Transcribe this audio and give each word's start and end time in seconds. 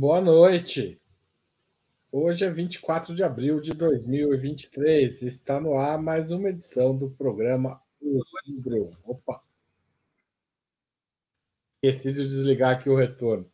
Boa 0.00 0.18
noite. 0.18 0.98
Hoje 2.10 2.46
é 2.46 2.50
24 2.50 3.14
de 3.14 3.22
abril 3.22 3.60
de 3.60 3.74
2023. 3.74 5.20
Está 5.20 5.60
no 5.60 5.76
ar 5.76 6.00
mais 6.00 6.30
uma 6.30 6.48
edição 6.48 6.96
do 6.96 7.10
programa 7.10 7.78
O 8.00 8.22
Livro. 8.46 8.96
Opa! 9.04 9.42
Esqueci 11.82 12.14
de 12.14 12.26
desligar 12.26 12.78
aqui 12.78 12.88
o 12.88 12.96
retorno. 12.96 13.44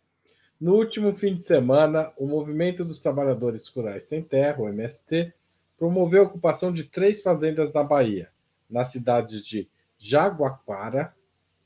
No 0.60 0.76
último 0.76 1.16
fim 1.16 1.34
de 1.34 1.44
semana, 1.44 2.12
o 2.16 2.28
Movimento 2.28 2.84
dos 2.84 3.00
Trabalhadores 3.00 3.66
Rurais 3.66 4.04
Sem 4.04 4.22
Terra, 4.22 4.62
o 4.62 4.68
MST, 4.68 5.34
promoveu 5.76 6.22
a 6.22 6.26
ocupação 6.26 6.72
de 6.72 6.84
três 6.84 7.22
fazendas 7.22 7.72
na 7.72 7.82
Bahia, 7.82 8.30
nas 8.70 8.92
cidades 8.92 9.44
de 9.44 9.68
Jaguaquara, 9.98 11.12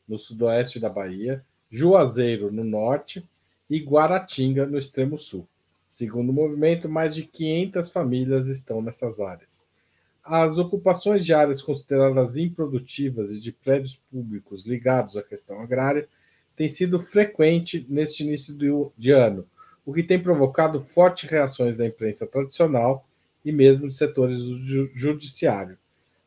no 0.09 0.19
sudoeste 0.19 0.81
da 0.81 0.89
Bahia, 0.89 1.45
Juazeiro, 1.71 2.51
no 2.51 2.65
norte, 2.65 3.29
e 3.71 3.79
Guaratinga, 3.79 4.67
no 4.67 4.77
extremo 4.77 5.17
sul. 5.17 5.47
Segundo 5.87 6.31
o 6.31 6.33
movimento, 6.33 6.89
mais 6.89 7.15
de 7.15 7.23
500 7.23 7.91
famílias 7.91 8.49
estão 8.49 8.83
nessas 8.83 9.21
áreas. 9.21 9.67
As 10.23 10.59
ocupações 10.59 11.25
de 11.25 11.33
áreas 11.33 11.63
consideradas 11.63 12.37
improdutivas 12.37 13.31
e 13.31 13.41
de 13.41 13.53
prédios 13.53 14.01
públicos 14.11 14.67
ligados 14.67 15.17
à 15.17 15.23
questão 15.23 15.61
agrária 15.61 16.09
têm 16.55 16.69
sido 16.69 17.01
frequente 17.01 17.87
neste 17.89 18.23
início 18.23 18.55
de 18.99 19.11
ano, 19.13 19.47
o 19.87 19.93
que 19.93 20.03
tem 20.03 20.23
provocado 20.23 20.81
fortes 20.81 21.29
reações 21.29 21.77
da 21.77 21.87
imprensa 21.87 22.27
tradicional 22.27 23.07
e 23.45 23.51
mesmo 23.51 23.89
de 23.89 23.97
setores 23.97 24.37
do 24.37 24.87
judiciário. 24.95 25.79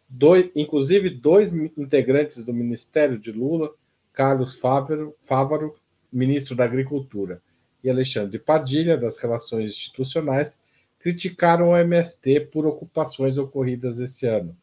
Dois, 0.09 0.49
inclusive, 0.55 1.09
dois 1.09 1.53
integrantes 1.77 2.43
do 2.43 2.53
Ministério 2.53 3.17
de 3.17 3.31
Lula, 3.31 3.73
Carlos 4.11 4.59
Fávaro, 4.59 5.15
Fávaro 5.23 5.75
ministro 6.13 6.55
da 6.55 6.63
Agricultura, 6.63 7.41
e 7.83 7.89
Alexandre 7.89 8.39
Padilha, 8.39 8.97
das 8.97 9.17
Relações 9.17 9.71
Institucionais, 9.71 10.59
criticaram 10.99 11.71
o 11.71 11.77
MST 11.77 12.47
por 12.51 12.65
ocupações 12.65 13.37
ocorridas 13.37 13.99
esse 13.99 14.25
ano. 14.25 14.55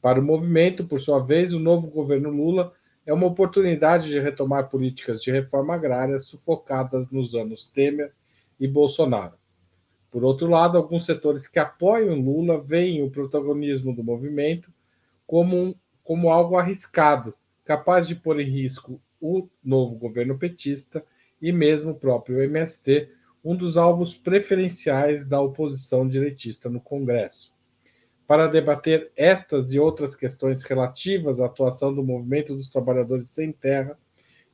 Para 0.00 0.18
o 0.18 0.22
movimento, 0.22 0.86
por 0.86 0.98
sua 1.00 1.18
vez, 1.18 1.52
o 1.52 1.60
novo 1.60 1.88
governo 1.88 2.30
Lula 2.30 2.72
é 3.04 3.12
uma 3.12 3.26
oportunidade 3.26 4.08
de 4.08 4.18
retomar 4.18 4.70
políticas 4.70 5.22
de 5.22 5.30
reforma 5.30 5.74
agrária 5.74 6.18
sufocadas 6.20 7.10
nos 7.10 7.34
anos 7.34 7.66
Temer 7.66 8.12
e 8.58 8.66
Bolsonaro. 8.66 9.34
Por 10.10 10.24
outro 10.24 10.46
lado, 10.46 10.78
alguns 10.78 11.04
setores 11.04 11.46
que 11.46 11.58
apoiam 11.58 12.14
Lula 12.14 12.58
veem 12.60 13.02
o 13.02 13.10
protagonismo 13.10 13.94
do 13.94 14.02
movimento 14.02 14.72
como, 15.26 15.56
um, 15.56 15.74
como 16.02 16.30
algo 16.30 16.56
arriscado, 16.56 17.34
capaz 17.64 18.06
de 18.06 18.14
pôr 18.14 18.40
em 18.40 18.48
risco 18.48 19.00
o 19.24 19.48
novo 19.64 19.94
governo 19.94 20.36
petista 20.36 21.02
e 21.40 21.50
mesmo 21.50 21.92
o 21.92 21.94
próprio 21.94 22.42
MST, 22.42 23.08
um 23.42 23.56
dos 23.56 23.78
alvos 23.78 24.14
preferenciais 24.14 25.24
da 25.24 25.40
oposição 25.40 26.06
direitista 26.06 26.68
no 26.68 26.78
Congresso. 26.78 27.50
Para 28.26 28.48
debater 28.48 29.10
estas 29.16 29.72
e 29.72 29.78
outras 29.78 30.14
questões 30.14 30.62
relativas 30.62 31.40
à 31.40 31.46
atuação 31.46 31.94
do 31.94 32.04
movimento 32.04 32.54
dos 32.54 32.68
trabalhadores 32.68 33.30
sem 33.30 33.50
terra 33.50 33.98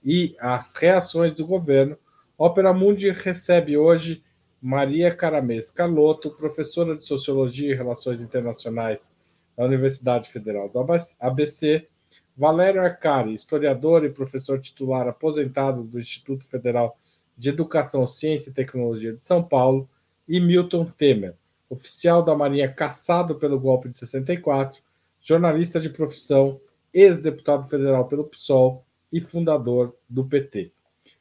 e 0.04 0.36
às 0.38 0.76
reações 0.76 1.32
do 1.32 1.44
governo, 1.44 1.98
Ópera 2.38 2.72
Mundi 2.72 3.10
recebe 3.10 3.76
hoje 3.76 4.22
Maria 4.62 5.12
Caramês 5.12 5.68
Caloto, 5.68 6.30
professora 6.30 6.96
de 6.96 7.04
Sociologia 7.06 7.72
e 7.72 7.76
Relações 7.76 8.20
Internacionais 8.20 9.12
da 9.56 9.64
Universidade 9.64 10.30
Federal 10.30 10.68
do 10.68 10.86
ABC, 11.18 11.88
Valério 12.36 12.80
Arcari, 12.80 13.32
historiador 13.32 14.04
e 14.04 14.10
professor 14.10 14.60
titular 14.60 15.06
aposentado 15.08 15.82
do 15.82 15.98
Instituto 15.98 16.44
Federal 16.44 16.98
de 17.36 17.48
Educação, 17.48 18.06
Ciência 18.06 18.50
e 18.50 18.54
Tecnologia 18.54 19.12
de 19.12 19.24
São 19.24 19.42
Paulo, 19.42 19.88
e 20.28 20.38
Milton 20.38 20.84
Temer, 20.84 21.34
oficial 21.68 22.22
da 22.22 22.36
Marinha 22.36 22.72
caçado 22.72 23.34
pelo 23.34 23.58
golpe 23.58 23.88
de 23.88 23.98
64, 23.98 24.80
jornalista 25.20 25.80
de 25.80 25.90
profissão, 25.90 26.60
ex-deputado 26.94 27.68
federal 27.68 28.06
pelo 28.06 28.24
PSOL 28.24 28.84
e 29.12 29.20
fundador 29.20 29.96
do 30.08 30.24
PT. 30.24 30.72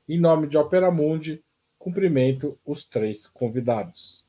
Em 0.07 0.19
nome 0.19 0.47
de 0.47 0.57
Opera 0.57 0.91
Mundi, 0.91 1.43
cumprimento 1.77 2.57
os 2.65 2.85
três 2.85 3.25
convidados. 3.25 4.27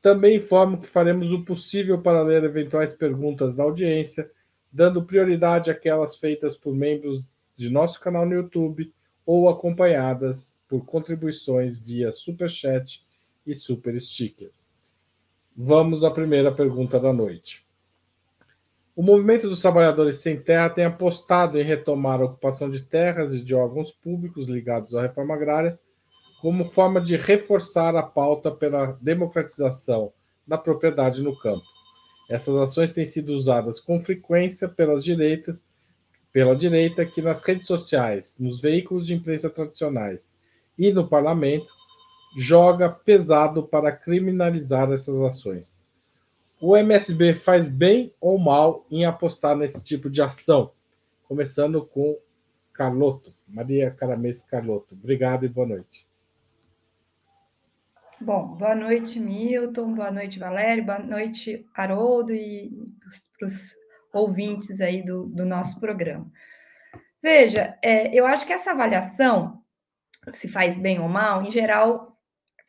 Também 0.00 0.36
informo 0.36 0.78
que 0.78 0.86
faremos 0.86 1.30
o 1.30 1.44
possível 1.44 2.00
para 2.00 2.22
ler 2.22 2.42
eventuais 2.42 2.94
perguntas 2.94 3.54
da 3.54 3.64
audiência 3.64 4.30
dando 4.72 5.04
prioridade 5.04 5.70
àquelas 5.70 6.16
feitas 6.16 6.56
por 6.56 6.74
membros 6.74 7.24
de 7.56 7.68
nosso 7.70 8.00
canal 8.00 8.24
no 8.24 8.34
YouTube 8.34 8.92
ou 9.26 9.48
acompanhadas 9.48 10.56
por 10.68 10.84
contribuições 10.84 11.78
via 11.78 12.12
Super 12.12 12.48
Chat 12.48 13.04
e 13.46 13.54
Super 13.54 14.00
Sticker. 14.00 14.50
Vamos 15.56 16.04
à 16.04 16.10
primeira 16.10 16.52
pergunta 16.52 16.98
da 16.98 17.12
noite. 17.12 17.66
O 18.94 19.02
movimento 19.02 19.48
dos 19.48 19.60
trabalhadores 19.60 20.16
sem 20.18 20.40
terra 20.40 20.70
tem 20.70 20.84
apostado 20.84 21.58
em 21.58 21.62
retomar 21.62 22.20
a 22.20 22.24
ocupação 22.24 22.70
de 22.70 22.82
terras 22.82 23.34
e 23.34 23.42
de 23.42 23.54
órgãos 23.54 23.90
públicos 23.92 24.46
ligados 24.46 24.94
à 24.94 25.02
reforma 25.02 25.34
agrária 25.34 25.78
como 26.40 26.64
forma 26.64 27.00
de 27.00 27.16
reforçar 27.16 27.94
a 27.94 28.02
pauta 28.02 28.50
pela 28.50 28.98
democratização 29.00 30.12
da 30.46 30.56
propriedade 30.56 31.22
no 31.22 31.38
campo. 31.38 31.64
Essas 32.30 32.54
ações 32.54 32.92
têm 32.92 33.04
sido 33.04 33.32
usadas 33.32 33.80
com 33.80 33.98
frequência 33.98 34.68
pelas 34.68 35.02
direitas, 35.02 35.66
pela 36.32 36.54
direita, 36.54 37.04
que 37.04 37.20
nas 37.20 37.42
redes 37.42 37.66
sociais, 37.66 38.36
nos 38.38 38.60
veículos 38.60 39.04
de 39.04 39.14
imprensa 39.14 39.50
tradicionais 39.50 40.32
e 40.78 40.92
no 40.92 41.08
parlamento 41.08 41.66
joga 42.38 42.88
pesado 42.88 43.64
para 43.64 43.90
criminalizar 43.90 44.92
essas 44.92 45.20
ações. 45.20 45.84
O 46.60 46.76
MSB 46.76 47.34
faz 47.34 47.68
bem 47.68 48.14
ou 48.20 48.38
mal 48.38 48.86
em 48.88 49.04
apostar 49.04 49.56
nesse 49.56 49.82
tipo 49.82 50.08
de 50.08 50.22
ação? 50.22 50.70
Começando 51.24 51.84
com 51.84 52.16
Carloto, 52.72 53.34
Maria 53.48 53.90
Caramês 53.90 54.44
Carloto. 54.44 54.94
Obrigado 54.94 55.44
e 55.44 55.48
boa 55.48 55.66
noite. 55.66 56.06
Bom, 58.22 58.48
boa 58.48 58.74
noite, 58.74 59.18
Milton, 59.18 59.94
boa 59.94 60.10
noite, 60.10 60.38
Valério, 60.38 60.84
boa 60.84 60.98
noite, 60.98 61.66
Haroldo 61.74 62.34
e 62.34 62.70
para 63.38 63.46
os 63.46 63.74
ouvintes 64.12 64.78
aí 64.82 65.02
do, 65.02 65.24
do 65.24 65.46
nosso 65.46 65.80
programa. 65.80 66.30
Veja, 67.22 67.78
é, 67.82 68.14
eu 68.14 68.26
acho 68.26 68.46
que 68.46 68.52
essa 68.52 68.72
avaliação, 68.72 69.62
se 70.28 70.48
faz 70.48 70.78
bem 70.78 71.00
ou 71.00 71.08
mal, 71.08 71.42
em 71.42 71.50
geral, 71.50 72.14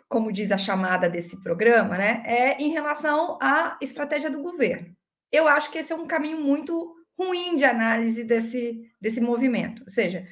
como 0.08 0.32
diz 0.32 0.54
a 0.54 0.58
chamada 0.58 1.10
desse 1.10 1.44
programa, 1.44 1.98
né, 1.98 2.24
é 2.26 2.58
em 2.58 2.72
relação 2.72 3.38
à 3.42 3.78
estratégia 3.82 4.32
do 4.32 4.42
governo. 4.42 4.96
Eu 5.30 5.50
acho 5.50 5.70
que 5.70 5.80
esse 5.80 5.92
é 5.92 5.96
um 5.98 6.08
caminho 6.08 6.40
muito 6.40 6.96
ruim 7.20 7.58
de 7.58 7.66
análise 7.66 8.24
desse, 8.24 8.90
desse 9.02 9.20
movimento. 9.20 9.84
Ou 9.84 9.90
seja, 9.90 10.26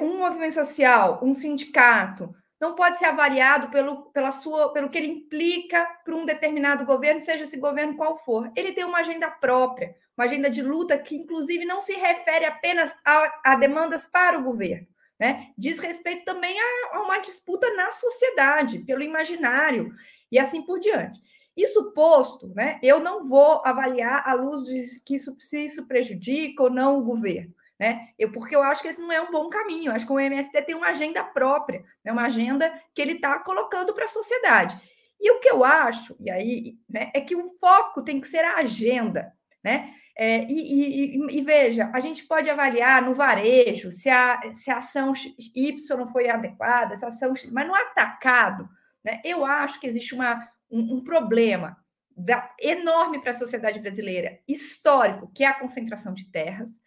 um 0.00 0.16
movimento 0.16 0.54
social, 0.54 1.20
um 1.22 1.34
sindicato, 1.34 2.34
não 2.62 2.76
pode 2.76 2.96
ser 2.96 3.06
avaliado 3.06 3.70
pelo, 3.70 4.02
pela 4.12 4.30
sua, 4.30 4.72
pelo 4.72 4.88
que 4.88 4.96
ele 4.96 5.08
implica 5.08 5.84
para 6.04 6.14
um 6.14 6.24
determinado 6.24 6.84
governo, 6.84 7.18
seja 7.18 7.42
esse 7.42 7.56
governo 7.56 7.96
qual 7.96 8.16
for. 8.24 8.52
Ele 8.54 8.70
tem 8.70 8.84
uma 8.84 9.00
agenda 9.00 9.28
própria, 9.28 9.96
uma 10.16 10.26
agenda 10.26 10.48
de 10.48 10.62
luta 10.62 10.96
que, 10.96 11.16
inclusive, 11.16 11.64
não 11.64 11.80
se 11.80 11.92
refere 11.94 12.44
apenas 12.44 12.92
a, 13.04 13.40
a 13.46 13.56
demandas 13.56 14.06
para 14.06 14.38
o 14.38 14.44
governo. 14.44 14.86
Né? 15.18 15.48
Diz 15.58 15.80
respeito 15.80 16.24
também 16.24 16.56
a, 16.56 16.98
a 16.98 17.00
uma 17.00 17.18
disputa 17.18 17.68
na 17.74 17.90
sociedade, 17.90 18.78
pelo 18.78 19.02
imaginário, 19.02 19.92
e 20.30 20.38
assim 20.38 20.62
por 20.62 20.78
diante. 20.78 21.20
Isso 21.56 21.92
posto, 21.92 22.46
né, 22.54 22.78
eu 22.80 23.00
não 23.00 23.28
vou 23.28 23.60
avaliar 23.64 24.22
à 24.24 24.34
luz 24.34 24.62
de 24.62 25.02
que 25.04 25.16
isso, 25.16 25.36
se 25.40 25.66
isso 25.66 25.88
prejudica 25.88 26.62
ou 26.62 26.70
não 26.70 27.00
o 27.00 27.04
governo 27.04 27.52
né? 27.82 28.10
Eu, 28.16 28.30
porque 28.30 28.54
eu 28.54 28.62
acho 28.62 28.80
que 28.80 28.86
esse 28.86 29.00
não 29.00 29.10
é 29.10 29.20
um 29.20 29.32
bom 29.32 29.48
caminho. 29.48 29.90
Eu 29.90 29.96
acho 29.96 30.06
que 30.06 30.12
o 30.12 30.20
MST 30.20 30.62
tem 30.62 30.76
uma 30.76 30.90
agenda 30.90 31.24
própria, 31.24 31.82
né? 32.04 32.12
uma 32.12 32.26
agenda 32.26 32.72
que 32.94 33.02
ele 33.02 33.14
está 33.14 33.40
colocando 33.40 33.92
para 33.92 34.04
a 34.04 34.08
sociedade. 34.08 34.80
E 35.20 35.28
o 35.32 35.40
que 35.40 35.50
eu 35.50 35.64
acho, 35.64 36.16
e 36.20 36.30
aí, 36.30 36.74
né, 36.88 37.10
é 37.12 37.20
que 37.20 37.34
o 37.34 37.48
foco 37.58 38.04
tem 38.04 38.20
que 38.20 38.28
ser 38.28 38.44
a 38.44 38.58
agenda, 38.58 39.32
né? 39.64 39.92
É, 40.16 40.44
e, 40.44 41.16
e, 41.16 41.38
e, 41.38 41.42
veja, 41.42 41.90
a 41.92 41.98
gente 41.98 42.24
pode 42.24 42.48
avaliar 42.48 43.02
no 43.02 43.14
varejo 43.14 43.90
se 43.90 44.08
a, 44.10 44.40
se 44.54 44.70
a 44.70 44.76
ação 44.76 45.12
Y 45.56 46.06
foi 46.12 46.28
adequada, 46.28 46.94
se 46.94 47.04
a 47.04 47.08
ação 47.08 47.32
mas 47.50 47.66
no 47.66 47.74
atacado, 47.74 48.68
né, 49.02 49.20
eu 49.24 49.44
acho 49.44 49.80
que 49.80 49.86
existe 49.86 50.14
uma, 50.14 50.46
um, 50.70 50.96
um 50.96 51.02
problema 51.02 51.76
da, 52.16 52.54
enorme 52.60 53.20
para 53.20 53.30
a 53.30 53.34
sociedade 53.34 53.80
brasileira, 53.80 54.38
histórico, 54.46 55.32
que 55.34 55.44
é 55.44 55.46
a 55.46 55.58
concentração 55.58 56.12
de 56.12 56.30
terras, 56.30 56.81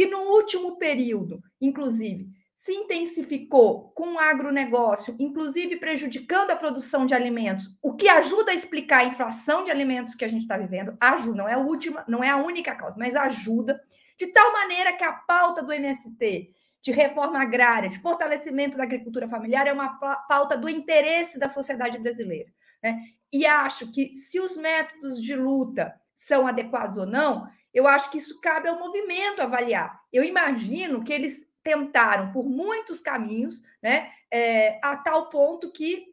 que 0.00 0.06
no 0.06 0.30
último 0.32 0.78
período, 0.78 1.42
inclusive, 1.60 2.26
se 2.56 2.72
intensificou 2.72 3.90
com 3.90 4.14
o 4.14 4.18
agronegócio, 4.18 5.14
inclusive 5.18 5.76
prejudicando 5.76 6.52
a 6.52 6.56
produção 6.56 7.04
de 7.04 7.12
alimentos, 7.12 7.78
o 7.82 7.94
que 7.94 8.08
ajuda 8.08 8.50
a 8.50 8.54
explicar 8.54 9.00
a 9.00 9.04
inflação 9.04 9.62
de 9.62 9.70
alimentos 9.70 10.14
que 10.14 10.24
a 10.24 10.28
gente 10.28 10.40
está 10.40 10.56
vivendo, 10.56 10.96
ajuda, 10.98 11.36
não 11.36 11.46
é 11.46 11.52
a 11.52 11.58
última, 11.58 12.02
não 12.08 12.24
é 12.24 12.30
a 12.30 12.38
única 12.38 12.74
causa, 12.74 12.96
mas 12.98 13.14
ajuda, 13.14 13.78
de 14.16 14.28
tal 14.28 14.50
maneira 14.54 14.94
que 14.94 15.04
a 15.04 15.12
pauta 15.12 15.62
do 15.62 15.70
MST 15.70 16.50
de 16.80 16.92
reforma 16.92 17.38
agrária, 17.42 17.90
de 17.90 18.00
fortalecimento 18.00 18.78
da 18.78 18.84
agricultura 18.84 19.28
familiar, 19.28 19.66
é 19.66 19.72
uma 19.74 19.98
pauta 20.26 20.56
do 20.56 20.70
interesse 20.70 21.38
da 21.38 21.50
sociedade 21.50 21.98
brasileira. 21.98 22.50
Né? 22.82 23.02
E 23.30 23.44
acho 23.44 23.92
que 23.92 24.16
se 24.16 24.40
os 24.40 24.56
métodos 24.56 25.20
de 25.20 25.36
luta 25.36 25.94
são 26.14 26.46
adequados 26.46 26.96
ou 26.96 27.04
não, 27.04 27.46
eu 27.72 27.86
acho 27.86 28.10
que 28.10 28.18
isso 28.18 28.40
cabe 28.40 28.68
ao 28.68 28.78
movimento 28.78 29.40
avaliar. 29.40 30.00
Eu 30.12 30.24
imagino 30.24 31.04
que 31.04 31.12
eles 31.12 31.48
tentaram 31.62 32.32
por 32.32 32.48
muitos 32.48 33.00
caminhos, 33.00 33.60
né, 33.82 34.10
é, 34.30 34.78
a 34.82 34.96
tal 34.96 35.28
ponto 35.28 35.70
que 35.70 36.06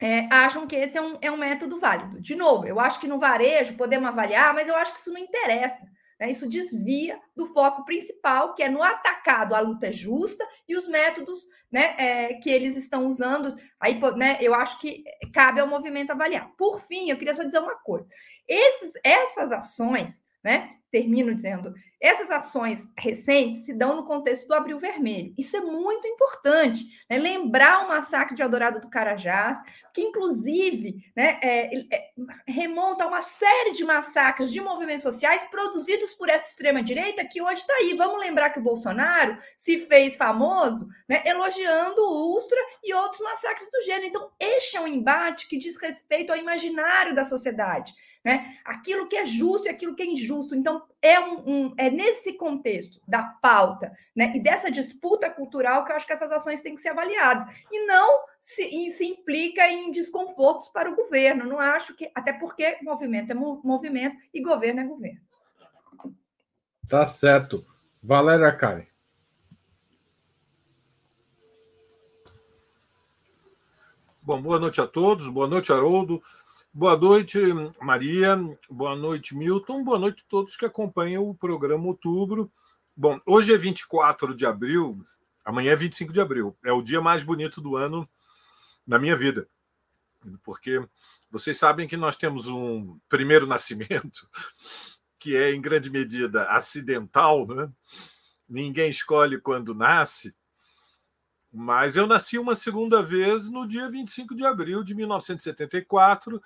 é, 0.00 0.26
acham 0.30 0.66
que 0.66 0.74
esse 0.74 0.98
é 0.98 1.02
um, 1.02 1.16
é 1.20 1.30
um 1.30 1.36
método 1.36 1.78
válido. 1.78 2.20
De 2.20 2.34
novo, 2.34 2.66
eu 2.66 2.80
acho 2.80 2.98
que 2.98 3.06
no 3.06 3.20
varejo 3.20 3.76
podemos 3.76 4.08
avaliar, 4.08 4.52
mas 4.52 4.68
eu 4.68 4.74
acho 4.74 4.92
que 4.92 4.98
isso 4.98 5.12
não 5.12 5.20
interessa. 5.20 5.86
Né? 6.18 6.30
Isso 6.30 6.48
desvia 6.48 7.20
do 7.36 7.46
foco 7.46 7.84
principal, 7.84 8.54
que 8.54 8.62
é 8.62 8.68
no 8.68 8.82
atacado 8.82 9.54
a 9.54 9.60
luta 9.60 9.86
é 9.86 9.92
justa 9.92 10.46
e 10.68 10.76
os 10.76 10.88
métodos 10.88 11.46
né, 11.70 11.94
é, 11.98 12.34
que 12.34 12.50
eles 12.50 12.76
estão 12.76 13.06
usando. 13.06 13.56
Aí, 13.80 14.00
né, 14.16 14.38
eu 14.40 14.54
acho 14.54 14.78
que 14.80 15.04
cabe 15.32 15.60
ao 15.60 15.68
movimento 15.68 16.10
avaliar. 16.10 16.50
Por 16.56 16.80
fim, 16.80 17.08
eu 17.08 17.16
queria 17.16 17.34
só 17.34 17.42
dizer 17.42 17.60
uma 17.60 17.76
coisa: 17.76 18.06
Esses, 18.48 18.92
essas 19.04 19.52
ações 19.52 20.21
né? 20.42 20.76
Termino 20.90 21.34
dizendo, 21.34 21.72
essas 21.98 22.30
ações 22.30 22.86
recentes 22.98 23.64
se 23.64 23.72
dão 23.72 23.96
no 23.96 24.04
contexto 24.04 24.46
do 24.46 24.52
Abril 24.52 24.78
Vermelho. 24.78 25.32
Isso 25.38 25.56
é 25.56 25.60
muito 25.60 26.06
importante, 26.06 26.84
né? 27.08 27.16
lembrar 27.16 27.84
o 27.84 27.88
massacre 27.88 28.34
de 28.34 28.42
Eldorado 28.42 28.78
do 28.78 28.90
Carajás, 28.90 29.56
que 29.94 30.02
inclusive 30.02 30.96
né, 31.16 31.38
é, 31.42 31.76
é, 31.94 32.10
remonta 32.46 33.04
a 33.04 33.06
uma 33.06 33.22
série 33.22 33.72
de 33.72 33.84
massacres 33.84 34.52
de 34.52 34.60
movimentos 34.60 35.02
sociais 35.02 35.44
produzidos 35.44 36.12
por 36.12 36.28
essa 36.28 36.50
extrema-direita 36.50 37.24
que 37.24 37.40
hoje 37.40 37.60
está 37.60 37.72
aí. 37.74 37.94
Vamos 37.94 38.20
lembrar 38.20 38.50
que 38.50 38.58
o 38.58 38.62
Bolsonaro 38.62 39.38
se 39.56 39.78
fez 39.86 40.16
famoso 40.16 40.88
né, 41.08 41.22
elogiando 41.24 42.02
o 42.02 42.36
Ustra 42.36 42.58
e 42.82 42.92
outros 42.92 43.20
massacres 43.20 43.68
do 43.70 43.80
gênero. 43.82 44.06
Então, 44.06 44.30
este 44.40 44.76
é 44.76 44.80
um 44.80 44.88
embate 44.88 45.48
que 45.48 45.56
diz 45.56 45.80
respeito 45.80 46.32
ao 46.32 46.38
imaginário 46.38 47.14
da 47.14 47.24
sociedade 47.24 47.94
né? 48.24 48.56
Aquilo 48.64 49.08
que 49.08 49.16
é 49.16 49.24
justo 49.24 49.66
e 49.66 49.70
aquilo 49.70 49.94
que 49.94 50.02
é 50.02 50.06
injusto. 50.06 50.54
Então, 50.54 50.82
é, 51.00 51.18
um, 51.18 51.48
um, 51.48 51.74
é 51.76 51.90
nesse 51.90 52.34
contexto 52.34 53.00
da 53.06 53.22
pauta 53.22 53.92
né? 54.14 54.32
e 54.34 54.40
dessa 54.40 54.70
disputa 54.70 55.28
cultural 55.28 55.84
que 55.84 55.92
eu 55.92 55.96
acho 55.96 56.06
que 56.06 56.12
essas 56.12 56.30
ações 56.30 56.60
têm 56.60 56.74
que 56.74 56.80
ser 56.80 56.90
avaliadas. 56.90 57.44
E 57.70 57.86
não 57.86 58.24
se, 58.40 58.90
se 58.92 59.04
implica 59.04 59.66
em 59.68 59.90
desconfortos 59.90 60.68
para 60.68 60.90
o 60.90 60.96
governo. 60.96 61.46
Não 61.46 61.58
acho 61.58 61.94
que. 61.94 62.10
Até 62.14 62.32
porque 62.32 62.78
movimento 62.82 63.32
é 63.32 63.34
movimento 63.34 64.16
e 64.32 64.40
governo 64.40 64.80
é 64.80 64.84
governo. 64.84 65.20
Tá 66.88 67.06
certo. 67.06 67.66
Valéria 68.02 68.52
Karen. 68.52 68.86
Bom, 74.24 74.40
boa 74.40 74.56
noite 74.56 74.80
a 74.80 74.86
todos, 74.86 75.28
boa 75.28 75.48
noite, 75.48 75.72
Haroldo. 75.72 76.22
Boa 76.74 76.96
noite, 76.96 77.38
Maria. 77.82 78.34
Boa 78.70 78.96
noite, 78.96 79.36
Milton. 79.36 79.84
Boa 79.84 79.98
noite 79.98 80.24
a 80.26 80.30
todos 80.30 80.56
que 80.56 80.64
acompanham 80.64 81.28
o 81.28 81.34
programa 81.34 81.84
Outubro. 81.84 82.50
Bom, 82.96 83.20
hoje 83.26 83.52
é 83.52 83.58
24 83.58 84.34
de 84.34 84.46
abril, 84.46 85.04
amanhã 85.44 85.72
é 85.72 85.76
25 85.76 86.14
de 86.14 86.20
abril. 86.20 86.56
É 86.64 86.72
o 86.72 86.80
dia 86.80 87.02
mais 87.02 87.24
bonito 87.24 87.60
do 87.60 87.76
ano 87.76 88.08
na 88.86 88.98
minha 88.98 89.14
vida. 89.14 89.46
Porque 90.42 90.82
vocês 91.30 91.58
sabem 91.58 91.86
que 91.86 91.96
nós 91.96 92.16
temos 92.16 92.48
um 92.48 92.98
primeiro 93.06 93.46
nascimento 93.46 94.26
que 95.20 95.36
é, 95.36 95.54
em 95.54 95.60
grande 95.60 95.90
medida, 95.90 96.44
acidental, 96.44 97.46
né? 97.48 97.70
Ninguém 98.48 98.88
escolhe 98.88 99.38
quando 99.38 99.74
nasce. 99.74 100.34
Mas 101.52 101.96
eu 101.96 102.06
nasci 102.06 102.38
uma 102.38 102.56
segunda 102.56 103.02
vez 103.02 103.50
no 103.50 103.68
dia 103.68 103.90
25 103.90 104.34
de 104.34 104.46
abril 104.46 104.82
de 104.82 104.94
1974, 104.94 106.42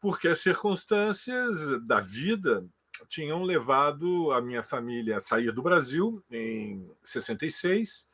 porque 0.00 0.26
as 0.26 0.40
circunstâncias 0.40 1.80
da 1.86 2.00
vida 2.00 2.66
tinham 3.08 3.44
levado 3.44 4.32
a 4.32 4.40
minha 4.40 4.62
família 4.62 5.18
a 5.18 5.20
sair 5.20 5.52
do 5.52 5.62
Brasil 5.62 6.22
em 6.28 6.90
66. 7.04 8.08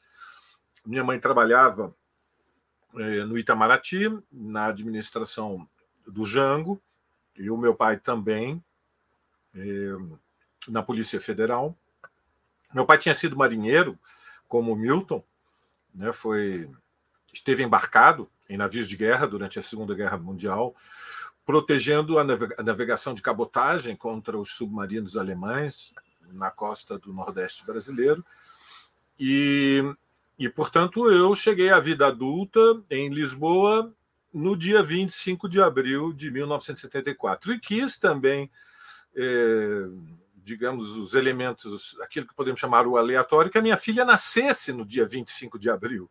Minha 0.84 1.02
mãe 1.02 1.18
trabalhava 1.18 1.94
eh, 2.96 3.24
no 3.24 3.38
Itamaraty, 3.38 4.18
na 4.30 4.66
administração 4.66 5.66
do 6.06 6.26
Jango, 6.26 6.80
e 7.36 7.50
o 7.50 7.56
meu 7.56 7.74
pai 7.74 7.98
também, 7.98 8.62
eh, 9.54 9.96
na 10.68 10.82
Polícia 10.82 11.20
Federal. 11.20 11.74
Meu 12.74 12.84
pai 12.84 12.98
tinha 12.98 13.14
sido 13.14 13.36
marinheiro, 13.36 13.98
como 14.46 14.76
Milton, 14.76 15.24
né, 15.98 16.12
foi 16.12 16.70
esteve 17.34 17.62
embarcado 17.62 18.30
em 18.48 18.56
navios 18.56 18.88
de 18.88 18.96
guerra 18.96 19.26
durante 19.26 19.58
a 19.58 19.62
Segunda 19.62 19.94
Guerra 19.94 20.16
Mundial, 20.16 20.74
protegendo 21.44 22.18
a 22.18 22.24
navegação 22.24 23.12
de 23.12 23.20
cabotagem 23.20 23.96
contra 23.96 24.38
os 24.38 24.52
submarinos 24.52 25.16
alemães 25.16 25.92
na 26.32 26.50
costa 26.50 26.98
do 26.98 27.12
Nordeste 27.12 27.66
brasileiro. 27.66 28.24
E, 29.18 29.82
e, 30.38 30.48
portanto, 30.48 31.10
eu 31.10 31.34
cheguei 31.34 31.70
à 31.70 31.80
vida 31.80 32.06
adulta 32.06 32.60
em 32.90 33.08
Lisboa 33.08 33.92
no 34.32 34.56
dia 34.56 34.82
25 34.82 35.48
de 35.48 35.60
abril 35.60 36.12
de 36.12 36.30
1974 36.30 37.52
e 37.52 37.58
quis 37.58 37.98
também. 37.98 38.50
Eh, 39.16 39.88
digamos, 40.48 40.96
os 40.96 41.12
elementos, 41.12 41.94
aquilo 42.00 42.26
que 42.26 42.34
podemos 42.34 42.58
chamar 42.58 42.86
o 42.86 42.96
aleatório, 42.96 43.50
que 43.50 43.58
a 43.58 43.62
minha 43.62 43.76
filha 43.76 44.02
nascesse 44.02 44.72
no 44.72 44.86
dia 44.86 45.06
25 45.06 45.58
de 45.58 45.68
abril. 45.68 46.10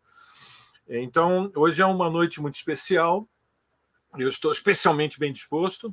Então, 0.88 1.50
hoje 1.56 1.82
é 1.82 1.86
uma 1.86 2.08
noite 2.08 2.40
muito 2.40 2.54
especial. 2.54 3.28
Eu 4.16 4.28
estou 4.28 4.52
especialmente 4.52 5.18
bem 5.18 5.32
disposto. 5.32 5.92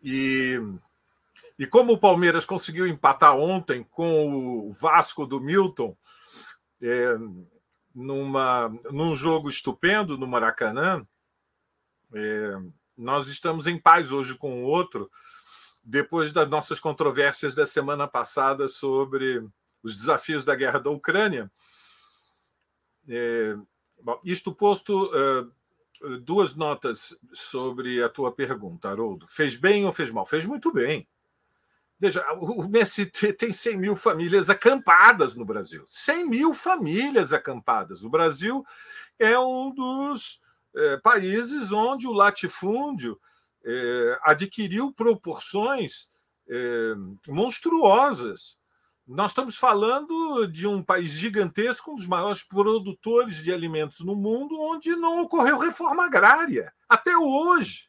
E, 0.00 0.60
e 1.58 1.66
como 1.66 1.94
o 1.94 1.98
Palmeiras 1.98 2.46
conseguiu 2.46 2.86
empatar 2.86 3.36
ontem 3.36 3.82
com 3.90 4.28
o 4.28 4.70
Vasco 4.70 5.26
do 5.26 5.40
Milton, 5.40 5.96
é, 6.80 7.16
numa, 7.92 8.68
num 8.92 9.12
jogo 9.12 9.48
estupendo 9.48 10.16
no 10.16 10.28
Maracanã, 10.28 11.04
é, 12.14 12.58
nós 12.96 13.26
estamos 13.26 13.66
em 13.66 13.76
paz 13.76 14.12
hoje 14.12 14.36
com 14.36 14.62
o 14.62 14.66
outro, 14.66 15.10
depois 15.84 16.32
das 16.32 16.48
nossas 16.48 16.80
controvérsias 16.80 17.54
da 17.54 17.66
semana 17.66 18.08
passada 18.08 18.68
sobre 18.68 19.46
os 19.82 19.96
desafios 19.96 20.44
da 20.44 20.54
guerra 20.54 20.78
da 20.78 20.90
Ucrânia. 20.90 21.50
É, 23.06 23.54
bom, 24.02 24.18
isto 24.24 24.54
posto, 24.54 25.10
uh, 25.12 26.18
duas 26.20 26.56
notas 26.56 27.16
sobre 27.32 28.02
a 28.02 28.08
tua 28.08 28.32
pergunta, 28.32 28.88
Haroldo. 28.88 29.26
Fez 29.26 29.56
bem 29.56 29.84
ou 29.84 29.92
fez 29.92 30.10
mal? 30.10 30.24
Fez 30.24 30.46
muito 30.46 30.72
bem. 30.72 31.06
Veja, 32.00 32.24
o 32.38 32.64
MST 32.64 33.34
tem 33.34 33.52
100 33.52 33.78
mil 33.78 33.94
famílias 33.94 34.48
acampadas 34.48 35.36
no 35.36 35.44
Brasil. 35.44 35.84
100 35.88 36.28
mil 36.28 36.54
famílias 36.54 37.32
acampadas. 37.32 38.02
O 38.02 38.10
Brasil 38.10 38.64
é 39.18 39.38
um 39.38 39.72
dos 39.72 40.40
é, 40.74 40.96
países 40.96 41.72
onde 41.72 42.06
o 42.06 42.12
latifúndio 42.12 43.20
é, 43.64 44.18
adquiriu 44.22 44.92
proporções 44.92 46.10
é, 46.48 46.94
monstruosas. 47.28 48.58
Nós 49.06 49.30
estamos 49.32 49.56
falando 49.56 50.46
de 50.46 50.66
um 50.66 50.82
país 50.82 51.10
gigantesco, 51.10 51.92
um 51.92 51.96
dos 51.96 52.06
maiores 52.06 52.42
produtores 52.42 53.42
de 53.42 53.52
alimentos 53.52 54.00
no 54.00 54.16
mundo, 54.16 54.58
onde 54.60 54.96
não 54.96 55.20
ocorreu 55.20 55.58
reforma 55.58 56.04
agrária, 56.04 56.72
até 56.88 57.16
hoje. 57.16 57.88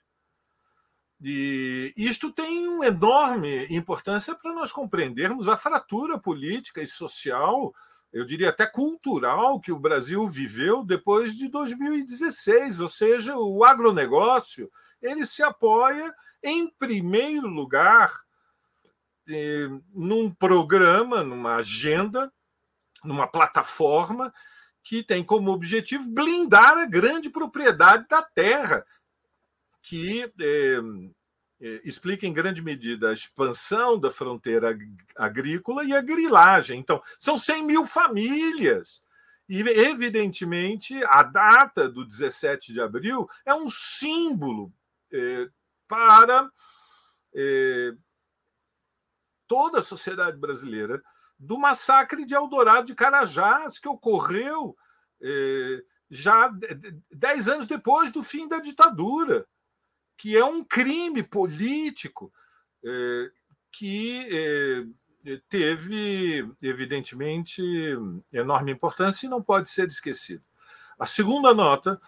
E 1.21 1.93
isto 1.95 2.31
tem 2.31 2.67
uma 2.67 2.87
enorme 2.87 3.65
importância 3.69 4.35
para 4.35 4.53
nós 4.53 4.71
compreendermos 4.71 5.47
a 5.47 5.55
fratura 5.55 6.19
política 6.19 6.81
e 6.81 6.87
social, 6.87 7.73
eu 8.11 8.25
diria 8.25 8.49
até 8.49 8.67
cultural, 8.67 9.59
que 9.59 9.71
o 9.71 9.79
Brasil 9.79 10.27
viveu 10.27 10.83
depois 10.83 11.35
de 11.35 11.49
2016, 11.49 12.81
ou 12.81 12.89
seja, 12.89 13.37
o 13.37 13.63
agronegócio 13.63 14.69
ele 15.01 15.25
se 15.25 15.43
apoia, 15.43 16.13
em 16.43 16.67
primeiro 16.67 17.47
lugar, 17.47 18.11
eh, 19.29 19.67
num 19.93 20.31
programa, 20.33 21.23
numa 21.23 21.55
agenda, 21.55 22.31
numa 23.03 23.27
plataforma 23.27 24.33
que 24.83 25.01
tem 25.03 25.23
como 25.23 25.51
objetivo 25.51 26.09
blindar 26.11 26.77
a 26.77 26.85
grande 26.85 27.29
propriedade 27.29 28.05
da 28.07 28.21
terra, 28.21 28.85
que 29.81 30.31
eh, 30.39 30.79
explica 31.83 32.27
em 32.27 32.33
grande 32.33 32.61
medida 32.61 33.09
a 33.09 33.13
expansão 33.13 33.99
da 33.99 34.11
fronteira 34.11 34.77
agrícola 35.15 35.83
e 35.83 35.93
a 35.93 36.01
grilagem. 36.01 36.79
Então, 36.79 37.01
são 37.17 37.37
100 37.37 37.63
mil 37.63 37.85
famílias 37.85 39.03
e, 39.47 39.61
evidentemente, 39.61 41.03
a 41.05 41.23
data 41.23 41.87
do 41.89 42.05
17 42.05 42.73
de 42.73 42.81
abril 42.81 43.27
é 43.45 43.53
um 43.53 43.67
símbolo 43.67 44.71
é, 45.15 45.49
para 45.87 46.51
é, 47.33 47.93
toda 49.47 49.79
a 49.79 49.83
sociedade 49.83 50.37
brasileira 50.37 51.01
do 51.37 51.57
massacre 51.59 52.25
de 52.25 52.33
Eldorado 52.33 52.87
de 52.87 52.95
Carajás, 52.95 53.77
que 53.77 53.87
ocorreu 53.87 54.75
é, 55.21 55.83
já 56.09 56.51
dez 57.11 57.47
anos 57.47 57.67
depois 57.67 58.11
do 58.11 58.23
fim 58.23 58.47
da 58.47 58.59
ditadura, 58.59 59.45
que 60.17 60.37
é 60.37 60.43
um 60.43 60.63
crime 60.63 61.21
político 61.23 62.31
é, 62.83 63.31
que 63.71 64.27
é, 64.31 65.41
teve, 65.49 66.49
evidentemente, 66.61 67.61
enorme 68.31 68.71
importância 68.71 69.25
e 69.25 69.29
não 69.29 69.41
pode 69.41 69.69
ser 69.69 69.87
esquecido. 69.87 70.43
A 70.97 71.05
segunda 71.05 71.53
nota 71.53 71.99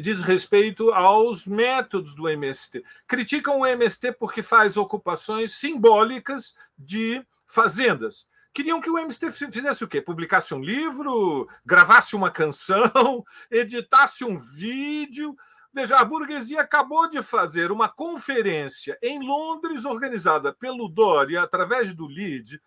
diz 0.00 0.22
respeito 0.22 0.90
aos 0.92 1.46
métodos 1.46 2.14
do 2.14 2.28
MST. 2.28 2.84
Criticam 3.06 3.60
o 3.60 3.66
MST 3.66 4.12
porque 4.12 4.42
faz 4.42 4.76
ocupações 4.76 5.52
simbólicas 5.52 6.56
de 6.78 7.24
fazendas 7.46 8.28
queriam 8.56 8.80
que 8.80 8.88
o 8.88 8.98
MST 8.98 9.30
fizesse 9.52 9.84
o 9.84 9.88
quê? 9.88 10.00
Publicasse 10.00 10.54
um 10.54 10.62
livro, 10.62 11.46
gravasse 11.62 12.16
uma 12.16 12.30
canção, 12.30 13.22
editasse 13.52 14.24
um 14.24 14.34
vídeo. 14.34 15.36
Veja, 15.74 15.98
a 15.98 16.04
burguesia 16.06 16.62
acabou 16.62 17.06
de 17.06 17.22
fazer 17.22 17.70
uma 17.70 17.86
conferência 17.86 18.96
em 19.02 19.20
Londres, 19.20 19.84
organizada 19.84 20.54
pelo 20.54 20.88
Dória, 20.88 21.42
através 21.42 21.92
do 21.92 22.06
LID, 22.06 22.58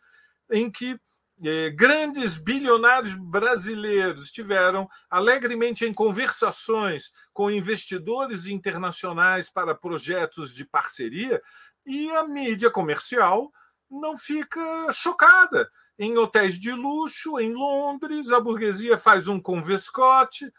em 0.51 0.69
que 0.69 0.99
eh, 1.43 1.69
grandes 1.69 2.35
bilionários 2.35 3.13
brasileiros 3.15 4.25
estiveram 4.25 4.89
alegremente 5.09 5.85
em 5.85 5.93
conversações 5.93 7.13
com 7.33 7.49
investidores 7.49 8.45
internacionais 8.45 9.49
para 9.49 9.73
projetos 9.73 10.53
de 10.53 10.65
parceria, 10.65 11.41
e 11.85 12.09
a 12.11 12.27
mídia 12.27 12.69
comercial 12.69 13.51
não 13.89 14.17
fica 14.17 14.91
chocada 14.91 15.69
em 15.97 16.17
hotéis 16.17 16.59
de 16.59 16.71
luxo 16.71 17.39
em 17.39 17.53
Londres, 17.53 18.31
a 18.31 18.39
burguesia 18.39 18.97
faz 18.97 19.27
um 19.27 19.39
convescote 19.39 20.51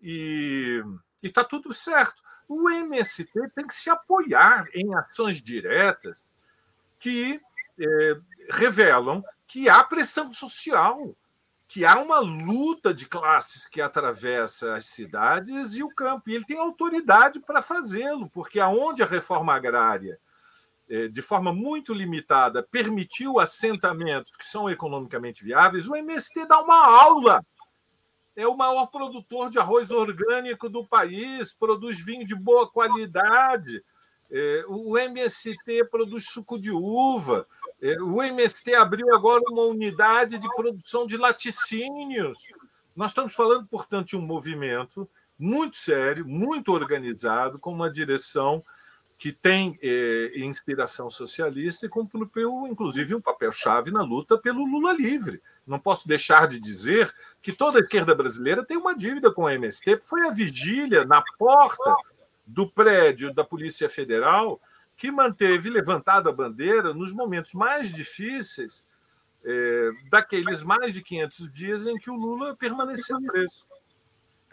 e 0.00 0.82
está 1.22 1.44
tudo 1.44 1.72
certo. 1.74 2.22
O 2.48 2.70
MST 2.70 3.30
tem 3.54 3.66
que 3.66 3.74
se 3.74 3.90
apoiar 3.90 4.66
em 4.72 4.94
ações 4.94 5.42
diretas 5.42 6.30
que 6.98 7.40
é, 7.78 8.16
revelam 8.52 9.22
que 9.46 9.68
há 9.68 9.82
pressão 9.84 10.32
social, 10.32 11.14
que 11.68 11.84
há 11.84 11.98
uma 11.98 12.18
luta 12.18 12.92
de 12.92 13.06
classes 13.06 13.66
que 13.66 13.80
atravessa 13.80 14.74
as 14.74 14.86
cidades 14.86 15.74
e 15.74 15.82
o 15.82 15.88
campo. 15.88 16.30
E 16.30 16.34
ele 16.34 16.44
tem 16.44 16.58
autoridade 16.58 17.40
para 17.40 17.62
fazê-lo, 17.62 18.30
porque 18.30 18.60
aonde 18.60 19.02
a 19.02 19.06
reforma 19.06 19.54
agrária 19.54 20.18
eh, 20.88 21.08
de 21.08 21.20
forma 21.20 21.52
muito 21.52 21.92
limitada, 21.92 22.62
permitiu 22.62 23.40
assentamentos 23.40 24.36
que 24.36 24.44
são 24.44 24.70
economicamente 24.70 25.44
viáveis, 25.44 25.88
o 25.88 25.96
MST 25.96 26.46
dá 26.46 26.60
uma 26.60 26.86
aula. 26.86 27.44
É 28.36 28.46
o 28.46 28.56
maior 28.56 28.86
produtor 28.86 29.50
de 29.50 29.58
arroz 29.58 29.90
orgânico 29.90 30.68
do 30.68 30.86
país, 30.86 31.52
produz 31.52 32.04
vinho 32.04 32.24
de 32.24 32.36
boa 32.36 32.70
qualidade. 32.70 33.82
Eh, 34.30 34.64
o 34.68 34.96
MST 34.98 35.84
produz 35.90 36.26
suco 36.26 36.58
de 36.58 36.70
uva. 36.70 37.46
Eh, 37.80 38.00
o 38.00 38.22
MST 38.22 38.74
abriu 38.74 39.14
agora 39.14 39.42
uma 39.48 39.62
unidade 39.62 40.38
de 40.38 40.48
produção 40.54 41.06
de 41.06 41.16
laticínios. 41.16 42.48
Nós 42.94 43.10
estamos 43.10 43.34
falando, 43.34 43.66
portanto, 43.68 44.08
de 44.08 44.16
um 44.16 44.22
movimento 44.22 45.08
muito 45.38 45.76
sério, 45.76 46.26
muito 46.26 46.72
organizado, 46.72 47.58
com 47.58 47.72
uma 47.72 47.90
direção 47.90 48.64
que 49.18 49.32
tem 49.32 49.78
eh, 49.82 50.32
inspiração 50.36 51.08
socialista 51.08 51.86
e 51.86 51.88
cumpriu, 51.88 52.66
inclusive, 52.66 53.14
um 53.14 53.20
papel-chave 53.20 53.90
na 53.90 54.02
luta 54.02 54.36
pelo 54.36 54.64
Lula 54.66 54.92
livre. 54.92 55.40
Não 55.66 55.78
posso 55.78 56.06
deixar 56.06 56.46
de 56.46 56.60
dizer 56.60 57.12
que 57.40 57.52
toda 57.52 57.78
a 57.78 57.80
esquerda 57.80 58.14
brasileira 58.14 58.64
tem 58.64 58.76
uma 58.76 58.94
dívida 58.94 59.32
com 59.32 59.46
a 59.46 59.54
MST. 59.54 60.00
Foi 60.06 60.26
a 60.26 60.30
vigília 60.30 61.04
na 61.04 61.22
porta 61.38 61.96
do 62.46 62.70
prédio 62.70 63.34
da 63.34 63.44
Polícia 63.44 63.88
Federal 63.88 64.60
que 64.96 65.10
manteve 65.10 65.68
levantada 65.68 66.30
a 66.30 66.32
bandeira 66.32 66.94
nos 66.94 67.12
momentos 67.12 67.52
mais 67.52 67.92
difíceis 67.92 68.86
eh, 69.44 69.90
daqueles 70.10 70.62
mais 70.62 70.94
de 70.94 71.02
500 71.02 71.52
dias 71.52 71.86
em 71.86 71.96
que 71.96 72.10
o 72.10 72.14
Lula 72.14 72.56
permaneceu 72.56 73.18
preso. 73.20 73.66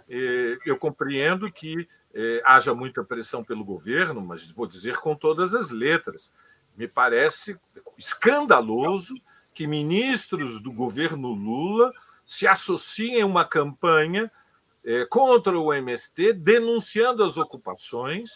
Eh, 0.09 0.57
eu 0.65 0.77
compreendo 0.77 1.51
que 1.51 1.88
é, 2.13 2.41
haja 2.45 2.75
muita 2.75 3.03
pressão 3.03 3.43
pelo 3.43 3.65
governo, 3.65 4.21
mas 4.21 4.51
vou 4.51 4.67
dizer 4.67 4.97
com 4.97 5.15
todas 5.15 5.55
as 5.55 5.71
letras. 5.71 6.31
Me 6.77 6.88
parece 6.88 7.59
escandaloso 7.97 9.15
que 9.53 9.65
ministros 9.65 10.62
do 10.62 10.71
governo 10.71 11.29
Lula 11.29 11.91
se 12.25 12.47
associem 12.47 13.21
a 13.21 13.25
uma 13.25 13.45
campanha 13.45 14.31
é, 14.86 15.06
contra 15.06 15.58
o 15.58 15.74
MST, 15.74 16.34
denunciando 16.34 17.24
as 17.24 17.38
ocupações, 17.38 18.32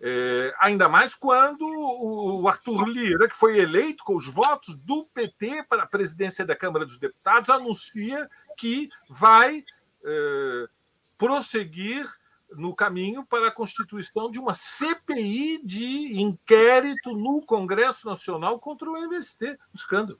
é, 0.00 0.54
ainda 0.60 0.88
mais 0.88 1.14
quando 1.14 1.62
o 1.62 2.46
Arthur 2.46 2.88
Lira, 2.88 3.28
que 3.28 3.34
foi 3.34 3.58
eleito 3.58 4.04
com 4.04 4.16
os 4.16 4.28
votos 4.28 4.76
do 4.76 5.04
PT 5.12 5.64
para 5.68 5.82
a 5.82 5.86
presidência 5.86 6.44
da 6.46 6.54
Câmara 6.54 6.84
dos 6.84 6.98
Deputados, 6.98 7.50
anuncia 7.50 8.28
que 8.56 8.88
vai 9.08 9.64
é, 10.04 10.68
prosseguir 11.16 12.06
no 12.52 12.74
caminho 12.74 13.26
para 13.26 13.48
a 13.48 13.52
constituição 13.52 14.30
de 14.30 14.38
uma 14.38 14.54
CPI 14.54 15.60
de 15.64 16.20
inquérito 16.20 17.12
no 17.12 17.42
Congresso 17.42 18.06
Nacional 18.06 18.58
contra 18.58 18.88
o 18.88 18.96
MST, 18.96 19.54
escândalo. 19.74 20.18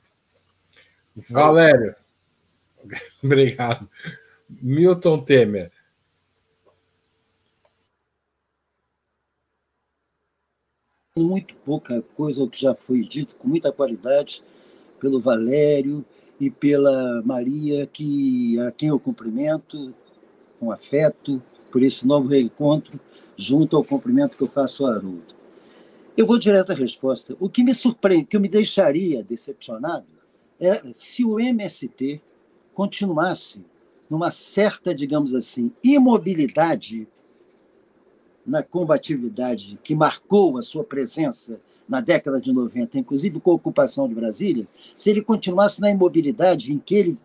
Valério, 1.31 1.97
obrigado. 3.23 3.89
Milton 4.49 5.25
Temer. 5.25 5.71
Muito 11.17 11.55
pouca 11.57 12.01
coisa 12.17 12.47
que 12.49 12.61
já 12.61 12.75
foi 12.75 13.03
dito, 13.03 13.37
com 13.37 13.49
muita 13.49 13.73
qualidade, 13.73 14.43
pelo 15.01 15.21
Valério 15.21 16.05
e 16.41 16.49
pela 16.49 17.23
Maria, 17.23 17.87
que, 17.87 18.59
a 18.61 18.71
quem 18.71 18.89
eu 18.89 19.01
cumprimento 19.01 19.93
com 20.61 20.71
afeto, 20.71 21.43
por 21.71 21.83
esse 21.83 22.07
novo 22.07 22.29
reencontro, 22.29 22.99
junto 23.37 23.77
ao 23.77 23.85
cumprimento 23.85 24.37
que 24.37 24.43
eu 24.43 24.49
faço 24.49 24.87
ao 24.87 24.93
Haroldo. 24.93 25.35
Eu 26.17 26.27
vou 26.27 26.39
direto 26.39 26.73
à 26.73 26.75
resposta. 26.75 27.37
O 27.39 27.49
que 27.49 27.63
me 27.63 27.75
surpreende, 27.75 28.27
que 28.27 28.39
me 28.39 28.49
deixaria 28.49 29.23
decepcionado, 29.23 30.07
é 30.59 30.83
se 30.93 31.25
o 31.25 31.39
MST 31.39 32.21
continuasse 32.75 33.65
numa 34.09 34.31
certa, 34.31 34.95
digamos 34.95 35.35
assim, 35.35 35.71
imobilidade 35.83 37.07
na 38.47 38.63
combatividade 38.63 39.79
que 39.83 39.95
marcou 39.95 40.57
a 40.57 40.63
sua 40.63 40.83
presença 40.83 41.61
na 41.89 42.01
década 42.01 42.41
de 42.41 42.53
90, 42.53 42.99
inclusive 42.99 43.41
com 43.41 43.51
a 43.51 43.55
ocupação 43.55 44.09
de 44.09 44.15
Brasília, 44.15 44.67
se 44.97 45.11
ele 45.11 45.23
continuasse 45.23 45.81
na 45.81 45.91
imobilidade 45.91 46.73
em 46.73 46.79
que 46.79 46.95
ele 46.95 47.19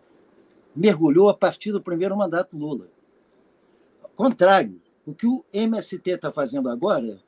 mergulhou 0.74 1.28
a 1.28 1.34
partir 1.34 1.72
do 1.72 1.80
primeiro 1.80 2.16
mandato 2.16 2.56
Lula 2.56 2.88
contrário. 4.14 4.80
O 5.06 5.14
que 5.14 5.26
o 5.26 5.44
MST 5.52 6.10
está 6.10 6.32
fazendo 6.32 6.68
agora 6.68 7.20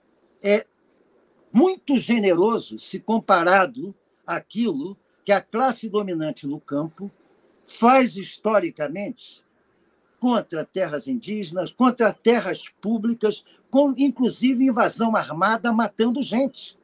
é 0.43 0.67
muito 1.53 1.99
generoso 1.99 2.79
se 2.79 2.99
comparado 2.99 3.95
àquilo 4.27 4.97
que 5.25 5.33
a 5.33 5.41
classe 5.41 5.89
dominante 5.89 6.47
no 6.47 6.61
campo 6.61 7.11
faz 7.65 8.17
historicamente 8.17 9.45
contra 10.27 10.65
terras 10.65 11.07
indígenas, 11.07 11.71
contra 11.71 12.13
terras 12.13 12.69
públicas, 12.81 13.45
com 13.71 13.95
inclusive 13.97 14.65
invasão 14.67 15.15
armada 15.15 15.73
matando 15.73 16.21
gente. 16.21 16.77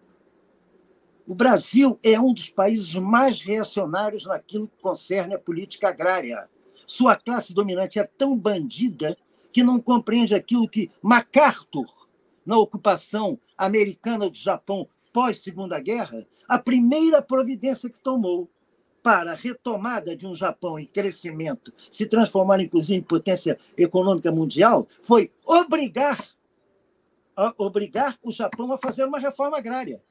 O 1.27 1.35
Brasil 1.35 1.99
é 2.05 2.21
um 2.21 2.33
dos 2.33 2.51
países 2.51 2.95
mais 2.95 3.43
reacionários 3.43 4.27
naquilo 4.27 4.69
que 4.69 4.81
concerne 4.81 5.35
a 5.35 5.41
política 5.41 5.89
agrária. 5.89 6.49
Sua 6.87 7.17
classe 7.17 7.53
dominante 7.53 7.99
é 7.99 8.05
tão 8.05 8.39
bandida 8.39 9.19
que 9.53 9.65
não 9.65 9.81
compreende 9.81 10.37
aquilo 10.37 10.69
que 10.69 10.93
MacArthur, 11.03 11.93
na 12.47 12.57
ocupação 12.57 13.37
americana 13.59 14.31
do 14.31 14.37
Japão 14.37 14.87
pós-Segunda 15.13 15.81
Guerra, 15.81 16.25
a 16.47 16.61
primeira 16.61 17.21
providência 17.21 17.91
que 17.91 17.99
tomou 17.99 18.49
para 19.03 19.33
a 19.33 19.35
retomada 19.35 20.17
de 20.17 20.27
um 20.27 20.35
Japão 20.35 20.79
em 20.79 20.87
crescimento, 20.87 21.73
se 21.91 22.07
transformar 22.07 22.61
inclusive 22.61 22.99
em 22.99 23.03
potência 23.03 23.59
econômica 23.77 24.31
mundial, 24.31 24.87
foi 25.03 25.31
obrigar 25.45 26.19
obrigar 27.57 28.19
o 28.23 28.31
Japão 28.31 28.73
a 28.73 28.79
fazer 28.79 29.05
uma 29.05 29.19
reforma 29.19 29.57
agrária. 29.57 30.03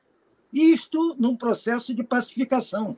Isto 0.51 1.15
num 1.19 1.35
processo 1.35 1.93
de 1.93 2.03
pacificação. 2.03 2.97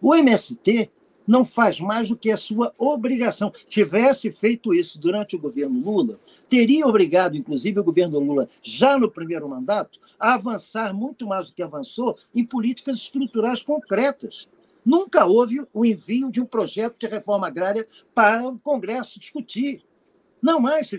O 0.00 0.14
MST 0.14 0.90
não 1.26 1.44
faz 1.44 1.78
mais 1.78 2.08
do 2.08 2.16
que 2.16 2.30
a 2.30 2.36
sua 2.36 2.74
obrigação. 2.76 3.52
Tivesse 3.68 4.32
feito 4.32 4.74
isso 4.74 4.98
durante 4.98 5.36
o 5.36 5.38
governo 5.38 5.78
Lula, 5.78 6.18
teria 6.48 6.86
obrigado, 6.86 7.36
inclusive, 7.36 7.78
o 7.78 7.84
governo 7.84 8.18
Lula, 8.18 8.48
já 8.62 8.98
no 8.98 9.10
primeiro 9.10 9.48
mandato, 9.48 10.00
a 10.18 10.34
avançar 10.34 10.92
muito 10.92 11.26
mais 11.26 11.48
do 11.48 11.54
que 11.54 11.62
avançou 11.62 12.18
em 12.34 12.44
políticas 12.44 12.96
estruturais 12.96 13.62
concretas. 13.62 14.48
Nunca 14.84 15.26
houve 15.26 15.66
o 15.72 15.84
envio 15.84 16.30
de 16.30 16.40
um 16.40 16.46
projeto 16.46 16.98
de 16.98 17.06
reforma 17.06 17.46
agrária 17.46 17.86
para 18.14 18.46
o 18.46 18.58
Congresso 18.58 19.20
discutir. 19.20 19.82
Não 20.42 20.58
mais. 20.58 20.92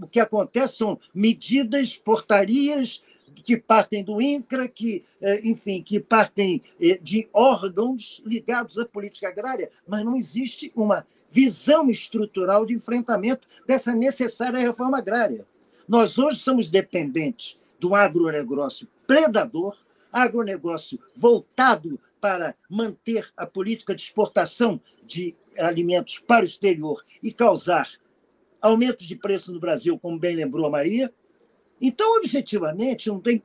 O 0.00 0.06
que 0.06 0.18
acontece 0.18 0.78
são 0.78 0.98
medidas, 1.14 1.96
portarias 1.96 3.02
que 3.44 3.56
partem 3.56 4.02
do 4.02 4.20
INCRA, 4.20 4.68
que, 4.68 5.04
é, 5.20 5.46
enfim, 5.46 5.82
que 5.82 6.00
partem 6.00 6.62
é, 6.80 6.96
de 6.96 7.28
órgãos 7.32 8.22
ligados 8.24 8.78
à 8.78 8.86
política 8.86 9.28
agrária, 9.28 9.70
mas 9.86 10.04
não 10.04 10.16
existe 10.16 10.72
uma 10.74 11.06
visão 11.30 11.90
estrutural 11.90 12.64
de 12.64 12.74
enfrentamento 12.74 13.48
dessa 13.66 13.92
necessária 13.92 14.60
reforma 14.60 14.98
agrária. 14.98 15.46
Nós 15.86 16.16
hoje 16.18 16.38
somos 16.38 16.70
dependentes 16.70 17.58
do 17.78 17.94
agronegócio 17.94 18.88
predador, 19.06 19.76
agronegócio 20.12 20.98
voltado 21.14 21.98
para 22.24 22.56
manter 22.70 23.30
a 23.36 23.44
política 23.44 23.94
de 23.94 24.00
exportação 24.00 24.80
de 25.04 25.36
alimentos 25.58 26.18
para 26.18 26.42
o 26.42 26.48
exterior 26.48 27.04
e 27.22 27.30
causar 27.30 27.86
aumento 28.62 29.04
de 29.04 29.14
preço 29.14 29.52
no 29.52 29.60
Brasil, 29.60 29.98
como 29.98 30.18
bem 30.18 30.34
lembrou 30.34 30.64
a 30.64 30.70
Maria. 30.70 31.12
Então, 31.78 32.16
objetivamente, 32.16 33.10
não 33.10 33.20
tem, 33.20 33.42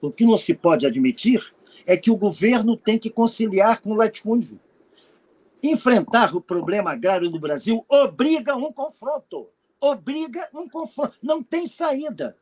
o 0.00 0.12
que 0.12 0.24
não 0.24 0.36
se 0.36 0.54
pode 0.54 0.86
admitir 0.86 1.52
é 1.84 1.96
que 1.96 2.08
o 2.08 2.16
governo 2.16 2.76
tem 2.76 3.00
que 3.00 3.10
conciliar 3.10 3.80
com 3.80 3.90
o 3.90 3.96
latifúndio. 3.96 4.60
Enfrentar 5.60 6.36
o 6.36 6.40
problema 6.40 6.92
agrário 6.92 7.28
no 7.28 7.40
Brasil 7.40 7.84
obriga 7.88 8.54
um 8.54 8.72
confronto. 8.72 9.48
Obriga 9.80 10.48
um 10.54 10.68
confronto. 10.68 11.16
Não 11.20 11.42
tem 11.42 11.66
saída. 11.66 12.36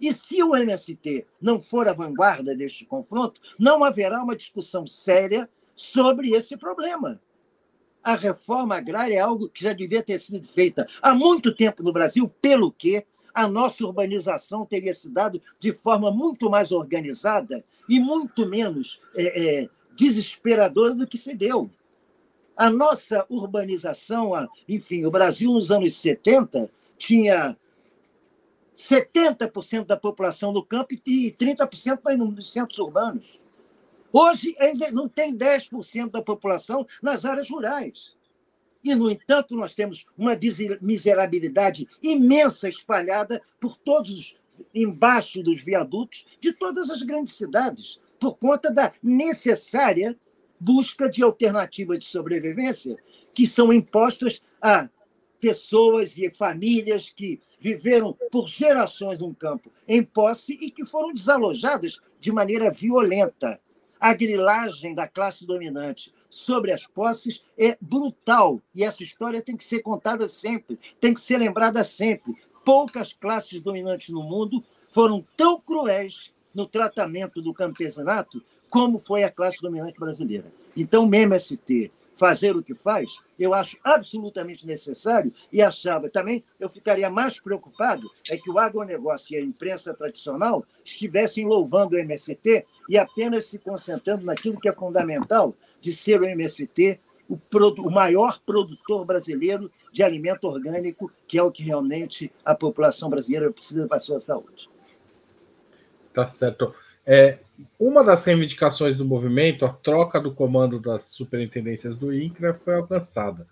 E 0.00 0.12
se 0.12 0.42
o 0.42 0.56
MST 0.56 1.26
não 1.40 1.60
for 1.60 1.86
a 1.86 1.92
vanguarda 1.92 2.54
deste 2.54 2.86
confronto, 2.86 3.40
não 3.58 3.84
haverá 3.84 4.22
uma 4.22 4.34
discussão 4.34 4.86
séria 4.86 5.48
sobre 5.76 6.30
esse 6.30 6.56
problema. 6.56 7.20
A 8.02 8.16
reforma 8.16 8.76
agrária 8.76 9.14
é 9.14 9.20
algo 9.20 9.48
que 9.48 9.62
já 9.62 9.74
devia 9.74 10.02
ter 10.02 10.18
sido 10.18 10.46
feita 10.46 10.86
há 11.02 11.14
muito 11.14 11.54
tempo 11.54 11.82
no 11.82 11.92
Brasil, 11.92 12.32
pelo 12.40 12.72
que 12.72 13.04
a 13.34 13.46
nossa 13.46 13.84
urbanização 13.84 14.64
teria 14.64 14.94
se 14.94 15.08
dado 15.10 15.40
de 15.58 15.72
forma 15.72 16.10
muito 16.10 16.48
mais 16.50 16.72
organizada 16.72 17.62
e 17.88 18.00
muito 18.00 18.46
menos 18.46 19.00
é, 19.14 19.62
é, 19.62 19.68
desesperadora 19.94 20.94
do 20.94 21.06
que 21.06 21.18
se 21.18 21.34
deu. 21.34 21.70
A 22.56 22.70
nossa 22.70 23.24
urbanização, 23.28 24.32
enfim, 24.68 25.04
o 25.04 25.10
Brasil 25.10 25.52
nos 25.52 25.70
anos 25.70 25.94
70 25.94 26.70
tinha 26.98 27.56
70% 28.80 29.84
da 29.84 29.96
população 29.96 30.52
no 30.52 30.64
campo 30.64 30.94
e 30.94 31.32
30% 31.32 32.16
nos 32.16 32.52
centros 32.52 32.78
urbanos. 32.78 33.38
Hoje 34.12 34.56
não 34.92 35.08
tem 35.08 35.36
10% 35.36 36.10
da 36.10 36.22
população 36.22 36.86
nas 37.02 37.24
áreas 37.24 37.48
rurais. 37.48 38.16
E, 38.82 38.94
no 38.94 39.10
entanto, 39.10 39.54
nós 39.54 39.74
temos 39.74 40.06
uma 40.16 40.36
miserabilidade 40.80 41.86
imensa 42.02 42.68
espalhada 42.68 43.42
por 43.60 43.76
todos, 43.76 44.36
embaixo 44.74 45.42
dos 45.42 45.62
viadutos 45.62 46.26
de 46.40 46.52
todas 46.52 46.90
as 46.90 47.02
grandes 47.02 47.34
cidades, 47.34 48.00
por 48.18 48.36
conta 48.36 48.70
da 48.70 48.92
necessária 49.02 50.16
busca 50.58 51.08
de 51.08 51.22
alternativas 51.22 51.98
de 51.98 52.04
sobrevivência 52.06 52.98
que 53.32 53.46
são 53.46 53.72
impostas 53.72 54.42
a 54.60 54.88
pessoas 55.40 56.18
e 56.18 56.30
famílias 56.30 57.10
que 57.10 57.40
viveram 57.58 58.16
por 58.30 58.48
gerações 58.48 59.20
num 59.20 59.34
campo 59.34 59.70
em 59.88 60.02
posse 60.02 60.58
e 60.60 60.70
que 60.70 60.84
foram 60.84 61.12
desalojadas 61.12 62.00
de 62.20 62.30
maneira 62.30 62.70
violenta. 62.70 63.60
A 63.98 64.14
grilagem 64.14 64.94
da 64.94 65.06
classe 65.06 65.46
dominante 65.46 66.12
sobre 66.30 66.72
as 66.72 66.86
posses 66.86 67.42
é 67.58 67.76
brutal 67.80 68.60
e 68.74 68.84
essa 68.84 69.02
história 69.02 69.42
tem 69.42 69.56
que 69.56 69.64
ser 69.64 69.80
contada 69.80 70.26
sempre, 70.28 70.78
tem 71.00 71.12
que 71.12 71.20
ser 71.20 71.38
lembrada 71.38 71.84
sempre. 71.84 72.34
Poucas 72.64 73.12
classes 73.12 73.60
dominantes 73.60 74.10
no 74.10 74.22
mundo 74.22 74.62
foram 74.88 75.24
tão 75.36 75.60
cruéis 75.60 76.32
no 76.54 76.66
tratamento 76.66 77.42
do 77.42 77.52
campesinato 77.52 78.42
como 78.70 78.98
foi 78.98 79.24
a 79.24 79.30
classe 79.30 79.60
dominante 79.60 79.98
brasileira. 79.98 80.52
Então, 80.76 81.08
o 81.08 81.14
MST 81.14 81.90
fazer 82.20 82.54
o 82.54 82.62
que 82.62 82.74
faz, 82.74 83.16
eu 83.38 83.54
acho 83.54 83.78
absolutamente 83.82 84.66
necessário 84.66 85.32
e 85.50 85.62
achava 85.62 86.10
também, 86.10 86.44
eu 86.60 86.68
ficaria 86.68 87.08
mais 87.08 87.40
preocupado 87.40 88.06
é 88.30 88.36
que 88.36 88.50
o 88.50 88.58
agronegócio 88.58 89.34
e 89.34 89.38
a 89.38 89.42
imprensa 89.42 89.94
tradicional 89.94 90.62
estivessem 90.84 91.46
louvando 91.46 91.96
o 91.96 91.98
MST 91.98 92.66
e 92.90 92.98
apenas 92.98 93.46
se 93.46 93.58
concentrando 93.58 94.26
naquilo 94.26 94.60
que 94.60 94.68
é 94.68 94.72
fundamental 94.72 95.54
de 95.80 95.94
ser 95.94 96.20
o 96.20 96.26
MST 96.26 97.00
o, 97.26 97.38
o 97.86 97.90
maior 97.90 98.38
produtor 98.44 99.06
brasileiro 99.06 99.72
de 99.90 100.02
alimento 100.02 100.44
orgânico, 100.44 101.10
que 101.26 101.38
é 101.38 101.42
o 101.42 101.50
que 101.50 101.62
realmente 101.62 102.30
a 102.44 102.54
população 102.54 103.08
brasileira 103.08 103.50
precisa 103.50 103.88
para 103.88 103.96
a 103.96 104.00
sua 104.00 104.20
saúde. 104.20 104.68
Tá 106.12 106.26
certo. 106.26 106.74
É, 107.06 107.38
uma 107.78 108.04
das 108.04 108.24
reivindicações 108.24 108.96
do 108.96 109.04
movimento, 109.04 109.64
a 109.64 109.68
troca 109.68 110.20
do 110.20 110.32
comando 110.32 110.78
das 110.78 111.04
superintendências 111.04 111.96
do 111.96 112.12
INCRA, 112.12 112.54
foi 112.54 112.74
alcançada. 112.74 113.46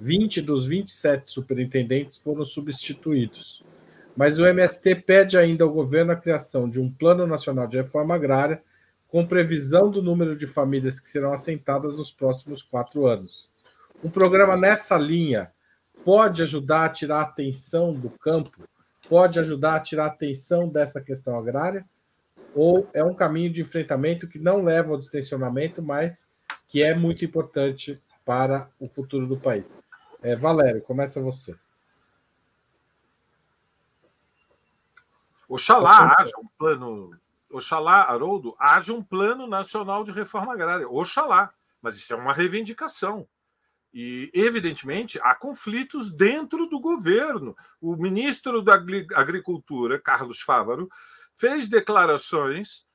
20 0.00 0.42
dos 0.42 0.66
27 0.66 1.28
superintendentes 1.28 2.16
foram 2.16 2.44
substituídos. 2.44 3.64
Mas 4.16 4.38
o 4.38 4.46
MST 4.46 4.94
pede 4.96 5.36
ainda 5.36 5.64
ao 5.64 5.72
governo 5.72 6.12
a 6.12 6.16
criação 6.16 6.68
de 6.68 6.80
um 6.80 6.90
Plano 6.90 7.26
Nacional 7.26 7.66
de 7.66 7.76
Reforma 7.76 8.14
Agrária 8.14 8.62
com 9.08 9.26
previsão 9.26 9.90
do 9.90 10.02
número 10.02 10.36
de 10.36 10.46
famílias 10.46 10.98
que 10.98 11.08
serão 11.08 11.32
assentadas 11.32 11.98
nos 11.98 12.12
próximos 12.12 12.62
quatro 12.62 13.06
anos. 13.06 13.48
Um 14.02 14.10
programa 14.10 14.56
nessa 14.56 14.98
linha 14.98 15.50
pode 16.04 16.42
ajudar 16.42 16.84
a 16.84 16.88
tirar 16.88 17.18
a 17.18 17.22
atenção 17.22 17.92
do 17.92 18.10
campo, 18.10 18.68
pode 19.08 19.38
ajudar 19.38 19.76
a 19.76 19.80
tirar 19.80 20.04
a 20.04 20.08
atenção 20.08 20.68
dessa 20.68 21.00
questão 21.00 21.38
agrária? 21.38 21.84
Ou 22.54 22.88
é 22.94 23.02
um 23.02 23.14
caminho 23.14 23.52
de 23.52 23.60
enfrentamento 23.62 24.28
que 24.28 24.38
não 24.38 24.62
leva 24.62 24.92
ao 24.92 24.98
distensionamento, 24.98 25.82
mas 25.82 26.32
que 26.68 26.82
é 26.82 26.94
muito 26.94 27.24
importante 27.24 28.00
para 28.24 28.70
o 28.78 28.88
futuro 28.88 29.26
do 29.26 29.38
país. 29.38 29.76
É, 30.22 30.34
Valério, 30.34 30.80
começa 30.80 31.20
você. 31.20 31.54
Oxalá 35.48 36.14
haja 36.18 36.32
um 36.38 36.48
plano, 36.58 37.10
oxalá, 37.50 38.02
Haroldo, 38.04 38.56
haja 38.58 38.92
um 38.92 39.02
plano 39.02 39.46
nacional 39.46 40.02
de 40.02 40.10
reforma 40.10 40.54
agrária. 40.54 40.88
Oxalá, 40.88 41.52
mas 41.82 41.96
isso 41.96 42.12
é 42.14 42.16
uma 42.16 42.32
reivindicação. 42.32 43.28
E, 43.92 44.30
evidentemente, 44.34 45.20
há 45.22 45.34
conflitos 45.36 46.10
dentro 46.10 46.66
do 46.66 46.80
governo. 46.80 47.56
O 47.80 47.94
ministro 47.94 48.60
da 48.60 48.74
Agricultura, 48.74 50.00
Carlos 50.00 50.40
Fávaro, 50.40 50.88
fez 51.34 51.68
declarações 51.68 52.86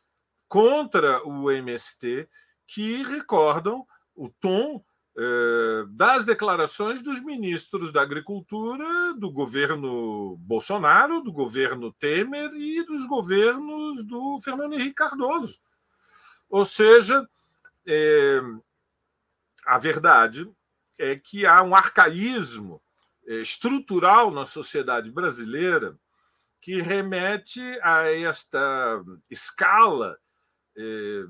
contra 0.48 1.24
o 1.28 1.52
MST 1.52 2.28
que 2.68 3.04
recordam 3.04 3.86
o 4.16 4.30
tom 4.30 4.84
eh, 5.22 5.86
das 5.90 6.24
declarações 6.24 7.02
dos 7.02 7.22
ministros 7.24 7.92
da 7.92 8.02
Agricultura 8.02 9.14
do 9.16 9.30
governo 9.30 10.38
Bolsonaro, 10.38 11.22
do 11.22 11.32
governo 11.32 11.92
Temer 11.92 12.52
e 12.54 12.86
dos 12.86 13.06
governos 13.06 14.06
do 14.06 14.40
Fernando 14.40 14.74
Henrique 14.74 14.94
Cardoso. 14.94 15.60
Ou 16.50 16.64
seja, 16.64 17.28
eh, 17.86 18.42
a 19.66 19.78
verdade 19.78 20.50
é 20.98 21.18
que 21.18 21.46
há 21.46 21.62
um 21.64 21.76
arcaísmo 21.76 22.82
eh, 23.28 23.42
estrutural 23.42 24.32
na 24.32 24.46
sociedade 24.46 25.12
brasileira 25.12 26.00
que 26.62 26.82
remete 26.82 27.62
a 27.82 28.12
esta 28.12 29.04
escala 29.30 30.18
eh, 30.78 31.26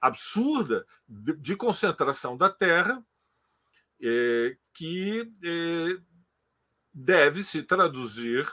absurda 0.00 0.86
de, 1.08 1.56
concentração 1.56 2.36
da 2.36 2.50
terra, 2.50 3.02
eh, 4.00 4.56
que 4.72 5.30
eh, 5.42 5.98
deve 6.92 7.42
se 7.42 7.62
traduzir 7.62 8.46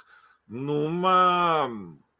numa 0.47 1.69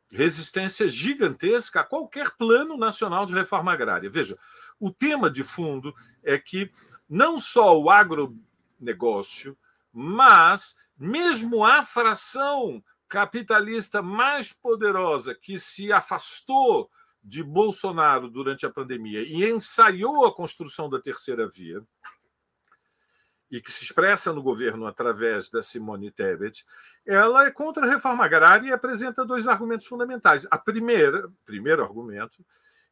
resistência 0.10 0.88
gigantesca 0.88 1.82
a 1.82 1.84
qualquer 1.84 2.32
plano 2.32 2.78
nacional 2.78 3.26
de 3.26 3.34
reforma 3.34 3.74
agrária. 3.74 4.10
Veja, 4.10 4.38
o 4.80 4.92
tema 4.92 5.30
de 5.30 5.44
fundo 5.44 5.94
é 6.24 6.38
que 6.38 6.72
não 7.10 7.38
só 7.38 7.80
o 7.80 7.90
agronegócio, 7.90 9.58
mas 9.92 10.78
mesmo 10.98 11.66
a 11.66 11.84
fração 11.84 12.84
capitalista 13.14 14.02
mais 14.02 14.52
poderosa 14.52 15.36
que 15.36 15.60
se 15.60 15.94
afastou 15.94 16.90
de 17.24 17.44
Bolsonaro 17.44 18.28
durante 18.28 18.66
a 18.66 18.72
pandemia 18.72 19.22
e 19.22 19.48
ensaiou 19.48 20.26
a 20.26 20.34
construção 20.34 20.90
da 20.90 21.00
terceira 21.00 21.48
via, 21.48 21.86
e 23.52 23.62
que 23.62 23.72
se 23.72 23.84
expressa 23.84 24.34
no 24.34 24.42
governo 24.42 24.88
através 24.88 25.52
da 25.52 25.62
Simone 25.62 26.10
Tebet, 26.10 26.66
ela 27.06 27.46
é 27.46 27.52
contra 27.52 27.86
a 27.86 27.90
reforma 27.90 28.26
agrária 28.26 28.70
e 28.70 28.74
apresenta 28.74 29.24
dois 29.24 29.48
argumentos 29.48 29.86
fundamentais. 29.86 30.48
A 30.50 30.58
primeira, 30.58 31.32
primeiro 31.46 31.84
argumento 31.84 32.44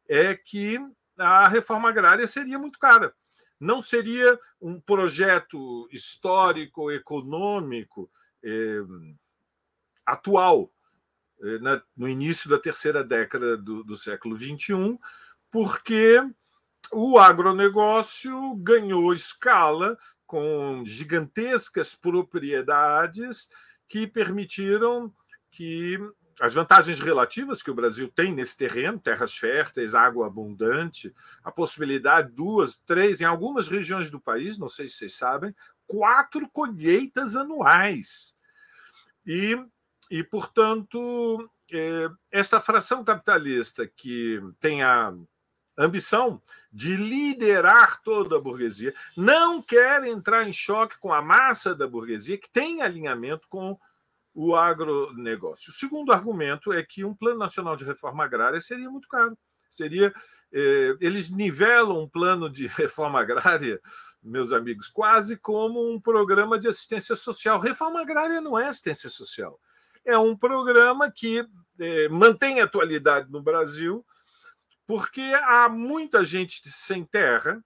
é 0.08 0.36
que 0.36 0.78
a 1.18 1.48
reforma 1.48 1.88
agrária 1.88 2.28
seria 2.28 2.60
muito 2.60 2.78
cara. 2.78 3.12
Não 3.58 3.80
seria 3.80 4.38
um 4.60 4.80
projeto 4.80 5.88
histórico, 5.90 6.92
econômico 6.92 8.08
eh, 8.40 8.82
atual, 10.06 10.70
eh, 11.42 11.82
no 11.96 12.08
início 12.08 12.48
da 12.48 12.58
terceira 12.58 13.02
década 13.04 13.56
do, 13.56 13.82
do 13.84 13.96
século 13.96 14.36
XXI, 14.36 14.98
porque 15.50 16.22
o 16.92 17.18
agronegócio 17.18 18.54
ganhou 18.56 19.12
escala 19.12 19.98
com 20.26 20.82
gigantescas 20.84 21.94
propriedades 21.94 23.50
que 23.88 24.06
permitiram 24.06 25.12
que 25.50 25.98
as 26.40 26.54
vantagens 26.54 26.98
relativas 26.98 27.62
que 27.62 27.70
o 27.70 27.74
Brasil 27.74 28.10
tem 28.10 28.34
nesse 28.34 28.56
terreno, 28.56 28.98
terras 28.98 29.36
férteis, 29.36 29.94
água 29.94 30.26
abundante, 30.26 31.14
a 31.44 31.52
possibilidade 31.52 32.30
de 32.30 32.34
duas, 32.34 32.78
três, 32.78 33.20
em 33.20 33.24
algumas 33.24 33.68
regiões 33.68 34.10
do 34.10 34.20
país, 34.20 34.58
não 34.58 34.68
sei 34.68 34.88
se 34.88 34.94
vocês 34.94 35.14
sabem, 35.14 35.54
quatro 35.86 36.48
colheitas 36.50 37.36
anuais. 37.36 38.36
E, 39.26 39.56
e 40.12 40.22
portanto, 40.22 41.50
é, 41.72 42.10
esta 42.30 42.60
fração 42.60 43.02
capitalista 43.02 43.86
que 43.88 44.38
tem 44.60 44.82
a 44.82 45.14
ambição 45.76 46.40
de 46.70 46.96
liderar 46.96 48.02
toda 48.02 48.36
a 48.36 48.40
burguesia, 48.40 48.94
não 49.16 49.62
quer 49.62 50.04
entrar 50.04 50.46
em 50.46 50.52
choque 50.52 50.98
com 50.98 51.14
a 51.14 51.22
massa 51.22 51.74
da 51.74 51.88
burguesia, 51.88 52.36
que 52.36 52.50
tem 52.50 52.82
alinhamento 52.82 53.48
com 53.48 53.78
o 54.34 54.54
agronegócio. 54.54 55.70
O 55.70 55.74
segundo 55.74 56.12
argumento 56.12 56.74
é 56.74 56.82
que 56.82 57.06
um 57.06 57.14
plano 57.14 57.38
nacional 57.38 57.74
de 57.74 57.84
reforma 57.84 58.22
agrária 58.22 58.60
seria 58.60 58.90
muito 58.90 59.08
caro. 59.08 59.36
Seria 59.70 60.12
eh, 60.52 60.94
eles 61.00 61.30
nivelam 61.30 62.02
um 62.02 62.08
plano 62.08 62.50
de 62.50 62.66
reforma 62.76 63.18
agrária, 63.18 63.80
meus 64.22 64.52
amigos, 64.52 64.88
quase 64.88 65.38
como 65.38 65.90
um 65.90 65.98
programa 65.98 66.58
de 66.58 66.68
assistência 66.68 67.16
social. 67.16 67.58
Reforma 67.58 68.02
agrária 68.02 68.42
não 68.42 68.58
é 68.58 68.66
assistência 68.66 69.08
social. 69.08 69.58
É 70.04 70.18
um 70.18 70.36
programa 70.36 71.10
que 71.10 71.46
eh, 71.78 72.08
mantém 72.08 72.60
atualidade 72.60 73.30
no 73.30 73.42
Brasil, 73.42 74.04
porque 74.86 75.20
há 75.44 75.68
muita 75.68 76.24
gente 76.24 76.68
sem 76.68 77.04
terra 77.04 77.64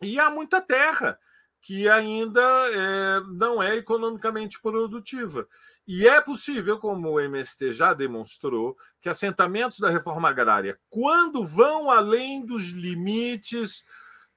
e 0.00 0.18
há 0.18 0.30
muita 0.30 0.60
terra 0.60 1.18
que 1.62 1.88
ainda 1.88 2.42
é, 2.42 3.20
não 3.34 3.62
é 3.62 3.76
economicamente 3.76 4.60
produtiva. 4.60 5.46
E 5.86 6.08
é 6.08 6.20
possível, 6.20 6.78
como 6.78 7.12
o 7.12 7.20
MST 7.20 7.72
já 7.72 7.94
demonstrou, 7.94 8.76
que 9.00 9.08
assentamentos 9.08 9.78
da 9.78 9.88
reforma 9.88 10.28
agrária, 10.28 10.78
quando 10.90 11.44
vão 11.44 11.90
além 11.90 12.44
dos 12.44 12.70
limites 12.70 13.84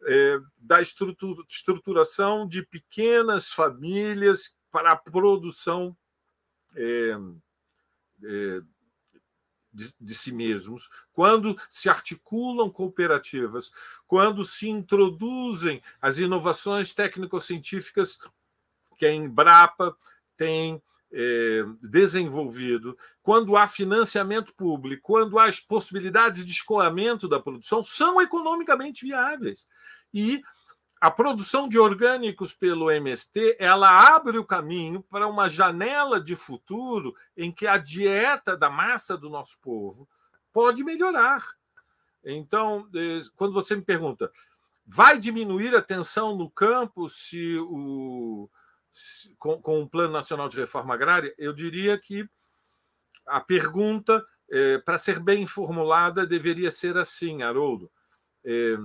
é, 0.07 0.39
da 0.57 0.79
estruturação 0.81 2.47
de 2.47 2.63
pequenas 2.63 3.51
famílias 3.51 4.57
para 4.71 4.91
a 4.91 4.95
produção 4.95 5.95
é, 6.75 7.17
é, 8.23 8.61
de, 9.73 9.93
de, 9.99 10.15
si 10.15 10.31
mesmos, 10.31 10.89
quando 11.11 11.59
se 11.69 11.89
articulam 11.89 12.69
cooperativas, 12.69 13.71
quando 14.07 14.43
se 14.45 14.69
introduzem 14.69 15.81
as 16.01 16.17
inovações 16.17 16.93
técnico-científicas 16.93 18.17
que 18.97 19.05
a 19.05 19.13
Embrapa 19.13 19.95
tem 20.37 20.81
é, 21.11 21.63
desenvolvido, 21.81 22.97
quando 23.21 23.55
há 23.55 23.67
financiamento 23.67 24.53
público, 24.53 25.01
quando 25.03 25.39
há 25.39 25.45
as 25.45 25.59
possibilidades 25.59 26.45
de 26.45 26.51
escoamento 26.51 27.27
da 27.27 27.39
produção, 27.39 27.83
são 27.83 28.21
economicamente 28.21 29.05
viáveis. 29.05 29.67
E 30.13 30.41
a 31.05 31.11
produção 31.11 31.69
de 31.69 31.77
orgânicos 31.77 32.51
pelo 32.51 32.89
MST 32.89 33.57
ela 33.59 34.15
abre 34.15 34.39
o 34.39 34.43
caminho 34.43 35.03
para 35.03 35.27
uma 35.27 35.47
janela 35.47 36.19
de 36.19 36.35
futuro 36.35 37.15
em 37.37 37.51
que 37.51 37.67
a 37.67 37.77
dieta 37.77 38.57
da 38.57 38.71
massa 38.71 39.15
do 39.15 39.29
nosso 39.29 39.61
povo 39.61 40.09
pode 40.51 40.83
melhorar. 40.83 41.43
Então, 42.23 42.89
é, 42.95 43.21
quando 43.35 43.53
você 43.53 43.75
me 43.75 43.83
pergunta, 43.83 44.31
vai 44.83 45.19
diminuir 45.19 45.75
a 45.75 45.81
tensão 45.81 46.35
no 46.35 46.49
campo 46.49 47.07
se 47.07 47.55
o, 47.59 48.49
com, 49.37 49.61
com 49.61 49.81
um 49.81 49.87
plano 49.87 50.11
nacional 50.11 50.49
de 50.49 50.57
reforma 50.57 50.95
agrária, 50.95 51.31
eu 51.37 51.53
diria 51.53 51.99
que 51.99 52.27
a 53.27 53.39
pergunta, 53.39 54.25
é, 54.49 54.79
para 54.79 54.97
ser 54.97 55.19
bem 55.19 55.45
formulada, 55.45 56.25
deveria 56.25 56.71
ser 56.71 56.97
assim, 56.97 57.43
Haroldo. 57.43 57.91
É, 58.43 58.75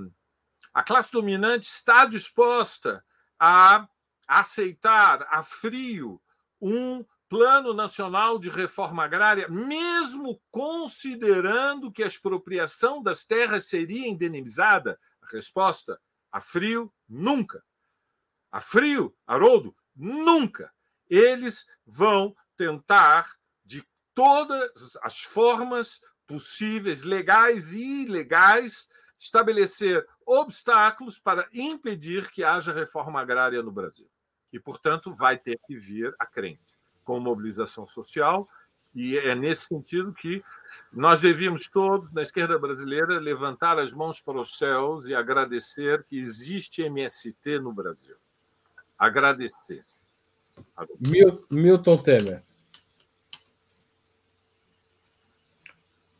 a 0.72 0.82
classe 0.82 1.12
dominante 1.12 1.66
está 1.66 2.04
disposta 2.04 3.04
a 3.38 3.88
aceitar 4.26 5.26
a 5.30 5.42
frio 5.42 6.20
um 6.60 7.04
plano 7.28 7.72
nacional 7.72 8.38
de 8.38 8.50
reforma 8.50 9.04
agrária, 9.04 9.48
mesmo 9.48 10.40
considerando 10.50 11.90
que 11.90 12.02
a 12.02 12.06
expropriação 12.06 13.02
das 13.02 13.24
terras 13.24 13.66
seria 13.66 14.08
indenizada? 14.08 14.98
A 15.22 15.26
resposta: 15.34 16.00
a 16.30 16.40
frio, 16.40 16.92
nunca. 17.08 17.64
A 18.50 18.60
frio, 18.60 19.16
Haroldo, 19.26 19.74
Nunca. 19.94 20.72
Eles 21.08 21.68
vão 21.84 22.34
tentar, 22.56 23.30
de 23.64 23.86
todas 24.14 24.96
as 25.02 25.22
formas 25.22 26.00
possíveis, 26.26 27.02
legais 27.02 27.72
e 27.72 28.04
ilegais, 28.04 28.88
estabelecer 29.18 30.06
obstáculos 30.30 31.18
para 31.18 31.48
impedir 31.52 32.30
que 32.30 32.44
haja 32.44 32.72
reforma 32.72 33.20
agrária 33.20 33.60
no 33.64 33.72
Brasil. 33.72 34.08
E, 34.52 34.60
portanto, 34.60 35.12
vai 35.12 35.36
ter 35.36 35.58
que 35.66 35.76
vir 35.76 36.14
a 36.20 36.24
crente, 36.24 36.76
com 37.02 37.18
mobilização 37.18 37.84
social, 37.84 38.48
e 38.94 39.18
é 39.18 39.34
nesse 39.34 39.66
sentido 39.66 40.12
que 40.12 40.42
nós 40.92 41.20
devíamos 41.20 41.68
todos, 41.68 42.12
na 42.12 42.22
esquerda 42.22 42.56
brasileira, 42.58 43.18
levantar 43.18 43.78
as 43.78 43.92
mãos 43.92 44.20
para 44.20 44.38
os 44.38 44.56
céus 44.56 45.08
e 45.08 45.14
agradecer 45.14 46.04
que 46.04 46.18
existe 46.18 46.82
MST 46.82 47.58
no 47.58 47.72
Brasil. 47.72 48.16
Agradecer. 48.96 49.84
Milton 51.50 52.02
Temer. 52.02 52.44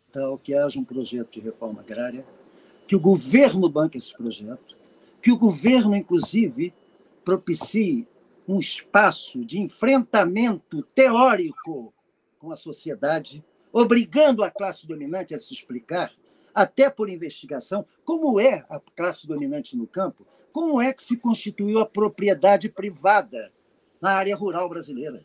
Então, 0.09 0.37
que 0.37 0.53
haja 0.55 0.81
um 0.81 0.85
projeto 0.85 1.31
de 1.31 1.41
reforma 1.41 1.81
agrária, 1.81 2.25
que 2.91 2.97
o 2.97 2.99
governo 2.99 3.69
banque 3.69 3.99
esse 3.99 4.13
projeto, 4.13 4.77
que 5.23 5.31
o 5.31 5.39
governo, 5.39 5.95
inclusive, 5.95 6.75
propicie 7.25 8.05
um 8.49 8.59
espaço 8.59 9.45
de 9.45 9.61
enfrentamento 9.61 10.83
teórico 10.93 11.95
com 12.41 12.51
a 12.51 12.57
sociedade, 12.57 13.45
obrigando 13.73 14.43
a 14.43 14.51
classe 14.51 14.89
dominante 14.89 15.33
a 15.33 15.39
se 15.39 15.55
explicar, 15.55 16.13
até 16.53 16.91
por 16.91 17.09
investigação, 17.09 17.87
como 18.05 18.41
é 18.41 18.67
a 18.69 18.81
classe 18.97 19.25
dominante 19.25 19.77
no 19.77 19.87
campo, 19.87 20.27
como 20.53 20.83
é 20.83 20.93
que 20.93 21.05
se 21.05 21.17
constituiu 21.17 21.79
a 21.79 21.87
propriedade 21.87 22.69
privada 22.69 23.53
na 24.01 24.15
área 24.15 24.35
rural 24.35 24.69
brasileira. 24.69 25.25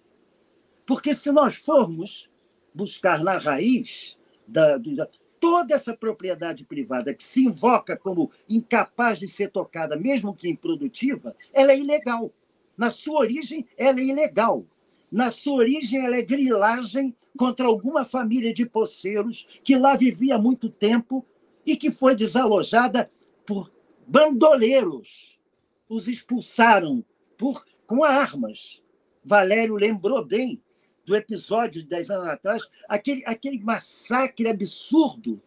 Porque 0.86 1.16
se 1.16 1.32
nós 1.32 1.56
formos 1.56 2.30
buscar 2.72 3.24
na 3.24 3.40
raiz 3.40 4.20
da, 4.48 4.78
da, 4.78 5.10
toda 5.40 5.76
essa 5.76 5.96
propriedade 5.96 6.64
privada 6.64 7.14
que 7.14 7.24
se 7.24 7.46
invoca 7.46 7.98
como 7.98 8.32
incapaz 8.50 9.20
de 9.20 9.28
ser 9.28 9.52
tocada, 9.52 9.96
mesmo 9.96 10.34
que 10.34 10.50
improdutiva, 10.50 11.36
ela 11.54 11.72
é 11.72 11.78
ilegal. 11.78 12.32
Na 12.78 12.92
sua 12.92 13.20
origem, 13.20 13.66
ela 13.78 14.00
é 14.00 14.04
ilegal. 14.04 14.66
Na 15.12 15.32
sua 15.32 15.58
origem, 15.58 16.06
ela 16.06 16.18
é 16.18 16.22
grilagem 16.22 17.16
contra 17.38 17.68
alguma 17.68 18.06
família 18.06 18.54
de 18.54 18.66
poceiros 18.66 19.48
que 19.64 19.78
lá 19.78 19.96
vivia 19.96 20.36
há 20.36 20.42
muito 20.42 20.70
tempo 20.70 21.26
e 21.66 21.76
que 21.76 21.90
foi 21.90 22.16
desalojada 22.16 23.10
por 23.46 23.72
bandoleiros. 24.08 25.40
Os 25.88 26.08
expulsaram 26.08 27.04
por 27.38 27.66
com 27.86 28.04
armas. 28.04 28.84
Valério 29.24 29.76
lembrou 29.76 30.24
bem 30.24 30.62
do 31.06 31.16
episódio 31.16 31.82
de 31.82 31.88
10 31.88 32.10
anos 32.10 32.28
atrás, 32.28 32.68
aquele, 32.88 33.24
aquele 33.26 33.60
massacre 33.60 34.48
absurdo, 34.48 35.42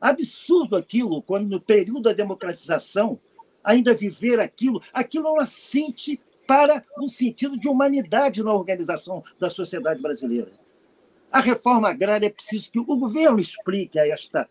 absurdo 0.00 0.76
aquilo, 0.76 1.22
quando 1.22 1.48
no 1.48 1.60
período 1.60 2.02
da 2.02 2.12
democratização, 2.12 3.18
ainda 3.64 3.94
viver 3.94 4.38
aquilo, 4.38 4.82
aquilo 4.92 5.26
é 5.26 5.32
um 5.32 5.40
assinte 5.40 6.20
para 6.46 6.84
um 6.98 7.06
sentido 7.06 7.58
de 7.58 7.68
humanidade 7.68 8.42
na 8.42 8.52
organização 8.52 9.22
da 9.38 9.50
sociedade 9.50 10.00
brasileira. 10.00 10.52
A 11.30 11.40
reforma 11.40 11.90
agrária 11.90 12.26
é 12.26 12.30
preciso 12.30 12.70
que 12.72 12.78
o 12.78 12.84
governo 12.84 13.38
explique 13.38 13.98
a 13.98 14.06
esta 14.06 14.48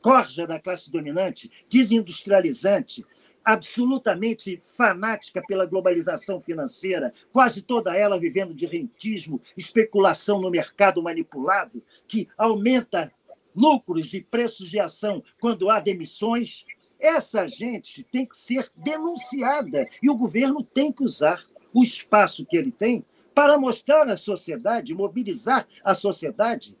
corja 0.00 0.46
da 0.46 0.58
classe 0.58 0.90
dominante, 0.90 1.50
desindustrializante, 1.68 3.04
absolutamente 3.48 4.60
fanática 4.62 5.40
pela 5.48 5.64
globalização 5.64 6.38
financeira, 6.38 7.14
quase 7.32 7.62
toda 7.62 7.96
ela 7.96 8.20
vivendo 8.20 8.52
de 8.52 8.66
rentismo, 8.66 9.40
especulação 9.56 10.38
no 10.38 10.50
mercado 10.50 11.02
manipulado, 11.02 11.82
que 12.06 12.28
aumenta 12.36 13.10
lucros 13.56 14.12
e 14.12 14.20
preços 14.20 14.68
de 14.68 14.78
ação 14.78 15.22
quando 15.40 15.70
há 15.70 15.80
demissões, 15.80 16.66
Essa 17.00 17.48
gente 17.48 18.02
tem 18.02 18.26
que 18.26 18.36
ser 18.36 18.68
denunciada 18.76 19.88
e 20.02 20.10
o 20.10 20.16
governo 20.16 20.62
tem 20.62 20.92
que 20.92 21.04
usar 21.04 21.46
o 21.72 21.82
espaço 21.82 22.44
que 22.44 22.56
ele 22.56 22.72
tem 22.72 23.02
para 23.34 23.56
mostrar 23.56 24.10
à 24.10 24.18
sociedade, 24.18 24.94
mobilizar 24.94 25.66
a 25.82 25.94
sociedade 25.94 26.76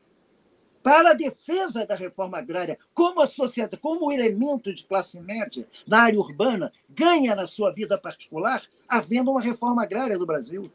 para 0.88 1.10
a 1.10 1.14
defesa 1.14 1.84
da 1.84 1.94
reforma 1.94 2.38
agrária, 2.38 2.78
como 2.94 3.20
a 3.20 3.26
sociedade, 3.26 3.76
como 3.76 4.06
o 4.06 4.10
elemento 4.10 4.72
de 4.74 4.86
classe 4.86 5.20
média 5.20 5.68
na 5.86 6.00
área 6.00 6.18
urbana 6.18 6.72
ganha 6.88 7.34
na 7.34 7.46
sua 7.46 7.70
vida 7.70 7.98
particular, 7.98 8.62
havendo 8.88 9.30
uma 9.30 9.42
reforma 9.42 9.82
agrária 9.82 10.16
no 10.16 10.24
Brasil. 10.24 10.72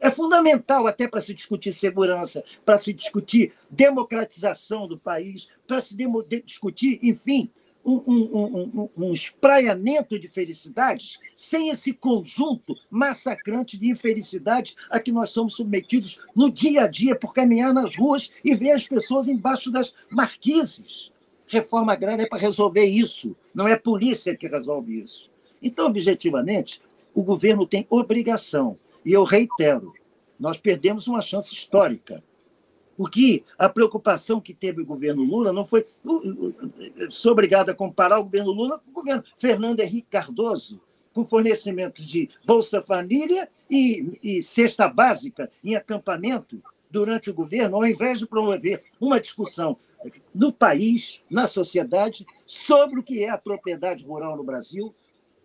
É 0.00 0.10
fundamental 0.10 0.86
até 0.86 1.06
para 1.06 1.20
se 1.20 1.34
discutir 1.34 1.74
segurança, 1.74 2.42
para 2.64 2.78
se 2.78 2.94
discutir 2.94 3.52
democratização 3.68 4.88
do 4.88 4.98
país, 4.98 5.50
para 5.66 5.82
se 5.82 5.94
discutir, 6.42 6.98
enfim, 7.02 7.50
um, 7.86 8.02
um, 8.06 8.68
um, 8.74 8.88
um, 8.96 9.12
espraiamento 9.12 10.18
de 10.18 10.26
felicidades 10.26 11.20
sem 11.36 11.68
esse 11.68 11.92
conjunto 11.92 12.76
massacrante 12.90 13.78
de 13.78 13.88
infelicidades 13.88 14.74
a 14.90 14.98
que 14.98 15.12
nós 15.12 15.30
somos 15.30 15.54
submetidos 15.54 16.20
no 16.34 16.50
dia 16.50 16.82
a 16.82 16.88
dia 16.88 17.14
por 17.14 17.32
caminhar 17.32 17.72
nas 17.72 17.94
ruas 17.94 18.32
e 18.44 18.54
ver 18.54 18.72
as 18.72 18.88
pessoas 18.88 19.28
embaixo 19.28 19.70
das 19.70 19.94
marquises. 20.10 21.12
Reforma 21.46 21.92
agrária 21.92 22.24
é 22.24 22.28
para 22.28 22.40
resolver 22.40 22.84
isso, 22.84 23.36
não 23.54 23.68
é 23.68 23.78
polícia 23.78 24.36
que 24.36 24.48
resolve 24.48 25.00
isso. 25.00 25.30
Então, 25.62 25.86
objetivamente, 25.86 26.82
o 27.14 27.22
governo 27.22 27.64
tem 27.66 27.86
obrigação, 27.88 28.76
e 29.04 29.12
eu 29.12 29.22
reitero, 29.22 29.94
nós 30.38 30.58
perdemos 30.58 31.06
uma 31.06 31.22
chance 31.22 31.54
histórica 31.54 32.22
porque 32.96 33.44
a 33.58 33.68
preocupação 33.68 34.40
que 34.40 34.54
teve 34.54 34.80
o 34.80 34.86
governo 34.86 35.22
Lula 35.22 35.52
não 35.52 35.64
foi. 35.64 35.86
Sou 37.10 37.32
obrigado 37.32 37.70
a 37.70 37.74
comparar 37.74 38.18
o 38.18 38.24
governo 38.24 38.52
Lula 38.52 38.78
com 38.78 38.90
o 38.90 38.94
governo 38.94 39.24
Fernando 39.36 39.80
Henrique 39.80 40.08
Cardoso, 40.10 40.80
com 41.12 41.26
fornecimento 41.26 42.04
de 42.04 42.30
Bolsa 42.44 42.82
Família 42.82 43.48
e, 43.70 44.18
e 44.22 44.42
cesta 44.42 44.88
básica 44.88 45.50
em 45.62 45.74
acampamento 45.74 46.62
durante 46.90 47.30
o 47.30 47.34
governo, 47.34 47.76
ao 47.76 47.86
invés 47.86 48.18
de 48.18 48.26
promover 48.26 48.82
uma 49.00 49.20
discussão 49.20 49.76
no 50.34 50.52
país, 50.52 51.20
na 51.30 51.46
sociedade, 51.46 52.26
sobre 52.44 53.00
o 53.00 53.02
que 53.02 53.24
é 53.24 53.30
a 53.30 53.38
propriedade 53.38 54.04
rural 54.04 54.36
no 54.36 54.44
Brasil, 54.44 54.94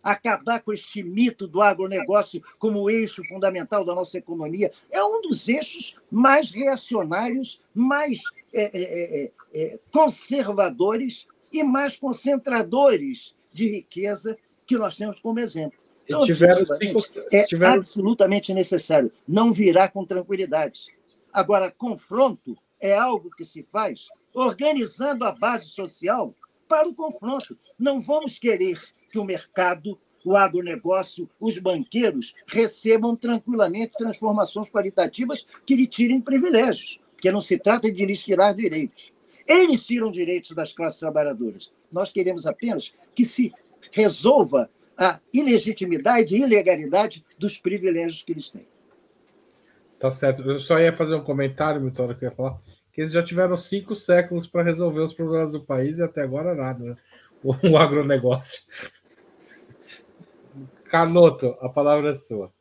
acabar 0.03 0.61
com 0.61 0.73
este 0.73 1.03
mito 1.03 1.47
do 1.47 1.61
agronegócio 1.61 2.41
como 2.59 2.89
eixo 2.89 3.23
fundamental 3.25 3.85
da 3.85 3.93
nossa 3.93 4.17
economia. 4.17 4.71
É 4.89 5.03
um 5.03 5.21
dos 5.21 5.47
eixos 5.47 5.95
mais 6.09 6.51
reacionários, 6.51 7.61
mais 7.73 8.21
é, 8.53 8.63
é, 8.63 9.23
é, 9.23 9.31
é, 9.53 9.79
conservadores 9.91 11.27
e 11.51 11.63
mais 11.63 11.97
concentradores 11.97 13.35
de 13.53 13.69
riqueza 13.69 14.37
que 14.65 14.77
nós 14.77 14.95
temos 14.95 15.19
como 15.19 15.39
exemplo. 15.39 15.79
Então, 16.05 16.25
tiveram 16.25 16.63
é 17.31 17.43
tiveram... 17.43 17.75
absolutamente 17.75 18.53
necessário. 18.53 19.11
Não 19.27 19.53
virá 19.53 19.87
com 19.87 20.05
tranquilidade. 20.05 20.87
Agora, 21.31 21.71
confronto 21.71 22.57
é 22.79 22.97
algo 22.97 23.29
que 23.31 23.45
se 23.45 23.63
faz 23.71 24.07
organizando 24.33 25.25
a 25.25 25.31
base 25.31 25.67
social 25.67 26.35
para 26.67 26.87
o 26.87 26.95
confronto. 26.95 27.57
Não 27.77 28.01
vamos 28.01 28.39
querer 28.39 28.81
que 29.11 29.19
o 29.19 29.25
mercado, 29.25 29.99
o 30.23 30.35
agronegócio, 30.35 31.27
os 31.39 31.57
banqueiros 31.57 32.33
recebam 32.47 33.15
tranquilamente 33.15 33.93
transformações 33.97 34.69
qualitativas 34.69 35.45
que 35.65 35.75
lhe 35.75 35.87
tirem 35.87 36.21
privilégios, 36.21 36.99
porque 37.13 37.31
não 37.31 37.41
se 37.41 37.57
trata 37.57 37.91
de 37.91 38.05
lhes 38.05 38.23
tirar 38.23 38.53
direitos. 38.53 39.13
Eles 39.47 39.85
tiram 39.85 40.11
direitos 40.11 40.55
das 40.55 40.73
classes 40.73 40.99
trabalhadoras. 40.99 41.71
Nós 41.91 42.11
queremos 42.11 42.47
apenas 42.47 42.93
que 43.13 43.25
se 43.25 43.51
resolva 43.91 44.69
a 44.97 45.19
ilegitimidade 45.33 46.35
e 46.35 46.41
ilegalidade 46.41 47.25
dos 47.37 47.57
privilégios 47.57 48.21
que 48.21 48.31
eles 48.31 48.49
têm. 48.49 48.67
Tá 49.99 50.09
certo. 50.09 50.43
Eu 50.43 50.59
só 50.59 50.79
ia 50.79 50.93
fazer 50.93 51.15
um 51.15 51.23
comentário, 51.23 51.83
Vitória, 51.83 52.15
que 52.15 52.25
eu 52.25 52.29
ia 52.29 52.35
falar, 52.35 52.59
que 52.91 53.01
eles 53.01 53.11
já 53.11 53.23
tiveram 53.23 53.57
cinco 53.57 53.95
séculos 53.95 54.47
para 54.47 54.63
resolver 54.63 54.99
os 54.99 55.13
problemas 55.13 55.51
do 55.51 55.63
país 55.63 55.99
e 55.99 56.03
até 56.03 56.21
agora 56.21 56.55
nada, 56.55 56.83
né? 56.83 56.97
O 57.43 57.75
agronegócio. 57.75 58.63
Canoto, 60.91 61.55
a 61.61 61.69
palavra 61.69 62.11
é 62.11 62.15
sua. 62.15 62.51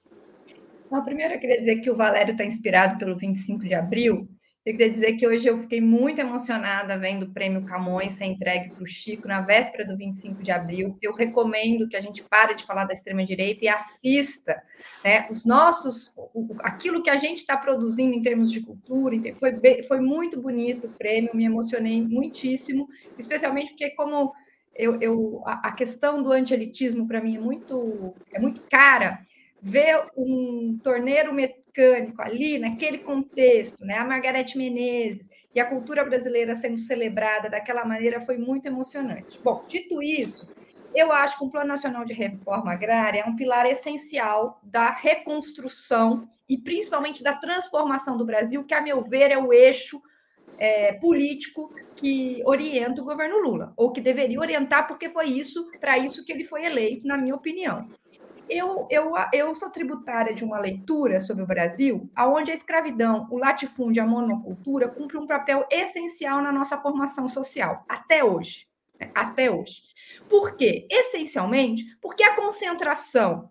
Não, 0.88 1.04
primeiro 1.04 1.34
eu 1.34 1.40
queria 1.40 1.58
dizer 1.58 1.80
que 1.80 1.90
o 1.90 1.96
Valério 1.96 2.30
está 2.30 2.44
inspirado 2.44 2.96
pelo 2.96 3.16
25 3.16 3.64
de 3.64 3.74
abril. 3.74 4.28
Eu 4.64 4.76
queria 4.76 4.90
dizer 4.90 5.14
que 5.14 5.26
hoje 5.26 5.48
eu 5.48 5.58
fiquei 5.58 5.80
muito 5.80 6.20
emocionada 6.20 6.96
vendo 6.96 7.24
o 7.24 7.32
prêmio 7.32 7.64
Camões 7.64 8.14
ser 8.14 8.26
entregue 8.26 8.70
para 8.70 8.84
o 8.84 8.86
Chico 8.86 9.26
na 9.26 9.40
véspera 9.40 9.84
do 9.84 9.96
25 9.96 10.44
de 10.44 10.52
abril. 10.52 10.96
Eu 11.02 11.12
recomendo 11.12 11.88
que 11.88 11.96
a 11.96 12.00
gente 12.00 12.22
pare 12.22 12.54
de 12.54 12.64
falar 12.64 12.84
da 12.84 12.92
extrema-direita 12.92 13.64
e 13.64 13.68
assista 13.68 14.62
né, 15.04 15.26
os 15.28 15.44
nossos, 15.44 16.14
aquilo 16.60 17.02
que 17.02 17.10
a 17.10 17.16
gente 17.16 17.38
está 17.38 17.56
produzindo 17.56 18.14
em 18.14 18.22
termos 18.22 18.48
de 18.48 18.60
cultura. 18.60 19.16
Foi, 19.40 19.82
foi 19.88 20.00
muito 20.00 20.40
bonito 20.40 20.86
o 20.86 20.92
prêmio, 20.92 21.34
me 21.34 21.46
emocionei 21.46 22.00
muitíssimo, 22.00 22.86
especialmente 23.18 23.70
porque, 23.70 23.90
como 23.90 24.32
eu, 24.80 24.98
eu 25.00 25.42
a, 25.44 25.72
questão 25.72 26.22
do 26.22 26.32
anti-elitismo 26.32 27.06
para 27.06 27.20
mim 27.20 27.36
é 27.36 27.40
muito, 27.40 28.14
é 28.32 28.38
muito 28.38 28.62
cara. 28.70 29.20
Ver 29.62 30.06
um 30.16 30.78
torneiro 30.82 31.34
mecânico 31.34 32.22
ali, 32.22 32.58
naquele 32.58 32.98
contexto, 32.98 33.84
né? 33.84 33.98
a 33.98 34.04
Margarete 34.04 34.56
Menezes 34.56 35.28
e 35.54 35.60
a 35.60 35.66
cultura 35.66 36.02
brasileira 36.02 36.54
sendo 36.54 36.78
celebrada 36.78 37.50
daquela 37.50 37.84
maneira 37.84 38.20
foi 38.20 38.38
muito 38.38 38.66
emocionante. 38.66 39.38
Bom, 39.44 39.64
dito 39.68 40.02
isso, 40.02 40.50
eu 40.94 41.12
acho 41.12 41.38
que 41.38 41.44
o 41.44 41.50
Plano 41.50 41.68
Nacional 41.68 42.04
de 42.04 42.12
Reforma 42.14 42.72
Agrária 42.72 43.20
é 43.20 43.24
um 43.26 43.36
pilar 43.36 43.66
essencial 43.66 44.60
da 44.62 44.90
reconstrução 44.90 46.28
e 46.48 46.56
principalmente 46.58 47.22
da 47.22 47.34
transformação 47.34 48.16
do 48.16 48.24
Brasil, 48.24 48.64
que, 48.64 48.74
a 48.74 48.80
meu 48.80 49.02
ver, 49.02 49.30
é 49.30 49.38
o 49.38 49.52
eixo 49.52 50.02
é, 50.58 50.92
político 50.94 51.72
que 51.96 52.42
orienta 52.44 53.00
o 53.00 53.04
governo 53.04 53.38
Lula, 53.38 53.72
ou 53.76 53.92
que 53.92 54.00
deveria 54.00 54.40
orientar, 54.40 54.86
porque 54.86 55.08
foi 55.08 55.26
isso, 55.26 55.70
para 55.80 55.98
isso 55.98 56.24
que 56.24 56.32
ele 56.32 56.44
foi 56.44 56.64
eleito, 56.64 57.06
na 57.06 57.16
minha 57.16 57.34
opinião. 57.34 57.88
Eu, 58.48 58.88
eu, 58.90 59.12
eu 59.32 59.54
sou 59.54 59.70
tributária 59.70 60.34
de 60.34 60.44
uma 60.44 60.58
leitura 60.58 61.20
sobre 61.20 61.44
o 61.44 61.46
Brasil, 61.46 62.10
onde 62.18 62.50
a 62.50 62.54
escravidão, 62.54 63.28
o 63.30 63.38
latifúndio 63.38 64.02
a 64.02 64.06
monocultura 64.06 64.88
cumprem 64.88 65.22
um 65.22 65.26
papel 65.26 65.64
essencial 65.70 66.42
na 66.42 66.50
nossa 66.50 66.76
formação 66.76 67.28
social, 67.28 67.84
até 67.88 68.24
hoje. 68.24 68.66
Né? 68.98 69.10
Até 69.14 69.48
hoje. 69.48 69.82
Por 70.28 70.56
quê? 70.56 70.86
Essencialmente, 70.90 71.84
porque 72.00 72.24
a 72.24 72.34
concentração 72.34 73.50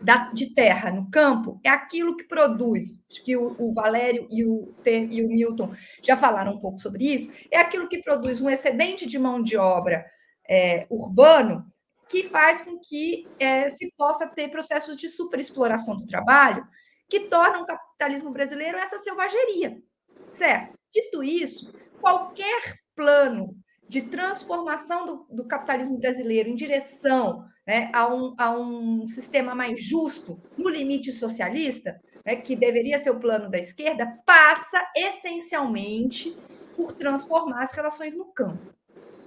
da, 0.00 0.30
de 0.32 0.54
terra 0.54 0.90
no 0.90 1.10
campo 1.10 1.60
é 1.64 1.68
aquilo 1.68 2.16
que 2.16 2.24
produz, 2.24 3.04
acho 3.10 3.22
que 3.24 3.36
o, 3.36 3.54
o 3.58 3.74
Valério 3.74 4.26
e 4.30 4.44
o, 4.44 4.74
e 4.86 5.22
o 5.22 5.28
Milton 5.28 5.74
já 6.02 6.16
falaram 6.16 6.52
um 6.52 6.60
pouco 6.60 6.78
sobre 6.78 7.04
isso, 7.04 7.32
é 7.50 7.58
aquilo 7.58 7.88
que 7.88 8.02
produz 8.02 8.40
um 8.40 8.48
excedente 8.48 9.06
de 9.06 9.18
mão 9.18 9.42
de 9.42 9.56
obra 9.56 10.06
é, 10.48 10.86
urbano 10.88 11.66
que 12.08 12.24
faz 12.24 12.62
com 12.62 12.78
que 12.78 13.28
é, 13.38 13.68
se 13.68 13.92
possa 13.96 14.26
ter 14.26 14.48
processos 14.48 14.96
de 14.96 15.08
superexploração 15.08 15.96
do 15.96 16.06
trabalho 16.06 16.66
que 17.08 17.20
tornam 17.20 17.62
o 17.62 17.66
capitalismo 17.66 18.30
brasileiro 18.30 18.78
essa 18.78 18.98
selvageria, 18.98 19.82
certo? 20.28 20.74
Dito 20.92 21.22
isso, 21.22 21.72
qualquer 22.00 22.78
plano 22.94 23.54
de 23.88 24.02
transformação 24.02 25.06
do, 25.06 25.26
do 25.30 25.46
capitalismo 25.46 25.98
brasileiro 25.98 26.48
em 26.48 26.54
direção 26.54 27.44
né, 27.68 27.90
a, 27.92 28.08
um, 28.08 28.34
a 28.38 28.50
um 28.50 29.06
sistema 29.06 29.54
mais 29.54 29.84
justo, 29.84 30.40
no 30.56 30.70
limite 30.70 31.12
socialista, 31.12 32.00
né, 32.24 32.34
que 32.36 32.56
deveria 32.56 32.98
ser 32.98 33.10
o 33.10 33.20
plano 33.20 33.50
da 33.50 33.58
esquerda, 33.58 34.06
passa 34.24 34.82
essencialmente 34.96 36.34
por 36.74 36.92
transformar 36.92 37.62
as 37.62 37.72
relações 37.74 38.14
no 38.14 38.32
campo. 38.32 38.74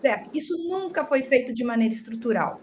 Certo? 0.02 0.32
Isso 0.34 0.58
nunca 0.68 1.06
foi 1.06 1.22
feito 1.22 1.54
de 1.54 1.64
maneira 1.64 1.94
estrutural. 1.94 2.60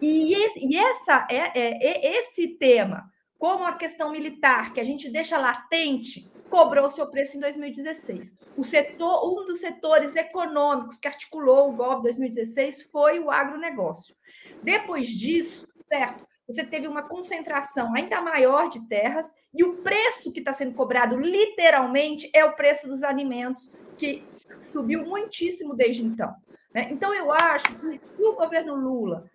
E 0.00 0.32
esse, 0.32 0.58
e 0.66 0.78
essa, 0.78 1.26
é, 1.30 1.58
é, 1.58 1.86
é 1.86 2.18
esse 2.18 2.56
tema, 2.56 3.04
como 3.36 3.64
a 3.64 3.74
questão 3.74 4.10
militar, 4.10 4.72
que 4.72 4.80
a 4.80 4.84
gente 4.84 5.10
deixa 5.10 5.36
latente, 5.36 6.29
cobrou 6.50 6.90
seu 6.90 7.06
preço 7.06 7.36
em 7.36 7.40
2016. 7.40 8.36
O 8.56 8.64
setor, 8.64 9.32
um 9.32 9.44
dos 9.46 9.60
setores 9.60 10.16
econômicos 10.16 10.98
que 10.98 11.08
articulou 11.08 11.70
o 11.70 11.76
golpe 11.76 11.96
de 11.98 12.18
2016 12.18 12.82
foi 12.90 13.20
o 13.20 13.30
agronegócio. 13.30 14.14
Depois 14.62 15.08
disso, 15.08 15.66
certo? 15.88 16.28
Você 16.46 16.64
teve 16.64 16.88
uma 16.88 17.04
concentração 17.04 17.94
ainda 17.94 18.20
maior 18.20 18.68
de 18.68 18.86
terras 18.88 19.32
e 19.54 19.62
o 19.62 19.76
preço 19.76 20.32
que 20.32 20.40
está 20.40 20.52
sendo 20.52 20.74
cobrado, 20.74 21.16
literalmente, 21.16 22.28
é 22.34 22.44
o 22.44 22.56
preço 22.56 22.88
dos 22.88 23.04
alimentos, 23.04 23.72
que 23.96 24.24
subiu 24.60 25.04
muitíssimo 25.04 25.76
desde 25.76 26.04
então. 26.04 26.34
Né? 26.74 26.88
Então, 26.90 27.14
eu 27.14 27.30
acho 27.30 27.72
que 27.76 27.96
se 27.96 28.06
o 28.18 28.34
governo 28.34 28.74
Lula 28.74 29.30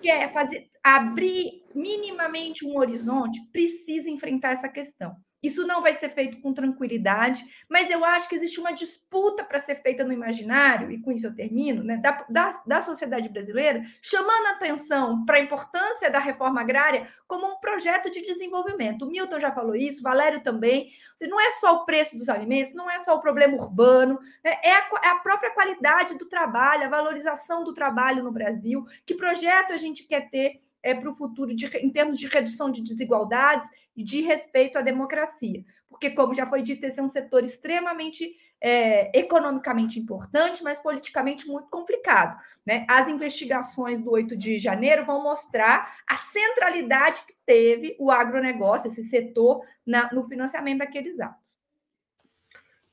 quer 0.00 0.32
fazer 0.32 0.68
abrir 0.84 1.58
minimamente 1.74 2.64
um 2.64 2.78
horizonte, 2.78 3.44
precisa 3.52 4.08
enfrentar 4.08 4.52
essa 4.52 4.68
questão. 4.68 5.16
Isso 5.46 5.64
não 5.64 5.80
vai 5.80 5.94
ser 5.94 6.08
feito 6.08 6.40
com 6.40 6.52
tranquilidade, 6.52 7.44
mas 7.70 7.88
eu 7.88 8.04
acho 8.04 8.28
que 8.28 8.34
existe 8.34 8.58
uma 8.58 8.72
disputa 8.72 9.44
para 9.44 9.60
ser 9.60 9.76
feita 9.76 10.02
no 10.02 10.12
imaginário, 10.12 10.90
e 10.90 11.00
com 11.00 11.12
isso 11.12 11.26
eu 11.26 11.34
termino, 11.34 11.84
né, 11.84 11.96
da, 11.98 12.26
da, 12.28 12.48
da 12.66 12.80
sociedade 12.80 13.28
brasileira, 13.28 13.84
chamando 14.02 14.48
atenção 14.48 15.24
para 15.24 15.36
a 15.36 15.40
importância 15.40 16.10
da 16.10 16.18
reforma 16.18 16.60
agrária 16.60 17.06
como 17.28 17.46
um 17.46 17.60
projeto 17.60 18.10
de 18.10 18.22
desenvolvimento. 18.22 19.02
O 19.02 19.08
Milton 19.08 19.38
já 19.38 19.52
falou 19.52 19.76
isso, 19.76 20.02
Valério 20.02 20.42
também. 20.42 20.90
Não 21.22 21.40
é 21.40 21.52
só 21.52 21.76
o 21.76 21.84
preço 21.84 22.18
dos 22.18 22.28
alimentos, 22.28 22.74
não 22.74 22.90
é 22.90 22.98
só 22.98 23.14
o 23.14 23.20
problema 23.20 23.54
urbano, 23.54 24.18
né, 24.44 24.58
é 24.64 24.72
a, 24.72 24.88
é 25.04 25.08
a 25.10 25.16
própria 25.16 25.50
qualidade 25.50 26.18
do 26.18 26.26
trabalho, 26.26 26.84
a 26.84 26.88
valorização 26.88 27.62
do 27.62 27.72
trabalho 27.72 28.24
no 28.24 28.32
Brasil, 28.32 28.84
que 29.06 29.14
projeto 29.14 29.72
a 29.72 29.76
gente 29.76 30.02
quer 30.04 30.28
ter 30.28 30.60
é, 30.86 30.94
para 30.94 31.10
o 31.10 31.14
futuro 31.14 31.52
de, 31.52 31.66
em 31.78 31.90
termos 31.90 32.16
de 32.16 32.28
redução 32.28 32.70
de 32.70 32.80
desigualdades 32.80 33.68
e 33.96 34.04
de 34.04 34.22
respeito 34.22 34.78
à 34.78 34.82
democracia. 34.82 35.64
Porque, 35.88 36.10
como 36.10 36.32
já 36.32 36.46
foi 36.46 36.62
dito, 36.62 36.84
esse 36.84 37.00
é 37.00 37.02
um 37.02 37.08
setor 37.08 37.42
extremamente 37.42 38.36
é, 38.60 39.18
economicamente 39.18 39.98
importante, 39.98 40.62
mas 40.62 40.78
politicamente 40.78 41.48
muito 41.48 41.68
complicado. 41.68 42.40
Né? 42.64 42.86
As 42.88 43.08
investigações 43.08 44.00
do 44.00 44.12
8 44.12 44.36
de 44.36 44.60
janeiro 44.60 45.04
vão 45.04 45.22
mostrar 45.24 45.96
a 46.08 46.16
centralidade 46.16 47.22
que 47.26 47.34
teve 47.44 47.96
o 47.98 48.10
agronegócio, 48.10 48.86
esse 48.86 49.02
setor, 49.02 49.64
na, 49.84 50.08
no 50.12 50.22
financiamento 50.28 50.78
daqueles 50.78 51.18
atos. 51.18 51.56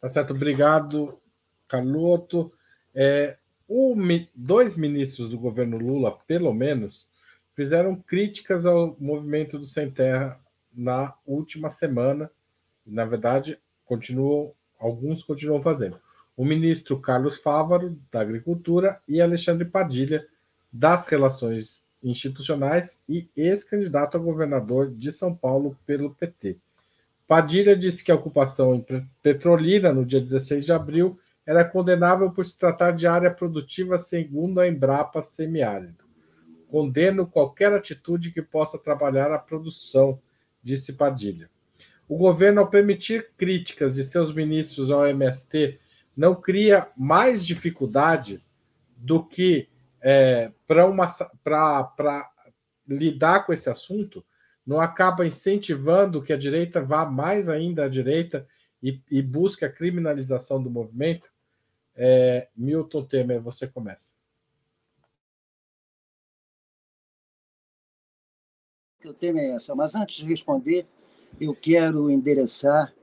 Tá 0.01 0.09
certo, 0.09 0.33
obrigado, 0.33 1.21
Carloto. 1.67 2.51
É, 2.95 3.37
o, 3.67 3.95
dois 4.33 4.75
ministros 4.75 5.29
do 5.29 5.37
governo 5.37 5.77
Lula, 5.77 6.17
pelo 6.25 6.53
menos, 6.53 7.12
fizeram 7.55 7.95
críticas 7.95 8.65
ao 8.65 8.95
movimento 8.99 9.57
do 9.57 9.65
Sem 9.65 9.89
Terra 9.89 10.39
na 10.73 11.13
última 11.25 11.69
semana. 11.69 12.29
Na 12.85 13.05
verdade, 13.05 13.59
continuam, 13.85 14.53
alguns 14.79 15.23
continuam 15.23 15.61
fazendo. 15.61 15.99
O 16.35 16.43
ministro 16.43 16.99
Carlos 16.99 17.37
Fávaro, 17.37 17.97
da 18.11 18.21
Agricultura, 18.21 18.99
e 19.07 19.21
Alexandre 19.21 19.65
Padilha, 19.65 20.25
das 20.71 21.07
Relações 21.07 21.85
Institucionais 22.03 23.03
e 23.07 23.29
ex-candidato 23.37 24.17
a 24.17 24.19
governador 24.19 24.91
de 24.91 25.11
São 25.11 25.33
Paulo 25.33 25.77
pelo 25.85 26.13
PT. 26.15 26.57
Padilha 27.25 27.77
disse 27.77 28.03
que 28.03 28.11
a 28.11 28.15
ocupação 28.15 28.75
em 28.75 29.07
Petrolina, 29.21 29.93
no 29.93 30.05
dia 30.05 30.19
16 30.19 30.65
de 30.65 30.73
abril, 30.73 31.17
era 31.45 31.63
condenável 31.63 32.31
por 32.31 32.45
se 32.45 32.57
tratar 32.57 32.91
de 32.91 33.07
área 33.07 33.31
produtiva 33.31 33.97
segundo 33.97 34.59
a 34.59 34.67
Embrapa 34.67 35.21
semiárida. 35.21 36.02
Condeno 36.73 37.27
qualquer 37.27 37.71
atitude 37.71 38.31
que 38.31 38.41
possa 38.41 38.79
trabalhar 38.79 39.31
a 39.31 39.37
produção, 39.37 40.19
disse 40.63 40.93
Padilha. 40.93 41.47
O 42.09 42.17
governo, 42.17 42.61
ao 42.61 42.67
permitir 42.67 43.29
críticas 43.37 43.93
de 43.93 44.03
seus 44.03 44.33
ministros 44.33 44.89
ao 44.89 45.05
MST, 45.05 45.79
não 46.17 46.33
cria 46.33 46.87
mais 46.97 47.45
dificuldade 47.45 48.43
do 48.97 49.23
que 49.23 49.69
é, 50.01 50.51
para 50.65 52.27
lidar 52.87 53.45
com 53.45 53.53
esse 53.53 53.69
assunto, 53.69 54.25
não 54.65 54.81
acaba 54.81 55.27
incentivando 55.27 56.23
que 56.23 56.33
a 56.33 56.37
direita 56.37 56.81
vá 56.81 57.05
mais 57.05 57.49
ainda 57.49 57.85
à 57.85 57.87
direita 57.87 58.47
e, 58.81 58.99
e 59.11 59.21
busque 59.21 59.63
a 59.63 59.71
criminalização 59.71 60.59
do 60.59 60.71
movimento? 60.71 61.29
É, 61.95 62.47
Milton 62.57 63.05
Temer, 63.05 63.39
você 63.39 63.67
começa. 63.67 64.22
Que 69.03 69.09
o 69.09 69.13
tema 69.13 69.41
é 69.41 69.49
essa. 69.49 69.75
Mas 69.75 69.95
antes 69.95 70.15
de 70.15 70.25
responder, 70.25 70.87
eu 71.39 71.53
quero 71.53 72.09
endereçar 72.09 72.93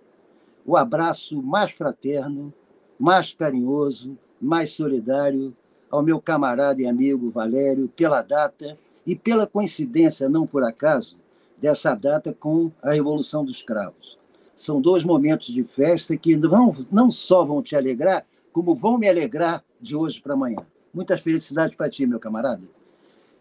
o 0.65 0.75
abraço 0.75 1.43
mais 1.43 1.73
fraterno, 1.73 2.53
mais 2.99 3.35
carinhoso, 3.35 4.17
mais 4.41 4.71
solidário 4.71 5.55
ao 5.91 6.03
meu 6.03 6.19
camarada 6.19 6.81
e 6.81 6.87
amigo 6.87 7.29
Valério 7.29 7.87
pela 7.95 8.23
data 8.23 8.79
e 9.07 9.15
pela 9.15 9.47
coincidência, 9.47 10.29
não 10.29 10.47
por 10.47 10.65
acaso, 10.65 11.19
dessa 11.59 11.95
data 11.95 12.33
com 12.33 12.73
a 12.83 12.93
Revolução 12.93 13.45
dos 13.45 13.63
Cravos. 13.63 14.19
São 14.57 14.81
dois 14.81 15.05
momentos 15.05 15.49
de 15.49 15.63
festa 15.63 16.17
que 16.17 16.35
não, 16.35 16.75
não 16.91 17.11
só 17.11 17.45
vão 17.45 17.63
te 17.63 17.77
alegrar, 17.77 18.25
como 18.53 18.75
vão 18.75 18.97
me 18.97 19.09
alegrar 19.09 19.63
de 19.79 19.95
hoje 19.95 20.21
para 20.21 20.33
amanhã. 20.33 20.65
Muitas 20.95 21.21
felicidades 21.21 21.77
para 21.77 21.91
ti, 21.91 22.07
meu 22.07 22.19
camarada. 22.19 22.63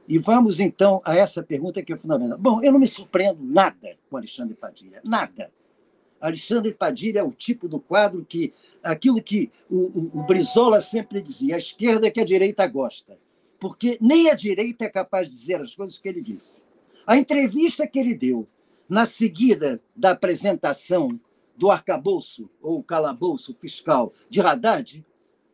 E 0.10 0.17
vamos 0.17 0.60
então 0.60 1.04
a 1.06 1.15
essa 1.15 1.43
pergunta 1.43 1.84
que 1.84 1.93
é 1.93 1.95
fundamental. 1.95 2.39
Bom, 2.39 2.63
eu 2.63 2.72
não 2.72 2.80
me 2.80 2.88
surpreendo 2.88 3.43
nada 3.43 3.95
com 4.10 4.17
Alexandre 4.17 4.56
Padilha, 4.56 5.00
nada. 5.06 5.52
Alexandre 6.19 6.74
Padilha 6.74 7.19
é 7.19 7.24
o 7.24 7.32
tipo 7.32 7.69
do 7.69 7.80
quadro 7.80 8.26
que 8.26 8.52
aquilo 8.82 9.22
que 9.22 9.52
o, 9.69 9.76
o, 9.78 10.12
o 10.15 10.24
Brizola 10.24 10.82
sempre 10.82 11.22
dizia, 11.22 11.54
a 11.54 11.60
esquerda 11.60 12.08
é 12.08 12.12
que 12.12 12.19
a 12.19 12.26
direita 12.26 12.65
gosta, 12.65 13.19
porque 13.60 14.00
nem 14.02 14.32
a 14.32 14.34
direita 14.34 14.86
é 14.86 14.89
capaz 14.89 15.30
de 15.30 15.36
dizer 15.36 15.62
as 15.62 15.76
coisas 15.76 16.00
que 16.00 16.10
ele 16.10 16.22
disse. 16.22 16.63
A 17.06 17.15
entrevista 17.15 17.86
que 17.86 18.00
ele 18.00 18.15
deu 18.15 18.48
na 18.89 19.06
seguida 19.06 19.80
da 19.95 20.12
apresentação 20.12 21.19
do 21.56 21.69
arcabouço 21.69 22.50
ou 22.60 22.82
calabouço 22.82 23.54
fiscal 23.54 24.12
de 24.28 24.41
Haddad 24.41 25.06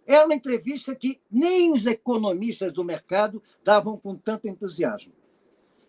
é 0.06 0.24
uma 0.24 0.34
entrevista 0.34 0.96
que 0.96 1.20
nem 1.32 1.72
os 1.72 1.86
economistas 1.86 2.72
do 2.72 2.84
mercado 2.84 3.42
davam 3.64 3.98
com 3.98 4.16
tanto 4.16 4.48
entusiasmo. 4.48 5.14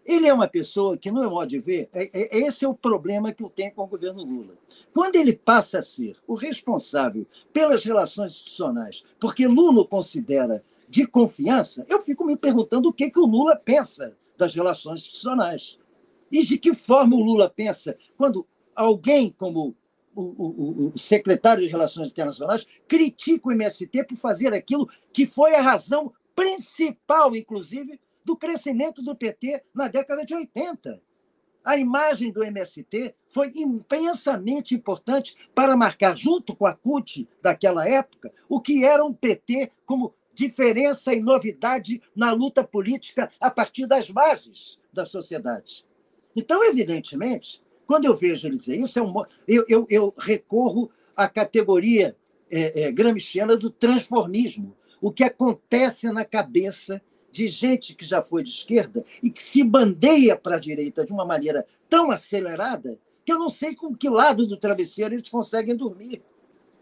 Ele 0.04 0.28
é 0.28 0.32
uma 0.32 0.46
pessoa 0.46 0.96
que, 0.96 1.10
no 1.10 1.20
meu 1.20 1.30
modo 1.30 1.48
de 1.48 1.58
ver, 1.58 1.88
é, 1.92 2.04
é, 2.12 2.38
esse 2.38 2.64
é 2.64 2.68
o 2.68 2.74
problema 2.74 3.32
que 3.32 3.42
eu 3.42 3.50
tenho 3.50 3.72
com 3.72 3.82
o 3.82 3.88
governo 3.88 4.22
Lula. 4.22 4.54
Quando 4.92 5.16
ele 5.16 5.32
passa 5.32 5.80
a 5.80 5.82
ser 5.82 6.16
o 6.28 6.34
responsável 6.34 7.26
pelas 7.52 7.84
relações 7.84 8.32
institucionais, 8.32 9.04
porque 9.18 9.48
Lula 9.48 9.84
considera 9.84 10.64
de 10.88 11.06
confiança, 11.06 11.84
eu 11.88 12.00
fico 12.00 12.24
me 12.24 12.36
perguntando 12.36 12.88
o 12.88 12.92
que, 12.92 13.10
que 13.10 13.18
o 13.18 13.26
Lula 13.26 13.56
pensa 13.56 14.16
das 14.38 14.54
relações 14.54 15.00
institucionais. 15.00 15.76
E 16.30 16.44
de 16.44 16.56
que 16.56 16.72
forma 16.72 17.16
o 17.16 17.20
Lula 17.20 17.50
pensa 17.50 17.96
quando 18.16 18.46
alguém 18.76 19.34
como 19.36 19.74
o, 20.16 20.22
o, 20.22 20.92
o, 20.94 20.98
secretário 20.98 21.62
de 21.62 21.68
Relações 21.68 22.10
Internacionais 22.10 22.66
critica 22.88 23.48
o 23.48 23.52
MST 23.52 24.04
por 24.04 24.16
fazer 24.16 24.54
aquilo 24.54 24.88
que 25.12 25.26
foi 25.26 25.54
a 25.54 25.60
razão 25.60 26.12
principal, 26.34 27.36
inclusive, 27.36 28.00
do 28.24 28.36
crescimento 28.36 29.02
do 29.02 29.14
PT 29.14 29.62
na 29.74 29.88
década 29.88 30.24
de 30.24 30.34
80. 30.34 31.00
A 31.64 31.76
imagem 31.76 32.32
do 32.32 32.44
MST 32.44 33.14
foi 33.26 33.52
imensamente 33.54 34.74
importante 34.74 35.36
para 35.54 35.76
marcar, 35.76 36.16
junto 36.16 36.54
com 36.54 36.66
a 36.66 36.74
CUT 36.74 37.28
daquela 37.42 37.88
época, 37.88 38.32
o 38.48 38.60
que 38.60 38.84
era 38.84 39.04
um 39.04 39.12
PT 39.12 39.72
como 39.84 40.14
diferença 40.32 41.14
e 41.14 41.20
novidade 41.20 42.00
na 42.14 42.30
luta 42.30 42.62
política 42.62 43.30
a 43.40 43.50
partir 43.50 43.86
das 43.86 44.10
bases 44.10 44.78
da 44.92 45.04
sociedade. 45.06 45.84
Então, 46.36 46.62
evidentemente, 46.62 47.62
quando 47.86 48.04
eu 48.04 48.16
vejo 48.16 48.46
ele 48.46 48.58
dizer 48.58 48.76
isso, 48.76 48.98
é 48.98 49.02
um, 49.02 49.14
eu, 49.46 49.64
eu, 49.68 49.86
eu 49.88 50.14
recorro 50.16 50.90
à 51.16 51.28
categoria 51.28 52.16
é, 52.50 52.82
é, 52.82 52.92
gramsciana 52.92 53.56
do 53.56 53.70
transformismo. 53.70 54.76
O 55.00 55.12
que 55.12 55.24
acontece 55.24 56.10
na 56.10 56.24
cabeça 56.24 57.00
de 57.30 57.46
gente 57.46 57.94
que 57.94 58.04
já 58.04 58.22
foi 58.22 58.42
de 58.42 58.50
esquerda 58.50 59.04
e 59.22 59.30
que 59.30 59.42
se 59.42 59.62
bandeia 59.62 60.36
para 60.36 60.56
a 60.56 60.60
direita 60.60 61.04
de 61.04 61.12
uma 61.12 61.24
maneira 61.24 61.66
tão 61.88 62.10
acelerada 62.10 62.98
que 63.24 63.32
eu 63.32 63.38
não 63.38 63.50
sei 63.50 63.74
com 63.74 63.94
que 63.94 64.08
lado 64.08 64.46
do 64.46 64.56
travesseiro 64.56 65.14
eles 65.14 65.28
conseguem 65.28 65.76
dormir. 65.76 66.22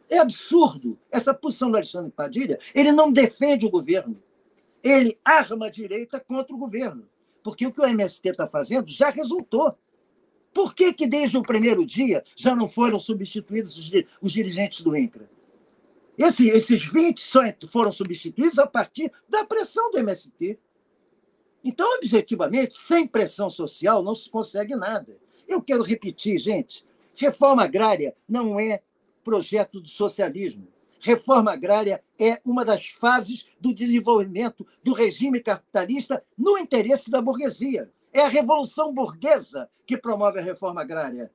É 0.09 0.19
absurdo 0.19 0.99
essa 1.11 1.33
posição 1.33 1.71
do 1.71 1.77
Alexandre 1.77 2.13
Padilha. 2.13 2.59
Ele 2.75 2.93
não 2.93 3.11
defende 3.11 3.65
o 3.65 3.71
governo. 3.71 4.23
Ele 4.83 5.19
arma 5.25 5.67
a 5.67 5.71
direita 5.71 6.21
contra 6.21 6.55
o 6.55 6.59
governo. 6.59 7.09
Porque 7.43 7.67
o 7.67 7.73
que 7.73 7.81
o 7.81 7.87
MST 7.87 8.29
está 8.29 8.47
fazendo 8.47 8.89
já 8.89 9.11
resultou. 9.11 9.77
Por 10.55 10.73
que, 10.73 10.95
que 10.95 11.07
desde 11.09 11.37
o 11.37 11.43
primeiro 11.43 11.85
dia 11.85 12.25
já 12.37 12.55
não 12.55 12.69
foram 12.69 12.99
substituídos 12.99 13.91
os 14.23 14.33
dirigentes 14.33 14.83
do 14.83 14.97
INCRA? 14.97 15.29
Esse, 16.17 16.49
esses 16.49 16.87
20 16.87 17.21
só 17.21 17.41
foram 17.67 17.91
substituídos 17.91 18.61
a 18.61 18.67
partir 18.67 19.13
da 19.29 19.45
pressão 19.45 19.91
do 19.91 19.99
MST. 19.99 20.57
Então, 21.65 21.97
objetivamente, 21.97 22.77
sem 22.77 23.05
pressão 23.05 23.51
social 23.51 24.01
não 24.03 24.15
se 24.15 24.31
consegue 24.31 24.77
nada. 24.77 25.19
Eu 25.49 25.61
quero 25.61 25.83
repetir, 25.83 26.39
gente: 26.39 26.87
reforma 27.17 27.65
agrária 27.65 28.15
não 28.29 28.61
é 28.61 28.81
projeto 29.25 29.81
do 29.81 29.89
socialismo. 29.89 30.69
Reforma 31.01 31.53
agrária 31.53 32.03
é 32.19 32.41
uma 32.45 32.65
das 32.65 32.87
fases 32.87 33.47
do 33.61 33.75
desenvolvimento 33.75 34.67
do 34.83 34.93
regime 34.93 35.41
capitalista 35.41 36.25
no 36.39 36.57
interesse 36.57 37.11
da 37.11 37.21
burguesia. 37.21 37.91
É 38.15 38.21
a 38.21 38.29
Revolução 38.29 38.95
Burguesa 38.95 39.69
que 39.85 39.99
promove 39.99 40.39
a 40.39 40.43
reforma 40.43 40.81
agrária. 40.81 41.33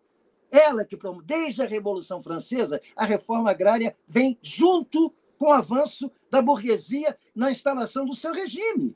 Ela 0.49 0.86
que 0.86 0.95
promove. 0.95 1.25
Desde 1.25 1.61
a 1.61 1.67
Revolução 1.67 2.21
Francesa, 2.21 2.82
a 2.95 3.05
reforma 3.05 3.51
agrária 3.51 3.95
vem 4.07 4.39
junto 4.41 5.13
com 5.38 5.47
o 5.47 5.53
avanço 5.53 6.09
da 6.32 6.41
burguesia 6.41 7.17
na 7.36 7.51
instalação 7.51 8.05
do 8.05 8.15
seu 8.15 8.34
regime. 8.34 8.95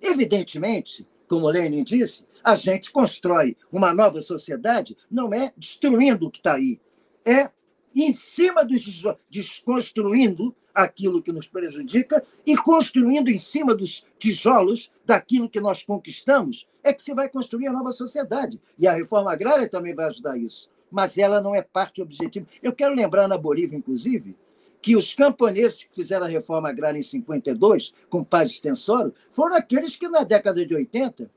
Evidentemente, 0.00 1.06
como 1.28 1.48
Lenin 1.48 1.84
disse, 1.84 2.26
A 2.42 2.56
gente 2.56 2.90
constrói 2.90 3.56
uma 3.70 3.94
nova 3.94 4.20
sociedade, 4.20 4.96
não 5.10 5.32
é 5.32 5.52
destruindo 5.56 6.26
o 6.26 6.30
que 6.30 6.38
está 6.38 6.54
aí, 6.54 6.80
é 7.24 7.50
em 7.94 8.12
cima 8.12 8.64
dos 8.64 9.02
desconstruindo 9.28 10.54
aquilo 10.78 11.20
que 11.20 11.32
nos 11.32 11.48
prejudica 11.48 12.22
e 12.46 12.56
construindo 12.56 13.28
em 13.28 13.38
cima 13.38 13.74
dos 13.74 14.06
tijolos 14.16 14.92
daquilo 15.04 15.48
que 15.48 15.60
nós 15.60 15.82
conquistamos, 15.82 16.68
é 16.84 16.92
que 16.92 17.02
se 17.02 17.12
vai 17.12 17.28
construir 17.28 17.66
a 17.66 17.72
nova 17.72 17.90
sociedade. 17.90 18.60
E 18.78 18.86
a 18.86 18.92
reforma 18.92 19.32
agrária 19.32 19.68
também 19.68 19.92
vai 19.92 20.06
ajudar 20.06 20.38
isso. 20.38 20.70
Mas 20.88 21.18
ela 21.18 21.40
não 21.40 21.52
é 21.52 21.62
parte 21.62 22.00
objetiva. 22.00 22.46
Eu 22.62 22.72
quero 22.72 22.94
lembrar 22.94 23.26
na 23.26 23.36
Bolívia, 23.36 23.76
inclusive, 23.76 24.36
que 24.80 24.96
os 24.96 25.12
camponeses 25.14 25.82
que 25.82 25.94
fizeram 25.94 26.26
a 26.26 26.28
reforma 26.28 26.68
agrária 26.68 26.98
em 26.98 27.02
52, 27.02 27.92
com 28.08 28.22
Paz 28.22 28.50
Extensório, 28.50 29.12
foram 29.32 29.56
aqueles 29.56 29.96
que, 29.96 30.08
na 30.08 30.22
década 30.22 30.64
de 30.64 30.74
80, 30.76 31.28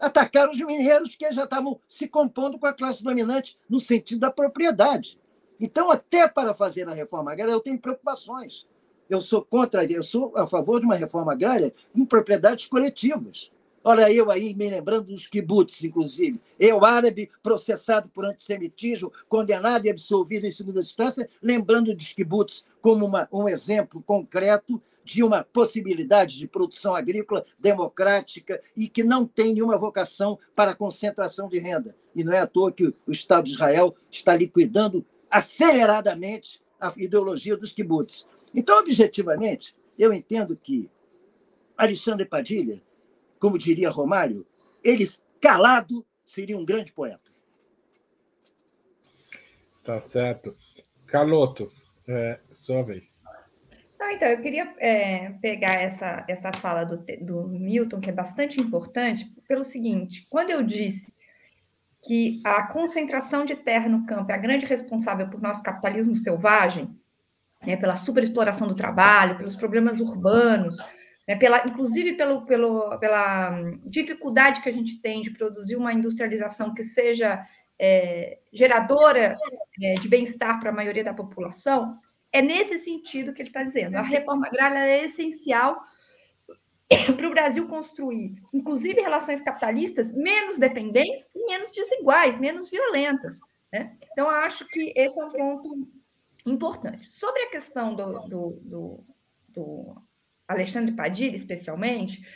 atacaram 0.00 0.52
os 0.52 0.60
mineiros 0.60 1.14
que 1.14 1.30
já 1.32 1.44
estavam 1.44 1.78
se 1.86 2.08
compondo 2.08 2.58
com 2.58 2.66
a 2.66 2.72
classe 2.72 3.04
dominante 3.04 3.58
no 3.68 3.78
sentido 3.78 4.20
da 4.20 4.30
propriedade. 4.30 5.18
Então, 5.60 5.90
até 5.90 6.28
para 6.28 6.54
fazer 6.54 6.88
a 6.88 6.94
reforma 6.94 7.32
agrária, 7.32 7.52
eu 7.52 7.60
tenho 7.60 7.78
preocupações. 7.78 8.66
Eu 9.08 9.20
sou 9.20 9.42
contra, 9.42 9.84
eu 9.84 10.02
sou 10.02 10.32
a 10.36 10.46
favor 10.46 10.80
de 10.80 10.86
uma 10.86 10.96
reforma 10.96 11.32
agrária 11.32 11.72
com 11.92 12.06
propriedades 12.06 12.66
coletivas. 12.66 13.50
Olha, 13.86 14.10
eu 14.10 14.30
aí 14.30 14.54
me 14.54 14.70
lembrando 14.70 15.08
dos 15.08 15.26
kibbutz, 15.26 15.84
inclusive. 15.84 16.40
Eu, 16.58 16.86
árabe, 16.86 17.30
processado 17.42 18.08
por 18.08 18.24
antissemitismo, 18.24 19.12
condenado 19.28 19.84
e 19.84 19.90
absolvido 19.90 20.46
em 20.46 20.50
segunda 20.50 20.80
instância, 20.80 21.28
lembrando 21.42 21.94
dos 21.94 22.14
kibbutz 22.14 22.64
como 22.80 23.04
uma, 23.04 23.28
um 23.30 23.46
exemplo 23.46 24.02
concreto 24.02 24.80
de 25.04 25.22
uma 25.22 25.44
possibilidade 25.44 26.38
de 26.38 26.48
produção 26.48 26.94
agrícola 26.94 27.44
democrática 27.58 28.58
e 28.74 28.88
que 28.88 29.04
não 29.04 29.26
tem 29.26 29.52
nenhuma 29.52 29.76
vocação 29.76 30.38
para 30.54 30.74
concentração 30.74 31.46
de 31.46 31.58
renda. 31.58 31.94
E 32.14 32.24
não 32.24 32.32
é 32.32 32.38
à 32.38 32.46
toa 32.46 32.72
que 32.72 32.86
o 33.06 33.12
Estado 33.12 33.44
de 33.44 33.52
Israel 33.52 33.94
está 34.10 34.34
liquidando 34.34 35.04
aceleradamente 35.34 36.62
a 36.80 36.92
ideologia 36.96 37.56
dos 37.56 37.72
kibbutz. 37.72 38.28
Então, 38.54 38.78
objetivamente, 38.78 39.74
eu 39.98 40.12
entendo 40.12 40.56
que 40.56 40.88
Alexandre 41.76 42.24
Padilha, 42.24 42.80
como 43.40 43.58
diria 43.58 43.90
Romário, 43.90 44.46
ele 44.82 45.04
calado 45.40 46.06
seria 46.24 46.56
um 46.56 46.64
grande 46.64 46.92
poeta. 46.92 47.32
Tá 49.82 50.00
certo. 50.00 50.56
Caloto, 51.06 51.70
é, 52.06 52.38
sua 52.52 52.82
vez. 52.82 53.22
Não, 53.98 54.10
então, 54.10 54.28
eu 54.28 54.40
queria 54.40 54.72
é, 54.78 55.30
pegar 55.42 55.74
essa, 55.74 56.24
essa 56.28 56.52
fala 56.52 56.84
do, 56.84 57.04
do 57.20 57.48
Milton, 57.48 58.00
que 58.00 58.10
é 58.10 58.12
bastante 58.12 58.60
importante, 58.60 59.28
pelo 59.48 59.64
seguinte: 59.64 60.26
quando 60.30 60.50
eu 60.50 60.62
disse 60.62 61.13
que 62.06 62.40
a 62.44 62.66
concentração 62.66 63.44
de 63.44 63.54
terra 63.54 63.88
no 63.88 64.04
campo 64.04 64.30
é 64.30 64.34
a 64.34 64.38
grande 64.38 64.66
responsável 64.66 65.28
por 65.28 65.40
nosso 65.40 65.62
capitalismo 65.62 66.14
selvagem, 66.14 66.94
né, 67.62 67.76
pela 67.76 67.96
superexploração 67.96 68.68
do 68.68 68.74
trabalho, 68.74 69.36
pelos 69.36 69.56
problemas 69.56 70.00
urbanos, 70.00 70.76
né, 71.26 71.34
pela, 71.36 71.66
inclusive 71.66 72.12
pelo, 72.12 72.44
pelo, 72.44 72.98
pela 72.98 73.58
dificuldade 73.84 74.60
que 74.60 74.68
a 74.68 74.72
gente 74.72 75.00
tem 75.00 75.22
de 75.22 75.30
produzir 75.30 75.76
uma 75.76 75.92
industrialização 75.92 76.74
que 76.74 76.82
seja 76.82 77.44
é, 77.78 78.38
geradora 78.52 79.36
é, 79.82 79.94
de 79.94 80.08
bem-estar 80.08 80.60
para 80.60 80.70
a 80.70 80.74
maioria 80.74 81.02
da 81.04 81.14
população, 81.14 81.98
é 82.30 82.42
nesse 82.42 82.84
sentido 82.84 83.32
que 83.32 83.40
ele 83.40 83.48
está 83.48 83.62
dizendo. 83.62 83.96
A 83.96 84.02
reforma 84.02 84.46
agrária 84.46 84.78
é 84.78 85.04
essencial 85.04 85.80
para 87.16 87.26
o 87.26 87.30
Brasil 87.30 87.66
construir, 87.66 88.34
inclusive, 88.52 89.00
relações 89.00 89.40
capitalistas 89.40 90.12
menos 90.12 90.58
dependentes 90.58 91.26
e 91.34 91.44
menos 91.46 91.72
desiguais, 91.72 92.40
menos 92.40 92.70
violentas. 92.70 93.38
Né? 93.72 93.96
Então, 94.12 94.28
acho 94.28 94.66
que 94.68 94.92
esse 94.94 95.18
é 95.18 95.24
um 95.24 95.30
ponto 95.30 95.88
importante. 96.46 97.10
Sobre 97.10 97.42
a 97.42 97.50
questão 97.50 97.94
do, 97.94 98.28
do, 98.28 98.60
do, 98.62 99.04
do 99.48 100.02
Alexandre 100.46 100.94
Padilha, 100.94 101.36
especialmente, 101.36 102.26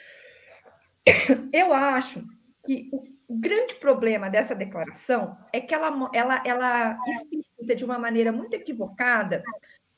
eu 1.53 1.73
acho 1.73 2.27
que 2.67 2.89
o 2.93 3.37
grande 3.37 3.75
problema 3.75 4.31
dessa 4.31 4.55
declaração 4.55 5.37
é 5.53 5.61
que 5.61 5.75
ela, 5.75 6.11
ela, 6.15 6.43
ela 6.45 6.99
explicita 7.07 7.75
de 7.75 7.85
uma 7.85 7.99
maneira 7.99 8.33
muito 8.33 8.55
equivocada 8.55 9.43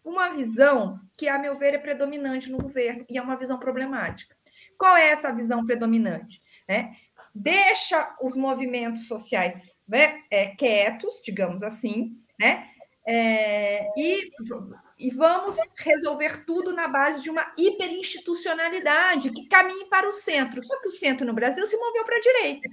uma 0.05 0.31
visão 0.31 0.99
que, 1.17 1.29
a 1.29 1.39
meu 1.39 1.59
ver, 1.59 1.75
é 1.75 1.79
predominante 1.79 2.51
no 2.51 2.59
governo 2.59 3.05
e 3.09 3.19
é 3.19 3.23
uma 3.23 3.37
visão 3.37 3.59
problemática. 3.59 4.35
Qual 4.81 4.97
é 4.97 5.11
essa 5.11 5.31
visão 5.31 5.67
predominante? 5.67 6.41
Né? 6.67 6.97
Deixa 7.35 8.17
os 8.23 8.35
movimentos 8.35 9.07
sociais 9.07 9.85
né, 9.87 10.23
é, 10.31 10.57
quietos, 10.57 11.21
digamos 11.23 11.63
assim, 11.63 12.19
né? 12.41 12.67
É, 13.07 13.87
e, 13.95 14.31
e 14.99 15.11
vamos 15.11 15.57
resolver 15.77 16.47
tudo 16.47 16.73
na 16.73 16.89
base 16.89 17.23
de 17.23 17.29
uma 17.29 17.53
hiperinstitucionalidade 17.59 19.31
que 19.33 19.49
caminhe 19.49 19.85
para 19.91 20.09
o 20.09 20.13
centro. 20.13 20.63
Só 20.63 20.81
que 20.81 20.89
o 20.89 20.93
centro 20.93 21.27
no 21.27 21.35
Brasil 21.35 21.67
se 21.67 21.77
moveu 21.77 22.03
para 22.07 22.17
a 22.17 22.21
direita. 22.21 22.71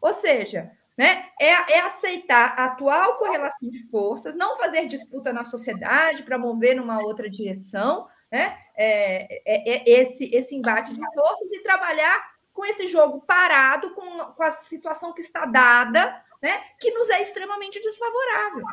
Ou 0.00 0.12
seja, 0.12 0.72
né, 0.98 1.26
é, 1.40 1.74
é 1.74 1.80
aceitar 1.82 2.58
a 2.58 2.64
atual 2.64 3.16
correlação 3.18 3.70
de 3.70 3.88
forças, 3.88 4.34
não 4.34 4.56
fazer 4.56 4.88
disputa 4.88 5.32
na 5.32 5.44
sociedade 5.44 6.24
para 6.24 6.36
mover 6.36 6.74
numa 6.74 7.00
outra 7.00 7.30
direção, 7.30 8.08
né, 8.32 8.58
é, 8.74 9.42
é, 9.44 9.70
é, 9.74 9.82
esse, 9.86 10.34
esse 10.34 10.54
embate 10.54 10.94
de 10.94 11.00
forças 11.14 11.52
e 11.52 11.62
trabalhar 11.62 12.32
com 12.52 12.64
esse 12.64 12.88
jogo 12.88 13.20
parado, 13.20 13.94
com, 13.94 14.18
com 14.32 14.42
a 14.42 14.50
situação 14.50 15.12
que 15.12 15.20
está 15.20 15.44
dada, 15.44 16.24
né, 16.42 16.62
que 16.80 16.90
nos 16.90 17.10
é 17.10 17.20
extremamente 17.20 17.78
desfavorável. 17.80 18.64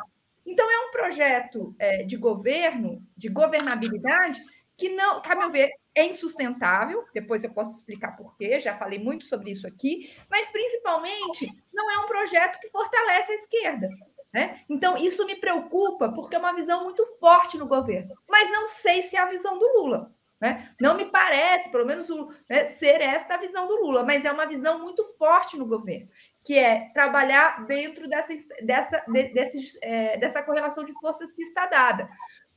Então, 0.46 0.68
é 0.70 0.86
um 0.86 0.90
projeto 0.90 1.74
é, 1.78 2.02
de 2.02 2.16
governo, 2.16 3.06
de 3.16 3.28
governabilidade, 3.28 4.42
que 4.76 4.88
não, 4.88 5.20
a 5.22 5.34
meu 5.34 5.50
ver, 5.50 5.70
é 5.94 6.04
insustentável. 6.06 7.04
Depois 7.12 7.44
eu 7.44 7.52
posso 7.52 7.70
explicar 7.70 8.16
por 8.16 8.34
quê, 8.36 8.58
já 8.58 8.76
falei 8.76 8.98
muito 8.98 9.24
sobre 9.24 9.50
isso 9.50 9.66
aqui, 9.66 10.10
mas 10.30 10.50
principalmente 10.50 11.46
não 11.72 11.90
é 11.90 11.98
um 11.98 12.06
projeto 12.06 12.58
que 12.58 12.68
fortalece 12.70 13.32
a 13.32 13.34
esquerda. 13.34 13.88
Né? 14.32 14.60
Então, 14.68 14.96
isso 14.96 15.26
me 15.26 15.36
preocupa, 15.36 16.08
porque 16.10 16.36
é 16.36 16.38
uma 16.38 16.54
visão 16.54 16.84
muito 16.84 17.04
forte 17.18 17.58
no 17.58 17.66
governo. 17.66 18.14
Mas 18.28 18.50
não 18.50 18.66
sei 18.66 19.02
se 19.02 19.16
é 19.16 19.20
a 19.20 19.26
visão 19.26 19.58
do 19.58 19.66
Lula. 19.78 20.14
Né? 20.40 20.70
Não 20.80 20.96
me 20.96 21.04
parece, 21.04 21.70
pelo 21.70 21.84
menos, 21.84 22.08
né, 22.48 22.64
ser 22.64 23.00
esta 23.02 23.34
a 23.34 23.38
visão 23.38 23.68
do 23.68 23.76
Lula, 23.82 24.02
mas 24.02 24.24
é 24.24 24.32
uma 24.32 24.46
visão 24.46 24.78
muito 24.78 25.04
forte 25.18 25.58
no 25.58 25.66
governo, 25.66 26.08
que 26.42 26.58
é 26.58 26.88
trabalhar 26.94 27.66
dentro 27.66 28.08
dessa, 28.08 28.32
dessa, 28.62 29.04
de, 29.06 29.24
desses, 29.34 29.76
é, 29.82 30.16
dessa 30.16 30.42
correlação 30.42 30.82
de 30.82 30.94
forças 30.94 31.30
que 31.30 31.42
está 31.42 31.66
dada. 31.66 32.08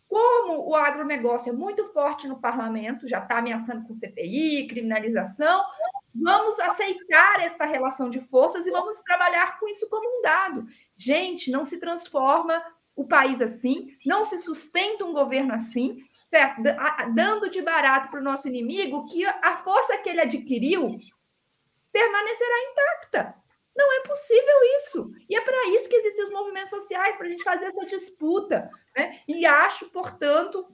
Como 0.07 0.69
o 0.69 0.76
agronegócio 0.76 1.49
é 1.49 1.53
muito 1.53 1.91
forte 1.91 2.26
no 2.26 2.39
parlamento, 2.39 3.07
já 3.07 3.19
está 3.19 3.39
ameaçando 3.39 3.86
com 3.86 3.93
CPI, 3.93 4.67
criminalização, 4.67 5.65
vamos 6.15 6.59
aceitar 6.59 7.41
esta 7.41 7.65
relação 7.65 8.09
de 8.09 8.21
forças 8.21 8.65
e 8.65 8.71
vamos 8.71 9.01
trabalhar 9.01 9.59
com 9.59 9.67
isso 9.67 9.89
como 9.89 10.07
um 10.07 10.21
dado. 10.21 10.65
Gente, 10.96 11.52
não 11.52 11.66
se 11.66 11.80
transforma 11.80 12.64
o 12.96 13.06
país 13.06 13.41
assim, 13.41 13.98
não 14.06 14.24
se 14.24 14.38
sustenta 14.38 15.04
um 15.04 15.14
governo 15.14 15.54
assim, 15.54 16.04
certo? 16.30 16.62
Dando 17.14 17.50
de 17.50 17.62
barato 17.62 18.10
para 18.10 18.20
o 18.20 18.24
nosso 18.24 18.48
inimigo 18.48 19.06
que 19.08 19.26
a 19.26 19.58
força 19.64 19.98
que 19.98 20.10
ele 20.10 20.22
adquiriu 20.22 20.98
permanecerá 21.91 22.56
intacta. 22.72 23.36
Não 23.76 23.91
é 23.94 24.02
possível 24.02 24.56
isso. 24.78 25.12
E 25.30 25.36
é 25.36 25.41
para 25.41 25.70
isso 25.70 25.89
que 25.89 25.96
existem 25.96 26.24
os 26.24 26.32
movimentos 26.32 26.70
sociais, 26.70 27.18
para 27.18 27.26
a 27.26 27.30
gente 27.30 27.44
fazer 27.44 27.66
essa 27.66 27.86
disputa. 27.86 28.70
Né? 28.96 29.20
E 29.28 29.46
acho, 29.46 29.89
portanto, 29.89 30.68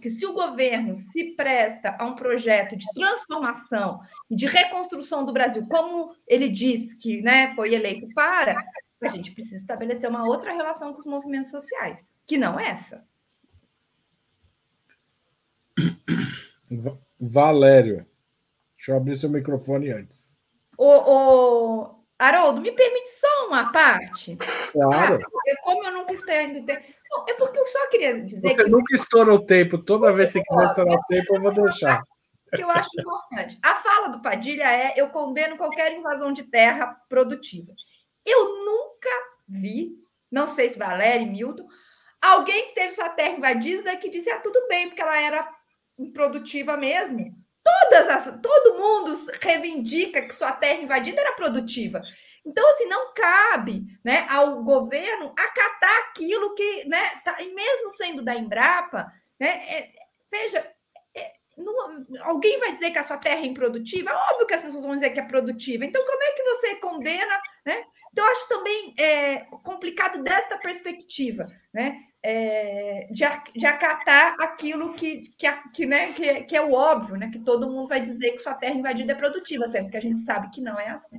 que 0.00 0.08
se 0.08 0.24
o 0.24 0.32
governo 0.32 0.96
se 0.96 1.34
presta 1.34 1.94
a 1.98 2.06
um 2.06 2.14
projeto 2.14 2.76
de 2.76 2.86
transformação 2.94 4.00
e 4.30 4.34
de 4.34 4.46
reconstrução 4.46 5.24
do 5.24 5.32
Brasil, 5.32 5.66
como 5.68 6.14
ele 6.26 6.48
disse 6.48 6.96
que 6.96 7.20
né, 7.20 7.54
foi 7.54 7.74
eleito 7.74 8.08
para, 8.14 8.56
a 9.02 9.08
gente 9.08 9.32
precisa 9.32 9.56
estabelecer 9.56 10.08
uma 10.08 10.26
outra 10.26 10.52
relação 10.52 10.92
com 10.92 10.98
os 10.98 11.06
movimentos 11.06 11.50
sociais, 11.50 12.06
que 12.26 12.36
não 12.36 12.58
é 12.58 12.68
essa. 12.70 13.04
Valério, 17.18 18.06
deixa 18.76 18.92
eu 18.92 18.96
abrir 18.96 19.16
seu 19.16 19.30
microfone 19.30 19.90
antes. 19.90 20.38
O, 20.76 20.86
o, 20.86 22.00
Haroldo, 22.20 22.60
me 22.60 22.70
permite 22.72 23.08
só 23.08 23.46
uma 23.48 23.72
parte? 23.72 24.36
Claro. 24.72 25.18
Ah, 25.22 25.56
como 25.62 25.86
eu 25.86 25.92
nunca 25.92 26.12
estou 26.12 26.34
indo. 26.34 26.60
Não, 27.10 27.24
é 27.26 27.34
porque 27.34 27.58
eu 27.58 27.66
só 27.66 27.88
queria 27.88 28.22
dizer 28.22 28.48
Você 28.48 28.64
que. 28.64 28.70
nunca 28.70 28.94
estoura 28.94 29.32
o 29.32 29.44
tempo. 29.44 29.78
Toda 29.78 30.12
vez 30.12 30.32
que 30.32 30.42
quiser 30.42 30.66
estourar 30.66 30.98
o 30.98 31.06
tempo, 31.08 31.34
eu 31.34 31.40
vou 31.40 31.52
deixar. 31.52 32.02
Que 32.54 32.62
eu 32.62 32.70
acho 32.70 32.88
importante. 32.98 33.58
A 33.62 33.74
fala 33.76 34.08
do 34.08 34.20
Padilha 34.20 34.64
é: 34.64 34.92
eu 34.96 35.08
condeno 35.08 35.56
qualquer 35.56 35.92
invasão 35.96 36.30
de 36.32 36.42
terra 36.42 36.94
produtiva. 37.08 37.72
Eu 38.24 38.64
nunca 38.64 39.10
vi, 39.48 39.98
não 40.30 40.46
sei 40.46 40.68
se 40.68 40.78
Valéria 40.78 41.24
e 41.24 41.30
Milton, 41.30 41.66
alguém 42.20 42.68
que 42.68 42.74
teve 42.74 42.94
sua 42.94 43.08
terra 43.08 43.36
invadida 43.36 43.96
que 43.96 44.08
disse: 44.08 44.30
ah, 44.30 44.40
tudo 44.40 44.66
bem, 44.68 44.88
porque 44.88 45.02
ela 45.02 45.20
era 45.20 45.48
improdutiva 45.98 46.76
mesmo. 46.76 47.34
Todas 47.62 48.08
as, 48.08 48.40
todo 48.40 48.78
mundo 48.78 49.12
reivindica 49.40 50.22
que 50.22 50.34
sua 50.34 50.52
terra 50.52 50.80
invadida 50.80 51.20
era 51.20 51.32
produtiva. 51.32 52.00
Então, 52.44 52.66
assim, 52.70 52.86
não 52.86 53.12
cabe 53.12 53.84
né, 54.02 54.26
ao 54.30 54.62
governo 54.62 55.34
acatar 55.36 55.98
aquilo 56.08 56.54
que, 56.54 56.88
né, 56.88 57.16
tá, 57.22 57.36
mesmo 57.38 57.90
sendo 57.90 58.22
da 58.22 58.34
Embrapa, 58.34 59.12
né, 59.38 59.48
é, 59.68 59.92
veja, 60.30 60.66
não, 61.64 62.06
alguém 62.22 62.58
vai 62.58 62.72
dizer 62.72 62.90
que 62.90 62.98
a 62.98 63.02
sua 63.02 63.16
terra 63.16 63.40
é 63.40 63.46
improdutiva? 63.46 64.10
Óbvio 64.32 64.46
que 64.46 64.54
as 64.54 64.60
pessoas 64.60 64.84
vão 64.84 64.94
dizer 64.94 65.10
que 65.10 65.20
é 65.20 65.24
produtiva. 65.24 65.84
Então, 65.84 66.04
como 66.04 66.22
é 66.22 66.32
que 66.32 66.42
você 66.42 66.74
condena, 66.76 67.40
né? 67.64 67.84
Então, 68.12 68.26
acho 68.26 68.48
também 68.48 68.94
é, 68.98 69.40
complicado 69.62 70.22
desta 70.22 70.58
perspectiva, 70.58 71.44
né? 71.72 72.00
É, 72.22 73.08
de, 73.10 73.24
de 73.56 73.66
acatar 73.66 74.36
aquilo 74.40 74.92
que, 74.92 75.22
que, 75.38 75.46
que, 75.72 75.86
né, 75.86 76.12
que, 76.12 76.42
que 76.42 76.56
é 76.56 76.60
o 76.60 76.72
óbvio, 76.72 77.16
né? 77.16 77.30
Que 77.32 77.38
todo 77.38 77.68
mundo 77.68 77.88
vai 77.88 78.00
dizer 78.00 78.32
que 78.32 78.38
sua 78.38 78.54
terra 78.54 78.74
invadida 78.74 79.12
é 79.12 79.16
produtiva, 79.16 79.66
sendo 79.68 79.90
que 79.90 79.96
a 79.96 80.02
gente 80.02 80.20
sabe 80.20 80.50
que 80.50 80.60
não 80.60 80.78
é 80.78 80.88
assim. 80.90 81.18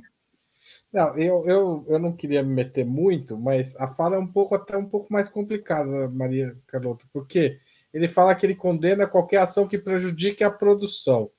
Não, 0.91 1.17
eu, 1.17 1.45
eu, 1.47 1.85
eu 1.87 1.99
não 1.99 2.11
queria 2.11 2.43
me 2.43 2.53
meter 2.53 2.85
muito, 2.85 3.37
mas 3.37 3.75
a 3.77 3.87
fala 3.87 4.17
é 4.17 4.19
um 4.19 4.27
pouco 4.27 4.53
até 4.53 4.75
um 4.75 4.85
pouco 4.85 5.11
mais 5.11 5.29
complicada, 5.29 6.09
Maria 6.09 6.55
Carlota, 6.67 7.05
porque 7.13 7.59
ele 7.93 8.07
fala 8.07 8.35
que 8.35 8.45
ele 8.45 8.55
condena 8.55 9.07
qualquer 9.07 9.37
ação 9.37 9.67
que 9.67 9.77
prejudique 9.77 10.43
a 10.43 10.51
produção. 10.51 11.31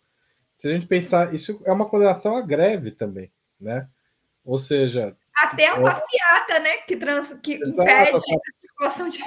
Se 0.56 0.68
a 0.68 0.70
gente 0.70 0.86
pensar, 0.86 1.34
isso 1.34 1.60
é 1.64 1.72
uma 1.72 1.88
condenação 1.88 2.36
à 2.36 2.40
greve 2.40 2.92
também, 2.92 3.32
né? 3.60 3.88
Ou 4.44 4.58
seja, 4.58 5.16
até 5.34 5.66
a 5.66 5.80
passeata, 5.80 6.58
né? 6.60 6.76
Que, 6.78 6.96
trans, 6.96 7.32
que 7.42 7.54
Exato, 7.54 7.82
impede 7.82 8.16
a 8.16 8.60
circulação 8.60 9.08
de 9.08 9.18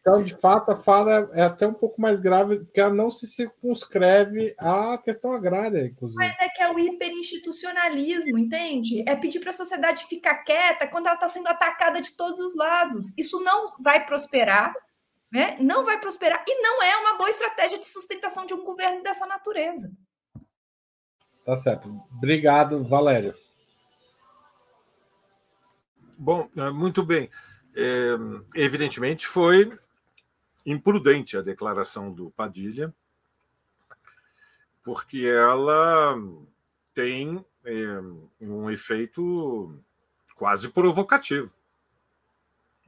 Então, 0.00 0.22
de 0.22 0.34
fato, 0.36 0.70
a 0.70 0.76
fala 0.76 1.30
é 1.32 1.42
até 1.42 1.66
um 1.66 1.74
pouco 1.74 2.00
mais 2.00 2.20
grave, 2.20 2.60
porque 2.60 2.80
ela 2.80 2.92
não 2.92 3.10
se 3.10 3.26
circunscreve 3.26 4.54
à 4.58 4.98
questão 4.98 5.32
agrária, 5.32 5.86
inclusive. 5.86 6.18
Mas 6.18 6.36
é 6.40 6.48
que 6.48 6.62
é 6.62 6.70
o 6.70 6.78
hiperinstitucionalismo, 6.78 8.38
entende? 8.38 9.02
É 9.06 9.16
pedir 9.16 9.40
para 9.40 9.50
a 9.50 9.54
sociedade 9.54 10.06
ficar 10.06 10.36
quieta 10.44 10.86
quando 10.86 11.06
ela 11.06 11.14
está 11.14 11.28
sendo 11.28 11.48
atacada 11.48 12.00
de 12.00 12.12
todos 12.12 12.38
os 12.38 12.54
lados. 12.54 13.14
Isso 13.16 13.42
não 13.42 13.72
vai 13.80 14.04
prosperar, 14.04 14.74
né? 15.30 15.56
Não 15.60 15.84
vai 15.84 16.00
prosperar 16.00 16.42
e 16.46 16.62
não 16.62 16.82
é 16.82 16.96
uma 16.96 17.16
boa 17.16 17.30
estratégia 17.30 17.78
de 17.78 17.86
sustentação 17.86 18.46
de 18.46 18.54
um 18.54 18.64
governo 18.64 19.02
dessa 19.02 19.26
natureza. 19.26 19.92
Tá 21.44 21.56
certo. 21.56 21.88
Obrigado, 22.10 22.84
Valério. 22.84 23.34
Bom, 26.18 26.50
é, 26.56 26.70
muito 26.70 27.02
bem. 27.02 27.30
É, 27.76 28.14
evidentemente 28.54 29.26
foi 29.26 29.78
imprudente 30.66 31.36
a 31.36 31.42
declaração 31.42 32.12
do 32.12 32.30
Padilha, 32.30 32.92
porque 34.82 35.26
ela 35.26 36.16
tem 36.94 37.44
é, 37.64 38.00
um 38.40 38.68
efeito 38.68 39.80
quase 40.34 40.70
provocativo, 40.70 41.52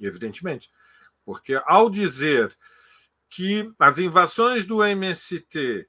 evidentemente, 0.00 0.70
porque 1.30 1.62
ao 1.64 1.88
dizer 1.88 2.52
que 3.28 3.72
as 3.78 4.00
invasões 4.00 4.64
do 4.64 4.82
MST 4.82 5.88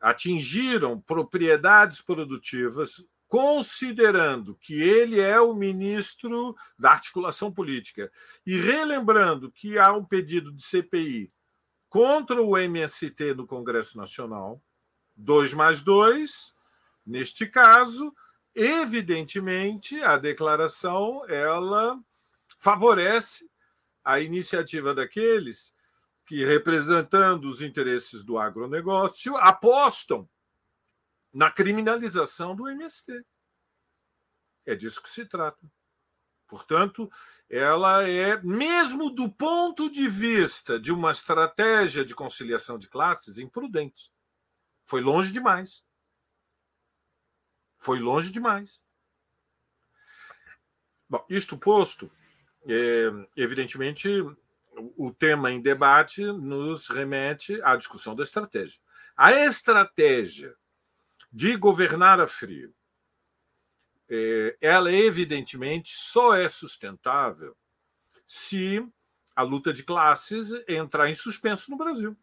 atingiram 0.00 1.00
propriedades 1.00 2.00
produtivas 2.00 3.08
considerando 3.28 4.56
que 4.56 4.74
ele 4.82 5.20
é 5.20 5.40
o 5.40 5.54
ministro 5.54 6.56
da 6.76 6.90
articulação 6.90 7.52
política 7.52 8.10
e 8.44 8.58
relembrando 8.58 9.48
que 9.52 9.78
há 9.78 9.92
um 9.92 10.04
pedido 10.04 10.52
de 10.52 10.64
CPI 10.64 11.32
contra 11.88 12.42
o 12.42 12.58
MST 12.58 13.34
no 13.34 13.46
Congresso 13.46 13.96
Nacional, 13.96 14.60
dois 15.14 15.54
mais 15.54 15.82
dois, 15.82 16.52
neste 17.06 17.46
caso, 17.46 18.12
evidentemente, 18.56 20.02
a 20.02 20.16
declaração 20.16 21.24
ela 21.28 21.96
favorece 22.58 23.48
a 24.08 24.20
iniciativa 24.20 24.94
daqueles 24.94 25.76
que, 26.24 26.42
representando 26.42 27.44
os 27.44 27.60
interesses 27.60 28.24
do 28.24 28.38
agronegócio, 28.38 29.36
apostam 29.36 30.26
na 31.30 31.50
criminalização 31.50 32.56
do 32.56 32.70
MST. 32.70 33.22
É 34.64 34.74
disso 34.74 35.02
que 35.02 35.10
se 35.10 35.26
trata. 35.26 35.70
Portanto, 36.46 37.10
ela 37.50 38.08
é, 38.08 38.40
mesmo 38.40 39.10
do 39.10 39.30
ponto 39.30 39.90
de 39.90 40.08
vista 40.08 40.80
de 40.80 40.90
uma 40.90 41.10
estratégia 41.10 42.02
de 42.02 42.14
conciliação 42.14 42.78
de 42.78 42.88
classes, 42.88 43.38
imprudente. 43.38 44.10
Foi 44.84 45.02
longe 45.02 45.30
demais. 45.30 45.84
Foi 47.76 47.98
longe 47.98 48.32
demais. 48.32 48.80
Bom, 51.06 51.26
isto 51.28 51.58
posto, 51.58 52.10
é, 52.68 53.10
evidentemente, 53.34 54.08
o 54.96 55.10
tema 55.10 55.50
em 55.50 55.60
debate 55.60 56.22
nos 56.24 56.88
remete 56.88 57.60
à 57.62 57.74
discussão 57.74 58.14
da 58.14 58.22
estratégia. 58.22 58.78
A 59.16 59.32
estratégia 59.32 60.54
de 61.32 61.56
governar 61.56 62.20
a 62.20 62.26
frio, 62.26 62.74
é, 64.08 64.56
ela 64.60 64.92
evidentemente 64.92 65.90
só 65.90 66.34
é 66.34 66.48
sustentável 66.48 67.56
se 68.26 68.86
a 69.34 69.42
luta 69.42 69.72
de 69.72 69.82
classes 69.82 70.52
entrar 70.68 71.08
em 71.08 71.14
suspenso 71.14 71.70
no 71.70 71.76
Brasil. 71.76 72.16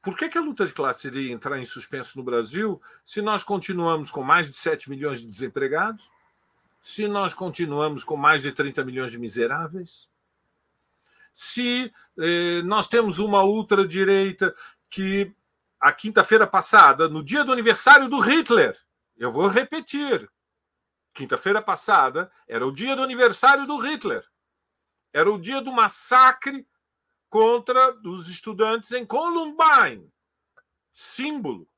Por 0.00 0.16
que, 0.16 0.28
que, 0.28 0.38
a 0.38 0.42
luta 0.42 0.64
de 0.64 0.72
classe 0.72 1.08
iria 1.08 1.32
entrar 1.32 1.58
em 1.58 1.64
suspenso 1.64 2.16
no 2.16 2.24
Brasil 2.24 2.80
se 3.04 3.20
nós 3.20 3.42
continuamos 3.42 4.10
com 4.10 4.22
mais 4.22 4.48
de 4.48 4.54
7 4.54 4.88
milhões 4.88 5.20
de 5.20 5.26
desempregados? 5.26 6.10
Se 6.88 7.08
nós 7.08 7.34
continuamos 7.34 8.04
com 8.04 8.16
mais 8.16 8.42
de 8.42 8.52
30 8.52 8.84
milhões 8.84 9.10
de 9.10 9.18
miseráveis? 9.18 10.08
Se 11.34 11.92
eh, 12.16 12.62
nós 12.62 12.86
temos 12.86 13.18
uma 13.18 13.42
ultradireita 13.42 14.54
que 14.88 15.34
a 15.80 15.92
quinta-feira 15.92 16.46
passada, 16.46 17.08
no 17.08 17.24
dia 17.24 17.42
do 17.42 17.50
aniversário 17.50 18.08
do 18.08 18.20
Hitler. 18.20 18.78
Eu 19.16 19.32
vou 19.32 19.48
repetir. 19.48 20.30
Quinta-feira 21.12 21.60
passada 21.60 22.30
era 22.46 22.64
o 22.64 22.70
dia 22.70 22.94
do 22.94 23.02
aniversário 23.02 23.66
do 23.66 23.78
Hitler. 23.78 24.24
Era 25.12 25.28
o 25.28 25.40
dia 25.40 25.60
do 25.60 25.72
massacre 25.72 26.64
contra 27.28 27.98
os 28.04 28.28
estudantes 28.28 28.92
em 28.92 29.04
Columbine, 29.04 30.08
símbolo 30.92 31.68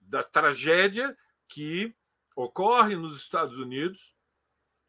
da 0.00 0.22
tragédia 0.22 1.18
que 1.48 1.92
ocorre 2.36 2.94
nos 2.94 3.18
Estados 3.18 3.58
Unidos. 3.58 4.21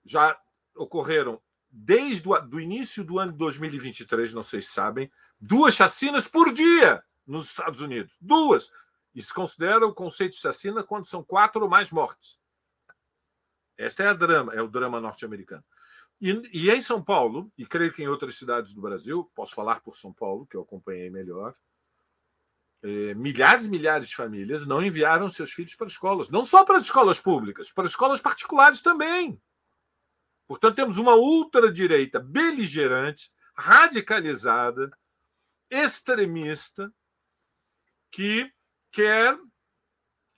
Já 0.06 0.38
ocorreram 0.76 1.42
desde 1.70 2.28
o 2.30 2.60
início 2.60 3.04
do 3.04 3.20
ano 3.20 3.32
de 3.32 3.38
2023, 3.40 4.34
não 4.34 4.44
sei 4.44 4.62
se 4.62 4.70
sabem, 4.70 5.12
duas 5.40 5.76
chacinas 5.76 6.28
por 6.28 6.54
dia 6.54 7.04
nos 7.26 7.48
Estados 7.48 7.82
Unidos. 7.82 8.18
Duas. 8.22 8.72
E 9.16 9.22
se 9.22 9.34
considera 9.34 9.86
o 9.86 9.94
conceito 9.94 10.34
de 10.34 10.38
assassina 10.38 10.84
quando 10.84 11.06
são 11.06 11.24
quatro 11.24 11.64
ou 11.64 11.70
mais 11.70 11.92
mortes. 11.92 12.40
Esta 13.78 14.04
é 14.04 14.08
a 14.08 14.14
drama, 14.14 14.54
é 14.54 14.62
o 14.62 14.68
drama 14.68 15.00
norte-americano. 15.00 15.64
E, 16.22 16.32
e, 16.54 16.72
em 16.72 16.82
São 16.82 17.04
Paulo, 17.04 17.52
e 17.58 17.66
creio 17.66 17.92
que 17.92 18.04
em 18.04 18.08
outras 18.08 18.36
cidades 18.36 18.74
do 18.74 18.82
Brasil, 18.82 19.30
posso 19.36 19.56
falar 19.56 19.82
por 19.82 19.96
São 19.96 20.14
Paulo, 20.14 20.46
que 20.46 20.56
eu 20.56 20.62
acompanhei 20.62 21.10
melhor, 21.10 21.56
é, 22.84 23.14
milhares 23.14 23.66
e 23.66 23.70
milhares 23.70 24.10
de 24.10 24.16
famílias 24.16 24.66
não 24.66 24.84
enviaram 24.84 25.28
seus 25.30 25.54
filhos 25.54 25.74
para 25.74 25.88
escolas, 25.88 26.30
não 26.30 26.44
só 26.44 26.66
para 26.66 26.78
as 26.78 26.84
escolas 26.84 27.20
públicas, 27.20 27.72
para 27.72 27.86
escolas 27.86 28.22
particulares 28.22 28.82
também. 28.82 29.42
Portanto, 30.48 30.76
temos 30.76 30.98
uma 30.98 31.16
ultradireita 31.16 32.20
beligerante, 32.20 33.32
radicalizada, 33.56 34.92
extremista, 35.70 36.94
que 38.12 38.52
quer 38.92 39.38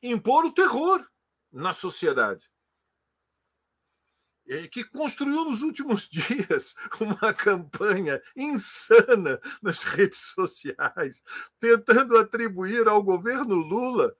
impor 0.02 0.46
o 0.46 0.54
terror 0.54 1.06
na 1.52 1.74
sociedade. 1.74 2.50
Que 4.72 4.84
construiu 4.84 5.46
nos 5.46 5.64
últimos 5.64 6.08
dias 6.10 6.76
uma 7.00 7.34
campanha 7.34 8.22
insana 8.36 9.40
nas 9.62 9.84
redes 9.84 10.34
sociais, 10.34 11.24
tentando 11.60 12.18
atribuir 12.18 12.88
ao 12.88 13.02
governo 13.02 13.56
Lula 13.56 14.16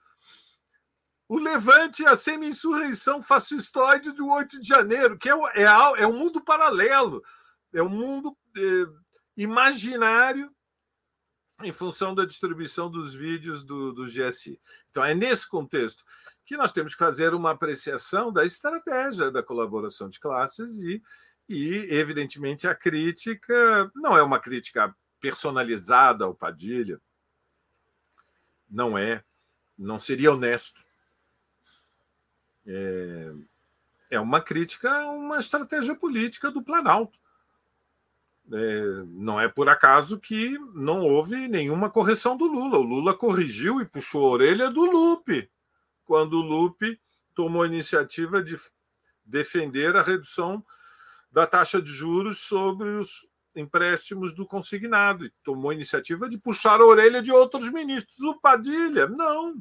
o 1.28 1.40
levante 1.40 2.04
e 2.04 2.08
a 2.08 2.16
semi-insurreição 2.16 3.22
fascistoide 3.22 4.12
do 4.12 4.28
8 4.30 4.62
de 4.62 4.68
janeiro, 4.68 5.18
que 5.18 5.30
é, 5.30 5.34
é, 5.56 5.64
é 5.64 6.08
um 6.08 6.18
mundo 6.18 6.44
paralelo, 6.44 7.24
é 7.74 7.82
um 7.82 7.90
mundo 7.90 8.38
é, 8.58 8.62
imaginário 9.36 10.54
em 11.64 11.72
função 11.72 12.14
da 12.14 12.26
distribuição 12.26 12.90
dos 12.90 13.14
vídeos 13.14 13.64
do, 13.64 13.94
do 13.94 14.06
GSI. 14.06 14.60
Então, 14.90 15.04
é 15.04 15.14
nesse 15.16 15.50
contexto 15.50 16.04
que 16.46 16.58
nós 16.58 16.72
temos 16.72 16.94
que 16.94 17.00
fazer 17.00 17.34
uma 17.34 17.52
apreciação 17.52 18.32
da 18.32 18.46
estratégia 18.46 19.32
da 19.32 19.42
colaboração 19.42 20.10
de 20.10 20.20
classes 20.20 20.84
e, 20.84 21.02
e 21.50 21.88
evidentemente, 21.90 22.68
a 22.68 22.76
crítica 22.76 23.92
não 23.96 24.16
é 24.16 24.22
uma 24.22 24.40
crítica 24.40 24.96
personalizada 25.20 26.26
ao 26.26 26.36
Padilha, 26.36 27.02
Não 28.70 28.96
é, 28.96 29.24
não 29.76 30.00
seria 30.00 30.32
honesto. 30.32 30.85
É, 32.68 33.34
é 34.12 34.20
uma 34.20 34.42
crítica 34.42 34.92
a 34.92 35.12
uma 35.12 35.38
estratégia 35.38 35.96
política 35.96 36.52
do 36.52 36.64
Planalto. 36.64 37.20
É, 38.52 39.04
não 39.08 39.40
é 39.40 39.48
por 39.48 39.68
acaso 39.68 40.20
que 40.20 40.58
não 40.74 41.02
houve 41.02 41.48
nenhuma 41.48 41.90
correção 41.90 42.38
do 42.38 42.46
Lula. 42.46 42.78
O 42.78 42.84
Lula 42.84 43.14
corrigiu 43.14 43.82
e 43.82 43.86
puxou 43.86 44.28
a 44.28 44.32
orelha 44.32 44.70
do 44.70 44.86
Lupe, 44.86 45.50
quando 46.06 46.34
o 46.34 46.42
Lupe 46.42 47.00
tomou 47.34 47.64
a 47.64 47.68
iniciativa 47.68 48.44
de 48.44 48.56
defender 49.26 49.96
a 49.96 50.04
redução 50.04 50.64
da 51.32 51.48
taxa 51.48 51.82
de 51.82 51.90
juros 51.90 52.40
sobre 52.40 52.90
os 52.90 53.28
empréstimos 53.56 54.34
do 54.34 54.46
consignado 54.46 55.26
e 55.26 55.34
tomou 55.44 55.72
a 55.72 55.74
iniciativa 55.74 56.30
de 56.30 56.38
puxar 56.38 56.80
a 56.80 56.86
orelha 56.86 57.22
de 57.22 57.32
outros 57.32 57.72
ministros. 57.72 58.20
O 58.22 58.40
Padilha, 58.40 59.08
não. 59.08 59.56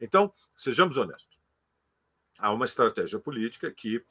Então, 0.00 0.32
sejamos 0.54 0.96
honestos. 0.96 1.40
Há 2.38 2.52
uma 2.52 2.64
estratégia 2.64 3.18
política 3.18 3.70
que 3.70 4.04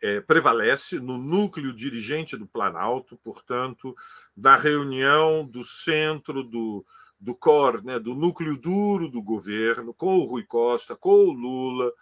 é, 0.00 0.20
prevalece 0.20 1.00
no 1.00 1.18
núcleo 1.18 1.74
dirigente 1.74 2.36
do 2.36 2.46
Planalto, 2.46 3.16
portanto, 3.18 3.96
da 4.36 4.56
reunião 4.56 5.44
do 5.44 5.62
centro 5.64 6.42
do, 6.42 6.86
do 7.20 7.34
core, 7.34 7.84
né, 7.84 7.98
do 7.98 8.14
núcleo 8.14 8.56
duro 8.56 9.08
do 9.08 9.22
governo, 9.22 9.92
com 9.92 10.18
o 10.18 10.24
Rui 10.24 10.44
Costa, 10.44 10.96
com 10.96 11.10
o 11.10 11.32
Lula, 11.32 11.92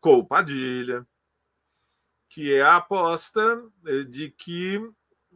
com 0.00 0.14
o 0.14 0.26
Padilha, 0.26 1.06
que 2.28 2.54
é 2.54 2.62
a 2.62 2.76
aposta 2.76 3.62
é, 3.86 4.02
de 4.04 4.30
que 4.30 4.80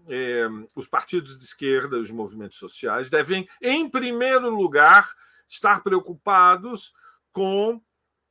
é, 0.09 0.47
os 0.75 0.89
partidos 0.89 1.39
de 1.39 1.45
esquerda, 1.45 1.99
os 1.99 2.11
movimentos 2.11 2.59
sociais, 2.59 3.11
devem, 3.11 3.49
em 3.61 3.89
primeiro 3.89 4.49
lugar, 4.49 5.15
estar 5.49 5.83
preocupados 5.83 6.95
com 7.35 7.83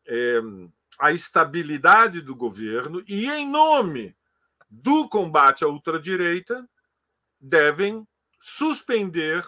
é, 0.08 0.40
a 0.98 1.12
estabilidade 1.12 2.22
do 2.22 2.34
governo 2.34 3.04
e, 3.06 3.30
em 3.30 3.48
nome 3.48 4.16
do 4.70 5.08
combate 5.10 5.64
à 5.64 5.68
ultradireita, 5.68 6.68
devem 7.40 8.08
suspender 8.40 9.46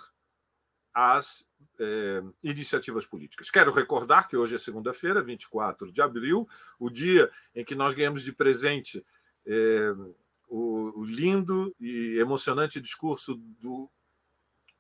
as 0.94 1.50
é, 1.80 2.22
iniciativas 2.44 3.06
políticas. 3.06 3.50
Quero 3.50 3.72
recordar 3.72 4.28
que 4.28 4.36
hoje 4.36 4.56
é 4.56 4.58
segunda-feira, 4.58 5.24
24 5.24 5.90
de 5.90 6.02
abril, 6.02 6.48
o 6.78 6.90
dia 6.90 7.32
em 7.56 7.64
que 7.64 7.76
nós 7.76 7.94
ganhamos 7.94 8.24
de 8.24 8.34
presente 8.34 9.06
é, 9.46 9.94
o, 10.50 11.00
o, 11.00 11.06
lindo 11.06 11.74
e 11.80 12.18
emocionante 12.20 12.82
discurso 12.82 13.36
do 13.60 13.90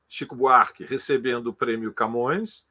Chico 0.07 0.35
Buarque 0.35 0.83
recebendo 0.83 1.47
o 1.47 1.53
prêmio 1.53 1.93
Camões, 1.93 2.67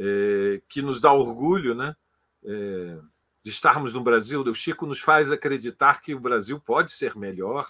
é, 0.00 0.62
que 0.66 0.80
nos 0.80 0.98
dá 0.98 1.12
orgulho 1.12 1.74
né, 1.74 1.94
é, 2.42 2.98
de 3.44 3.50
estarmos 3.50 3.92
no 3.92 4.02
Brasil. 4.02 4.42
O 4.42 4.54
Chico 4.54 4.86
nos 4.86 5.00
faz 5.00 5.30
acreditar 5.30 6.00
que 6.00 6.14
o 6.14 6.20
Brasil 6.20 6.58
pode 6.58 6.90
ser 6.90 7.14
melhor. 7.16 7.68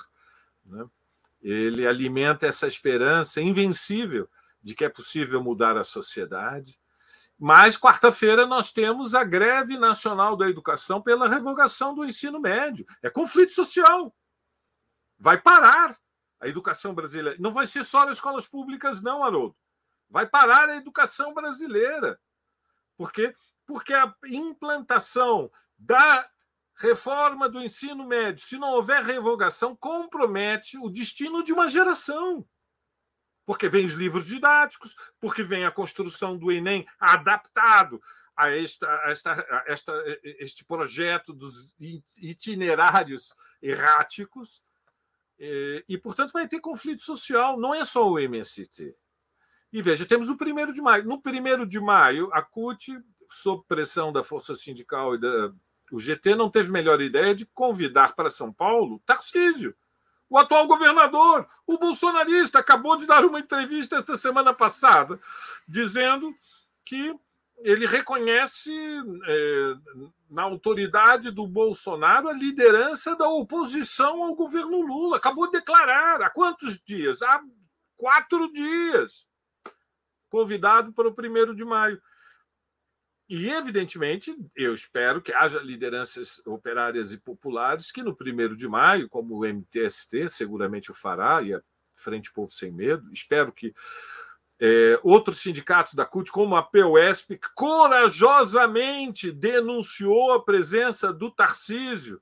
Né? 0.64 0.86
Ele 1.42 1.86
alimenta 1.86 2.46
essa 2.46 2.68
esperança 2.68 3.40
invencível 3.40 4.28
de 4.62 4.76
que 4.76 4.84
é 4.84 4.88
possível 4.88 5.42
mudar 5.42 5.76
a 5.76 5.82
sociedade. 5.82 6.78
Mas, 7.36 7.76
quarta-feira, 7.76 8.46
nós 8.46 8.70
temos 8.70 9.14
a 9.14 9.24
greve 9.24 9.76
nacional 9.76 10.36
da 10.36 10.48
educação 10.48 11.00
pela 11.02 11.26
revogação 11.26 11.94
do 11.94 12.04
ensino 12.04 12.38
médio. 12.38 12.86
É 13.02 13.10
conflito 13.10 13.52
social. 13.52 14.14
Vai 15.18 15.40
parar 15.40 15.96
a 16.38 16.46
educação 16.46 16.94
brasileira. 16.94 17.38
Não 17.40 17.52
vai 17.52 17.66
ser 17.66 17.82
só 17.82 18.04
nas 18.04 18.18
escolas 18.18 18.46
públicas, 18.46 19.02
não, 19.02 19.24
Haroldo. 19.24 19.56
Vai 20.10 20.26
parar 20.26 20.68
a 20.68 20.76
educação 20.76 21.32
brasileira. 21.32 22.20
Por 22.96 23.12
quê? 23.12 23.34
Porque 23.64 23.94
a 23.94 24.12
implantação 24.26 25.50
da 25.78 26.28
reforma 26.74 27.48
do 27.48 27.62
ensino 27.62 28.04
médio, 28.06 28.42
se 28.42 28.58
não 28.58 28.70
houver 28.70 29.02
revogação, 29.02 29.76
compromete 29.76 30.76
o 30.78 30.90
destino 30.90 31.42
de 31.42 31.52
uma 31.52 31.68
geração 31.68 32.46
porque 33.50 33.68
vem 33.68 33.84
os 33.84 33.94
livros 33.94 34.26
didáticos, 34.26 34.94
porque 35.18 35.42
vem 35.42 35.64
a 35.64 35.72
construção 35.72 36.38
do 36.38 36.52
Enem 36.52 36.86
adaptado 37.00 38.00
a, 38.36 38.48
esta, 38.48 38.86
a 38.86 39.10
esta, 39.10 39.32
a 39.32 39.64
esta, 39.66 39.92
este 40.22 40.64
projeto 40.64 41.32
dos 41.32 41.74
itinerários 42.16 43.34
erráticos, 43.60 44.62
e, 45.36 45.84
e, 45.88 45.98
portanto, 45.98 46.30
vai 46.30 46.46
ter 46.46 46.60
conflito 46.60 47.02
social, 47.02 47.58
não 47.58 47.74
é 47.74 47.84
só 47.84 48.08
o 48.08 48.20
MST. 48.20 48.94
E 49.72 49.80
veja, 49.82 50.06
temos 50.06 50.28
o 50.28 50.36
primeiro 50.36 50.72
de 50.72 50.80
maio. 50.80 51.04
No 51.04 51.20
primeiro 51.20 51.66
de 51.66 51.80
maio, 51.80 52.28
a 52.32 52.42
CUT, 52.42 52.98
sob 53.30 53.62
pressão 53.68 54.12
da 54.12 54.22
Força 54.22 54.54
Sindical 54.54 55.14
e 55.14 55.20
da 55.20 55.52
GT, 55.92 56.34
não 56.34 56.50
teve 56.50 56.70
melhor 56.70 57.00
ideia 57.00 57.34
de 57.34 57.46
convidar 57.46 58.14
para 58.14 58.30
São 58.30 58.52
Paulo 58.52 59.00
Tarcísio 59.06 59.74
o 60.30 60.38
atual 60.38 60.68
governador, 60.68 61.46
o 61.66 61.76
bolsonarista, 61.76 62.60
acabou 62.60 62.96
de 62.96 63.04
dar 63.04 63.24
uma 63.24 63.40
entrevista 63.40 63.96
esta 63.96 64.16
semana 64.16 64.54
passada, 64.54 65.18
dizendo 65.66 66.32
que 66.84 67.12
ele 67.58 67.84
reconhece 67.84 68.72
é, 69.26 69.74
na 70.30 70.44
autoridade 70.44 71.32
do 71.32 71.48
Bolsonaro 71.48 72.28
a 72.28 72.32
liderança 72.32 73.16
da 73.16 73.28
oposição 73.28 74.22
ao 74.22 74.36
governo 74.36 74.80
Lula. 74.80 75.16
Acabou 75.16 75.46
de 75.46 75.58
declarar. 75.58 76.22
Há 76.22 76.30
quantos 76.30 76.78
dias? 76.78 77.20
Há 77.22 77.42
quatro 77.96 78.50
dias. 78.52 79.26
Convidado 80.30 80.92
para 80.92 81.08
o 81.08 81.14
primeiro 81.14 81.54
de 81.54 81.64
maio. 81.64 82.00
E, 83.28 83.48
evidentemente, 83.50 84.34
eu 84.56 84.74
espero 84.74 85.20
que 85.20 85.32
haja 85.32 85.60
lideranças 85.60 86.44
operárias 86.46 87.12
e 87.12 87.18
populares 87.18 87.92
que, 87.92 88.02
no 88.02 88.16
primeiro 88.16 88.56
de 88.56 88.66
maio, 88.66 89.08
como 89.08 89.36
o 89.36 89.44
MTST 89.44 90.28
seguramente 90.28 90.90
o 90.90 90.94
fará, 90.94 91.42
e 91.42 91.54
a 91.54 91.62
Frente 91.92 92.32
Povo 92.32 92.50
Sem 92.50 92.72
Medo, 92.72 93.08
espero 93.12 93.52
que 93.52 93.74
é, 94.60 94.98
outros 95.02 95.38
sindicatos 95.38 95.94
da 95.94 96.04
CUT, 96.04 96.30
como 96.30 96.56
a 96.56 96.62
POSP, 96.62 97.40
corajosamente 97.54 99.30
denunciou 99.30 100.32
a 100.32 100.44
presença 100.44 101.12
do 101.12 101.30
Tarcísio 101.30 102.20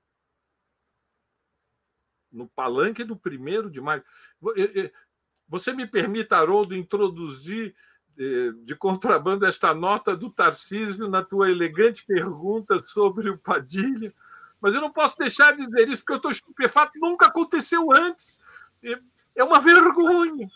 no 2.30 2.46
palanque 2.48 3.02
do 3.02 3.16
primeiro 3.16 3.70
de 3.70 3.80
maio. 3.80 4.04
Você 5.48 5.72
me 5.72 5.86
permita, 5.86 6.36
Haroldo, 6.36 6.76
introduzir 6.76 7.74
de 8.64 8.74
contrabando 8.74 9.46
esta 9.46 9.72
nota 9.72 10.16
do 10.16 10.28
Tarcísio 10.28 11.08
na 11.08 11.22
tua 11.22 11.50
elegante 11.50 12.04
pergunta 12.04 12.82
sobre 12.82 13.30
o 13.30 13.38
Padilha, 13.38 14.12
mas 14.60 14.74
eu 14.74 14.80
não 14.80 14.92
posso 14.92 15.16
deixar 15.16 15.54
de 15.54 15.64
dizer 15.64 15.88
isso 15.88 16.02
porque 16.02 16.14
eu 16.14 16.16
estou 16.16 16.30
estupefato, 16.32 16.98
nunca 16.98 17.26
aconteceu 17.26 17.92
antes. 17.92 18.40
É 19.36 19.44
uma 19.44 19.60
vergonha. 19.60 20.50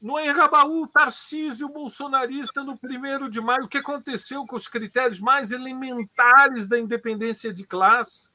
No 0.00 0.18
Enrabaú, 0.18 0.86
Tarcísio 0.86 1.68
bolsonarista 1.68 2.64
no 2.64 2.78
primeiro 2.78 3.28
de 3.28 3.38
maio, 3.38 3.64
o 3.64 3.68
que 3.68 3.76
aconteceu 3.76 4.46
com 4.46 4.56
os 4.56 4.66
critérios 4.66 5.20
mais 5.20 5.52
elementares 5.52 6.66
da 6.66 6.78
independência 6.78 7.52
de 7.52 7.66
classe? 7.66 8.30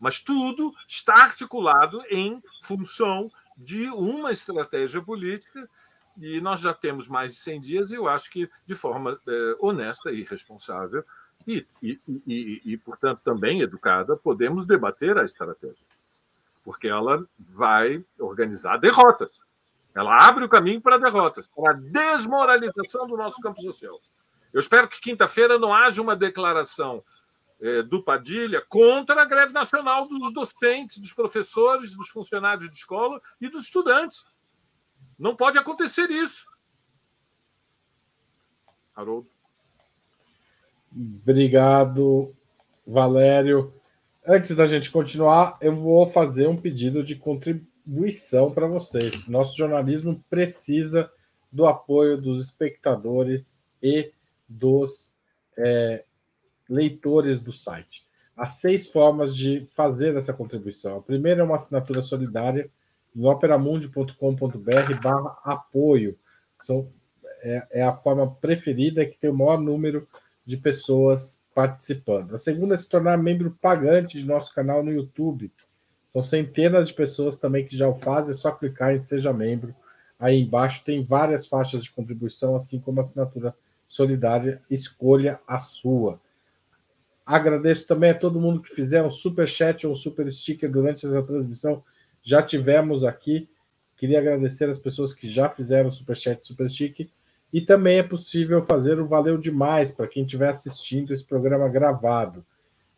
Mas 0.00 0.18
tudo 0.18 0.74
está 0.88 1.14
articulado 1.14 2.02
em 2.10 2.42
função 2.60 3.30
de 3.56 3.88
uma 3.90 4.32
estratégia 4.32 5.00
política 5.00 5.70
e 6.18 6.40
nós 6.40 6.60
já 6.60 6.72
temos 6.72 7.08
mais 7.08 7.32
de 7.32 7.38
100 7.38 7.60
dias, 7.60 7.90
e 7.90 7.96
eu 7.96 8.08
acho 8.08 8.30
que 8.30 8.48
de 8.66 8.74
forma 8.74 9.20
é, 9.26 9.56
honesta 9.60 10.10
e 10.10 10.22
responsável, 10.24 11.04
e, 11.46 11.66
e, 11.82 12.00
e, 12.26 12.60
e, 12.64 12.76
portanto, 12.78 13.20
também 13.22 13.60
educada, 13.60 14.16
podemos 14.16 14.64
debater 14.64 15.18
a 15.18 15.24
estratégia, 15.24 15.86
porque 16.62 16.88
ela 16.88 17.26
vai 17.38 18.04
organizar 18.18 18.78
derrotas. 18.78 19.42
Ela 19.94 20.26
abre 20.26 20.44
o 20.44 20.48
caminho 20.48 20.80
para 20.80 20.98
derrotas, 20.98 21.46
para 21.46 21.72
a 21.72 21.74
desmoralização 21.74 23.06
do 23.06 23.16
nosso 23.16 23.40
campo 23.40 23.60
social. 23.60 24.00
Eu 24.52 24.60
espero 24.60 24.88
que 24.88 25.00
quinta-feira 25.00 25.58
não 25.58 25.74
haja 25.74 26.00
uma 26.00 26.16
declaração 26.16 27.04
é, 27.60 27.82
do 27.82 28.02
Padilha 28.02 28.64
contra 28.68 29.22
a 29.22 29.24
greve 29.24 29.52
nacional 29.52 30.06
dos 30.06 30.32
docentes, 30.32 30.98
dos 30.98 31.12
professores, 31.12 31.96
dos 31.96 32.08
funcionários 32.08 32.68
de 32.70 32.76
escola 32.76 33.20
e 33.40 33.48
dos 33.48 33.62
estudantes. 33.62 34.26
Não 35.18 35.36
pode 35.36 35.58
acontecer 35.58 36.10
isso. 36.10 36.46
Haroldo. 38.94 39.28
Obrigado, 40.92 42.34
Valério. 42.86 43.72
Antes 44.26 44.54
da 44.54 44.66
gente 44.66 44.90
continuar, 44.90 45.58
eu 45.60 45.74
vou 45.74 46.06
fazer 46.06 46.46
um 46.46 46.56
pedido 46.56 47.02
de 47.02 47.16
contribuição 47.16 48.52
para 48.52 48.66
vocês. 48.66 49.26
Nosso 49.26 49.56
jornalismo 49.56 50.22
precisa 50.30 51.10
do 51.50 51.66
apoio 51.66 52.20
dos 52.20 52.42
espectadores 52.44 53.62
e 53.82 54.12
dos 54.48 55.12
é, 55.56 56.04
leitores 56.68 57.42
do 57.42 57.52
site. 57.52 58.06
Há 58.36 58.46
seis 58.46 58.88
formas 58.88 59.36
de 59.36 59.66
fazer 59.74 60.16
essa 60.16 60.32
contribuição. 60.32 60.96
A 60.96 61.02
primeira 61.02 61.40
é 61.40 61.44
uma 61.44 61.56
assinatura 61.56 62.02
solidária 62.02 62.70
no 63.14 63.30
operamundi.com.br 63.30 65.00
barra 65.02 65.38
apoio. 65.44 66.18
São, 66.58 66.90
é, 67.42 67.66
é 67.70 67.82
a 67.82 67.92
forma 67.92 68.30
preferida 68.36 69.06
que 69.06 69.18
tem 69.18 69.30
o 69.30 69.34
maior 69.34 69.60
número 69.60 70.08
de 70.44 70.56
pessoas 70.56 71.40
participando. 71.54 72.34
A 72.34 72.38
segunda 72.38 72.74
é 72.74 72.76
se 72.76 72.88
tornar 72.88 73.16
membro 73.16 73.56
pagante 73.60 74.18
de 74.18 74.26
nosso 74.26 74.52
canal 74.52 74.82
no 74.82 74.92
YouTube. 74.92 75.50
São 76.08 76.22
centenas 76.22 76.88
de 76.88 76.94
pessoas 76.94 77.36
também 77.36 77.64
que 77.64 77.76
já 77.76 77.88
o 77.88 77.94
fazem, 77.94 78.32
é 78.32 78.34
só 78.34 78.50
clicar 78.50 78.94
em 78.94 79.00
Seja 79.00 79.32
Membro. 79.32 79.74
Aí 80.18 80.40
embaixo 80.40 80.84
tem 80.84 81.04
várias 81.04 81.46
faixas 81.46 81.82
de 81.82 81.90
contribuição, 81.90 82.54
assim 82.54 82.80
como 82.80 83.00
assinatura 83.00 83.54
solidária. 83.88 84.62
Escolha 84.70 85.40
a 85.46 85.60
sua. 85.60 86.20
Agradeço 87.26 87.86
também 87.86 88.10
a 88.10 88.18
todo 88.18 88.40
mundo 88.40 88.60
que 88.60 88.74
fizer 88.74 89.02
um 89.02 89.10
super 89.10 89.48
chat 89.48 89.86
ou 89.86 89.92
um 89.92 89.96
super 89.96 90.30
sticker 90.30 90.70
durante 90.70 91.06
essa 91.06 91.22
transmissão. 91.22 91.82
Já 92.24 92.42
tivemos 92.42 93.04
aqui. 93.04 93.48
Queria 93.96 94.18
agradecer 94.18 94.68
as 94.68 94.78
pessoas 94.78 95.12
que 95.12 95.28
já 95.28 95.48
fizeram 95.48 95.88
super 95.90 96.16
chat, 96.16 96.44
super 96.44 96.68
sticker. 96.68 97.06
E 97.52 97.60
também 97.60 97.98
é 97.98 98.02
possível 98.02 98.64
fazer 98.64 98.98
o 98.98 99.06
Valeu 99.06 99.38
Demais 99.38 99.92
para 99.92 100.08
quem 100.08 100.24
estiver 100.24 100.48
assistindo 100.48 101.12
esse 101.12 101.24
programa 101.24 101.68
gravado. 101.68 102.44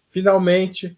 Finalmente, 0.08 0.96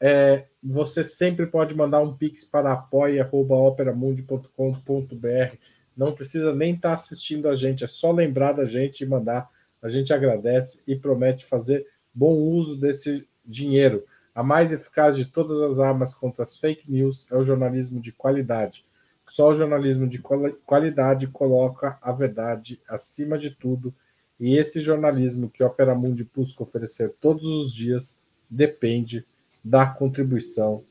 é, 0.00 0.46
você 0.60 1.04
sempre 1.04 1.46
pode 1.46 1.72
mandar 1.74 2.00
um 2.00 2.16
pix 2.16 2.44
para 2.44 2.72
apoia.operamundi.com.br. 2.72 5.56
Não 5.96 6.12
precisa 6.12 6.52
nem 6.54 6.74
estar 6.74 6.88
tá 6.88 6.94
assistindo 6.94 7.48
a 7.48 7.54
gente, 7.54 7.84
é 7.84 7.86
só 7.86 8.10
lembrar 8.10 8.52
da 8.52 8.66
gente 8.66 9.02
e 9.02 9.06
mandar. 9.06 9.48
A 9.80 9.88
gente 9.88 10.12
agradece 10.12 10.82
e 10.86 10.96
promete 10.96 11.44
fazer 11.44 11.86
bom 12.12 12.34
uso 12.34 12.76
desse 12.76 13.26
dinheiro. 13.44 14.04
A 14.36 14.42
mais 14.42 14.70
eficaz 14.70 15.16
de 15.16 15.24
todas 15.24 15.62
as 15.62 15.78
armas 15.78 16.12
contra 16.12 16.42
as 16.42 16.58
fake 16.58 16.92
news 16.92 17.26
é 17.30 17.36
o 17.36 17.42
jornalismo 17.42 17.98
de 17.98 18.12
qualidade. 18.12 18.84
Só 19.26 19.48
o 19.48 19.54
jornalismo 19.54 20.06
de 20.06 20.22
qualidade 20.66 21.26
coloca 21.26 21.96
a 22.02 22.12
verdade 22.12 22.78
acima 22.86 23.38
de 23.38 23.50
tudo, 23.50 23.94
e 24.38 24.58
esse 24.58 24.78
jornalismo 24.78 25.48
que 25.48 25.62
a 25.62 25.66
Opera 25.66 25.94
Mundi 25.94 26.28
busca 26.36 26.62
oferecer 26.62 27.14
todos 27.18 27.46
os 27.46 27.72
dias 27.72 28.18
depende 28.50 29.24
da 29.64 29.86
contribuição 29.86 30.84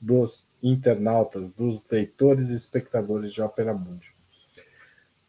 dos 0.00 0.48
internautas, 0.62 1.50
dos 1.50 1.84
leitores 1.90 2.48
e 2.48 2.56
espectadores 2.56 3.34
de 3.34 3.42
Opera 3.42 3.74
Mundi. 3.74 4.14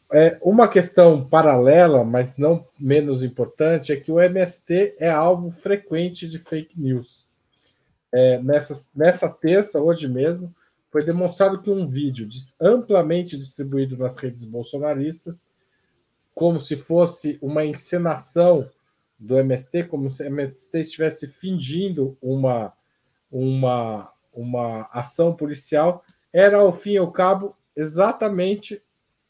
É, 0.10 0.40
uma 0.42 0.70
questão 0.70 1.28
paralela, 1.28 2.06
mas 2.06 2.38
não 2.38 2.66
menos 2.80 3.24
importante, 3.24 3.92
é 3.92 3.98
que 3.98 4.10
o 4.10 4.22
MST 4.22 4.96
é 4.98 5.10
alvo 5.10 5.52
frequente 5.52 6.30
de 6.30 6.40
fake 6.40 6.80
news. 6.80 7.30
É, 8.12 8.42
nessa, 8.42 8.88
nessa 8.94 9.30
terça, 9.30 9.82
hoje 9.82 10.08
mesmo, 10.08 10.54
foi 10.90 11.06
demonstrado 11.06 11.62
que 11.62 11.70
um 11.70 11.86
vídeo 11.86 12.28
amplamente 12.60 13.38
distribuído 13.38 13.98
nas 13.98 14.18
redes 14.18 14.44
bolsonaristas, 14.44 15.48
como 16.36 16.60
se 16.60 16.76
fosse 16.76 17.40
uma 17.42 17.64
encenação 17.64 18.70
do 19.18 19.38
MST, 19.38 19.84
como 19.84 20.12
se 20.12 20.24
o 20.24 20.26
MST 20.26 20.80
estivesse 20.80 21.28
fingindo 21.28 22.18
uma, 22.22 22.74
uma, 23.32 24.12
uma 24.34 24.90
ação 24.92 25.34
policial, 25.34 26.04
era, 26.34 26.58
ao 26.58 26.74
fim 26.74 26.94
e 26.94 26.98
ao 26.98 27.12
cabo, 27.12 27.56
exatamente 27.76 28.82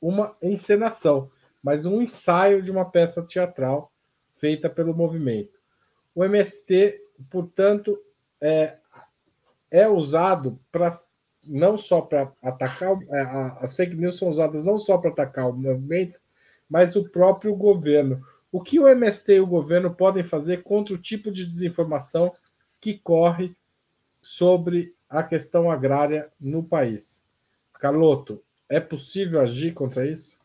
uma 0.01 0.35
encenação, 0.41 1.29
mas 1.61 1.85
um 1.85 2.01
ensaio 2.01 2.61
de 2.61 2.71
uma 2.71 2.89
peça 2.89 3.21
teatral 3.21 3.91
feita 4.37 4.67
pelo 4.69 4.95
movimento. 4.95 5.59
O 6.15 6.23
MST, 6.23 6.99
portanto, 7.29 7.99
é, 8.41 8.75
é 9.69 9.87
usado 9.87 10.59
para 10.71 10.97
não 11.43 11.75
só 11.75 12.01
para 12.01 12.31
atacar, 12.41 12.97
é, 13.09 13.21
as 13.61 13.75
fake 13.75 13.95
news 13.95 14.17
são 14.17 14.29
usadas 14.29 14.63
não 14.63 14.77
só 14.77 14.97
para 14.97 15.09
atacar 15.09 15.49
o 15.49 15.53
movimento, 15.53 16.19
mas 16.69 16.95
o 16.95 17.09
próprio 17.09 17.55
governo. 17.55 18.23
O 18.51 18.61
que 18.61 18.79
o 18.79 18.87
MST 18.87 19.33
e 19.33 19.39
o 19.39 19.47
governo 19.47 19.93
podem 19.93 20.23
fazer 20.23 20.63
contra 20.63 20.93
o 20.93 21.01
tipo 21.01 21.31
de 21.31 21.45
desinformação 21.45 22.31
que 22.79 22.97
corre 22.97 23.55
sobre 24.21 24.93
a 25.09 25.23
questão 25.23 25.71
agrária 25.71 26.29
no 26.39 26.63
país? 26.63 27.25
Carloto, 27.73 28.43
é 28.69 28.79
possível 28.79 29.41
agir 29.41 29.73
contra 29.73 30.05
isso? 30.05 30.37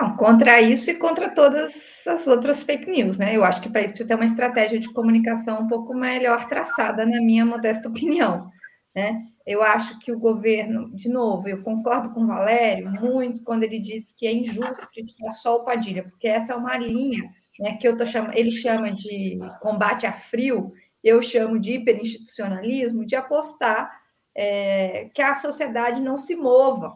Não, 0.00 0.16
contra 0.16 0.60
isso 0.60 0.90
e 0.90 0.94
contra 0.94 1.28
todas 1.34 2.06
as 2.06 2.26
outras 2.26 2.62
fake 2.62 2.88
news, 2.88 3.16
né? 3.16 3.36
Eu 3.36 3.44
acho 3.44 3.60
que 3.60 3.68
para 3.68 3.82
isso 3.82 3.92
precisa 3.92 4.08
ter 4.08 4.14
uma 4.14 4.24
estratégia 4.24 4.78
de 4.78 4.92
comunicação 4.92 5.60
um 5.60 5.66
pouco 5.66 5.92
melhor 5.92 6.46
traçada, 6.48 7.04
na 7.04 7.20
minha 7.20 7.44
modesta 7.44 7.88
opinião, 7.88 8.48
né? 8.94 9.26
Eu 9.44 9.62
acho 9.62 9.98
que 9.98 10.12
o 10.12 10.18
governo, 10.18 10.94
de 10.94 11.08
novo, 11.08 11.48
eu 11.48 11.62
concordo 11.62 12.12
com 12.12 12.22
o 12.22 12.26
Valério 12.26 12.90
muito 12.92 13.42
quando 13.42 13.62
ele 13.62 13.80
diz 13.80 14.14
que 14.14 14.26
é 14.26 14.32
injusto 14.32 14.88
criticar 14.92 15.32
só 15.32 15.56
o 15.56 15.64
Padilha, 15.64 16.04
porque 16.04 16.28
essa 16.28 16.52
é 16.52 16.56
uma 16.56 16.76
linha 16.76 17.24
né, 17.58 17.76
que 17.78 17.88
eu 17.88 17.96
tô 17.96 18.04
chamando, 18.04 18.36
ele 18.36 18.50
chama 18.50 18.92
de 18.92 19.38
combate 19.60 20.06
a 20.06 20.12
frio, 20.12 20.72
eu 21.02 21.22
chamo 21.22 21.58
de 21.58 21.72
hiperinstitucionalismo, 21.72 23.06
de 23.06 23.16
apostar 23.16 23.90
é, 24.36 25.08
que 25.14 25.22
a 25.22 25.34
sociedade 25.34 26.00
não 26.02 26.18
se 26.18 26.36
mova, 26.36 26.94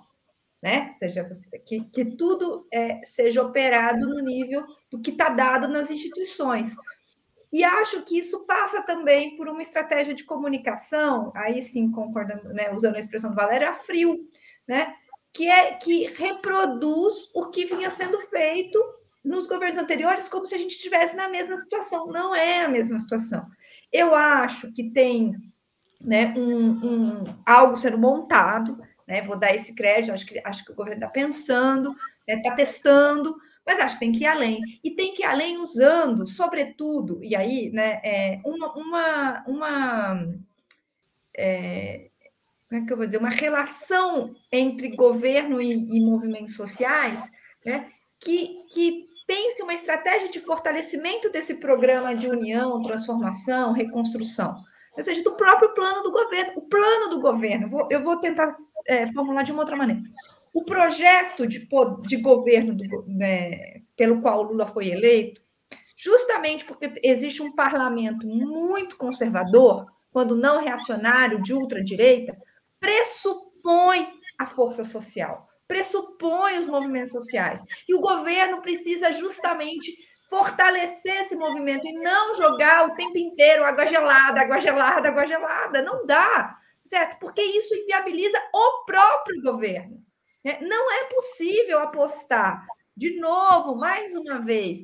né? 0.63 0.91
Ou 0.91 0.97
seja, 0.97 1.29
que, 1.67 1.81
que 1.81 2.05
tudo 2.05 2.67
é, 2.73 3.01
seja 3.03 3.43
operado 3.43 4.09
no 4.09 4.21
nível 4.21 4.65
do 4.91 5.01
que 5.01 5.11
está 5.11 5.29
dado 5.29 5.67
nas 5.67 5.91
instituições. 5.91 6.73
E 7.53 7.65
acho 7.65 8.03
que 8.03 8.17
isso 8.17 8.47
passa 8.47 8.81
também 8.83 9.37
por 9.37 9.49
uma 9.49 9.61
estratégia 9.61 10.15
de 10.15 10.25
comunicação, 10.25 11.33
aí 11.35 11.61
sim, 11.61 11.91
concordando, 11.91 12.49
né, 12.55 12.73
usando 12.73 12.97
a 12.97 12.99
expressão 13.01 13.31
do 13.31 13.37
Valéria, 13.37 13.75
frio, 13.75 14.27
né? 14.67 14.95
Que 15.35 15.49
é 15.49 15.73
que 15.75 16.07
reproduz 16.07 17.31
o 17.35 17.51
que 17.51 17.67
vinha 17.67 17.91
sendo 17.91 18.19
feito 18.21 18.83
nos 19.25 19.47
governos 19.47 19.83
anteriores, 19.83 20.29
como 20.29 20.47
se 20.47 20.55
a 20.55 20.59
gente 20.59 20.73
estivesse 20.73 21.17
na 21.17 21.29
mesma 21.29 21.57
situação. 21.57 22.07
Não 22.07 22.35
é 22.35 22.65
a 22.65 22.69
mesma 22.69 22.99
situação. 22.99 23.47
Eu 23.93 24.15
acho 24.15 24.73
que 24.73 24.91
tem 24.91 25.35
né, 26.01 26.35
um, 26.37 26.71
um 26.85 27.25
algo 27.47 27.77
sendo 27.77 27.99
montado, 27.99 28.79
né? 29.13 29.21
Vou 29.21 29.37
dar 29.37 29.55
esse 29.55 29.75
crédito, 29.75 30.11
acho 30.11 30.25
que, 30.25 30.41
acho 30.43 30.65
que 30.65 30.73
o 30.73 30.75
governo 30.75 31.05
está 31.05 31.07
pensando, 31.07 31.95
está 32.27 32.49
né, 32.49 32.57
testando, 32.57 33.37
mas 33.65 33.79
acho 33.79 33.97
que 33.97 34.01
tem 34.01 34.13
que 34.13 34.25
ir 34.25 34.27
além. 34.27 34.63
E 34.83 34.91
tem 34.93 35.13
que 35.13 35.21
ir 35.21 35.27
além 35.27 35.59
usando, 35.59 36.27
sobretudo, 36.27 37.23
e 37.23 37.37
aí, 37.37 37.71
né, 37.71 38.01
é, 38.03 38.41
uma, 38.43 38.73
uma, 38.73 39.45
uma 39.47 40.35
é, 41.37 42.09
como 42.67 42.83
é 42.83 42.87
que 42.87 42.93
eu 42.93 42.97
vou 42.97 43.05
dizer, 43.05 43.19
uma 43.19 43.29
relação 43.29 44.35
entre 44.51 44.97
governo 44.97 45.61
e, 45.61 45.73
e 45.75 46.01
movimentos 46.01 46.57
sociais, 46.57 47.23
né, 47.67 47.91
que, 48.19 48.65
que 48.73 49.09
pense 49.27 49.63
uma 49.63 49.75
estratégia 49.75 50.31
de 50.31 50.41
fortalecimento 50.41 51.29
desse 51.31 51.57
programa 51.57 52.17
de 52.17 52.29
união, 52.29 52.81
transformação, 52.81 53.75
reconstrução 53.75 54.57
ou 54.97 55.03
seja, 55.03 55.22
do 55.22 55.34
próprio 55.36 55.74
plano 55.74 56.03
do 56.03 56.11
governo. 56.11 56.53
O 56.57 56.62
plano 56.62 57.09
do 57.11 57.20
governo, 57.20 57.86
eu 57.90 58.03
vou 58.03 58.16
tentar 58.18 58.57
é, 58.86 59.07
formular 59.12 59.43
de 59.43 59.53
uma 59.53 59.62
outra 59.62 59.76
maneira. 59.76 60.03
O 60.53 60.64
projeto 60.64 61.47
de, 61.47 61.66
de 62.03 62.16
governo 62.18 62.74
do, 62.74 63.05
né, 63.07 63.80
pelo 63.97 64.20
qual 64.20 64.40
o 64.40 64.43
Lula 64.43 64.66
foi 64.66 64.88
eleito, 64.88 65.40
justamente 65.97 66.64
porque 66.64 66.93
existe 67.03 67.43
um 67.43 67.53
parlamento 67.53 68.26
muito 68.26 68.97
conservador, 68.97 69.86
quando 70.11 70.36
não 70.36 70.61
reacionário, 70.61 71.40
de 71.40 71.55
ultradireita, 71.55 72.36
pressupõe 72.78 74.09
a 74.38 74.47
força 74.47 74.84
social, 74.84 75.49
pressupõe 75.66 76.59
os 76.59 76.66
movimentos 76.66 77.12
sociais. 77.12 77.62
E 77.88 77.95
o 77.95 78.01
governo 78.01 78.61
precisa 78.61 79.11
justamente 79.11 79.97
fortalecer 80.33 81.24
esse 81.24 81.37
movimento 81.37 81.87
e 81.87 81.93
não 81.93 82.33
jogar 82.33 82.87
o 82.87 82.95
tempo 82.95 83.18
inteiro 83.18 83.66
água 83.66 83.85
gelada, 83.85 84.41
água 84.41 84.59
gelada, 84.59 85.09
água 85.11 85.26
gelada. 85.26 85.83
Não 85.83 86.07
dá, 86.07 86.57
certo? 86.83 87.18
Porque 87.18 87.43
isso 87.43 87.74
inviabiliza 87.74 88.39
o 88.51 88.87
próprio 88.87 89.43
governo. 89.43 90.03
Né? 90.43 90.59
Não 90.62 90.91
é 90.91 91.05
possível 91.05 91.80
apostar, 91.80 92.66
de 92.97 93.20
novo, 93.20 93.76
mais 93.76 94.14
uma 94.14 94.41
vez, 94.41 94.83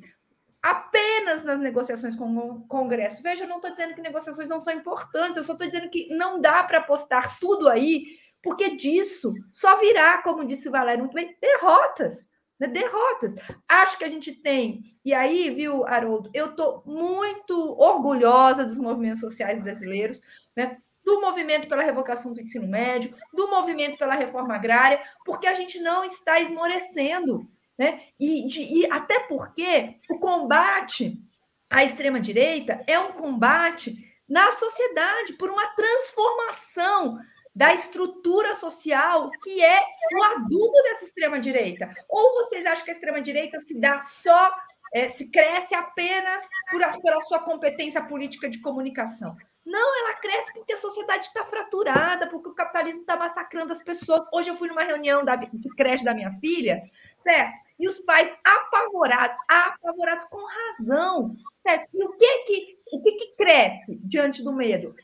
apenas 0.63 1.43
nas 1.45 1.59
negociações 1.59 2.15
com 2.15 2.27
o 2.37 2.69
Congresso. 2.69 3.23
Veja, 3.23 3.45
eu 3.45 3.49
não 3.49 3.57
estou 3.57 3.71
dizendo 3.71 3.95
que 3.95 4.03
negociações 4.03 4.51
não 4.51 4.61
são 4.61 4.75
importantes, 4.75 5.39
eu 5.39 5.45
só 5.45 5.55
estou 5.55 5.67
dizendo 5.67 5.89
que 5.89 6.15
não 6.15 6.43
dá 6.43 6.63
para 6.63 6.77
apostar 6.77 7.41
tudo 7.41 7.71
aí, 7.71 8.05
porque 8.43 8.77
disso 8.77 9.33
só 9.51 9.79
virá, 9.79 10.21
como 10.21 10.45
disse 10.45 10.69
o 10.69 10.73
Valério 10.73 11.05
muito 11.05 11.15
bem, 11.15 11.35
derrotas 11.41 12.29
né? 12.59 12.67
derrotas. 12.67 13.35
Acho 13.69 13.99
que 13.99 14.05
a 14.05 14.09
gente 14.09 14.33
tem. 14.33 14.83
E 15.05 15.15
aí, 15.15 15.51
viu, 15.51 15.87
Haroldo, 15.87 16.31
eu 16.35 16.51
estou 16.51 16.83
muito 16.85 17.55
orgulhosa 17.79 18.65
dos 18.65 18.79
movimentos 18.79 19.21
sociais 19.21 19.63
brasileiros, 19.63 20.21
né? 20.57 20.79
do 21.05 21.21
movimento 21.21 21.69
pela 21.69 21.83
revocação 21.83 22.35
do 22.35 22.41
ensino 22.41 22.69
médio, 22.69 23.15
do 23.33 23.49
movimento 23.49 23.97
pela 23.97 24.15
reforma 24.15 24.55
agrária, 24.55 25.03
porque 25.25 25.47
a 25.47 25.55
gente 25.55 25.81
não 25.81 26.05
está 26.05 26.39
esmorecendo. 26.39 27.49
Né? 27.79 28.03
E, 28.21 28.47
de, 28.47 28.61
e 28.61 28.91
até 28.91 29.21
porque 29.21 29.97
o 30.11 30.19
combate 30.19 31.23
à 31.71 31.85
extrema-direita 31.85 32.83
é 32.87 32.99
um 32.99 33.13
combate 33.13 33.97
na 34.29 34.53
sociedade 34.53 35.33
por 35.35 35.49
uma 35.49 35.67
transformação 35.69 37.19
da 37.59 37.75
estrutura 37.75 38.55
social 38.55 39.33
que 39.43 39.61
é 39.61 39.81
o 40.15 40.23
adubo 40.23 40.81
dessa 40.85 41.07
extrema-direita. 41.07 41.93
Ou 42.09 42.35
vocês 42.35 42.65
acham 42.65 42.85
que 42.85 42.93
a 42.93 42.95
extrema-direita 42.95 43.59
se 43.59 43.75
dá 43.75 43.99
só, 43.99 44.53
é, 44.95 45.09
se 45.09 45.29
cresce 45.29 45.75
apenas 45.75 46.49
por, 46.71 46.81
pela 47.03 47.21
sua 47.23 47.41
competência 47.41 48.01
política 48.01 48.49
de 48.49 48.61
comunicação? 48.61 49.37
Não, 49.67 49.99
ela 49.99 50.15
cresce 50.15 50.53
porque 50.55 50.75
a 50.75 50.77
sociedade 50.77 51.27
está 51.27 51.45
fraturada, 51.45 52.29
porque 52.29 52.49
o 52.49 52.55
capitalismo 52.55 53.01
está 53.01 53.17
massacrando 53.17 53.73
as 53.73 53.83
pessoas. 53.83 54.23
Hoje 54.33 54.51
eu 54.51 54.57
fui 54.57 54.69
numa 54.69 54.85
reunião 54.85 55.25
da, 55.25 55.35
de 55.35 55.69
creche 55.71 56.05
da 56.05 56.15
minha 56.15 56.31
filha, 56.35 56.81
certo? 57.19 57.55
E 57.77 57.89
os 57.89 57.99
pais 57.99 58.33
apavorados, 58.45 59.37
apavorados 59.49 60.27
com 60.27 60.45
razão, 60.47 61.37
certo? 61.59 61.89
E 61.93 62.05
o 62.05 62.13
que 62.13 62.39
que, 62.45 62.79
o 62.93 63.03
que, 63.03 63.13
que 63.13 63.37
cresce 63.37 64.01
diante 64.05 64.45
do 64.45 64.53
medo? 64.53 64.95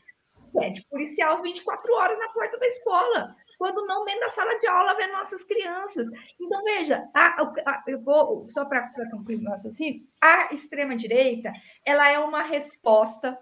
Pede 0.57 0.85
policial 0.89 1.41
24 1.41 1.93
horas 1.95 2.19
na 2.19 2.29
porta 2.29 2.57
da 2.57 2.67
escola 2.67 3.35
quando 3.57 3.85
não 3.85 4.05
dentro 4.05 4.21
da 4.21 4.29
sala 4.29 4.57
de 4.57 4.67
aula 4.67 4.95
vendo 4.95 5.13
nossas 5.13 5.43
crianças. 5.43 6.07
Então, 6.39 6.63
veja, 6.63 7.07
a, 7.13 7.41
a, 7.41 7.83
eu 7.87 8.01
vou, 8.01 8.47
só 8.47 8.65
para 8.65 8.91
concluir 9.09 9.37
o 9.37 9.49
raciocínio, 9.49 10.05
a 10.21 10.53
extrema-direita 10.53 11.51
ela 11.85 12.09
é 12.09 12.19
uma 12.19 12.41
resposta 12.41 13.37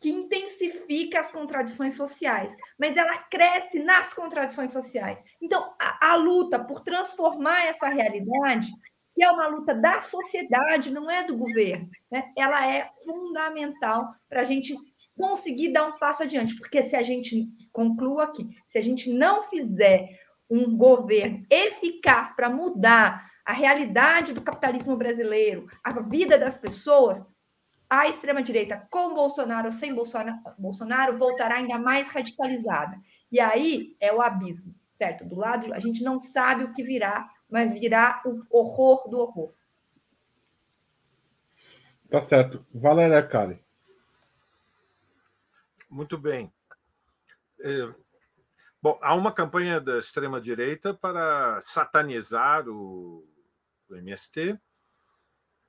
que 0.00 0.08
intensifica 0.08 1.20
as 1.20 1.30
contradições 1.30 1.94
sociais, 1.94 2.56
mas 2.78 2.96
ela 2.96 3.18
cresce 3.18 3.80
nas 3.80 4.14
contradições 4.14 4.72
sociais. 4.72 5.22
Então, 5.40 5.74
a, 5.78 6.12
a, 6.12 6.16
luta 6.16 6.58
por 6.58 6.80
transformar 6.80 7.66
essa 7.66 7.86
realidade, 7.88 8.72
que 9.14 9.22
é 9.22 9.30
uma 9.30 9.46
luta 9.46 9.74
da 9.74 10.00
sociedade, 10.00 10.90
não 10.90 11.10
é 11.10 11.22
do 11.22 11.36
governo, 11.36 11.90
né? 12.10 12.32
ela 12.34 12.66
é 12.66 12.88
fundamental 13.04 14.14
para 14.26 14.40
a 14.40 14.44
gente 14.44 14.74
conseguir 15.20 15.72
dar 15.72 15.86
um 15.86 15.98
passo 15.98 16.22
adiante, 16.22 16.56
porque 16.56 16.82
se 16.82 16.96
a 16.96 17.02
gente, 17.02 17.48
conclua 17.72 18.24
aqui, 18.24 18.48
se 18.66 18.78
a 18.78 18.82
gente 18.82 19.12
não 19.12 19.42
fizer 19.42 20.08
um 20.48 20.76
governo 20.76 21.44
eficaz 21.48 22.34
para 22.34 22.50
mudar 22.50 23.30
a 23.44 23.52
realidade 23.52 24.32
do 24.32 24.42
capitalismo 24.42 24.96
brasileiro, 24.96 25.66
a 25.84 25.92
vida 26.00 26.38
das 26.38 26.58
pessoas, 26.58 27.24
a 27.88 28.08
extrema-direita, 28.08 28.86
com 28.90 29.14
Bolsonaro 29.14 29.66
ou 29.66 29.72
sem 29.72 29.94
Bolsonaro, 29.94 30.38
Bolsonaro, 30.58 31.18
voltará 31.18 31.56
ainda 31.56 31.78
mais 31.78 32.08
radicalizada. 32.08 32.96
E 33.30 33.40
aí 33.40 33.96
é 34.00 34.12
o 34.12 34.20
abismo, 34.20 34.74
certo? 34.94 35.24
Do 35.24 35.36
lado, 35.36 35.72
a 35.74 35.78
gente 35.78 36.02
não 36.02 36.18
sabe 36.18 36.64
o 36.64 36.72
que 36.72 36.82
virá, 36.82 37.28
mas 37.48 37.72
virá 37.72 38.22
o 38.24 38.42
horror 38.50 39.08
do 39.08 39.18
horror. 39.18 39.52
Tá 42.08 42.20
certo. 42.20 42.64
Valéria 42.74 43.22
Kali. 43.22 43.58
Muito 45.90 46.16
bem. 46.16 46.52
É, 47.58 47.92
bom, 48.80 48.98
há 49.02 49.14
uma 49.14 49.32
campanha 49.32 49.80
da 49.80 49.98
extrema-direita 49.98 50.94
para 50.94 51.60
satanizar 51.62 52.68
o, 52.68 53.26
o 53.88 53.96
MST, 53.96 54.58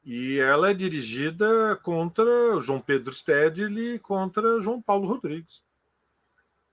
e 0.03 0.39
ela 0.39 0.69
é 0.69 0.73
dirigida 0.73 1.75
contra 1.83 2.25
João 2.61 2.79
Pedro 2.79 3.13
Stedley 3.13 3.95
e 3.95 3.99
contra 3.99 4.59
João 4.59 4.81
Paulo 4.81 5.07
Rodrigues. 5.07 5.63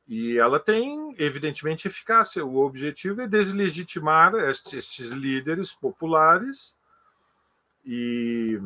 E 0.07 0.39
ela 0.39 0.59
tem, 0.59 1.15
evidentemente, 1.19 1.87
eficácia. 1.87 2.45
O 2.45 2.65
objetivo 2.65 3.21
é 3.21 3.27
deslegitimar 3.27 4.35
estes 4.35 5.11
líderes 5.11 5.73
populares 5.73 6.77
e 7.85 8.59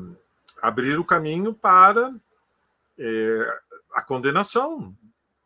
abrir 0.61 0.97
o 0.99 1.05
caminho 1.05 1.53
para 1.53 2.15
é, 2.97 3.61
a 3.93 4.03
condenação, 4.03 4.97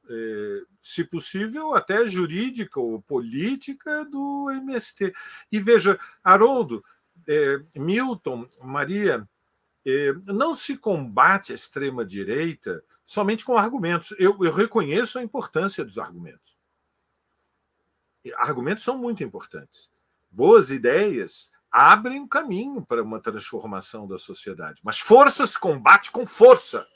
é, 0.09 0.63
se 0.81 1.05
possível, 1.05 1.75
até 1.75 2.07
jurídica 2.07 2.81
ou 2.81 3.03
política 3.03 4.05
do 4.05 4.51
MST. 4.51 5.13
E 5.51 5.61
veja, 5.61 5.99
Haroldo, 6.23 6.85
é, 7.29 7.59
Milton, 7.75 8.47
Maria, 8.63 9.29
é, 9.85 10.13
não 10.27 10.55
se 10.55 10.77
combate 10.79 11.53
a 11.53 11.55
extrema-direita 11.55 12.83
somente 13.05 13.45
com 13.45 13.57
argumentos. 13.57 14.13
Eu, 14.19 14.37
eu 14.45 14.53
reconheço 14.53 15.19
a 15.19 15.23
importância 15.23 15.85
dos 15.85 15.99
argumentos. 15.99 16.57
Argumentos 18.37 18.83
são 18.83 18.99
muito 18.99 19.23
importantes. 19.23 19.91
Boas 20.29 20.73
ideias 20.73 21.53
abrem 21.71 22.27
caminho 22.27 22.85
para 22.85 23.03
uma 23.03 23.21
transformação 23.21 24.09
da 24.09 24.19
sociedade. 24.19 24.81
Mas 24.83 24.99
força 24.99 25.47
se 25.47 25.59
combate 25.59 26.11
com 26.11 26.27
força. 26.27 26.87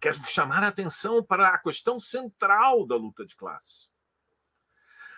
Quero 0.00 0.24
chamar 0.24 0.62
a 0.62 0.68
atenção 0.68 1.22
para 1.22 1.48
a 1.48 1.58
questão 1.58 1.98
central 1.98 2.86
da 2.86 2.96
luta 2.96 3.24
de 3.26 3.36
classes. 3.36 3.88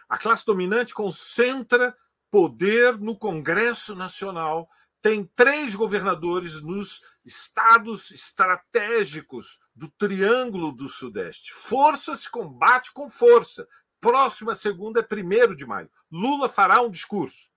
A 0.08 0.18
classe 0.18 0.44
dominante 0.44 0.92
concentra 0.92 1.96
poder 2.32 2.98
no 2.98 3.14
Congresso 3.14 3.94
Nacional, 3.94 4.66
tem 5.02 5.26
três 5.36 5.74
governadores 5.74 6.62
nos 6.62 7.04
estados 7.24 8.10
estratégicos 8.10 9.60
do 9.74 9.90
Triângulo 9.90 10.72
do 10.72 10.88
Sudeste. 10.88 11.52
Força 11.52 12.16
se 12.16 12.30
combate 12.30 12.90
com 12.92 13.10
força. 13.10 13.68
Próxima 14.00 14.54
segunda 14.54 15.00
é 15.00 15.46
1 15.46 15.54
de 15.54 15.66
maio. 15.66 15.90
Lula 16.10 16.48
fará 16.48 16.80
um 16.80 16.90
discurso. 16.90 17.52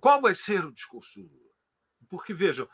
Qual 0.00 0.20
vai 0.20 0.34
ser 0.34 0.64
o 0.64 0.72
discurso 0.72 1.20
do 1.22 1.28
Lula? 1.28 1.52
Porque, 2.08 2.34
vejam, 2.34 2.68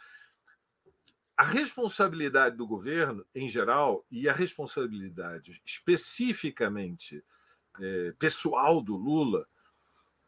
a 1.38 1.44
responsabilidade 1.44 2.56
do 2.56 2.66
governo, 2.66 3.24
em 3.32 3.48
geral, 3.48 4.04
e 4.10 4.28
a 4.28 4.32
responsabilidade 4.32 5.60
especificamente 5.64 7.24
é, 7.80 8.12
pessoal 8.18 8.82
do 8.82 8.96
Lula, 8.96 9.46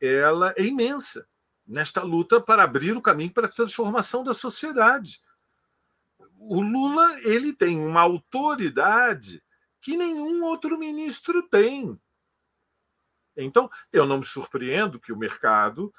ela 0.00 0.54
é 0.56 0.62
imensa 0.62 1.28
nesta 1.66 2.04
luta 2.04 2.40
para 2.40 2.62
abrir 2.62 2.96
o 2.96 3.02
caminho 3.02 3.32
para 3.32 3.48
a 3.48 3.50
transformação 3.50 4.22
da 4.22 4.32
sociedade. 4.32 5.20
O 6.38 6.60
Lula 6.60 7.20
ele 7.22 7.52
tem 7.52 7.84
uma 7.84 8.02
autoridade 8.02 9.42
que 9.80 9.96
nenhum 9.96 10.44
outro 10.44 10.78
ministro 10.78 11.42
tem. 11.48 12.00
Então, 13.36 13.68
eu 13.92 14.06
não 14.06 14.18
me 14.18 14.24
surpreendo 14.24 15.00
que 15.00 15.12
o 15.12 15.18
mercado, 15.18 15.92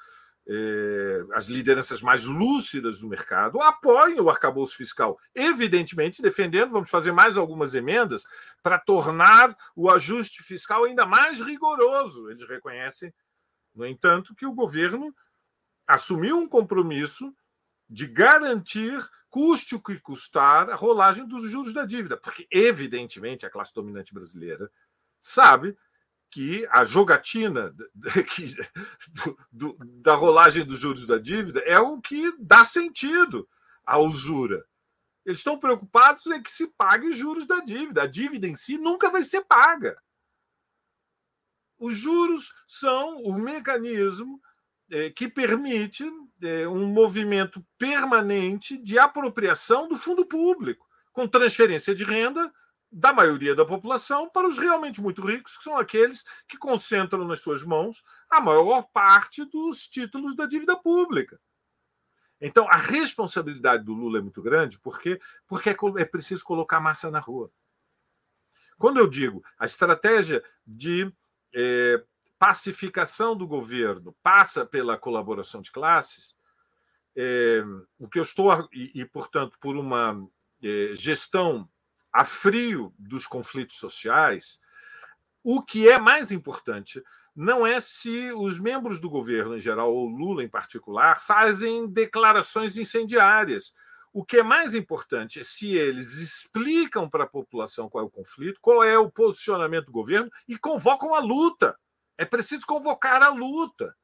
eh, 0.46 1.20
as 1.34 1.46
lideranças 1.46 2.02
mais 2.02 2.24
lúcidas 2.24 3.00
do 3.00 3.08
mercado, 3.08 3.60
apoiem 3.60 4.20
o 4.20 4.30
arcabouço 4.30 4.76
fiscal, 4.76 5.18
evidentemente 5.34 6.22
defendendo, 6.22 6.72
vamos 6.72 6.90
fazer 6.90 7.12
mais 7.12 7.36
algumas 7.36 7.74
emendas 7.74 8.24
para 8.62 8.78
tornar 8.78 9.56
o 9.76 9.90
ajuste 9.90 10.42
fiscal 10.42 10.84
ainda 10.84 11.06
mais 11.06 11.40
rigoroso. 11.40 12.30
Eles 12.30 12.46
reconhecem 12.48 13.12
no 13.74 13.86
entanto, 13.86 14.34
que 14.34 14.46
o 14.46 14.54
governo 14.54 15.14
assumiu 15.86 16.36
um 16.36 16.48
compromisso 16.48 17.34
de 17.88 18.06
garantir, 18.06 18.98
custe 19.28 19.74
o 19.74 19.82
que 19.82 19.98
custar, 20.00 20.70
a 20.70 20.74
rolagem 20.74 21.26
dos 21.26 21.50
juros 21.50 21.72
da 21.72 21.84
dívida, 21.84 22.16
porque, 22.16 22.46
evidentemente, 22.50 23.46
a 23.46 23.50
classe 23.50 23.74
dominante 23.74 24.14
brasileira 24.14 24.70
sabe 25.20 25.76
que 26.32 26.66
a 26.70 26.82
jogatina 26.82 27.74
da 30.00 30.14
rolagem 30.14 30.64
dos 30.64 30.80
juros 30.80 31.06
da 31.06 31.18
dívida 31.18 31.60
é 31.60 31.78
o 31.78 32.00
que 32.00 32.34
dá 32.38 32.64
sentido 32.64 33.46
à 33.84 33.98
usura. 33.98 34.64
Eles 35.26 35.40
estão 35.40 35.58
preocupados 35.58 36.26
em 36.26 36.42
que 36.42 36.50
se 36.50 36.68
pague 36.68 37.06
os 37.06 37.16
juros 37.16 37.46
da 37.46 37.60
dívida. 37.60 38.02
A 38.02 38.06
dívida 38.06 38.48
em 38.48 38.54
si 38.54 38.78
nunca 38.78 39.10
vai 39.10 39.22
ser 39.22 39.44
paga. 39.44 39.96
Os 41.78 41.94
juros 41.94 42.54
são 42.66 43.20
o 43.22 43.34
mecanismo 43.34 44.40
é, 44.90 45.10
que 45.10 45.28
permite 45.28 46.10
é, 46.42 46.66
um 46.66 46.86
movimento 46.86 47.64
permanente 47.76 48.78
de 48.78 48.98
apropriação 48.98 49.86
do 49.86 49.96
fundo 49.96 50.24
público, 50.24 50.88
com 51.12 51.28
transferência 51.28 51.94
de 51.94 52.04
renda 52.04 52.50
da 52.92 53.12
maioria 53.12 53.54
da 53.54 53.64
população 53.64 54.28
para 54.28 54.46
os 54.46 54.58
realmente 54.58 55.00
muito 55.00 55.22
ricos, 55.22 55.56
que 55.56 55.62
são 55.62 55.78
aqueles 55.78 56.24
que 56.46 56.58
concentram 56.58 57.24
nas 57.24 57.40
suas 57.40 57.64
mãos 57.64 58.04
a 58.30 58.40
maior 58.40 58.82
parte 58.92 59.46
dos 59.46 59.88
títulos 59.88 60.36
da 60.36 60.44
dívida 60.44 60.76
pública. 60.76 61.40
Então, 62.38 62.68
a 62.68 62.76
responsabilidade 62.76 63.84
do 63.84 63.94
Lula 63.94 64.18
é 64.18 64.20
muito 64.20 64.42
grande 64.42 64.78
porque, 64.78 65.18
porque 65.46 65.70
é, 65.70 65.76
é 65.98 66.04
preciso 66.04 66.44
colocar 66.44 66.80
massa 66.80 67.10
na 67.10 67.20
rua. 67.20 67.50
Quando 68.76 68.98
eu 68.98 69.08
digo 69.08 69.42
a 69.58 69.64
estratégia 69.64 70.44
de 70.66 71.10
é, 71.54 72.04
pacificação 72.38 73.36
do 73.36 73.46
governo 73.46 74.14
passa 74.22 74.66
pela 74.66 74.98
colaboração 74.98 75.62
de 75.62 75.70
classes, 75.70 76.36
é, 77.16 77.62
o 77.98 78.08
que 78.08 78.18
eu 78.18 78.22
estou, 78.22 78.52
e, 78.72 79.00
e 79.00 79.04
portanto, 79.06 79.56
por 79.60 79.76
uma 79.76 80.28
é, 80.62 80.94
gestão 80.94 81.70
a 82.12 82.24
frio 82.24 82.92
dos 82.98 83.26
conflitos 83.26 83.76
sociais, 83.76 84.60
o 85.42 85.62
que 85.62 85.88
é 85.88 85.98
mais 85.98 86.30
importante 86.30 87.02
não 87.34 87.66
é 87.66 87.80
se 87.80 88.30
os 88.32 88.58
membros 88.58 89.00
do 89.00 89.08
governo 89.08 89.56
em 89.56 89.60
geral, 89.60 89.94
ou 89.94 90.06
Lula 90.06 90.44
em 90.44 90.48
particular, 90.48 91.18
fazem 91.18 91.88
declarações 91.88 92.76
incendiárias. 92.76 93.74
O 94.12 94.22
que 94.22 94.36
é 94.36 94.42
mais 94.42 94.74
importante 94.74 95.40
é 95.40 95.44
se 95.44 95.74
eles 95.74 96.18
explicam 96.18 97.08
para 97.08 97.24
a 97.24 97.28
população 97.28 97.88
qual 97.88 98.04
é 98.04 98.06
o 98.06 98.10
conflito, 98.10 98.60
qual 98.60 98.84
é 98.84 98.98
o 98.98 99.10
posicionamento 99.10 99.86
do 99.86 99.92
governo 99.92 100.30
e 100.46 100.58
convocam 100.58 101.14
a 101.14 101.20
luta. 101.20 101.74
É 102.18 102.26
preciso 102.26 102.66
convocar 102.66 103.22
a 103.22 103.30
luta. 103.30 103.96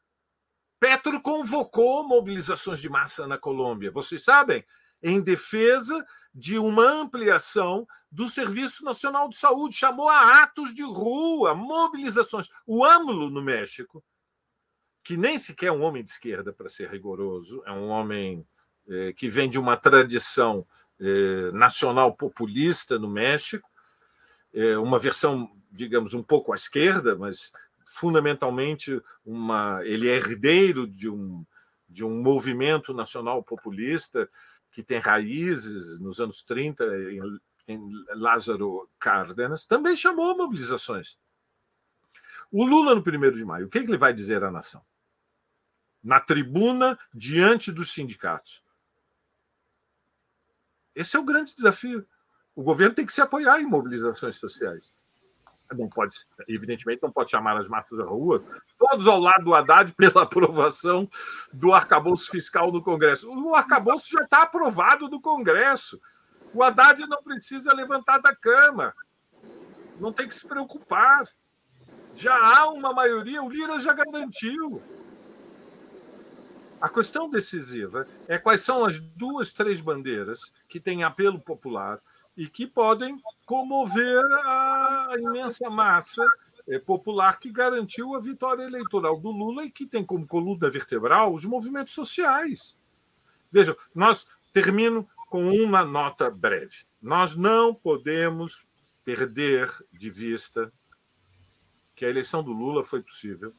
Petro 0.81 1.21
convocou 1.21 2.09
mobilizações 2.09 2.81
de 2.81 2.89
massa 2.89 3.27
na 3.27 3.37
Colômbia, 3.37 3.91
vocês 3.91 4.25
sabem, 4.25 4.65
em 5.03 5.21
defesa 5.21 6.05
de 6.39 6.57
uma 6.57 6.85
ampliação 6.85 7.85
do 8.11 8.29
Serviço 8.29 8.85
Nacional 8.85 9.29
de 9.29 9.37
Saúde, 9.37 9.75
chamou 9.75 10.09
a 10.09 10.45
atos 10.45 10.73
de 10.73 10.85
rua, 10.85 11.53
mobilizações. 11.53 12.49
O 12.65 12.85
AMLO 12.85 13.29
no 13.29 13.43
México, 13.43 14.05
que 15.03 15.17
nem 15.17 15.37
sequer 15.37 15.67
é 15.67 15.73
um 15.73 15.83
homem 15.83 16.05
de 16.05 16.11
esquerda, 16.11 16.53
para 16.53 16.69
ser 16.69 16.89
rigoroso, 16.89 17.61
é 17.67 17.73
um 17.73 17.89
homem 17.89 18.47
eh, 18.89 19.13
que 19.15 19.29
vem 19.29 19.51
de 19.51 19.59
uma 19.59 19.77
tradição 19.77 20.65
eh, 21.01 21.51
nacional 21.53 22.15
populista 22.15 23.01
no 23.01 23.09
México, 23.09 23.69
eh, 24.55 24.79
uma 24.79 24.99
versão, 24.99 25.51
digamos, 25.73 26.15
um 26.15 26.23
pouco 26.23 26.53
à 26.53 26.55
esquerda, 26.55 27.17
mas 27.17 27.53
fundamentalmente 27.85 29.03
uma, 29.27 29.81
ele 29.85 30.09
é 30.09 30.15
herdeiro 30.15 30.87
de 30.87 31.11
um, 31.11 31.45
de 31.89 32.05
um 32.05 32.23
movimento 32.23 32.95
nacional 32.95 33.43
populista 33.43 34.29
que 34.71 34.83
tem 34.83 34.99
raízes 34.99 36.01
nos 36.01 36.21
anos 36.21 36.43
30 36.43 36.85
em, 36.85 37.41
em 37.69 38.05
Lázaro 38.15 38.89
Cárdenas, 38.99 39.67
também 39.67 39.97
chamou 39.97 40.37
mobilizações. 40.37 41.19
O 42.51 42.65
Lula, 42.65 42.95
no 42.95 43.01
1 43.01 43.31
de 43.33 43.45
maio, 43.45 43.67
o 43.67 43.69
que 43.69 43.79
ele 43.79 43.99
vai 43.99 44.13
dizer 44.13 44.43
à 44.43 44.51
nação? 44.51 44.85
Na 46.03 46.21
tribuna, 46.21 46.99
diante 47.13 47.71
dos 47.71 47.93
sindicatos. 47.93 48.63
Esse 50.95 51.17
é 51.17 51.21
o 51.21 51.25
grande 51.25 51.55
desafio. 51.55 52.07
O 52.55 52.63
governo 52.63 52.95
tem 52.95 53.07
que 53.07 53.13
se 53.13 53.21
apoiar 53.21 53.61
em 53.61 53.67
mobilizações 53.67 54.37
sociais 54.37 54.93
não 55.77 55.89
pode, 55.89 56.17
evidentemente, 56.49 57.03
não 57.03 57.11
pode 57.11 57.31
chamar 57.31 57.57
as 57.57 57.69
massas 57.69 58.01
à 58.01 58.05
rua, 58.05 58.43
todos 58.79 59.07
ao 59.07 59.21
lado 59.21 59.45
do 59.45 59.55
Haddad 59.55 59.93
pela 59.95 60.23
aprovação 60.25 61.09
do 61.53 61.73
arcabouço 61.73 62.31
fiscal 62.31 62.73
no 62.73 62.83
Congresso. 62.83 63.29
O 63.31 63.55
arcabouço 63.55 64.11
já 64.11 64.25
está 64.25 64.43
aprovado 64.43 65.09
no 65.09 65.21
Congresso. 65.21 66.01
O 66.55 66.63
Haddad 66.63 67.07
não 67.07 67.23
precisa 67.23 67.75
levantar 67.75 68.19
da 68.19 68.35
cama. 68.35 68.95
Não 70.01 70.13
tem 70.13 70.27
que 70.27 70.35
se 70.35 70.47
preocupar. 70.47 71.25
Já 72.15 72.35
há 72.35 72.71
uma 72.71 72.93
maioria, 72.93 73.43
o 73.43 73.51
Lira 73.51 73.79
já 73.79 73.93
garantiu. 73.93 74.83
A 76.81 76.89
questão 76.89 77.29
decisiva 77.29 78.07
é 78.29 78.39
quais 78.39 78.63
são 78.63 78.85
as 78.85 79.01
duas, 79.01 79.53
três 79.53 79.81
bandeiras 79.81 80.53
que 80.69 80.79
têm 80.79 81.03
apelo 81.03 81.41
popular 81.41 82.01
e 82.37 82.49
que 82.49 82.69
podem 82.69 83.21
comover 83.45 84.25
a 84.45 84.88
imensa 85.17 85.71
massa 85.71 86.25
eh, 86.67 86.79
popular 86.79 87.39
que 87.39 87.53
garantiu 87.53 88.15
a 88.15 88.21
vitória 88.21 88.65
eleitoral 88.65 89.19
do 89.21 89.31
Lula 89.31 89.65
e 89.65 89.71
que 89.71 89.87
tem 89.87 90.05
como 90.05 90.27
coluna 90.27 90.69
vertebral 90.69 91.33
os 91.33 91.45
movimentos 91.45 91.95
sociais. 91.95 92.77
Vejam, 93.51 93.77
nós 93.95 94.29
termino 94.53 95.09
com 95.29 95.49
uma 95.49 95.85
nota 95.85 96.31
breve. 96.31 96.85
Nós 97.01 97.37
não 97.37 97.75
podemos 97.75 98.67
perder 99.05 99.73
de 99.93 100.11
vista 100.11 100.73
que 101.95 102.05
a 102.05 102.09
eleição 102.09 102.43
do 102.43 102.53
Lula 102.53 102.83
foi 102.83 103.03
possível 103.03 103.53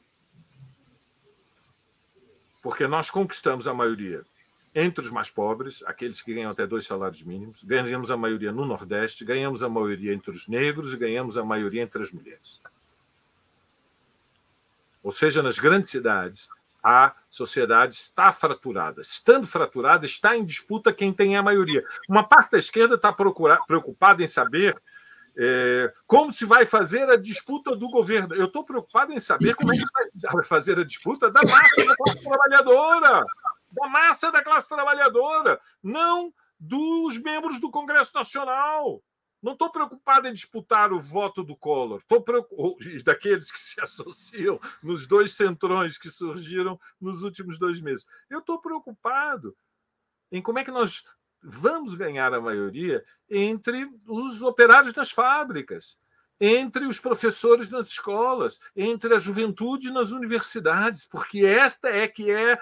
porque 2.61 2.87
nós 2.87 3.09
conquistamos 3.09 3.67
a 3.67 3.73
maioria 3.73 4.25
entre 4.73 5.03
os 5.03 5.11
mais 5.11 5.29
pobres, 5.29 5.83
aqueles 5.85 6.21
que 6.21 6.33
ganham 6.33 6.51
até 6.51 6.67
dois 6.67 6.85
salários 6.85 7.23
mínimos, 7.23 7.63
ganhamos 7.63 8.11
a 8.11 8.17
maioria 8.17 8.51
no 8.51 8.65
Nordeste, 8.65 9.25
ganhamos 9.25 9.63
a 9.63 9.69
maioria 9.69 10.13
entre 10.13 10.31
os 10.31 10.47
negros 10.47 10.93
e 10.93 10.97
ganhamos 10.97 11.37
a 11.37 11.43
maioria 11.43 11.81
entre 11.81 12.01
as 12.01 12.11
mulheres. 12.11 12.61
Ou 15.01 15.11
seja, 15.11 15.41
nas 15.41 15.57
grandes 15.57 15.89
cidades, 15.89 16.49
a 16.83 17.15
sociedade 17.29 17.93
está 17.93 18.31
fraturada. 18.31 19.01
Estando 19.01 19.47
fraturada, 19.47 20.05
está 20.05 20.37
em 20.37 20.45
disputa 20.45 20.93
quem 20.93 21.11
tem 21.11 21.35
a 21.35 21.43
maioria. 21.43 21.83
Uma 22.07 22.23
parte 22.23 22.51
da 22.51 22.59
esquerda 22.59 22.95
está 22.95 23.11
preocupada 23.11 24.23
em 24.23 24.27
saber 24.27 24.79
é, 25.37 25.93
como 26.05 26.31
se 26.31 26.45
vai 26.45 26.65
fazer 26.65 27.09
a 27.09 27.15
disputa 27.15 27.75
do 27.75 27.89
governo. 27.89 28.35
Eu 28.35 28.45
estou 28.45 28.63
preocupado 28.63 29.11
em 29.13 29.19
saber 29.19 29.55
como 29.55 29.73
é 29.73 29.77
que 29.77 29.83
vai 30.31 30.43
fazer 30.43 30.77
a 30.77 30.83
disputa 30.83 31.31
da 31.31 31.41
massa 31.43 31.85
da 31.85 31.95
classe 31.95 32.21
trabalhadora 32.21 33.25
da 33.71 33.87
massa 33.87 34.31
da 34.31 34.43
classe 34.43 34.69
trabalhadora, 34.69 35.59
não 35.81 36.33
dos 36.59 37.17
membros 37.17 37.59
do 37.59 37.71
Congresso 37.71 38.15
Nacional. 38.15 39.01
Não 39.41 39.53
estou 39.53 39.71
preocupado 39.71 40.27
em 40.27 40.33
disputar 40.33 40.91
o 40.91 40.99
voto 40.99 41.43
do 41.43 41.55
Collor, 41.55 41.99
estou 41.99 42.21
preocupado, 42.21 43.03
daqueles 43.05 43.51
que 43.51 43.59
se 43.59 43.79
associam 43.79 44.59
nos 44.83 45.05
dois 45.05 45.31
centrões 45.31 45.97
que 45.97 46.09
surgiram 46.09 46.79
nos 46.99 47.23
últimos 47.23 47.57
dois 47.57 47.81
meses. 47.81 48.05
Eu 48.29 48.39
estou 48.39 48.59
preocupado 48.59 49.55
em 50.31 50.41
como 50.41 50.59
é 50.59 50.63
que 50.63 50.71
nós 50.71 51.05
vamos 51.41 51.95
ganhar 51.95 52.33
a 52.33 52.41
maioria 52.41 53.03
entre 53.29 53.89
os 54.05 54.41
operários 54.41 54.91
das 54.91 55.11
fábricas, 55.11 55.97
entre 56.39 56.85
os 56.85 56.99
professores 56.99 57.69
nas 57.69 57.87
escolas, 57.87 58.59
entre 58.75 59.13
a 59.13 59.19
juventude 59.19 59.91
nas 59.91 60.11
universidades, 60.11 61.05
porque 61.05 61.45
esta 61.45 61.89
é 61.89 62.07
que 62.07 62.29
é 62.29 62.59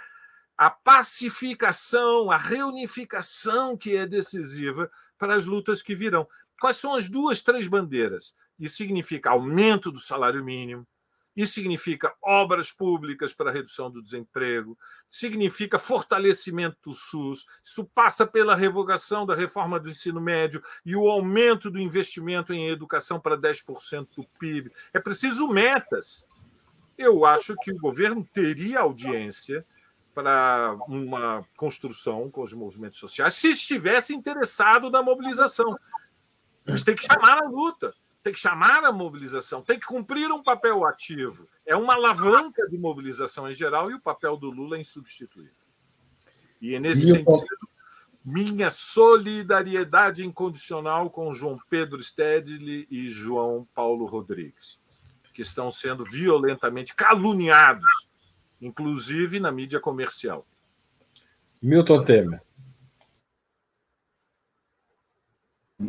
a 0.58 0.70
pacificação, 0.70 2.32
a 2.32 2.38
reunificação 2.38 3.78
que 3.78 3.96
é 3.96 4.08
decisiva 4.08 4.90
para 5.18 5.36
as 5.36 5.46
lutas 5.46 5.82
que 5.82 5.94
virão. 5.94 6.28
Quais 6.60 6.78
são 6.78 6.96
as 6.96 7.08
duas, 7.08 7.44
três 7.44 7.68
bandeiras? 7.68 8.36
Isso 8.60 8.78
significa 8.78 9.30
aumento 9.30 9.92
do 9.92 10.00
salário 10.00 10.44
mínimo, 10.44 10.88
isso 11.36 11.54
significa 11.54 12.16
obras 12.20 12.72
públicas 12.72 13.32
para 13.32 13.52
redução 13.52 13.92
do 13.92 14.02
desemprego, 14.02 14.76
significa 15.12 15.78
fortalecimento 15.78 16.78
do 16.84 16.96
SUS, 16.96 17.46
isso 17.64 17.86
passa 17.94 18.26
pela 18.26 18.56
revogação 18.56 19.24
da 19.24 19.36
reforma 19.36 19.80
do 19.80 19.88
ensino 19.88 20.20
médio 20.20 20.64
e 20.84 20.96
o 20.96 21.08
aumento 21.08 21.70
do 21.70 21.80
investimento 21.80 22.52
em 22.52 22.68
educação 22.70 23.20
para 23.20 23.38
10% 23.38 24.08
do 24.16 24.28
PIB. 24.40 24.72
É 24.92 25.00
preciso 25.00 25.48
metas. 25.50 26.28
Eu 26.98 27.24
acho 27.24 27.56
que 27.58 27.72
o 27.72 27.78
governo 27.78 28.28
teria 28.34 28.80
audiência 28.80 29.64
para 30.18 30.76
uma 30.88 31.46
construção 31.56 32.28
com 32.32 32.42
os 32.42 32.52
movimentos 32.52 32.98
sociais 32.98 33.36
se 33.36 33.52
estivesse 33.52 34.16
interessado 34.16 34.90
na 34.90 35.04
mobilização. 35.04 35.78
Mas 36.66 36.82
tem 36.82 36.96
que 36.96 37.04
chamar 37.06 37.44
a 37.44 37.48
luta, 37.48 37.94
tem 38.24 38.34
que 38.34 38.40
chamar 38.40 38.84
a 38.84 38.92
mobilização, 38.92 39.62
tem 39.62 39.80
que 39.80 39.86
cumprir 39.86 40.32
um 40.32 40.42
papel 40.42 40.88
ativo. 40.88 41.48
É 41.68 41.76
uma 41.76 41.94
alavanca 41.94 42.68
de 42.68 42.80
mobilização 42.80 43.48
em 43.48 43.54
geral 43.54 43.92
e 43.92 43.94
o 43.94 44.02
papel 44.02 44.36
do 44.36 44.50
Lula 44.50 44.78
é 44.78 44.82
insubstituível. 44.82 45.54
E 46.60 46.74
é 46.74 46.80
nesse 46.80 47.12
sentido, 47.12 47.46
minha 48.26 48.72
solidariedade 48.72 50.26
incondicional 50.26 51.12
com 51.12 51.32
João 51.32 51.60
Pedro 51.70 52.02
Stedley 52.02 52.88
e 52.90 53.08
João 53.08 53.68
Paulo 53.72 54.08
Rodrigues, 54.08 54.80
que 55.32 55.44
estão 55.44 55.70
sendo 55.70 56.04
violentamente 56.04 56.96
caluniados 56.96 58.07
inclusive 58.62 59.40
na 59.40 59.52
mídia 59.52 59.80
comercial. 59.80 60.44
Milton 61.62 62.04
Temer. 62.04 62.42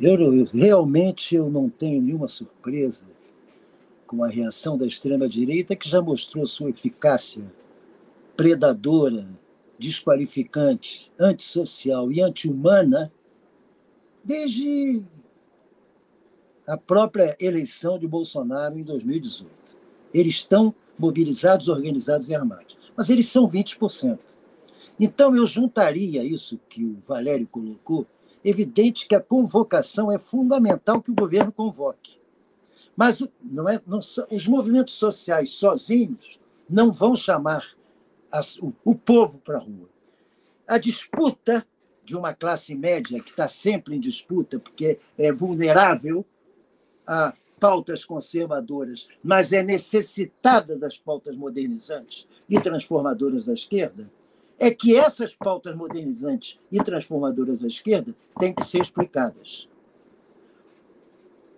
Eu, 0.01 0.45
realmente 0.45 1.35
eu 1.35 1.51
não 1.51 1.69
tenho 1.71 2.03
nenhuma 2.03 2.29
surpresa 2.29 3.07
com 4.07 4.23
a 4.23 4.29
reação 4.29 4.77
da 4.77 4.87
extrema-direita, 4.87 5.77
que 5.77 5.89
já 5.89 6.01
mostrou 6.01 6.47
sua 6.47 6.71
eficácia 6.71 7.45
predadora, 8.37 9.29
desqualificante, 9.79 11.13
antissocial 11.19 12.11
e 12.13 12.21
anti-humana 12.21 13.13
desde 14.23 15.05
a 16.67 16.77
própria 16.77 17.37
eleição 17.41 17.99
de 17.99 18.07
Bolsonaro 18.07 18.79
em 18.79 18.83
2018. 18.83 19.51
Eles 20.13 20.35
estão 20.35 20.75
mobilizados, 20.99 21.69
organizados 21.69 22.29
e 22.29 22.35
armados. 22.35 22.77
Mas 22.97 23.09
eles 23.11 23.29
são 23.29 23.49
20%. 23.49 24.19
Então, 24.99 25.37
eu 25.37 25.47
juntaria 25.47 26.25
isso 26.25 26.59
que 26.69 26.85
o 26.85 26.99
Valério 27.07 27.47
colocou. 27.47 28.07
Evidente 28.45 29.07
que 29.07 29.15
a 29.15 29.21
convocação 29.21 30.11
é 30.11 30.19
fundamental 30.19 31.01
que 31.01 31.11
o 31.11 31.15
governo 31.15 31.53
convoque. 31.53 32.19
Mas 32.97 33.25
não 33.43 33.69
é, 33.69 33.81
não, 33.87 33.99
os 33.99 34.47
movimentos 34.49 34.95
sociais 34.95 35.51
sozinhos 35.51 36.41
não 36.69 36.91
vão 36.93 37.15
chamar 37.15 37.65
o, 38.61 38.73
o 38.85 38.95
povo 38.95 39.39
para 39.39 39.59
a 39.59 39.61
rua. 39.61 39.89
A 40.67 40.79
disputa 40.79 41.65
de 42.05 42.17
uma 42.17 42.35
classe 42.35 42.75
média 42.75 43.21
que 43.21 43.31
está 43.31 43.47
sempre 43.47 43.95
em 43.95 44.01
disputa, 44.01 44.59
porque 44.59 44.99
é 45.17 45.31
vulnerável 45.31 46.25
a 47.07 47.33
pautas 47.59 48.05
conservadoras, 48.05 49.09
mas 49.23 49.53
é 49.53 49.63
necessitada 49.63 50.77
das 50.77 50.97
pautas 50.97 51.37
modernizantes 51.37 52.27
e 52.49 52.61
transformadoras 52.61 53.47
da 53.47 53.55
esquerda, 53.55 54.11
é 54.59 54.71
que 54.71 54.97
essas 54.97 55.35
pautas 55.35 55.75
modernizantes 55.77 56.59
e 56.71 56.83
transformadoras 56.83 57.61
da 57.61 57.69
esquerda 57.69 58.15
têm 58.39 58.53
que 58.53 58.65
ser 58.65 58.83
explicadas. 58.83 59.69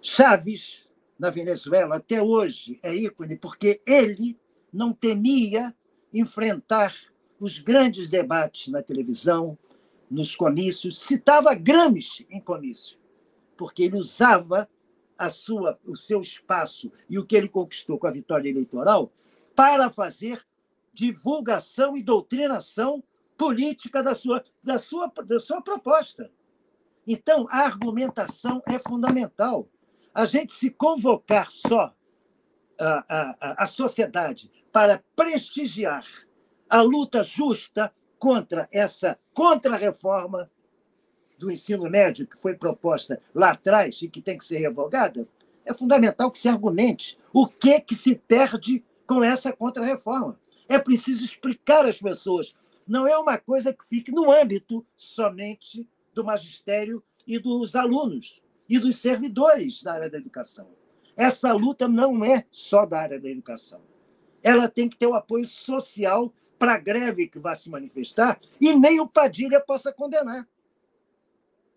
Chaves, 0.02 0.86
na 1.18 1.30
Venezuela, 1.30 1.96
até 1.96 2.22
hoje 2.22 2.78
é 2.82 2.94
ícone, 2.94 3.36
porque 3.36 3.80
ele 3.86 4.38
não 4.72 4.92
temia 4.92 5.74
enfrentar 6.12 6.94
os 7.38 7.58
grandes 7.58 8.08
debates 8.08 8.68
na 8.68 8.82
televisão, 8.82 9.56
nos 10.10 10.34
comícios, 10.34 10.98
citava 10.98 11.54
Gramsci 11.54 12.26
em 12.30 12.40
comício, 12.40 12.98
porque 13.56 13.84
ele 13.84 13.96
usava 13.96 14.68
a 15.20 15.28
sua, 15.28 15.78
o 15.84 15.94
seu 15.94 16.22
espaço 16.22 16.90
e 17.08 17.18
o 17.18 17.26
que 17.26 17.36
ele 17.36 17.48
conquistou 17.48 17.98
com 17.98 18.06
a 18.06 18.10
vitória 18.10 18.48
eleitoral 18.48 19.12
para 19.54 19.90
fazer 19.90 20.42
divulgação 20.94 21.94
e 21.94 22.02
doutrinação 22.02 23.04
política 23.36 24.02
da 24.02 24.14
sua, 24.14 24.42
da 24.62 24.78
sua, 24.78 25.12
da 25.26 25.38
sua 25.38 25.60
proposta. 25.60 26.32
Então, 27.06 27.46
a 27.50 27.58
argumentação 27.58 28.62
é 28.66 28.78
fundamental. 28.78 29.68
A 30.14 30.24
gente 30.24 30.54
se 30.54 30.70
convocar 30.70 31.50
só 31.50 31.94
a, 32.78 33.04
a, 33.06 33.64
a 33.64 33.66
sociedade 33.66 34.50
para 34.72 35.04
prestigiar 35.14 36.06
a 36.66 36.80
luta 36.80 37.22
justa 37.22 37.92
contra 38.18 38.66
essa 38.72 39.18
contra-reforma 39.34 40.50
do 41.40 41.50
ensino 41.50 41.88
médio 41.88 42.26
que 42.26 42.38
foi 42.38 42.54
proposta 42.54 43.18
lá 43.34 43.52
atrás 43.52 44.00
e 44.02 44.08
que 44.08 44.20
tem 44.20 44.36
que 44.36 44.44
ser 44.44 44.58
revogada, 44.58 45.26
é 45.64 45.72
fundamental 45.72 46.30
que 46.30 46.36
se 46.36 46.50
argumente 46.50 47.18
o 47.32 47.46
que, 47.46 47.80
que 47.80 47.94
se 47.94 48.14
perde 48.14 48.84
com 49.06 49.24
essa 49.24 49.50
contra-reforma. 49.50 50.38
É 50.68 50.78
preciso 50.78 51.24
explicar 51.24 51.86
às 51.86 51.98
pessoas. 51.98 52.54
Não 52.86 53.08
é 53.08 53.16
uma 53.16 53.38
coisa 53.38 53.72
que 53.72 53.88
fique 53.88 54.12
no 54.12 54.30
âmbito 54.30 54.84
somente 54.94 55.88
do 56.14 56.22
magistério 56.22 57.02
e 57.26 57.38
dos 57.38 57.74
alunos 57.74 58.42
e 58.68 58.78
dos 58.78 58.96
servidores 58.96 59.82
da 59.82 59.94
área 59.94 60.10
da 60.10 60.18
educação. 60.18 60.68
Essa 61.16 61.52
luta 61.52 61.88
não 61.88 62.22
é 62.22 62.44
só 62.50 62.84
da 62.84 63.00
área 63.00 63.18
da 63.18 63.30
educação. 63.30 63.80
Ela 64.42 64.68
tem 64.68 64.88
que 64.88 64.96
ter 64.96 65.06
o 65.06 65.14
apoio 65.14 65.46
social 65.46 66.32
para 66.58 66.74
a 66.74 66.78
greve 66.78 67.28
que 67.28 67.38
vai 67.38 67.56
se 67.56 67.70
manifestar 67.70 68.38
e 68.60 68.74
nem 68.74 69.00
o 69.00 69.08
Padilha 69.08 69.58
possa 69.60 69.90
condenar. 69.90 70.46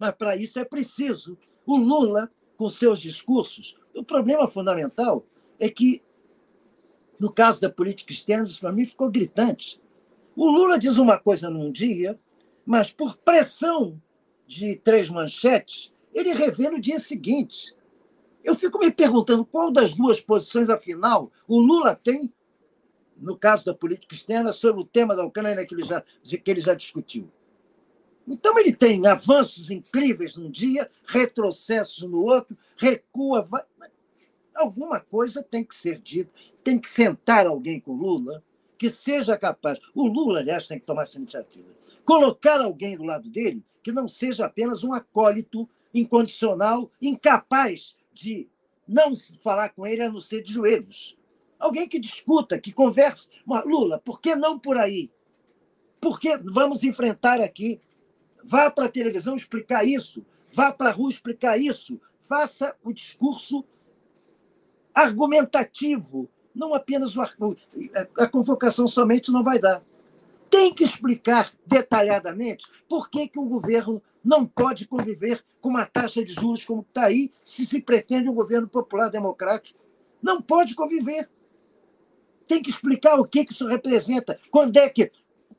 Mas 0.03 0.15
para 0.15 0.35
isso 0.35 0.59
é 0.59 0.65
preciso 0.65 1.37
o 1.65 1.77
Lula, 1.77 2.29
com 2.57 2.69
seus 2.69 2.99
discursos. 2.99 3.77
O 3.95 4.03
problema 4.03 4.49
fundamental 4.49 5.25
é 5.57 5.69
que 5.69 6.03
no 7.17 7.31
caso 7.31 7.61
da 7.61 7.69
política 7.69 8.11
externa, 8.11 8.43
isso 8.43 8.59
para 8.59 8.73
mim 8.73 8.85
ficou 8.85 9.09
gritante. 9.09 9.79
O 10.35 10.51
Lula 10.51 10.77
diz 10.77 10.97
uma 10.97 11.17
coisa 11.17 11.49
num 11.49 11.71
dia, 11.71 12.19
mas 12.65 12.91
por 12.91 13.15
pressão 13.15 13.97
de 14.45 14.75
três 14.75 15.09
manchetes, 15.09 15.93
ele 16.13 16.33
revê 16.33 16.69
no 16.69 16.81
dia 16.81 16.99
seguinte. 16.99 17.73
Eu 18.43 18.55
fico 18.55 18.79
me 18.79 18.91
perguntando 18.91 19.45
qual 19.45 19.71
das 19.71 19.95
duas 19.95 20.19
posições, 20.19 20.69
afinal, 20.69 21.31
o 21.47 21.61
Lula 21.61 21.95
tem, 21.95 22.29
no 23.15 23.37
caso 23.37 23.63
da 23.63 23.73
política 23.73 24.13
externa, 24.13 24.51
sobre 24.51 24.81
o 24.81 24.85
tema 24.85 25.15
da 25.15 25.23
Ucrânia 25.23 25.65
que 25.65 25.73
ele 25.73 25.85
já, 25.85 26.01
que 26.01 26.51
ele 26.51 26.59
já 26.59 26.73
discutiu. 26.73 27.31
Então, 28.27 28.57
ele 28.57 28.73
tem 28.73 29.05
avanços 29.05 29.69
incríveis 29.69 30.37
num 30.37 30.49
dia, 30.49 30.89
retrocessos 31.05 32.03
no 32.03 32.23
outro, 32.23 32.57
recua. 32.77 33.41
Vai 33.41 33.63
alguma 34.55 34.99
coisa 34.99 35.43
tem 35.43 35.63
que 35.63 35.75
ser 35.75 35.99
dita, 35.99 36.31
tem 36.63 36.79
que 36.79 36.89
sentar 36.89 37.47
alguém 37.47 37.79
com 37.79 37.93
Lula 37.93 38.43
que 38.77 38.89
seja 38.89 39.37
capaz. 39.37 39.79
O 39.93 40.07
Lula, 40.07 40.39
aliás, 40.39 40.67
tem 40.67 40.79
que 40.79 40.85
tomar 40.85 41.03
essa 41.03 41.17
iniciativa. 41.17 41.67
Colocar 42.05 42.61
alguém 42.61 42.97
do 42.97 43.03
lado 43.03 43.29
dele 43.29 43.63
que 43.81 43.91
não 43.91 44.07
seja 44.07 44.45
apenas 44.45 44.83
um 44.83 44.93
acólito 44.93 45.67
incondicional, 45.93 46.91
incapaz 47.01 47.95
de 48.13 48.47
não 48.87 49.13
falar 49.41 49.69
com 49.69 49.85
ele 49.85 50.01
a 50.01 50.11
não 50.11 50.19
ser 50.19 50.41
de 50.41 50.53
joelhos. 50.53 51.17
Alguém 51.59 51.87
que 51.87 51.99
discuta, 51.99 52.59
que 52.59 52.73
converse. 52.73 53.29
Lula, 53.65 53.99
por 53.99 54.19
que 54.19 54.35
não 54.35 54.59
por 54.59 54.77
aí? 54.77 55.09
Por 56.01 56.19
que 56.19 56.35
vamos 56.37 56.83
enfrentar 56.83 57.39
aqui? 57.39 57.79
Vá 58.43 58.69
para 58.69 58.85
a 58.85 58.89
televisão 58.89 59.35
explicar 59.35 59.85
isso. 59.85 60.25
Vá 60.53 60.71
para 60.71 60.89
a 60.89 60.93
rua 60.93 61.09
explicar 61.09 61.57
isso. 61.57 61.99
Faça 62.21 62.75
o 62.83 62.93
discurso 62.93 63.65
argumentativo, 64.93 66.29
não 66.53 66.73
apenas 66.73 67.15
o, 67.17 67.21
a 67.21 68.27
convocação 68.27 68.87
somente 68.87 69.31
não 69.31 69.43
vai 69.43 69.57
dar. 69.57 69.83
Tem 70.49 70.71
que 70.71 70.83
explicar 70.83 71.51
detalhadamente 71.65 72.67
por 72.87 73.09
que, 73.09 73.27
que 73.27 73.39
o 73.39 73.45
governo 73.45 74.01
não 74.23 74.45
pode 74.45 74.87
conviver 74.87 75.43
com 75.59 75.69
uma 75.69 75.85
taxa 75.85 76.23
de 76.23 76.33
juros 76.33 76.63
como 76.63 76.81
está 76.81 77.05
aí, 77.05 77.31
se 77.43 77.65
se 77.65 77.81
pretende 77.81 78.29
um 78.29 78.33
governo 78.33 78.67
popular 78.67 79.09
democrático. 79.09 79.79
Não 80.21 80.41
pode 80.41 80.75
conviver. 80.75 81.27
Tem 82.47 82.61
que 82.61 82.69
explicar 82.69 83.19
o 83.19 83.25
que, 83.25 83.45
que 83.45 83.51
isso 83.51 83.67
representa. 83.67 84.39
Quando 84.51 84.77
é 84.77 84.87
que 84.87 85.11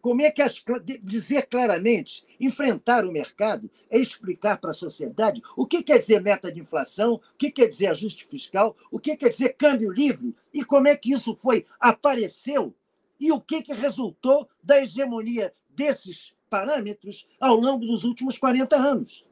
como 0.05 0.21
é 0.21 0.31
que 0.31 0.43
as, 0.43 0.63
dizer 1.03 1.47
claramente, 1.47 2.27
enfrentar 2.39 3.07
o 3.07 3.11
mercado 3.11 3.71
é 3.89 3.99
explicar 3.99 4.59
para 4.59 4.73
a 4.73 4.75
sociedade 4.75 5.41
o 5.57 5.67
que 5.67 5.83
quer 5.83 5.99
dizer 5.99 6.21
meta 6.21 6.53
de 6.53 6.61
inflação, 6.61 7.15
o 7.15 7.21
que 7.39 7.51
quer 7.51 7.69
dizer 7.69 7.87
ajuste 7.87 8.27
fiscal, 8.27 8.77
o 8.91 8.99
que 8.99 9.17
quer 9.17 9.31
dizer 9.31 9.55
câmbio 9.55 9.91
livre 9.91 10.37
e 10.53 10.63
como 10.63 10.89
é 10.89 10.95
que 10.95 11.11
isso 11.11 11.35
foi 11.41 11.65
apareceu 11.81 12.75
e 13.19 13.33
o 13.33 13.41
que, 13.41 13.63
que 13.63 13.73
resultou 13.73 14.47
da 14.63 14.79
hegemonia 14.79 15.55
desses 15.71 16.35
parâmetros 16.51 17.27
ao 17.41 17.57
longo 17.57 17.87
dos 17.87 18.05
últimos 18.05 18.37
40 18.37 18.77
anos. 18.77 19.25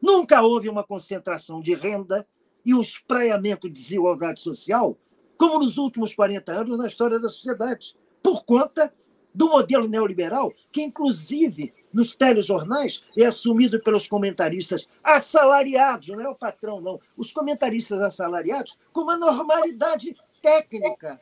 Nunca 0.00 0.42
houve 0.42 0.68
uma 0.68 0.82
concentração 0.82 1.60
de 1.60 1.76
renda 1.76 2.26
e 2.64 2.74
um 2.74 2.82
espraiamento 2.82 3.68
de 3.68 3.80
desigualdade 3.80 4.40
social 4.40 4.98
como 5.38 5.60
nos 5.60 5.78
últimos 5.78 6.12
40 6.12 6.50
anos 6.50 6.76
na 6.76 6.88
história 6.88 7.20
da 7.20 7.30
sociedade, 7.30 7.96
por 8.20 8.44
conta 8.44 8.92
do 9.34 9.48
modelo 9.48 9.88
neoliberal, 9.88 10.52
que, 10.70 10.82
inclusive, 10.82 11.72
nos 11.92 12.14
telejornais 12.14 13.02
é 13.16 13.26
assumido 13.26 13.80
pelos 13.80 14.06
comentaristas 14.06 14.88
assalariados, 15.02 16.08
não 16.08 16.20
é 16.20 16.28
o 16.28 16.34
patrão, 16.34 16.80
não, 16.80 16.98
os 17.16 17.32
comentaristas 17.32 18.00
assalariados, 18.00 18.76
com 18.92 19.02
uma 19.02 19.16
normalidade 19.16 20.14
técnica. 20.40 21.18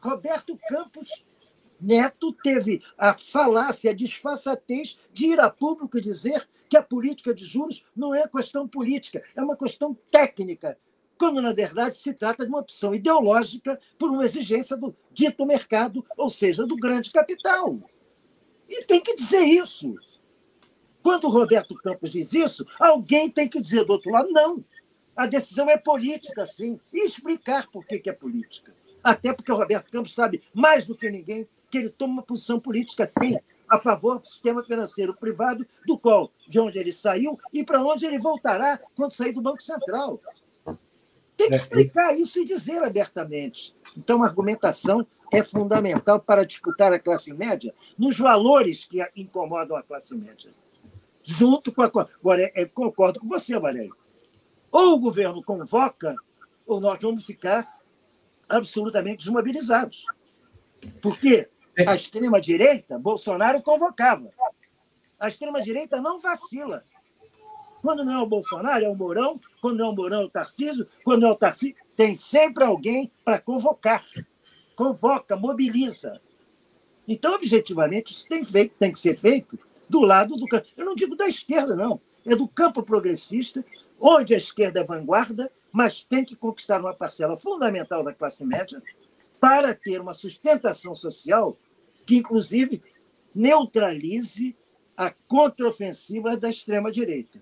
Roberto 0.00 0.58
Campos 0.68 1.24
Neto 1.80 2.32
teve 2.32 2.82
a 2.96 3.14
falácia, 3.14 3.90
a 3.90 3.94
disfarçatez 3.94 4.98
de 5.12 5.26
ir 5.26 5.40
a 5.40 5.50
público 5.50 5.98
e 5.98 6.00
dizer 6.00 6.48
que 6.68 6.76
a 6.76 6.82
política 6.82 7.34
de 7.34 7.44
juros 7.44 7.84
não 7.94 8.14
é 8.14 8.26
questão 8.26 8.66
política, 8.66 9.22
é 9.34 9.42
uma 9.42 9.56
questão 9.56 9.96
técnica 10.10 10.78
quando 11.18 11.40
na 11.40 11.52
verdade 11.52 11.96
se 11.96 12.12
trata 12.12 12.44
de 12.44 12.50
uma 12.50 12.60
opção 12.60 12.94
ideológica 12.94 13.78
por 13.98 14.10
uma 14.10 14.24
exigência 14.24 14.76
do 14.76 14.94
dito 15.12 15.44
mercado, 15.46 16.04
ou 16.16 16.30
seja, 16.30 16.66
do 16.66 16.76
grande 16.76 17.10
capital. 17.10 17.76
E 18.68 18.84
tem 18.84 19.00
que 19.00 19.14
dizer 19.16 19.42
isso. 19.42 19.94
Quando 21.02 21.24
o 21.24 21.30
Roberto 21.30 21.74
Campos 21.76 22.10
diz 22.10 22.32
isso, 22.32 22.66
alguém 22.80 23.30
tem 23.30 23.48
que 23.48 23.60
dizer 23.60 23.84
do 23.84 23.92
outro 23.92 24.10
lado, 24.10 24.28
não. 24.30 24.64
A 25.16 25.24
decisão 25.26 25.70
é 25.70 25.76
política, 25.76 26.44
sim. 26.44 26.80
E 26.92 27.06
explicar 27.06 27.66
por 27.70 27.86
que, 27.86 28.02
é 28.10 28.12
política. 28.12 28.74
Até 29.02 29.32
porque 29.32 29.52
o 29.52 29.56
Roberto 29.56 29.90
Campos 29.90 30.12
sabe 30.12 30.42
mais 30.52 30.86
do 30.86 30.96
que 30.96 31.08
ninguém 31.08 31.48
que 31.70 31.78
ele 31.78 31.90
toma 31.90 32.14
uma 32.14 32.22
posição 32.22 32.58
política, 32.60 33.10
sim, 33.20 33.38
a 33.68 33.78
favor 33.78 34.18
do 34.18 34.26
sistema 34.26 34.62
financeiro 34.62 35.14
privado, 35.14 35.66
do 35.86 35.98
qual, 35.98 36.30
de 36.46 36.58
onde 36.58 36.78
ele 36.78 36.92
saiu 36.92 37.38
e 37.52 37.64
para 37.64 37.82
onde 37.82 38.04
ele 38.04 38.18
voltará 38.18 38.78
quando 38.94 39.12
sair 39.12 39.32
do 39.32 39.40
Banco 39.40 39.62
Central. 39.62 40.20
Tem 41.36 41.48
que 41.48 41.54
é, 41.54 41.56
explicar 41.58 42.16
isso 42.16 42.38
e 42.38 42.44
dizer 42.44 42.82
abertamente. 42.82 43.74
Então, 43.96 44.22
a 44.22 44.26
argumentação 44.26 45.06
é 45.32 45.42
fundamental 45.42 46.18
para 46.18 46.46
disputar 46.46 46.92
a 46.92 46.98
classe 46.98 47.32
média 47.32 47.74
nos 47.98 48.16
valores 48.18 48.84
que 48.84 49.04
incomodam 49.14 49.76
a 49.76 49.82
classe 49.82 50.16
média. 50.16 50.52
Junto 51.22 51.72
com 51.72 51.82
a. 51.82 51.86
Agora, 51.86 52.42
é, 52.42 52.52
é, 52.54 52.64
concordo 52.64 53.20
com 53.20 53.28
você, 53.28 53.58
Valério. 53.58 53.94
Ou 54.70 54.94
o 54.94 54.98
governo 54.98 55.42
convoca, 55.42 56.14
ou 56.66 56.80
nós 56.80 56.98
vamos 57.00 57.24
ficar 57.24 57.80
absolutamente 58.48 59.24
desmobilizados. 59.24 60.04
Porque 61.02 61.48
a 61.86 61.94
extrema-direita, 61.94 62.98
Bolsonaro 62.98 63.60
convocava. 63.62 64.30
A 65.18 65.28
extrema-direita 65.28 66.00
não 66.00 66.20
vacila. 66.20 66.84
Quando 67.86 68.04
não 68.04 68.14
é 68.14 68.20
o 68.20 68.26
Bolsonaro, 68.26 68.84
é 68.84 68.88
o 68.88 68.96
Mourão. 68.96 69.40
Quando 69.60 69.76
não 69.76 69.86
é 69.86 69.88
o 69.90 69.94
Mourão, 69.94 70.22
é 70.22 70.24
o 70.24 70.28
Tarcísio. 70.28 70.88
Quando 71.04 71.20
não 71.20 71.28
é 71.28 71.32
o 71.32 71.36
Tarcísio, 71.36 71.76
tem 71.94 72.16
sempre 72.16 72.64
alguém 72.64 73.12
para 73.24 73.38
convocar. 73.38 74.04
Convoca, 74.74 75.36
mobiliza. 75.36 76.20
Então, 77.06 77.36
objetivamente, 77.36 78.12
isso 78.12 78.26
tem, 78.26 78.42
feito, 78.42 78.74
tem 78.76 78.90
que 78.90 78.98
ser 78.98 79.16
feito 79.16 79.56
do 79.88 80.00
lado 80.00 80.34
do 80.34 80.46
campo. 80.46 80.66
Eu 80.76 80.84
não 80.84 80.96
digo 80.96 81.14
da 81.14 81.28
esquerda, 81.28 81.76
não. 81.76 82.00
É 82.24 82.34
do 82.34 82.48
campo 82.48 82.82
progressista, 82.82 83.64
onde 84.00 84.34
a 84.34 84.38
esquerda 84.38 84.80
é 84.80 84.84
vanguarda, 84.84 85.48
mas 85.70 86.02
tem 86.02 86.24
que 86.24 86.34
conquistar 86.34 86.80
uma 86.80 86.92
parcela 86.92 87.36
fundamental 87.36 88.02
da 88.02 88.12
classe 88.12 88.44
média 88.44 88.82
para 89.40 89.72
ter 89.72 90.00
uma 90.00 90.12
sustentação 90.12 90.92
social 90.92 91.56
que, 92.04 92.16
inclusive, 92.16 92.82
neutralize 93.32 94.56
a 94.96 95.12
contraofensiva 95.28 96.36
da 96.36 96.50
extrema-direita. 96.50 97.38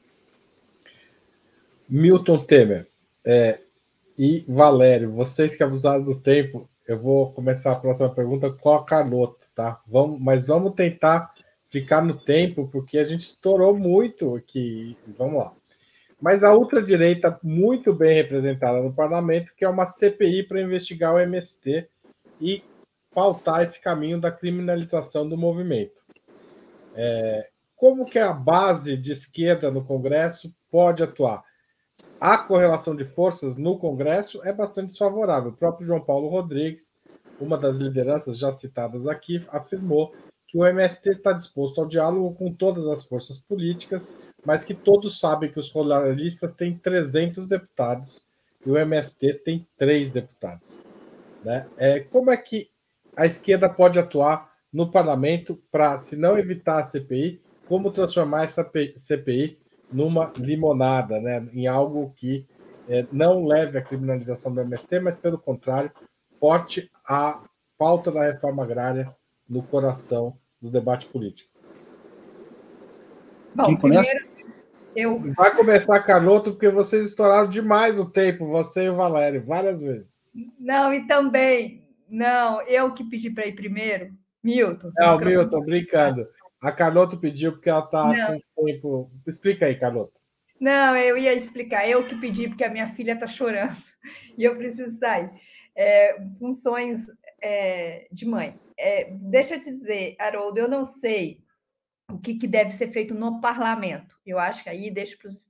Milton 1.88 2.44
Temer 2.44 2.86
é, 3.24 3.60
e 4.16 4.44
Valério, 4.48 5.10
vocês 5.10 5.56
que 5.56 5.62
abusaram 5.62 6.04
do 6.04 6.20
tempo, 6.20 6.68
eu 6.86 6.98
vou 6.98 7.32
começar 7.32 7.72
a 7.72 7.76
próxima 7.76 8.08
pergunta 8.08 8.50
com 8.50 8.72
a 8.72 8.84
Carlota, 8.84 9.46
tá? 9.54 9.80
Vamos, 9.86 10.20
mas 10.20 10.46
vamos 10.46 10.74
tentar 10.74 11.32
ficar 11.70 12.04
no 12.04 12.14
tempo, 12.14 12.68
porque 12.68 12.98
a 12.98 13.04
gente 13.04 13.22
estourou 13.22 13.76
muito 13.76 14.36
aqui. 14.36 14.96
Vamos 15.18 15.38
lá. 15.38 15.52
Mas 16.20 16.44
a 16.44 16.54
ultradireita, 16.54 17.38
muito 17.42 17.92
bem 17.92 18.14
representada 18.14 18.80
no 18.80 18.92
parlamento, 18.92 19.52
que 19.56 19.64
é 19.64 19.68
uma 19.68 19.86
CPI 19.86 20.44
para 20.44 20.62
investigar 20.62 21.14
o 21.14 21.18
MST 21.18 21.88
e 22.40 22.62
pautar 23.12 23.62
esse 23.62 23.80
caminho 23.80 24.20
da 24.20 24.30
criminalização 24.30 25.28
do 25.28 25.36
movimento. 25.36 26.02
É, 26.94 27.48
como 27.76 28.04
que 28.04 28.18
a 28.18 28.32
base 28.32 28.96
de 28.96 29.12
esquerda 29.12 29.70
no 29.70 29.84
Congresso 29.84 30.54
pode 30.70 31.02
atuar? 31.02 31.42
A 32.24 32.38
correlação 32.38 32.96
de 32.96 33.04
forças 33.04 33.54
no 33.54 33.78
Congresso 33.78 34.42
é 34.44 34.50
bastante 34.50 34.88
desfavorável. 34.88 35.50
O 35.50 35.56
próprio 35.58 35.86
João 35.86 36.00
Paulo 36.00 36.28
Rodrigues, 36.28 36.90
uma 37.38 37.58
das 37.58 37.76
lideranças 37.76 38.38
já 38.38 38.50
citadas 38.50 39.06
aqui, 39.06 39.44
afirmou 39.48 40.10
que 40.48 40.56
o 40.56 40.64
MST 40.64 41.10
está 41.10 41.34
disposto 41.34 41.82
ao 41.82 41.86
diálogo 41.86 42.34
com 42.34 42.50
todas 42.50 42.86
as 42.86 43.04
forças 43.04 43.38
políticas, 43.38 44.08
mas 44.42 44.64
que 44.64 44.72
todos 44.72 45.20
sabem 45.20 45.52
que 45.52 45.58
os 45.58 45.70
ruralistas 45.70 46.54
têm 46.54 46.78
300 46.78 47.46
deputados 47.46 48.24
e 48.64 48.70
o 48.70 48.78
MST 48.78 49.42
tem 49.44 49.68
três 49.76 50.08
deputados. 50.08 50.80
Né? 51.44 51.66
É, 51.76 52.00
como 52.00 52.30
é 52.30 52.38
que 52.38 52.70
a 53.14 53.26
esquerda 53.26 53.68
pode 53.68 53.98
atuar 53.98 54.50
no 54.72 54.90
parlamento 54.90 55.62
para, 55.70 55.98
se 55.98 56.16
não 56.16 56.38
evitar 56.38 56.78
a 56.78 56.84
CPI, 56.84 57.42
como 57.68 57.92
transformar 57.92 58.44
essa 58.44 58.66
CPI 58.96 59.58
numa 59.92 60.32
limonada, 60.36 61.20
né? 61.20 61.46
em 61.52 61.66
algo 61.66 62.12
que 62.16 62.46
é, 62.88 63.06
não 63.10 63.44
leve 63.44 63.78
à 63.78 63.82
criminalização 63.82 64.52
do 64.52 64.60
MST, 64.60 65.00
mas, 65.00 65.16
pelo 65.16 65.38
contrário, 65.38 65.90
forte 66.38 66.90
a 67.06 67.42
pauta 67.78 68.10
da 68.10 68.24
reforma 68.24 68.62
agrária 68.62 69.14
no 69.48 69.62
coração 69.62 70.36
do 70.60 70.70
debate 70.70 71.06
político. 71.06 71.50
Bom, 73.54 73.64
Quem 73.64 73.76
começa? 73.76 74.12
eu. 74.96 75.20
Vai 75.36 75.54
começar, 75.54 76.00
Carloto, 76.02 76.52
porque 76.52 76.68
vocês 76.68 77.08
estouraram 77.08 77.48
demais 77.48 77.98
o 77.98 78.10
tempo, 78.10 78.46
você 78.46 78.84
e 78.84 78.90
o 78.90 78.96
Valério, 78.96 79.44
várias 79.44 79.80
vezes. 79.80 80.32
Não, 80.58 80.92
e 80.92 81.06
também, 81.06 81.86
não, 82.08 82.60
eu 82.62 82.92
que 82.92 83.04
pedi 83.04 83.30
para 83.30 83.46
ir 83.46 83.54
primeiro. 83.54 84.12
Milton. 84.42 84.88
Não, 84.98 85.18
Milton, 85.18 85.60
brincando. 85.60 86.28
A 86.64 86.72
Carlota 86.72 87.14
pediu 87.14 87.52
porque 87.52 87.68
ela 87.68 87.84
está 87.84 88.10
com 88.56 88.66
tempo. 88.66 89.10
Explica 89.26 89.66
aí, 89.66 89.78
Carlota. 89.78 90.18
Não, 90.58 90.96
eu 90.96 91.18
ia 91.18 91.34
explicar. 91.34 91.86
Eu 91.86 92.06
que 92.06 92.18
pedi 92.18 92.48
porque 92.48 92.64
a 92.64 92.70
minha 92.70 92.88
filha 92.88 93.12
está 93.12 93.26
chorando 93.26 93.76
e 94.38 94.44
eu 94.44 94.56
preciso 94.56 94.98
sair. 94.98 95.30
É, 95.76 96.16
funções 96.38 97.06
é, 97.42 98.08
de 98.10 98.24
mãe. 98.24 98.58
É, 98.78 99.10
deixa 99.12 99.56
eu 99.56 99.60
te 99.60 99.70
dizer, 99.70 100.16
Haroldo, 100.18 100.58
eu 100.58 100.66
não 100.66 100.86
sei 100.86 101.44
o 102.10 102.18
que, 102.18 102.34
que, 102.34 102.46
deve 102.46 102.70
ser 102.70 102.88
feito 102.88 103.14
no 103.14 103.42
parlamento. 103.42 104.18
Eu 104.24 104.38
acho 104.38 104.62
que 104.62 104.70
aí 104.70 104.90
deixo 104.90 105.18
para 105.18 105.28
os 105.28 105.46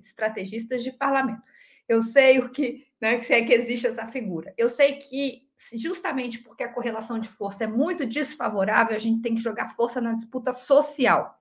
estrategistas 0.00 0.82
de 0.82 0.90
parlamento. 0.90 1.42
Eu 1.88 2.02
sei 2.02 2.40
o 2.40 2.50
que, 2.50 2.88
né, 3.00 3.22
se 3.22 3.34
é 3.34 3.44
que 3.44 3.52
existe 3.52 3.86
essa 3.86 4.06
figura. 4.06 4.52
Eu 4.58 4.68
sei 4.68 4.94
que 4.94 5.45
justamente 5.74 6.38
porque 6.38 6.62
a 6.62 6.72
correlação 6.72 7.18
de 7.18 7.28
força 7.28 7.64
é 7.64 7.66
muito 7.66 8.06
desfavorável, 8.06 8.94
a 8.94 8.98
gente 8.98 9.22
tem 9.22 9.34
que 9.34 9.42
jogar 9.42 9.74
força 9.74 10.00
na 10.00 10.12
disputa 10.12 10.52
social. 10.52 11.38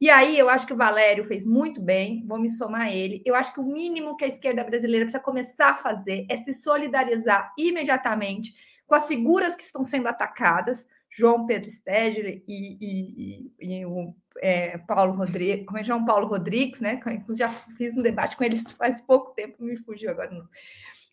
E 0.00 0.08
aí 0.08 0.38
eu 0.38 0.48
acho 0.48 0.66
que 0.66 0.72
o 0.72 0.76
Valério 0.76 1.24
fez 1.24 1.44
muito 1.44 1.82
bem, 1.82 2.24
vou 2.26 2.38
me 2.38 2.48
somar 2.48 2.82
a 2.82 2.92
ele. 2.92 3.20
Eu 3.26 3.34
acho 3.34 3.52
que 3.52 3.58
o 3.60 3.64
mínimo 3.64 4.16
que 4.16 4.24
a 4.24 4.28
esquerda 4.28 4.62
brasileira 4.62 5.04
precisa 5.04 5.22
começar 5.22 5.70
a 5.70 5.76
fazer 5.76 6.24
é 6.28 6.36
se 6.36 6.52
solidarizar 6.52 7.52
imediatamente 7.58 8.54
com 8.86 8.94
as 8.94 9.06
figuras 9.06 9.56
que 9.56 9.62
estão 9.62 9.84
sendo 9.84 10.06
atacadas, 10.06 10.86
João 11.10 11.46
Pedro 11.46 11.68
Stedley 11.68 12.44
e, 12.46 12.78
e, 12.80 13.52
e, 13.58 13.80
e 13.80 13.86
o 13.86 14.14
é, 14.40 14.78
Paulo 14.78 15.14
Rodrigues, 15.14 15.66
como 15.66 15.78
é 15.78 15.84
João 15.84 16.04
Paulo 16.04 16.28
Rodrigues, 16.28 16.80
né? 16.80 17.00
já 17.30 17.48
fiz 17.48 17.96
um 17.96 18.02
debate 18.02 18.36
com 18.36 18.44
ele 18.44 18.60
faz 18.78 19.00
pouco 19.00 19.32
tempo, 19.32 19.62
me 19.64 19.76
fugiu 19.78 20.10
agora. 20.10 20.30
Não. 20.30 20.48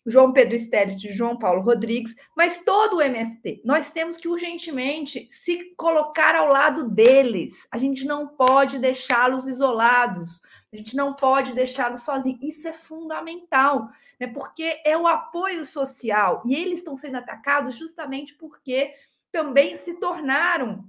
João 0.06 0.32
Pedro 0.32 0.54
e 0.54 1.12
João 1.12 1.36
Paulo 1.36 1.62
Rodrigues, 1.62 2.14
mas 2.36 2.62
todo 2.64 2.96
o 2.96 3.02
MST. 3.02 3.62
Nós 3.64 3.90
temos 3.90 4.16
que 4.16 4.28
urgentemente 4.28 5.26
se 5.30 5.74
colocar 5.76 6.34
ao 6.36 6.48
lado 6.48 6.88
deles. 6.88 7.66
A 7.70 7.76
gente 7.76 8.04
não 8.04 8.28
pode 8.28 8.78
deixá-los 8.78 9.48
isolados. 9.48 10.40
A 10.72 10.76
gente 10.76 10.94
não 10.94 11.14
pode 11.14 11.54
deixá-los 11.54 12.02
sozinhos. 12.02 12.38
Isso 12.42 12.68
é 12.68 12.72
fundamental, 12.72 13.88
né? 14.20 14.26
Porque 14.26 14.80
é 14.84 14.96
o 14.96 15.06
apoio 15.06 15.64
social 15.64 16.42
e 16.44 16.54
eles 16.54 16.78
estão 16.78 16.96
sendo 16.96 17.16
atacados 17.16 17.74
justamente 17.74 18.34
porque 18.34 18.94
também 19.32 19.76
se 19.76 19.94
tornaram 19.94 20.84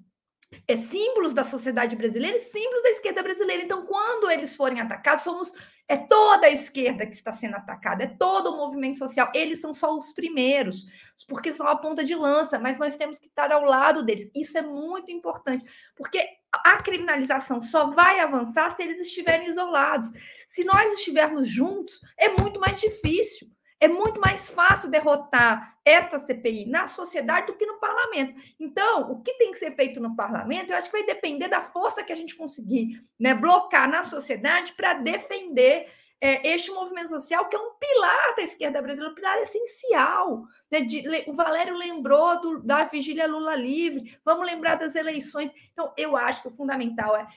é, 0.67 0.77
símbolos 0.77 1.33
da 1.33 1.43
sociedade 1.43 1.95
brasileira 1.95 2.37
e 2.37 2.39
símbolos 2.39 2.83
da 2.83 2.89
esquerda 2.89 3.23
brasileira. 3.23 3.63
Então, 3.63 3.85
quando 3.85 4.29
eles 4.29 4.55
forem 4.55 4.79
atacados, 4.79 5.23
somos 5.23 5.51
é 5.89 5.95
toda 5.95 6.47
a 6.47 6.51
esquerda 6.51 7.05
que 7.05 7.13
está 7.13 7.31
sendo 7.31 7.55
atacada, 7.55 8.03
é 8.03 8.07
todo 8.07 8.51
o 8.51 8.57
movimento 8.57 8.97
social. 8.97 9.31
Eles 9.33 9.61
são 9.61 9.73
só 9.73 9.97
os 9.97 10.11
primeiros, 10.11 10.85
porque 11.27 11.53
são 11.53 11.65
a 11.65 11.77
ponta 11.77 12.03
de 12.03 12.13
lança, 12.13 12.59
mas 12.59 12.77
nós 12.77 12.97
temos 12.97 13.17
que 13.17 13.27
estar 13.27 13.51
ao 13.53 13.63
lado 13.63 14.03
deles. 14.03 14.29
Isso 14.35 14.57
é 14.57 14.61
muito 14.61 15.09
importante, 15.09 15.63
porque 15.95 16.21
a 16.51 16.81
criminalização 16.81 17.61
só 17.61 17.89
vai 17.89 18.19
avançar 18.19 18.75
se 18.75 18.83
eles 18.83 18.99
estiverem 18.99 19.47
isolados. 19.47 20.11
Se 20.45 20.65
nós 20.65 20.91
estivermos 20.91 21.47
juntos, 21.47 22.01
é 22.17 22.29
muito 22.29 22.59
mais 22.59 22.81
difícil. 22.81 23.47
É 23.79 23.87
muito 23.87 24.19
mais 24.19 24.49
fácil 24.49 24.89
derrotar 24.89 25.77
esta 25.85 26.19
CPI 26.19 26.65
na 26.65 26.87
sociedade 26.87 27.47
do 27.47 27.55
que 27.55 27.65
no 27.65 27.79
parlamento. 27.79 28.41
Então, 28.59 29.11
o 29.11 29.21
que 29.21 29.33
tem 29.35 29.51
que 29.51 29.57
ser 29.57 29.75
feito 29.75 29.99
no 29.99 30.15
parlamento, 30.15 30.71
eu 30.71 30.77
acho 30.77 30.89
que 30.89 30.97
vai 30.97 31.05
depender 31.05 31.47
da 31.47 31.61
força 31.61 32.03
que 32.03 32.11
a 32.11 32.15
gente 32.15 32.35
conseguir 32.35 33.03
né, 33.19 33.33
blocar 33.33 33.87
na 33.87 34.03
sociedade 34.03 34.73
para 34.73 34.93
defender 34.93 35.87
é, 36.19 36.47
este 36.47 36.71
movimento 36.71 37.09
social, 37.09 37.47
que 37.47 37.55
é 37.55 37.59
um 37.59 37.73
pilar 37.75 38.35
da 38.35 38.41
esquerda 38.41 38.81
brasileira, 38.81 39.11
um 39.11 39.15
pilar 39.15 39.37
essencial. 39.41 40.43
Né? 40.71 40.81
De, 40.81 41.03
o 41.27 41.33
Valério 41.33 41.75
lembrou 41.75 42.41
do, 42.41 42.63
da 42.63 42.85
vigília 42.85 43.27
Lula 43.27 43.55
livre, 43.55 44.17
vamos 44.25 44.45
lembrar 44.45 44.75
das 44.75 44.95
eleições. 44.95 45.51
Então, 45.71 45.93
eu 45.95 46.17
acho 46.17 46.41
que 46.41 46.47
o 46.47 46.51
fundamental 46.51 47.15
é 47.15 47.27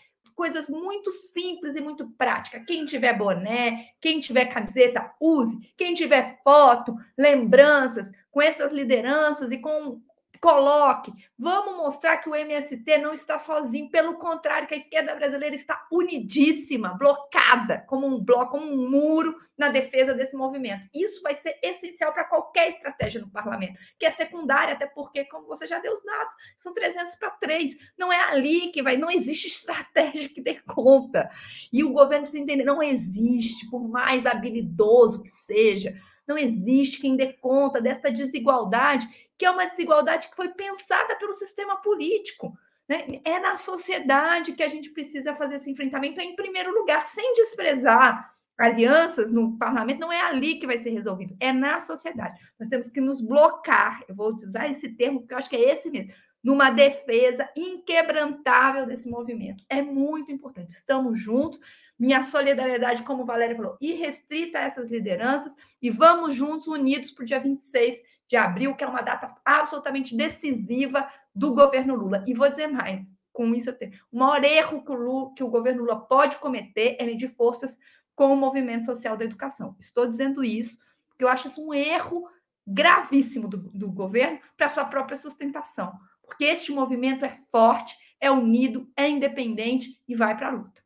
coisas 0.40 0.70
muito 0.70 1.10
simples 1.10 1.76
e 1.76 1.82
muito 1.82 2.08
práticas. 2.16 2.64
Quem 2.66 2.86
tiver 2.86 3.12
boné, 3.12 3.90
quem 4.00 4.20
tiver 4.20 4.46
camiseta, 4.46 5.12
use. 5.20 5.70
Quem 5.76 5.92
tiver 5.92 6.40
foto, 6.42 6.96
lembranças 7.14 8.10
com 8.30 8.40
essas 8.40 8.72
lideranças 8.72 9.52
e 9.52 9.58
com 9.58 10.00
Coloque, 10.40 11.12
vamos 11.38 11.76
mostrar 11.76 12.16
que 12.16 12.30
o 12.30 12.34
MST 12.34 12.96
não 12.96 13.12
está 13.12 13.38
sozinho, 13.38 13.90
pelo 13.90 14.14
contrário, 14.14 14.66
que 14.66 14.72
a 14.72 14.78
esquerda 14.78 15.14
brasileira 15.14 15.54
está 15.54 15.86
unidíssima, 15.92 16.96
blocada, 16.96 17.84
como 17.86 18.06
um 18.06 18.18
bloco, 18.18 18.52
como 18.52 18.64
um 18.64 18.90
muro 18.90 19.36
na 19.58 19.68
defesa 19.68 20.14
desse 20.14 20.34
movimento. 20.34 20.88
Isso 20.94 21.20
vai 21.20 21.34
ser 21.34 21.58
essencial 21.62 22.14
para 22.14 22.24
qualquer 22.24 22.68
estratégia 22.68 23.20
no 23.20 23.28
parlamento, 23.28 23.78
que 23.98 24.06
é 24.06 24.10
secundária, 24.10 24.72
até 24.72 24.86
porque, 24.86 25.26
como 25.26 25.46
você 25.46 25.66
já 25.66 25.78
deu 25.78 25.92
os 25.92 26.02
dados, 26.02 26.34
são 26.56 26.72
300 26.72 27.14
para 27.16 27.32
3. 27.32 27.76
Não 27.98 28.10
é 28.10 28.20
ali 28.22 28.68
que 28.68 28.82
vai, 28.82 28.96
não 28.96 29.10
existe 29.10 29.48
estratégia 29.48 30.30
que 30.30 30.40
dê 30.40 30.54
conta. 30.60 31.28
E 31.70 31.84
o 31.84 31.92
governo 31.92 32.22
precisa 32.22 32.42
entender, 32.42 32.64
não 32.64 32.82
existe, 32.82 33.68
por 33.68 33.86
mais 33.86 34.24
habilidoso 34.24 35.22
que 35.22 35.28
seja, 35.28 35.94
não 36.30 36.38
existe 36.38 37.00
quem 37.00 37.16
dê 37.16 37.32
conta 37.32 37.80
dessa 37.80 38.10
desigualdade, 38.10 39.08
que 39.36 39.44
é 39.44 39.50
uma 39.50 39.66
desigualdade 39.66 40.28
que 40.28 40.36
foi 40.36 40.48
pensada 40.48 41.16
pelo 41.16 41.34
sistema 41.34 41.76
político. 41.76 42.56
Né? 42.88 43.20
É 43.24 43.40
na 43.40 43.56
sociedade 43.56 44.52
que 44.52 44.62
a 44.62 44.68
gente 44.68 44.90
precisa 44.90 45.34
fazer 45.34 45.56
esse 45.56 45.70
enfrentamento 45.70 46.20
em 46.20 46.36
primeiro 46.36 46.72
lugar, 46.72 47.08
sem 47.08 47.34
desprezar 47.34 48.32
alianças 48.56 49.30
no 49.30 49.56
parlamento, 49.56 50.00
não 50.00 50.12
é 50.12 50.20
ali 50.20 50.56
que 50.56 50.66
vai 50.66 50.76
ser 50.76 50.90
resolvido, 50.90 51.34
é 51.40 51.50
na 51.50 51.80
sociedade. 51.80 52.38
Nós 52.58 52.68
temos 52.68 52.90
que 52.90 53.00
nos 53.00 53.20
blocar, 53.20 54.04
eu 54.06 54.14
vou 54.14 54.34
usar 54.34 54.70
esse 54.70 54.86
termo, 54.90 55.20
porque 55.20 55.32
eu 55.32 55.38
acho 55.38 55.48
que 55.48 55.56
é 55.56 55.72
esse 55.72 55.88
mesmo, 55.90 56.12
numa 56.44 56.70
defesa 56.70 57.48
inquebrantável 57.56 58.86
desse 58.86 59.08
movimento. 59.08 59.64
É 59.68 59.80
muito 59.80 60.30
importante. 60.30 60.74
Estamos 60.74 61.18
juntos, 61.18 61.58
minha 62.00 62.22
solidariedade, 62.22 63.02
como 63.02 63.22
o 63.22 63.26
Valéria 63.26 63.54
falou, 63.54 63.76
irrestrita 63.78 64.58
a 64.58 64.62
essas 64.62 64.88
lideranças 64.88 65.54
e 65.82 65.90
vamos 65.90 66.34
juntos, 66.34 66.66
unidos, 66.66 67.10
para 67.10 67.22
o 67.22 67.26
dia 67.26 67.38
26 67.38 68.00
de 68.26 68.36
abril, 68.36 68.74
que 68.74 68.82
é 68.82 68.86
uma 68.86 69.02
data 69.02 69.34
absolutamente 69.44 70.16
decisiva 70.16 71.06
do 71.34 71.54
governo 71.54 71.94
Lula. 71.94 72.22
E 72.26 72.32
vou 72.32 72.48
dizer 72.48 72.68
mais, 72.68 73.14
com 73.30 73.54
isso 73.54 73.68
eu 73.68 73.76
tenho. 73.76 73.92
O 74.10 74.18
maior 74.18 74.42
erro 74.42 74.82
que 74.82 74.90
o, 74.90 74.94
Lula, 74.94 75.34
que 75.34 75.44
o 75.44 75.48
governo 75.48 75.82
Lula 75.82 76.00
pode 76.00 76.38
cometer 76.38 76.96
é 76.98 77.04
medir 77.04 77.28
forças 77.28 77.78
com 78.14 78.32
o 78.32 78.36
movimento 78.36 78.86
social 78.86 79.14
da 79.14 79.24
educação. 79.26 79.76
Estou 79.78 80.06
dizendo 80.06 80.42
isso 80.42 80.78
porque 81.10 81.24
eu 81.24 81.28
acho 81.28 81.48
isso 81.48 81.62
um 81.62 81.74
erro 81.74 82.26
gravíssimo 82.66 83.46
do, 83.46 83.58
do 83.58 83.92
governo 83.92 84.38
para 84.56 84.70
sua 84.70 84.86
própria 84.86 85.18
sustentação. 85.18 85.92
Porque 86.22 86.44
este 86.44 86.72
movimento 86.72 87.26
é 87.26 87.36
forte, 87.52 87.94
é 88.18 88.30
unido, 88.30 88.90
é 88.96 89.06
independente 89.06 90.00
e 90.08 90.14
vai 90.14 90.34
para 90.34 90.48
a 90.48 90.52
luta. 90.52 90.79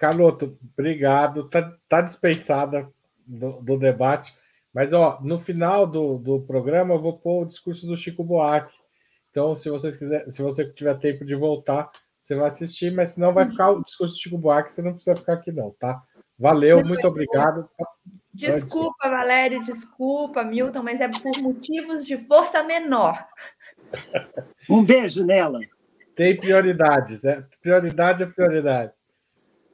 Caloto, 0.00 0.58
obrigado. 0.72 1.46
Tá, 1.50 1.76
tá 1.86 2.00
dispensada 2.00 2.90
do, 3.26 3.60
do, 3.60 3.78
debate. 3.78 4.34
Mas, 4.72 4.94
ó, 4.94 5.20
no 5.20 5.38
final 5.38 5.86
do, 5.86 6.16
do 6.16 6.40
programa, 6.40 6.94
eu 6.94 7.02
vou 7.02 7.18
pôr 7.18 7.42
o 7.42 7.46
discurso 7.46 7.86
do 7.86 7.94
Chico 7.94 8.24
Buarque. 8.24 8.74
Então, 9.30 9.54
se 9.54 9.68
vocês 9.68 9.98
quiser, 9.98 10.26
se 10.30 10.40
você 10.40 10.64
tiver 10.72 10.98
tempo 10.98 11.22
de 11.22 11.34
voltar, 11.34 11.90
você 12.22 12.34
vai 12.34 12.48
assistir, 12.48 12.90
mas 12.90 13.10
senão 13.10 13.34
vai 13.34 13.46
ficar 13.46 13.72
o 13.72 13.84
discurso 13.84 14.14
do 14.14 14.18
Chico 14.18 14.38
Buarque, 14.38 14.72
você 14.72 14.80
não 14.80 14.94
precisa 14.94 15.16
ficar 15.16 15.34
aqui, 15.34 15.52
não, 15.52 15.70
tá? 15.78 16.02
Valeu, 16.38 16.82
muito 16.82 17.06
obrigado. 17.06 17.68
Desculpa, 18.32 19.06
Valério, 19.06 19.62
desculpa, 19.62 20.42
Milton, 20.42 20.82
mas 20.82 21.02
é 21.02 21.08
por 21.08 21.36
motivos 21.42 22.06
de 22.06 22.16
força 22.16 22.62
menor. 22.62 23.22
Um 24.70 24.84
beijo 24.84 25.26
nela. 25.26 25.58
Tem 26.14 26.36
prioridades, 26.36 27.24
é, 27.24 27.44
prioridade 27.60 28.22
é 28.22 28.26
prioridade. 28.26 28.92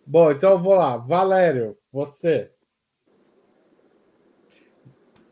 Bom, 0.06 0.30
então 0.30 0.52
eu 0.52 0.62
vou 0.62 0.74
lá. 0.74 0.96
Valério, 0.96 1.76
você. 1.92 2.52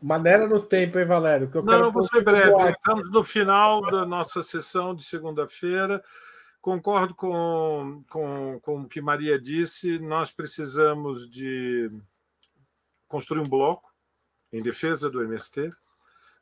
Maneira 0.01 0.47
no 0.47 0.61
tempo, 0.61 0.99
hein, 0.99 1.05
Valério? 1.05 1.49
Que 1.49 1.57
eu 1.57 1.63
não, 1.63 1.91
vou 1.91 2.03
ser 2.03 2.21
breve. 2.23 2.51
Estamos 2.71 3.09
no 3.09 3.23
final 3.23 3.81
da 3.89 4.05
nossa 4.05 4.43
sessão 4.43 4.93
de 4.93 5.03
segunda-feira. 5.03 6.03
Concordo 6.61 7.15
com, 7.15 8.03
com, 8.09 8.59
com 8.61 8.81
o 8.81 8.87
que 8.87 9.01
Maria 9.01 9.39
disse. 9.39 9.97
Nós 9.99 10.29
precisamos 10.29 11.29
de 11.29 11.89
construir 13.07 13.39
um 13.39 13.49
bloco 13.49 13.89
em 14.51 14.61
defesa 14.61 15.09
do 15.09 15.23
MST. 15.23 15.69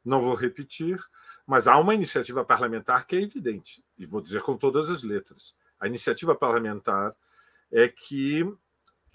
Não 0.04 0.22
vou 0.22 0.34
repetir, 0.34 1.00
mas 1.46 1.68
há 1.68 1.78
uma 1.78 1.94
iniciativa 1.94 2.44
parlamentar 2.44 3.06
que 3.06 3.16
é 3.16 3.22
evidente, 3.22 3.84
e 3.98 4.06
vou 4.06 4.20
dizer 4.20 4.42
com 4.42 4.58
todas 4.58 4.90
as 4.90 5.04
letras. 5.04 5.56
A 5.80 5.88
iniciativa 5.88 6.36
parlamentar 6.36 7.16
é 7.74 7.90
que 7.90 8.45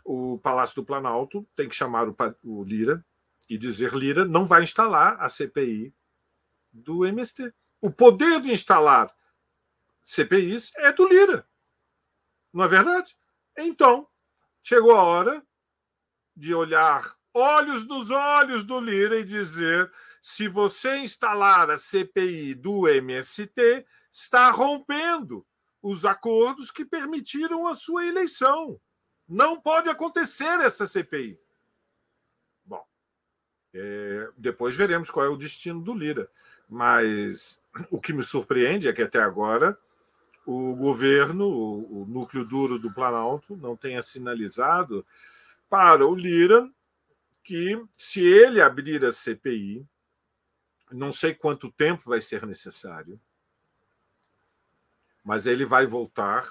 o 0.04 0.38
Palácio 0.40 0.82
do 0.82 0.86
Planalto 0.86 1.48
tem 1.54 1.68
que 1.68 1.76
chamar 1.76 2.08
o, 2.08 2.16
o 2.42 2.64
Lira 2.64 3.04
e 3.48 3.56
dizer: 3.56 3.94
Lira 3.94 4.24
não 4.24 4.44
vai 4.44 4.64
instalar 4.64 5.16
a 5.20 5.28
CPI 5.28 5.94
do 6.72 7.06
MST. 7.06 7.54
O 7.80 7.90
poder 7.90 8.40
de 8.40 8.50
instalar 8.50 9.14
CPIs 10.02 10.74
é 10.76 10.92
do 10.92 11.06
Lira. 11.06 11.48
Não 12.52 12.64
é 12.64 12.68
verdade? 12.68 13.16
Então, 13.56 14.08
chegou 14.60 14.92
a 14.92 15.02
hora 15.02 15.46
de 16.34 16.52
olhar 16.52 17.16
olhos 17.32 17.86
nos 17.86 18.10
olhos 18.10 18.64
do 18.64 18.80
Lira 18.80 19.20
e 19.20 19.24
dizer: 19.24 19.90
se 20.20 20.48
você 20.48 20.96
instalar 20.96 21.70
a 21.70 21.78
CPI 21.78 22.54
do 22.54 22.88
MST, 22.88 23.86
está 24.10 24.50
rompendo 24.50 25.46
os 25.82 26.04
acordos 26.04 26.70
que 26.70 26.84
permitiram 26.84 27.66
a 27.66 27.74
sua 27.74 28.06
eleição. 28.06 28.80
Não 29.28 29.60
pode 29.60 29.88
acontecer 29.88 30.60
essa 30.60 30.86
CPI. 30.86 31.38
Bom, 32.64 32.84
é, 33.74 34.30
depois 34.36 34.74
veremos 34.74 35.10
qual 35.10 35.26
é 35.26 35.28
o 35.28 35.36
destino 35.36 35.80
do 35.80 35.94
Lira. 35.94 36.30
Mas 36.68 37.64
o 37.90 38.00
que 38.00 38.12
me 38.12 38.22
surpreende 38.22 38.88
é 38.88 38.92
que 38.92 39.02
até 39.02 39.20
agora 39.20 39.78
o 40.44 40.74
governo, 40.74 41.46
o, 41.46 42.02
o 42.02 42.06
núcleo 42.06 42.44
duro 42.44 42.78
do 42.78 42.92
Planalto, 42.92 43.56
não 43.56 43.76
tenha 43.76 44.02
sinalizado 44.02 45.06
para 45.68 46.06
o 46.06 46.14
Lira 46.14 46.70
que, 47.42 47.82
se 47.96 48.22
ele 48.22 48.60
abrir 48.60 49.04
a 49.04 49.12
CPI, 49.12 49.86
não 50.90 51.12
sei 51.12 51.34
quanto 51.34 51.70
tempo 51.70 52.02
vai 52.06 52.20
ser 52.20 52.46
necessário, 52.46 53.20
mas 55.28 55.46
ele 55.46 55.66
vai 55.66 55.84
voltar 55.84 56.48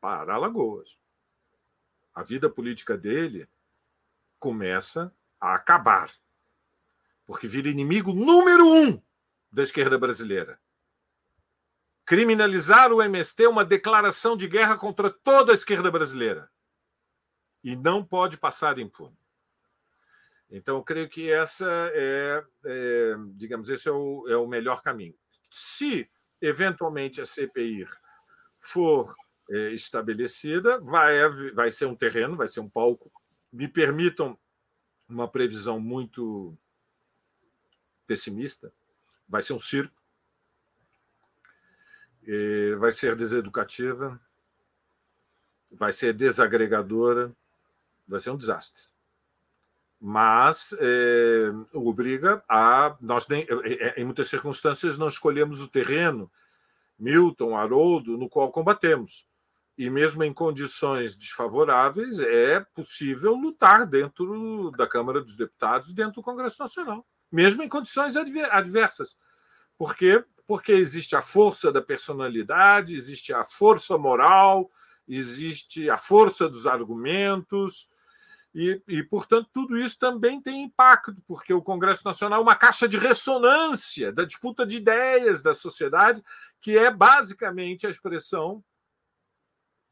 para 0.00 0.36
Alagoas. 0.36 0.98
A 2.14 2.22
vida 2.22 2.48
política 2.48 2.96
dele 2.96 3.46
começa 4.38 5.14
a 5.38 5.54
acabar, 5.54 6.10
porque 7.26 7.46
vira 7.46 7.68
inimigo 7.68 8.14
número 8.14 8.66
um 8.66 9.02
da 9.52 9.62
esquerda 9.62 9.98
brasileira. 9.98 10.58
Criminalizar 12.06 12.90
o 12.90 13.02
MST 13.02 13.44
é 13.44 13.48
uma 13.50 13.66
declaração 13.66 14.34
de 14.34 14.48
guerra 14.48 14.78
contra 14.78 15.10
toda 15.10 15.52
a 15.52 15.54
esquerda 15.54 15.90
brasileira. 15.90 16.50
E 17.62 17.76
não 17.76 18.02
pode 18.02 18.38
passar 18.38 18.78
impune. 18.78 19.18
Então, 20.48 20.78
eu 20.78 20.82
creio 20.82 21.10
que 21.10 21.30
essa 21.30 21.68
é, 21.92 22.42
é 22.64 23.14
digamos, 23.34 23.68
esse 23.68 23.90
é 23.90 23.92
o, 23.92 24.26
é 24.26 24.38
o 24.38 24.46
melhor 24.46 24.82
caminho. 24.82 25.14
Se 25.50 26.10
eventualmente 26.44 27.20
a 27.20 27.26
CPI 27.26 27.86
for 28.58 29.14
é, 29.50 29.70
estabelecida, 29.72 30.80
vai, 30.80 31.16
vai 31.52 31.70
ser 31.70 31.86
um 31.86 31.96
terreno, 31.96 32.36
vai 32.36 32.48
ser 32.48 32.60
um 32.60 32.68
palco. 32.68 33.10
Me 33.52 33.68
permitam 33.68 34.38
uma 35.08 35.28
previsão 35.28 35.80
muito 35.80 36.56
pessimista: 38.06 38.72
vai 39.28 39.42
ser 39.42 39.54
um 39.54 39.58
circo, 39.58 40.02
é, 42.26 42.74
vai 42.76 42.92
ser 42.92 43.16
deseducativa, 43.16 44.20
vai 45.70 45.92
ser 45.92 46.12
desagregadora, 46.12 47.34
vai 48.06 48.20
ser 48.20 48.30
um 48.30 48.36
desastre 48.36 48.93
mas 50.06 50.76
é, 50.80 51.50
obriga 51.72 52.44
a. 52.46 52.94
Nós, 53.00 53.26
nem, 53.26 53.46
é, 53.48 53.72
é, 53.88 54.02
em 54.02 54.04
muitas 54.04 54.28
circunstâncias, 54.28 54.98
não 54.98 55.08
escolhemos 55.08 55.62
o 55.62 55.68
terreno, 55.68 56.30
Milton, 56.98 57.56
Haroldo, 57.56 58.18
no 58.18 58.28
qual 58.28 58.52
combatemos. 58.52 59.26
E 59.78 59.88
mesmo 59.88 60.22
em 60.22 60.30
condições 60.30 61.16
desfavoráveis, 61.16 62.20
é 62.20 62.60
possível 62.74 63.34
lutar 63.34 63.86
dentro 63.86 64.70
da 64.72 64.86
Câmara 64.86 65.22
dos 65.22 65.36
Deputados, 65.36 65.90
dentro 65.94 66.16
do 66.16 66.22
Congresso 66.22 66.62
Nacional, 66.62 67.06
mesmo 67.32 67.62
em 67.62 67.68
condições 67.68 68.14
adversas. 68.14 69.18
Por 69.78 69.96
quê? 69.96 70.22
Porque 70.46 70.72
existe 70.72 71.16
a 71.16 71.22
força 71.22 71.72
da 71.72 71.80
personalidade, 71.80 72.94
existe 72.94 73.32
a 73.32 73.42
força 73.42 73.96
moral, 73.96 74.70
existe 75.08 75.88
a 75.88 75.96
força 75.96 76.46
dos 76.46 76.66
argumentos, 76.66 77.88
e, 78.54 78.80
e, 78.86 79.02
portanto, 79.02 79.50
tudo 79.52 79.76
isso 79.76 79.98
também 79.98 80.40
tem 80.40 80.62
impacto, 80.62 81.20
porque 81.26 81.52
o 81.52 81.60
Congresso 81.60 82.04
Nacional 82.04 82.38
é 82.38 82.42
uma 82.42 82.54
caixa 82.54 82.86
de 82.86 82.96
ressonância 82.96 84.12
da 84.12 84.24
disputa 84.24 84.64
de 84.64 84.76
ideias 84.76 85.42
da 85.42 85.52
sociedade, 85.52 86.22
que 86.60 86.78
é 86.78 86.88
basicamente 86.88 87.84
a 87.84 87.90
expressão 87.90 88.64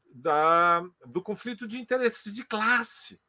da, 0.05 0.81
do 1.05 1.21
conflito 1.21 1.67
de 1.67 1.77
interesses 1.77 2.33
de 2.33 2.45
classe. 2.45 3.21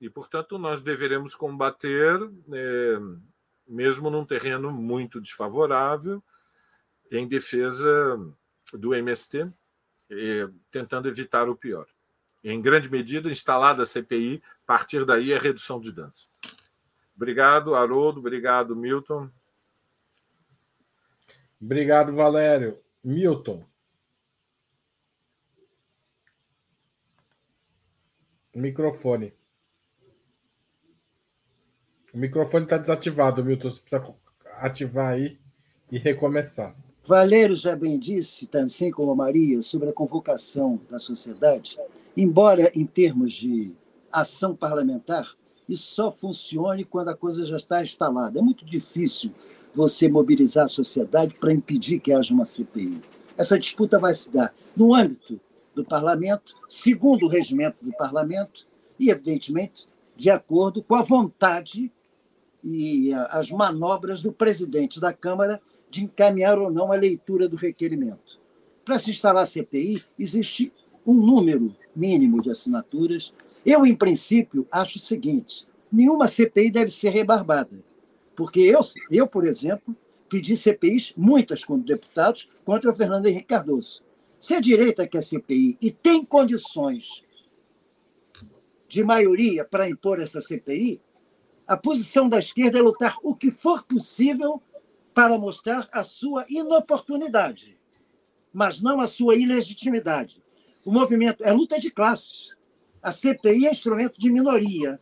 E, 0.00 0.10
portanto, 0.10 0.58
nós 0.58 0.82
deveremos 0.82 1.36
combater, 1.36 2.18
é, 2.52 2.98
mesmo 3.64 4.10
num 4.10 4.24
terreno 4.24 4.72
muito 4.72 5.20
desfavorável, 5.20 6.22
em 7.12 7.28
defesa 7.28 8.18
do 8.72 8.92
MST, 8.92 9.48
é, 10.10 10.48
tentando 10.72 11.08
evitar 11.08 11.48
o 11.48 11.56
pior 11.56 11.86
em 12.42 12.60
grande 12.60 12.90
medida, 12.90 13.30
instalada 13.30 13.82
a 13.82 13.86
CPI, 13.86 14.42
a 14.64 14.66
partir 14.66 15.04
daí 15.04 15.32
é 15.32 15.38
redução 15.38 15.80
de 15.80 15.92
danos. 15.92 16.28
Obrigado, 17.16 17.74
Haroldo. 17.74 18.20
Obrigado, 18.20 18.76
Milton. 18.76 19.28
Obrigado, 21.60 22.14
Valério. 22.14 22.78
Milton. 23.02 23.66
Microfone. 28.54 29.34
O 32.14 32.18
microfone 32.18 32.64
está 32.64 32.78
desativado, 32.78 33.44
Milton. 33.44 33.70
Você 33.70 33.80
precisa 33.80 34.14
ativar 34.56 35.14
aí 35.14 35.38
e 35.90 35.98
recomeçar. 35.98 36.74
Valério 37.04 37.56
já 37.56 37.74
bem 37.74 37.98
disse, 37.98 38.48
assim 38.54 38.90
como 38.90 39.10
a 39.12 39.16
Maria, 39.16 39.60
sobre 39.62 39.88
a 39.88 39.92
convocação 39.92 40.80
da 40.90 40.98
sociedade 40.98 41.78
Embora, 42.20 42.72
em 42.74 42.84
termos 42.84 43.32
de 43.32 43.76
ação 44.10 44.52
parlamentar, 44.52 45.36
isso 45.68 45.94
só 45.94 46.10
funcione 46.10 46.82
quando 46.82 47.10
a 47.10 47.16
coisa 47.16 47.46
já 47.46 47.56
está 47.56 47.80
instalada. 47.80 48.40
É 48.40 48.42
muito 48.42 48.64
difícil 48.64 49.30
você 49.72 50.08
mobilizar 50.08 50.64
a 50.64 50.66
sociedade 50.66 51.36
para 51.38 51.52
impedir 51.52 52.00
que 52.00 52.12
haja 52.12 52.34
uma 52.34 52.44
CPI. 52.44 53.00
Essa 53.36 53.56
disputa 53.56 54.00
vai 54.00 54.12
se 54.14 54.32
dar 54.32 54.52
no 54.76 54.96
âmbito 54.96 55.40
do 55.72 55.84
parlamento, 55.84 56.56
segundo 56.68 57.24
o 57.26 57.28
regimento 57.28 57.84
do 57.84 57.92
parlamento, 57.92 58.66
e, 58.98 59.10
evidentemente, 59.10 59.86
de 60.16 60.28
acordo 60.28 60.82
com 60.82 60.96
a 60.96 61.02
vontade 61.02 61.92
e 62.64 63.12
as 63.30 63.48
manobras 63.48 64.22
do 64.22 64.32
presidente 64.32 64.98
da 64.98 65.12
Câmara 65.12 65.62
de 65.88 66.02
encaminhar 66.02 66.58
ou 66.58 66.68
não 66.68 66.90
a 66.90 66.96
leitura 66.96 67.48
do 67.48 67.54
requerimento. 67.54 68.40
Para 68.84 68.98
se 68.98 69.12
instalar 69.12 69.44
a 69.44 69.46
CPI, 69.46 70.02
existe 70.18 70.72
um 71.08 71.14
número 71.14 71.74
mínimo 71.96 72.42
de 72.42 72.50
assinaturas. 72.50 73.32
Eu, 73.64 73.86
em 73.86 73.96
princípio, 73.96 74.68
acho 74.70 74.98
o 74.98 75.00
seguinte: 75.00 75.66
nenhuma 75.90 76.28
CPI 76.28 76.70
deve 76.70 76.90
ser 76.90 77.08
rebarbada. 77.08 77.82
Porque 78.36 78.60
eu, 78.60 78.80
eu 79.10 79.26
por 79.26 79.46
exemplo, 79.46 79.96
pedi 80.28 80.54
CPIs, 80.54 81.14
muitas 81.16 81.64
como 81.64 81.82
deputados, 81.82 82.48
contra 82.62 82.92
Fernando 82.92 83.26
Henrique 83.26 83.48
Cardoso. 83.48 84.02
Se 84.38 84.54
a 84.54 84.60
direita 84.60 85.08
quer 85.08 85.22
CPI 85.22 85.78
e 85.80 85.90
tem 85.90 86.24
condições 86.24 87.24
de 88.86 89.02
maioria 89.02 89.64
para 89.64 89.88
impor 89.88 90.20
essa 90.20 90.40
CPI, 90.40 91.00
a 91.66 91.76
posição 91.76 92.28
da 92.28 92.38
esquerda 92.38 92.78
é 92.78 92.82
lutar 92.82 93.16
o 93.22 93.34
que 93.34 93.50
for 93.50 93.82
possível 93.82 94.62
para 95.12 95.36
mostrar 95.38 95.88
a 95.90 96.04
sua 96.04 96.44
inoportunidade, 96.48 97.78
mas 98.52 98.80
não 98.80 99.00
a 99.00 99.08
sua 99.08 99.34
ilegitimidade. 99.34 100.40
O 100.88 100.90
movimento 100.90 101.44
é 101.44 101.52
luta 101.52 101.78
de 101.78 101.90
classes. 101.90 102.56
A 103.02 103.12
CPI 103.12 103.66
é 103.66 103.70
instrumento 103.70 104.18
de 104.18 104.30
minoria, 104.30 104.98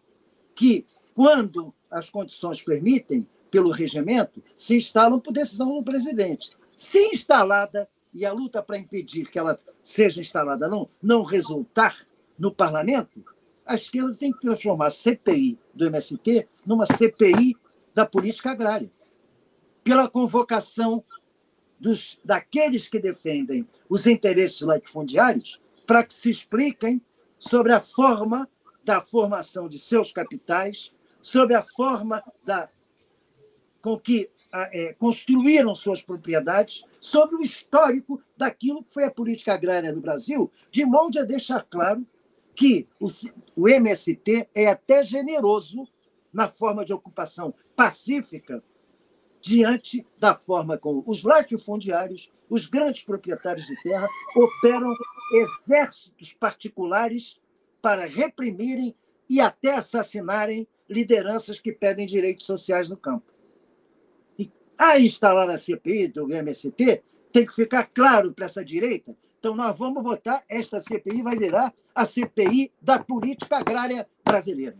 que, 0.52 0.84
quando 1.14 1.72
as 1.88 2.10
condições 2.10 2.60
permitem, 2.60 3.28
pelo 3.52 3.70
regimento, 3.70 4.42
se 4.56 4.76
instalam 4.76 5.20
por 5.20 5.32
decisão 5.32 5.76
do 5.76 5.84
presidente. 5.84 6.50
Se 6.76 6.98
instalada, 7.10 7.88
e 8.12 8.26
a 8.26 8.32
luta 8.32 8.60
para 8.60 8.78
impedir 8.78 9.30
que 9.30 9.38
ela 9.38 9.56
seja 9.80 10.20
instalada 10.20 10.68
não, 10.68 10.88
não 11.00 11.22
resultar 11.22 11.96
no 12.36 12.52
parlamento, 12.52 13.24
a 13.64 13.76
esquerda 13.76 14.12
tem 14.16 14.32
que 14.32 14.40
transformar 14.40 14.88
a 14.88 14.90
CPI 14.90 15.56
do 15.72 15.86
MST 15.86 16.48
numa 16.66 16.84
CPI 16.84 17.56
da 17.94 18.04
política 18.04 18.50
agrária. 18.50 18.90
Pela 19.84 20.10
convocação 20.10 21.04
dos, 21.78 22.18
daqueles 22.24 22.88
que 22.88 22.98
defendem 22.98 23.64
os 23.88 24.04
interesses 24.04 24.62
latifundiários 24.62 25.60
para 25.86 26.04
que 26.04 26.14
se 26.14 26.30
expliquem 26.30 27.00
sobre 27.38 27.72
a 27.72 27.80
forma 27.80 28.48
da 28.84 29.00
formação 29.00 29.68
de 29.68 29.78
seus 29.78 30.12
capitais, 30.12 30.92
sobre 31.22 31.54
a 31.54 31.62
forma 31.62 32.22
da, 32.44 32.68
com 33.80 33.98
que 33.98 34.30
é, 34.52 34.92
construíram 34.94 35.74
suas 35.74 36.02
propriedades, 36.02 36.84
sobre 37.00 37.36
o 37.36 37.42
histórico 37.42 38.22
daquilo 38.36 38.82
que 38.82 38.94
foi 38.94 39.04
a 39.04 39.10
política 39.10 39.54
agrária 39.54 39.92
no 39.92 40.00
Brasil, 40.00 40.50
de 40.70 40.84
modo 40.84 41.18
a 41.18 41.24
deixar 41.24 41.64
claro 41.64 42.06
que 42.54 42.88
o, 42.98 43.08
o 43.54 43.68
MST 43.68 44.48
é 44.54 44.66
até 44.68 45.04
generoso 45.04 45.86
na 46.32 46.50
forma 46.50 46.84
de 46.84 46.92
ocupação 46.92 47.54
pacífica 47.74 48.62
diante 49.46 50.04
da 50.18 50.34
forma 50.34 50.76
como 50.76 51.04
os 51.06 51.22
latifundiários, 51.22 52.28
os 52.50 52.66
grandes 52.66 53.04
proprietários 53.04 53.64
de 53.64 53.80
terra, 53.80 54.08
operam 54.34 54.92
exércitos 55.34 56.32
particulares 56.32 57.40
para 57.80 58.06
reprimirem 58.06 58.92
e 59.30 59.40
até 59.40 59.76
assassinarem 59.76 60.66
lideranças 60.90 61.60
que 61.60 61.72
pedem 61.72 62.08
direitos 62.08 62.44
sociais 62.44 62.88
no 62.88 62.96
campo. 62.96 63.32
A 64.76 64.98
instalar 64.98 65.48
a 65.48 65.56
CPI 65.56 66.08
do 66.08 66.30
MST 66.30 67.02
tem 67.32 67.46
que 67.46 67.54
ficar 67.54 67.84
claro 67.84 68.32
para 68.32 68.46
essa 68.46 68.64
direita. 68.64 69.16
Então, 69.38 69.54
nós 69.54 69.78
vamos 69.78 70.02
votar, 70.02 70.44
esta 70.48 70.80
CPI 70.80 71.22
vai 71.22 71.36
virar 71.36 71.72
a 71.94 72.04
CPI 72.04 72.72
da 72.82 72.98
política 72.98 73.58
agrária 73.58 74.08
brasileira. 74.24 74.76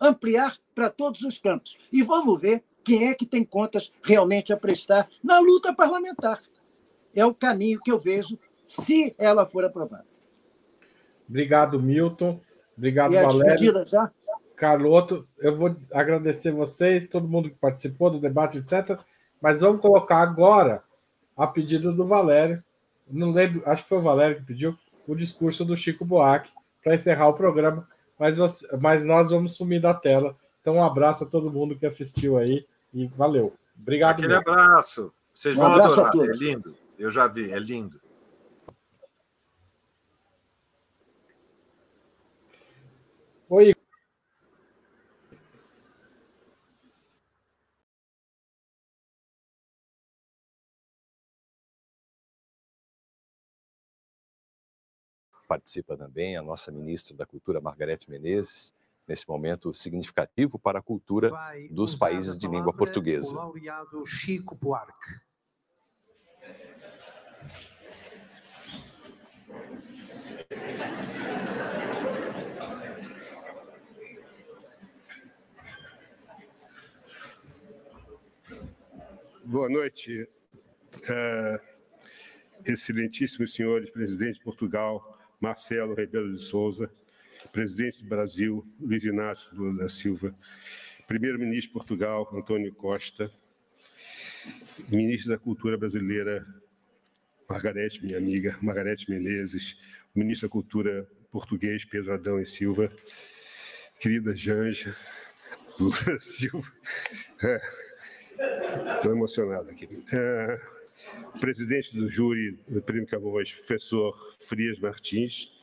Ampliar 0.00 0.58
para 0.74 0.90
todos 0.90 1.22
os 1.22 1.38
campos. 1.38 1.78
E 1.92 2.02
vamos 2.02 2.40
ver 2.40 2.64
quem 2.88 3.06
é 3.06 3.14
que 3.14 3.26
tem 3.26 3.44
contas 3.44 3.92
realmente 4.02 4.50
a 4.50 4.56
prestar 4.56 5.06
na 5.22 5.38
luta 5.38 5.74
parlamentar. 5.74 6.40
É 7.14 7.22
o 7.22 7.34
caminho 7.34 7.78
que 7.84 7.92
eu 7.92 7.98
vejo 7.98 8.38
se 8.64 9.14
ela 9.18 9.44
for 9.44 9.62
aprovada. 9.62 10.06
Obrigado, 11.28 11.78
Milton. 11.78 12.40
Obrigado, 12.74 13.12
e 13.12 13.22
Valério. 13.22 13.86
Já? 13.86 14.10
Carloto, 14.56 15.28
eu 15.38 15.54
vou 15.54 15.76
agradecer 15.92 16.50
vocês, 16.50 17.06
todo 17.06 17.28
mundo 17.28 17.50
que 17.50 17.56
participou 17.56 18.10
do 18.10 18.18
debate, 18.18 18.56
etc. 18.56 18.98
Mas 19.38 19.60
vamos 19.60 19.82
colocar 19.82 20.22
agora, 20.22 20.82
a 21.36 21.46
pedido 21.46 21.92
do 21.92 22.06
Valério, 22.06 22.64
não 23.06 23.32
lembro, 23.32 23.62
acho 23.66 23.82
que 23.82 23.88
foi 23.90 23.98
o 23.98 24.02
Valério 24.02 24.38
que 24.38 24.46
pediu, 24.46 24.74
o 25.06 25.14
discurso 25.14 25.62
do 25.62 25.76
Chico 25.76 26.06
Buarque 26.06 26.50
para 26.82 26.94
encerrar 26.94 27.28
o 27.28 27.34
programa, 27.34 27.86
mas, 28.18 28.38
você, 28.38 28.66
mas 28.78 29.04
nós 29.04 29.30
vamos 29.30 29.52
sumir 29.52 29.80
da 29.80 29.92
tela. 29.92 30.34
Então, 30.60 30.76
um 30.76 30.84
abraço 30.84 31.24
a 31.24 31.26
todo 31.26 31.52
mundo 31.52 31.78
que 31.78 31.86
assistiu 31.86 32.38
aí 32.38 32.66
e 32.92 33.06
valeu. 33.08 33.54
Obrigado. 33.78 34.14
Aquele 34.14 34.28
mesmo. 34.28 34.42
abraço. 34.50 35.12
Vocês 35.32 35.56
um 35.56 35.60
vão 35.60 35.72
adorar. 35.72 36.12
É 36.16 36.32
lindo. 36.32 36.76
Eu 36.98 37.10
já 37.10 37.26
vi, 37.26 37.52
é 37.52 37.58
lindo. 37.58 38.00
Oi, 43.50 43.74
participa 55.48 55.96
também 55.96 56.36
a 56.36 56.42
nossa 56.42 56.70
ministra 56.70 57.16
da 57.16 57.24
Cultura, 57.24 57.60
Margarete 57.60 58.10
Menezes, 58.10 58.74
nesse 59.08 59.26
momento 59.26 59.72
significativo 59.72 60.58
para 60.58 60.80
a 60.80 60.82
cultura 60.82 61.32
dos 61.70 61.96
países 61.96 62.36
de 62.36 62.46
língua 62.46 62.72
portuguesa. 62.72 63.34
O 63.34 63.36
laureado 63.36 64.04
Chico 64.06 64.54
Buarque. 64.54 65.26
Boa 79.44 79.70
noite, 79.70 80.28
uh, 80.94 81.58
excelentíssimos 82.66 83.54
senhores, 83.54 83.88
presidente 83.88 84.34
de 84.34 84.44
Portugal, 84.44 85.18
Marcelo 85.40 85.94
Rebelo 85.94 86.30
de 86.30 86.38
Souza, 86.38 86.90
presidente 87.52 88.02
do 88.02 88.08
Brasil, 88.08 88.66
Luiz 88.80 89.04
Inácio 89.04 89.48
Lula 89.54 89.84
da 89.84 89.88
Silva, 89.88 90.34
primeiro-ministro 91.06 91.68
de 91.68 91.72
Portugal, 91.72 92.28
Antônio 92.32 92.72
Costa, 92.74 93.30
ministro 94.88 95.30
da 95.30 95.38
Cultura 95.38 95.76
Brasileira, 95.76 96.46
Margarete, 97.48 98.04
minha 98.04 98.18
amiga, 98.18 98.58
Margarete 98.60 99.10
Menezes, 99.10 99.76
ministro 100.14 100.48
da 100.48 100.52
Cultura 100.52 101.08
português, 101.30 101.84
Pedro 101.84 102.14
Adão 102.14 102.40
e 102.40 102.46
Silva, 102.46 102.90
querida 103.98 104.36
Janja, 104.36 104.96
Lula 105.78 106.18
Silva. 106.18 106.72
Estou 108.96 109.12
é, 109.12 109.14
emocionado 109.14 109.70
aqui. 109.70 110.04
É, 110.12 110.60
presidente 111.40 111.96
do 111.96 112.08
júri 112.08 112.58
do 112.68 112.82
Prêmio 112.82 113.06
Camões, 113.06 113.54
professor 113.54 114.36
Frias 114.40 114.78
Martins, 114.78 115.57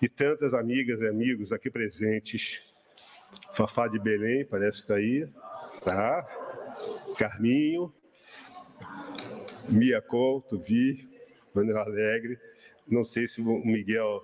e 0.00 0.08
tantas 0.08 0.54
amigas 0.54 1.00
e 1.00 1.06
amigos 1.06 1.52
aqui 1.52 1.70
presentes. 1.70 2.62
Fafá 3.52 3.86
de 3.86 3.98
Belém, 3.98 4.44
parece 4.44 4.78
que 4.78 4.82
está 4.84 4.94
aí, 4.96 5.28
tá? 5.84 6.26
Carminho, 7.16 7.92
Mia 9.68 10.00
Couto, 10.00 10.58
Vi, 10.58 11.08
Manuel 11.54 11.78
Alegre. 11.78 12.38
Não 12.88 13.04
sei 13.04 13.26
se 13.26 13.40
o 13.40 13.64
Miguel 13.64 14.20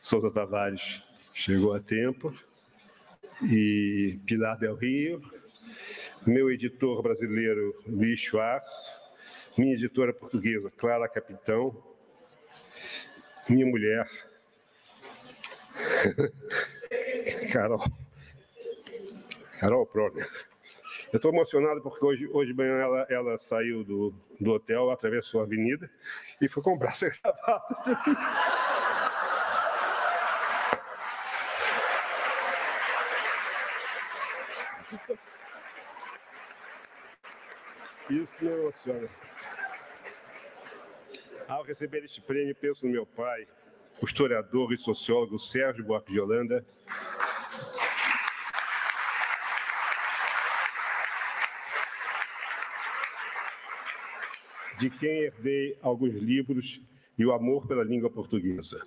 Souza 0.00 0.30
Tavares 0.30 1.04
chegou 1.32 1.72
a 1.72 1.80
tempo. 1.80 2.34
E 3.42 4.18
Pilar 4.26 4.58
Del 4.58 4.74
Rio, 4.74 5.22
meu 6.26 6.50
editor 6.50 7.02
brasileiro 7.02 7.74
Luiz 7.86 8.20
Schwartz, 8.20 8.94
minha 9.56 9.72
editora 9.72 10.12
portuguesa, 10.12 10.70
Clara 10.76 11.08
Capitão, 11.08 11.82
minha 13.48 13.64
mulher, 13.64 14.06
Carol, 17.52 17.84
Carol 19.58 19.86
Proner. 19.86 20.28
Eu 21.12 21.16
estou 21.16 21.32
emocionado 21.32 21.82
porque 21.82 22.04
hoje, 22.04 22.28
hoje 22.32 22.52
de 22.52 22.56
manhã 22.56 22.76
ela, 22.76 23.06
ela 23.10 23.38
saiu 23.38 23.82
do, 23.82 24.14
do 24.40 24.52
hotel, 24.52 24.90
atravessou 24.90 25.40
a 25.40 25.44
avenida 25.44 25.90
e 26.40 26.48
foi 26.48 26.62
comprar 26.62 26.90
essa 26.90 27.08
gravata. 27.22 28.00
Isso 38.08 38.44
me 38.44 38.50
emociona. 38.50 39.08
Ao 41.48 41.62
receber 41.62 42.04
este 42.04 42.20
prêmio, 42.20 42.54
penso 42.54 42.86
no 42.86 42.92
meu 42.92 43.06
pai, 43.06 43.46
o 44.02 44.06
historiador 44.06 44.72
e 44.72 44.78
sociólogo 44.78 45.38
Sérgio 45.38 45.84
Buarque 45.84 46.12
de 46.12 46.20
Holanda, 46.20 46.64
de 54.78 54.88
quem 54.88 55.24
herdei 55.24 55.78
alguns 55.82 56.14
livros 56.14 56.80
e 57.18 57.24
o 57.26 57.32
amor 57.32 57.66
pela 57.66 57.84
língua 57.84 58.08
portuguesa. 58.08 58.80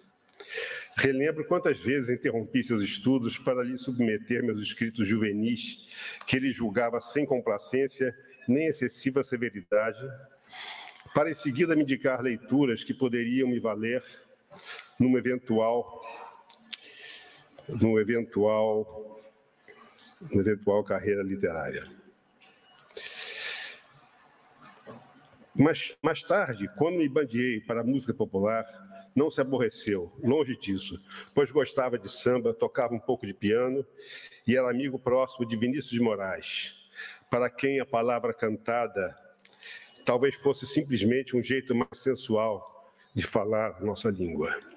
Relembro 0.98 1.45
quantas 1.45 1.80
vezes 1.80 2.10
interrompi 2.10 2.64
seus 2.64 2.81
estudos 2.81 3.38
para 3.38 3.64
lhe 3.64 3.77
submeter 3.77 4.44
meus 4.44 4.60
escritos 4.61 5.07
juvenis, 5.07 5.88
que 6.26 6.38
ele 6.38 6.52
julgava 6.52 6.99
sem 6.99 7.26
complacência 7.26 8.15
nem 8.48 8.68
excessiva 8.68 9.23
severidade, 9.23 9.99
para 11.14 11.30
em 11.30 11.34
seguida 11.34 11.76
me 11.76 11.84
indicar 11.84 12.22
leituras 12.22 12.84
que 12.84 12.94
poderiam 12.94 13.48
me 13.48 13.60
valer 13.60 14.03
numa 14.99 15.18
eventual 15.18 16.02
numa 17.68 18.02
eventual 18.02 19.22
numa 20.32 20.41
eventual 20.41 20.84
carreira 20.84 21.24
literária. 21.24 21.90
Mas 25.56 25.95
mais 26.02 26.24
tarde, 26.24 26.68
quando 26.78 26.98
me 26.98 27.07
bandiei 27.07 27.61
para 27.61 27.82
a 27.82 27.84
música 27.84 28.14
popular, 28.14 28.65
não 29.15 29.30
se 29.30 29.40
aborreceu, 29.40 30.11
longe 30.24 30.57
disso, 30.57 30.99
pois 31.36 31.52
gostava 31.52 31.99
de 31.99 32.11
samba, 32.11 32.53
tocava 32.53 32.95
um 32.95 32.99
pouco 32.99 33.28
de 33.28 33.34
piano 33.34 33.86
e 34.48 34.57
era 34.57 34.70
amigo 34.70 34.98
próximo 34.98 35.45
de 35.45 35.56
Vinícius 35.56 35.91
de 35.91 35.99
Moraes, 35.99 36.90
para 37.30 37.49
quem 37.49 37.80
a 37.80 37.86
palavra 37.86 38.34
cantada 38.34 39.15
talvez 40.03 40.36
fosse 40.36 40.65
simplesmente 40.65 41.38
um 41.38 41.41
jeito 41.44 41.76
mais 41.76 41.99
sensual 41.99 42.91
de 43.14 43.22
falar 43.26 43.80
nossa 43.82 44.10
língua. 44.10 44.73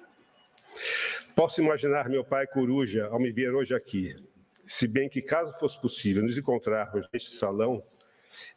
Posso 1.37 1.61
imaginar 1.61 2.09
meu 2.09 2.25
pai 2.25 2.47
coruja 2.47 3.05
ao 3.09 3.19
me 3.19 3.31
ver 3.31 3.53
hoje 3.53 3.71
aqui, 3.75 4.15
se 4.65 4.87
bem 4.87 5.07
que, 5.07 5.21
caso 5.21 5.53
fosse 5.59 5.79
possível 5.79 6.23
nos 6.23 6.35
encontrarmos 6.35 7.07
neste 7.13 7.35
salão, 7.35 7.83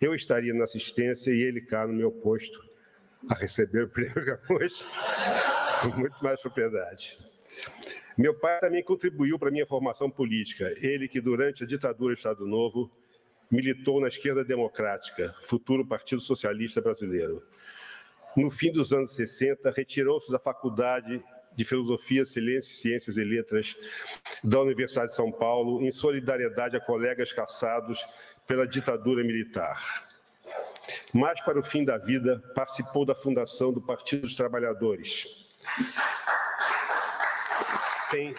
eu 0.00 0.14
estaria 0.14 0.54
na 0.54 0.64
assistência 0.64 1.30
e 1.30 1.42
ele 1.42 1.60
cá 1.60 1.86
no 1.86 1.92
meu 1.92 2.10
posto 2.10 2.58
a 3.28 3.34
receber 3.34 3.84
o 3.84 3.88
prêmio 3.92 4.24
Camões 4.24 4.82
com 5.82 5.88
muito 6.00 6.24
mais 6.24 6.40
propriedade. 6.40 7.18
Meu 8.16 8.32
pai 8.32 8.58
também 8.60 8.82
contribuiu 8.82 9.38
para 9.38 9.50
minha 9.50 9.66
formação 9.66 10.10
política. 10.10 10.72
Ele 10.78 11.06
que, 11.06 11.20
durante 11.20 11.64
a 11.64 11.66
ditadura 11.66 12.14
do 12.14 12.16
Estado 12.16 12.46
Novo, 12.46 12.90
militou 13.50 14.00
na 14.00 14.08
esquerda 14.08 14.42
democrática, 14.42 15.34
futuro 15.42 15.86
Partido 15.86 16.22
Socialista 16.22 16.80
Brasileiro. 16.80 17.42
No 18.34 18.50
fim 18.50 18.72
dos 18.72 18.90
anos 18.90 19.14
60, 19.14 19.70
retirou-se 19.70 20.32
da 20.32 20.38
Faculdade 20.38 21.22
de 21.56 21.64
Filosofia, 21.64 22.24
Ciências 22.24 23.16
e 23.16 23.24
Letras 23.24 23.76
da 24.42 24.60
Universidade 24.60 25.08
de 25.08 25.16
São 25.16 25.30
Paulo, 25.30 25.82
em 25.84 25.92
solidariedade 25.92 26.76
a 26.76 26.80
colegas 26.80 27.32
caçados 27.32 28.04
pela 28.46 28.66
ditadura 28.66 29.22
militar. 29.22 30.08
Mais 31.12 31.40
para 31.42 31.58
o 31.58 31.62
fim 31.62 31.84
da 31.84 31.98
vida, 31.98 32.42
participou 32.54 33.04
da 33.04 33.14
fundação 33.14 33.72
do 33.72 33.80
Partido 33.80 34.22
dos 34.22 34.34
Trabalhadores. 34.34 35.48
Sem, 38.08 38.34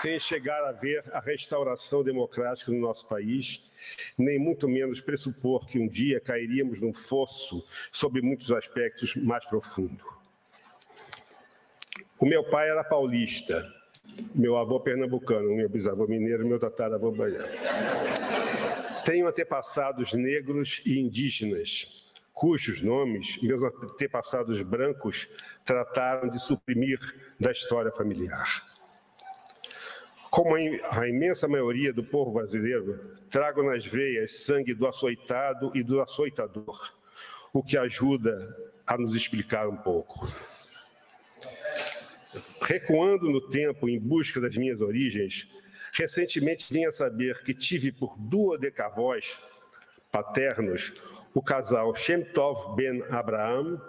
sem 0.00 0.18
chegar 0.18 0.64
a 0.64 0.72
ver 0.72 1.04
a 1.12 1.20
restauração 1.20 2.02
democrática 2.02 2.72
no 2.72 2.80
nosso 2.80 3.06
país, 3.06 3.70
nem 4.16 4.38
muito 4.38 4.68
menos 4.68 5.00
pressupor 5.00 5.66
que 5.66 5.78
um 5.78 5.86
dia 5.86 6.20
cairíamos 6.20 6.80
num 6.80 6.92
fosso 6.92 7.64
sob 7.92 8.20
muitos 8.20 8.50
aspectos 8.50 9.14
mais 9.14 9.44
profundo. 9.46 10.17
O 12.20 12.26
meu 12.26 12.42
pai 12.42 12.68
era 12.68 12.82
paulista, 12.82 13.64
meu 14.34 14.56
avô 14.56 14.80
pernambucano, 14.80 15.54
meu 15.54 15.68
bisavô 15.68 16.04
mineiro, 16.08 16.44
meu 16.44 16.58
tataravô 16.58 17.12
baiano. 17.12 17.46
Tenho 19.04 19.28
antepassados 19.28 20.12
negros 20.12 20.82
e 20.84 20.98
indígenas, 20.98 22.10
cujos 22.34 22.82
nomes 22.82 23.40
meus 23.40 23.62
antepassados 23.62 24.60
brancos 24.62 25.28
trataram 25.64 26.28
de 26.28 26.40
suprimir 26.40 26.98
da 27.38 27.52
história 27.52 27.92
familiar. 27.92 28.66
Como 30.28 30.56
a 30.56 31.08
imensa 31.08 31.46
maioria 31.46 31.92
do 31.92 32.02
povo 32.02 32.32
brasileiro, 32.32 33.16
trago 33.30 33.62
nas 33.62 33.86
veias 33.86 34.44
sangue 34.44 34.74
do 34.74 34.88
açoitado 34.88 35.70
e 35.72 35.84
do 35.84 36.00
açoitador, 36.00 36.92
o 37.52 37.62
que 37.62 37.78
ajuda 37.78 38.36
a 38.84 38.98
nos 38.98 39.14
explicar 39.14 39.68
um 39.68 39.76
pouco. 39.76 40.26
Recuando 42.68 43.30
no 43.30 43.40
tempo 43.40 43.88
em 43.88 43.98
busca 43.98 44.42
das 44.42 44.54
minhas 44.54 44.82
origens, 44.82 45.48
recentemente 45.90 46.70
vim 46.70 46.84
a 46.84 46.92
saber 46.92 47.42
que 47.42 47.54
tive 47.54 47.90
por 47.90 48.14
duodecavós 48.18 49.40
paternos 50.12 50.92
o 51.32 51.40
casal 51.40 51.94
Shemtov 51.94 52.76
Ben 52.76 53.02
Abraham, 53.08 53.80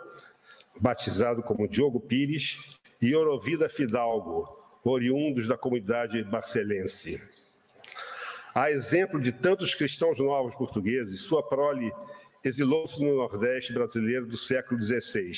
batizado 0.79 1.43
como 1.43 1.67
Diogo 1.67 1.99
Pires, 1.99 2.57
e 3.01 3.13
Orovida 3.13 3.67
Fidalgo, 3.67 4.47
oriundos 4.85 5.45
da 5.45 5.57
comunidade 5.57 6.23
barcelense. 6.23 7.21
A 8.55 8.71
exemplo 8.71 9.19
de 9.19 9.33
tantos 9.33 9.75
cristãos 9.75 10.17
novos 10.19 10.55
portugueses, 10.55 11.19
sua 11.19 11.43
prole 11.43 11.91
exilou-se 12.45 13.03
no 13.03 13.17
Nordeste 13.17 13.73
brasileiro 13.73 14.25
do 14.25 14.37
século 14.37 14.81
XVI. 14.81 15.33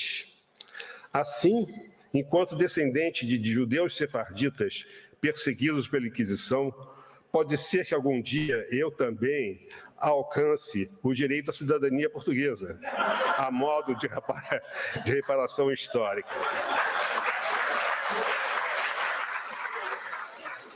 Assim, 1.11 1.65
enquanto 2.13 2.55
descendente 2.55 3.25
de, 3.25 3.37
de 3.37 3.51
judeus 3.51 3.95
sefarditas 3.95 4.85
perseguidos 5.19 5.87
pela 5.87 6.07
Inquisição, 6.07 6.73
pode 7.31 7.57
ser 7.57 7.85
que 7.85 7.93
algum 7.93 8.21
dia 8.21 8.65
eu 8.71 8.91
também 8.91 9.67
alcance 9.97 10.91
o 11.03 11.13
direito 11.13 11.51
à 11.51 11.53
cidadania 11.53 12.09
portuguesa, 12.09 12.79
a 13.37 13.49
modo 13.51 13.95
de, 13.95 14.07
de 15.05 15.11
reparação 15.11 15.71
histórica. 15.71 16.29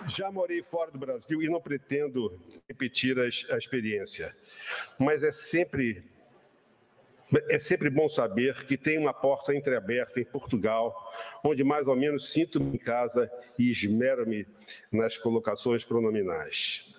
Já 0.08 0.32
morei 0.32 0.62
fora 0.62 0.92
do 0.92 1.00
Brasil 1.00 1.42
e 1.42 1.50
não 1.50 1.60
pretendo 1.60 2.40
repetir 2.70 3.18
a, 3.20 3.24
a 3.24 3.58
experiência, 3.58 4.36
mas 5.00 5.24
é 5.24 5.32
sempre 5.32 6.04
é 7.50 7.58
sempre 7.58 7.90
bom 7.90 8.08
saber 8.08 8.66
que 8.66 8.78
tem 8.78 8.98
uma 8.98 9.14
porta 9.14 9.54
entreaberta 9.54 10.20
em 10.20 10.26
Portugal, 10.26 10.94
onde 11.44 11.64
mais 11.64 11.88
ou 11.88 11.96
menos 11.96 12.32
sinto-me 12.32 12.76
em 12.76 12.78
casa 12.78 13.30
e 13.58 13.72
esmero-me 13.72 14.46
nas 14.92 15.18
colocações 15.18 15.84
pronominais. 15.84 16.94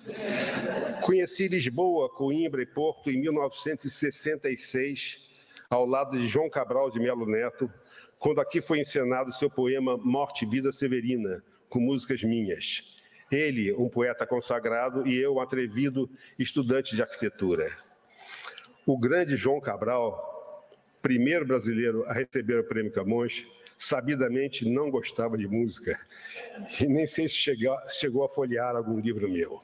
Conheci 1.02 1.48
Lisboa, 1.48 2.08
Coimbra 2.08 2.62
e 2.62 2.66
Porto 2.66 3.10
em 3.10 3.20
1966, 3.20 5.30
ao 5.70 5.86
lado 5.86 6.18
de 6.18 6.26
João 6.26 6.50
Cabral 6.50 6.90
de 6.90 7.00
Melo 7.00 7.26
Neto, 7.26 7.70
quando 8.18 8.40
aqui 8.40 8.60
foi 8.60 8.80
encenado 8.80 9.32
seu 9.32 9.50
poema 9.50 9.96
Morte 9.96 10.44
e 10.44 10.48
Vida 10.48 10.72
Severina, 10.72 11.42
com 11.68 11.80
músicas 11.80 12.22
minhas. 12.22 12.96
Ele, 13.30 13.72
um 13.74 13.88
poeta 13.88 14.26
consagrado, 14.26 15.06
e 15.06 15.16
eu, 15.16 15.34
um 15.34 15.40
atrevido 15.40 16.08
estudante 16.38 16.94
de 16.94 17.02
arquitetura. 17.02 17.76
O 18.88 18.96
grande 18.96 19.36
João 19.36 19.60
Cabral, 19.60 20.70
primeiro 21.02 21.44
brasileiro 21.44 22.04
a 22.06 22.12
receber 22.12 22.60
o 22.60 22.64
prêmio 22.68 22.92
Camões, 22.92 23.44
sabidamente 23.76 24.64
não 24.64 24.92
gostava 24.92 25.36
de 25.36 25.48
música 25.48 25.98
e 26.80 26.86
nem 26.86 27.04
sei 27.04 27.28
se 27.28 27.34
chegou, 27.34 28.24
a 28.24 28.28
folhear 28.28 28.76
algum 28.76 29.00
livro 29.00 29.28
meu. 29.28 29.60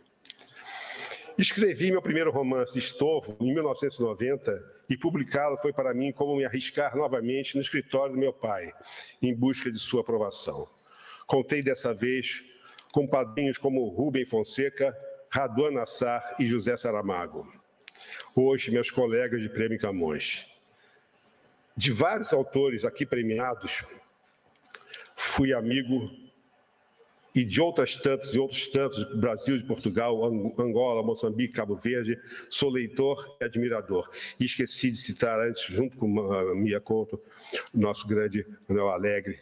Escrevi 1.38 1.92
meu 1.92 2.02
primeiro 2.02 2.32
romance, 2.32 2.76
Estovo, 2.76 3.36
em 3.40 3.54
1990, 3.54 4.60
e 4.90 4.96
publicá-lo 4.96 5.56
foi 5.58 5.72
para 5.72 5.94
mim 5.94 6.10
como 6.10 6.34
me 6.34 6.44
arriscar 6.44 6.96
novamente 6.96 7.54
no 7.54 7.62
escritório 7.62 8.14
do 8.14 8.20
meu 8.20 8.32
pai, 8.32 8.72
em 9.22 9.32
busca 9.32 9.70
de 9.70 9.78
sua 9.78 10.00
aprovação. 10.00 10.66
Contei 11.28 11.62
dessa 11.62 11.94
vez 11.94 12.42
com 12.90 13.06
padrinhos 13.06 13.56
como 13.56 13.88
Rubem 13.88 14.26
Fonseca, 14.26 14.92
Raduan 15.30 15.70
Nassar 15.70 16.34
e 16.40 16.46
José 16.48 16.76
Saramago 16.76 17.61
hoje 18.34 18.70
meus 18.70 18.90
colegas 18.90 19.40
de 19.40 19.48
Prêmio 19.48 19.78
Camões. 19.78 20.50
De 21.76 21.90
vários 21.90 22.32
autores 22.32 22.84
aqui 22.84 23.06
premiados, 23.06 23.82
fui 25.16 25.52
amigo 25.52 26.10
e 27.34 27.44
de 27.44 27.60
outras 27.60 27.96
tantas 27.96 28.34
e 28.34 28.38
outros 28.38 28.68
tantos, 28.68 29.04
Brasil, 29.18 29.56
de 29.56 29.64
Portugal, 29.64 30.22
Angola, 30.58 31.02
Moçambique, 31.02 31.54
Cabo 31.54 31.76
Verde, 31.76 32.20
sou 32.50 32.68
leitor 32.68 33.36
e 33.40 33.44
admirador. 33.44 34.10
E 34.38 34.44
esqueci 34.44 34.90
de 34.90 34.98
citar 34.98 35.40
antes, 35.40 35.64
junto 35.64 35.96
com 35.96 36.30
a 36.30 36.54
Mia 36.54 36.80
Couto, 36.80 37.20
nosso 37.72 38.06
grande 38.06 38.46
Manuel 38.68 38.90
Alegre, 38.90 39.38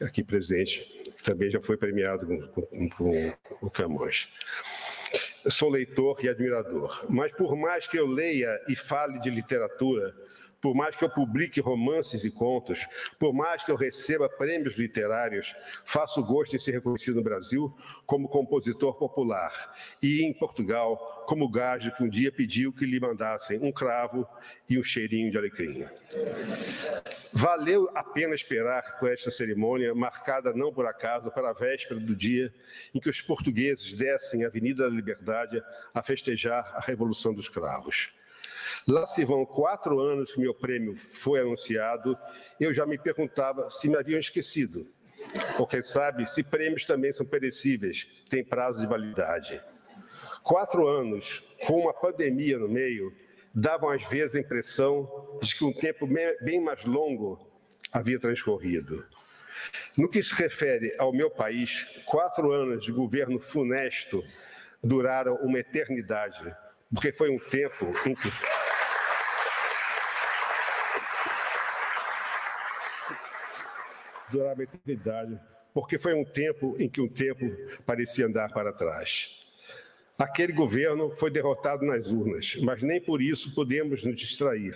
aqui 0.00 0.24
presente, 0.24 0.84
que 1.14 1.22
também 1.22 1.50
já 1.50 1.60
foi 1.60 1.76
premiado 1.76 2.26
com, 2.26 2.88
com, 2.90 3.32
com 3.42 3.66
o 3.66 3.70
Camões 3.70 4.30
sou 5.48 5.70
leitor 5.70 6.24
e 6.24 6.28
admirador, 6.28 7.06
mas 7.08 7.32
por 7.32 7.56
mais 7.56 7.86
que 7.86 7.98
eu 7.98 8.06
leia 8.06 8.60
e 8.68 8.76
fale 8.76 9.20
de 9.20 9.30
literatura, 9.30 10.14
por 10.66 10.74
mais 10.74 10.96
que 10.96 11.04
eu 11.04 11.08
publique 11.08 11.60
romances 11.60 12.24
e 12.24 12.30
contos, 12.30 12.88
por 13.20 13.32
mais 13.32 13.62
que 13.62 13.70
eu 13.70 13.76
receba 13.76 14.28
prêmios 14.28 14.74
literários, 14.74 15.54
faço 15.84 16.20
gosto 16.24 16.56
em 16.56 16.58
ser 16.58 16.72
reconhecido 16.72 17.14
no 17.14 17.22
Brasil 17.22 17.72
como 18.04 18.28
compositor 18.28 18.96
popular 18.96 19.76
e 20.02 20.24
em 20.24 20.32
Portugal 20.32 21.24
como 21.28 21.48
gajo 21.48 21.92
que 21.92 22.02
um 22.02 22.08
dia 22.08 22.32
pediu 22.32 22.72
que 22.72 22.84
lhe 22.84 22.98
mandassem 22.98 23.60
um 23.62 23.70
cravo 23.70 24.26
e 24.68 24.76
um 24.76 24.82
cheirinho 24.82 25.30
de 25.30 25.38
alecrim. 25.38 25.86
Valeu 27.32 27.88
a 27.94 28.02
pena 28.02 28.34
esperar 28.34 28.98
por 28.98 29.12
esta 29.12 29.30
cerimônia, 29.30 29.94
marcada 29.94 30.52
não 30.52 30.72
por 30.72 30.84
acaso 30.84 31.30
para 31.30 31.50
a 31.50 31.52
véspera 31.52 32.00
do 32.00 32.16
dia 32.16 32.52
em 32.92 32.98
que 32.98 33.08
os 33.08 33.20
portugueses 33.20 33.94
descem 33.94 34.42
a 34.42 34.48
Avenida 34.48 34.82
da 34.82 34.90
Liberdade 34.90 35.62
a 35.94 36.02
festejar 36.02 36.68
a 36.74 36.80
Revolução 36.80 37.32
dos 37.32 37.48
Cravos. 37.48 38.15
Lá 38.88 39.04
se 39.04 39.24
vão 39.24 39.44
quatro 39.44 39.98
anos 39.98 40.32
que 40.32 40.40
meu 40.40 40.54
prêmio 40.54 40.94
foi 40.94 41.40
anunciado, 41.40 42.16
eu 42.60 42.72
já 42.72 42.86
me 42.86 42.96
perguntava 42.96 43.68
se 43.70 43.88
me 43.88 43.96
haviam 43.96 44.20
esquecido. 44.20 44.86
Ou 45.58 45.66
quem 45.66 45.82
sabe 45.82 46.24
se 46.24 46.42
prêmios 46.44 46.84
também 46.84 47.12
são 47.12 47.26
perecíveis, 47.26 48.06
têm 48.28 48.44
prazo 48.44 48.80
de 48.80 48.86
validade. 48.86 49.60
Quatro 50.42 50.86
anos, 50.86 51.40
com 51.66 51.80
uma 51.80 51.92
pandemia 51.92 52.58
no 52.58 52.68
meio, 52.68 53.12
davam 53.52 53.90
às 53.90 54.04
vezes 54.04 54.36
a 54.36 54.40
impressão 54.40 55.40
de 55.42 55.56
que 55.56 55.64
um 55.64 55.72
tempo 55.72 56.08
bem 56.40 56.60
mais 56.60 56.84
longo 56.84 57.44
havia 57.90 58.20
transcorrido. 58.20 59.04
No 59.98 60.08
que 60.08 60.22
se 60.22 60.32
refere 60.32 60.94
ao 60.98 61.12
meu 61.12 61.28
país, 61.28 62.00
quatro 62.04 62.52
anos 62.52 62.84
de 62.84 62.92
governo 62.92 63.40
funesto 63.40 64.22
duraram 64.80 65.34
uma 65.36 65.58
eternidade, 65.58 66.54
porque 66.94 67.10
foi 67.10 67.30
um 67.30 67.38
tempo 67.38 67.86
em 68.06 68.14
que. 68.14 68.30
Durava 74.30 74.54
uma 74.54 74.64
eternidade, 74.64 75.40
porque 75.72 75.98
foi 75.98 76.14
um 76.14 76.24
tempo 76.24 76.74
em 76.78 76.88
que 76.88 77.00
um 77.00 77.08
tempo 77.08 77.44
parecia 77.84 78.26
andar 78.26 78.52
para 78.52 78.72
trás. 78.72 79.46
Aquele 80.18 80.52
governo 80.52 81.10
foi 81.10 81.30
derrotado 81.30 81.84
nas 81.84 82.10
urnas, 82.10 82.56
mas 82.62 82.82
nem 82.82 83.00
por 83.00 83.20
isso 83.20 83.54
podemos 83.54 84.02
nos 84.02 84.16
distrair, 84.16 84.74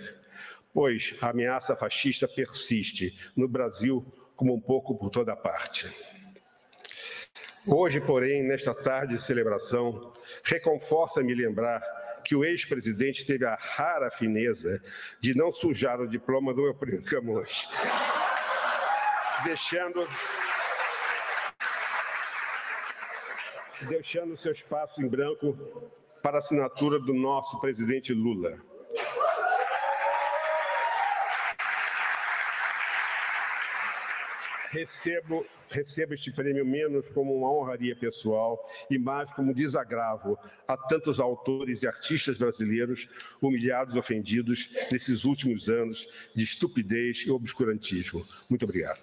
pois 0.73 1.15
a 1.21 1.29
ameaça 1.29 1.75
fascista 1.75 2.27
persiste 2.27 3.31
no 3.35 3.47
Brasil 3.47 4.05
como 4.35 4.53
um 4.53 4.61
pouco 4.61 4.95
por 4.95 5.09
toda 5.09 5.35
parte. 5.35 5.89
Hoje, 7.65 8.01
porém, 8.01 8.43
nesta 8.43 8.73
tarde 8.73 9.15
de 9.15 9.21
celebração, 9.21 10.13
reconforta-me 10.43 11.33
lembrar 11.33 11.81
que 12.23 12.35
o 12.35 12.43
ex-presidente 12.43 13.25
teve 13.25 13.45
a 13.45 13.55
rara 13.55 14.09
fineza 14.09 14.81
de 15.19 15.35
não 15.35 15.51
sujar 15.51 15.99
o 15.99 16.07
diploma 16.07 16.53
do 16.53 16.63
meu 16.63 16.73
primo 16.73 17.03
Camões, 17.03 17.67
deixando 19.43 20.07
deixando 23.87 24.37
seu 24.37 24.51
espaço 24.51 25.01
em 25.01 25.07
branco 25.07 25.57
para 26.21 26.37
a 26.37 26.39
assinatura 26.39 26.99
do 26.99 27.13
nosso 27.13 27.59
presidente 27.59 28.13
Lula. 28.13 28.70
Recebo, 34.71 35.45
recebo 35.69 36.13
este 36.13 36.31
prêmio 36.31 36.65
menos 36.65 37.11
como 37.11 37.35
uma 37.35 37.51
honraria 37.51 37.93
pessoal 37.95 38.57
e 38.89 38.97
mais 38.97 39.31
como 39.33 39.53
desagravo 39.53 40.37
a 40.65 40.77
tantos 40.77 41.19
autores 41.19 41.83
e 41.83 41.87
artistas 41.87 42.37
brasileiros 42.37 43.09
humilhados 43.41 43.95
ofendidos 43.95 44.69
nesses 44.89 45.25
últimos 45.25 45.67
anos 45.67 46.07
de 46.33 46.43
estupidez 46.45 47.25
e 47.27 47.31
obscurantismo. 47.31 48.25
Muito 48.49 48.63
obrigado. 48.63 49.01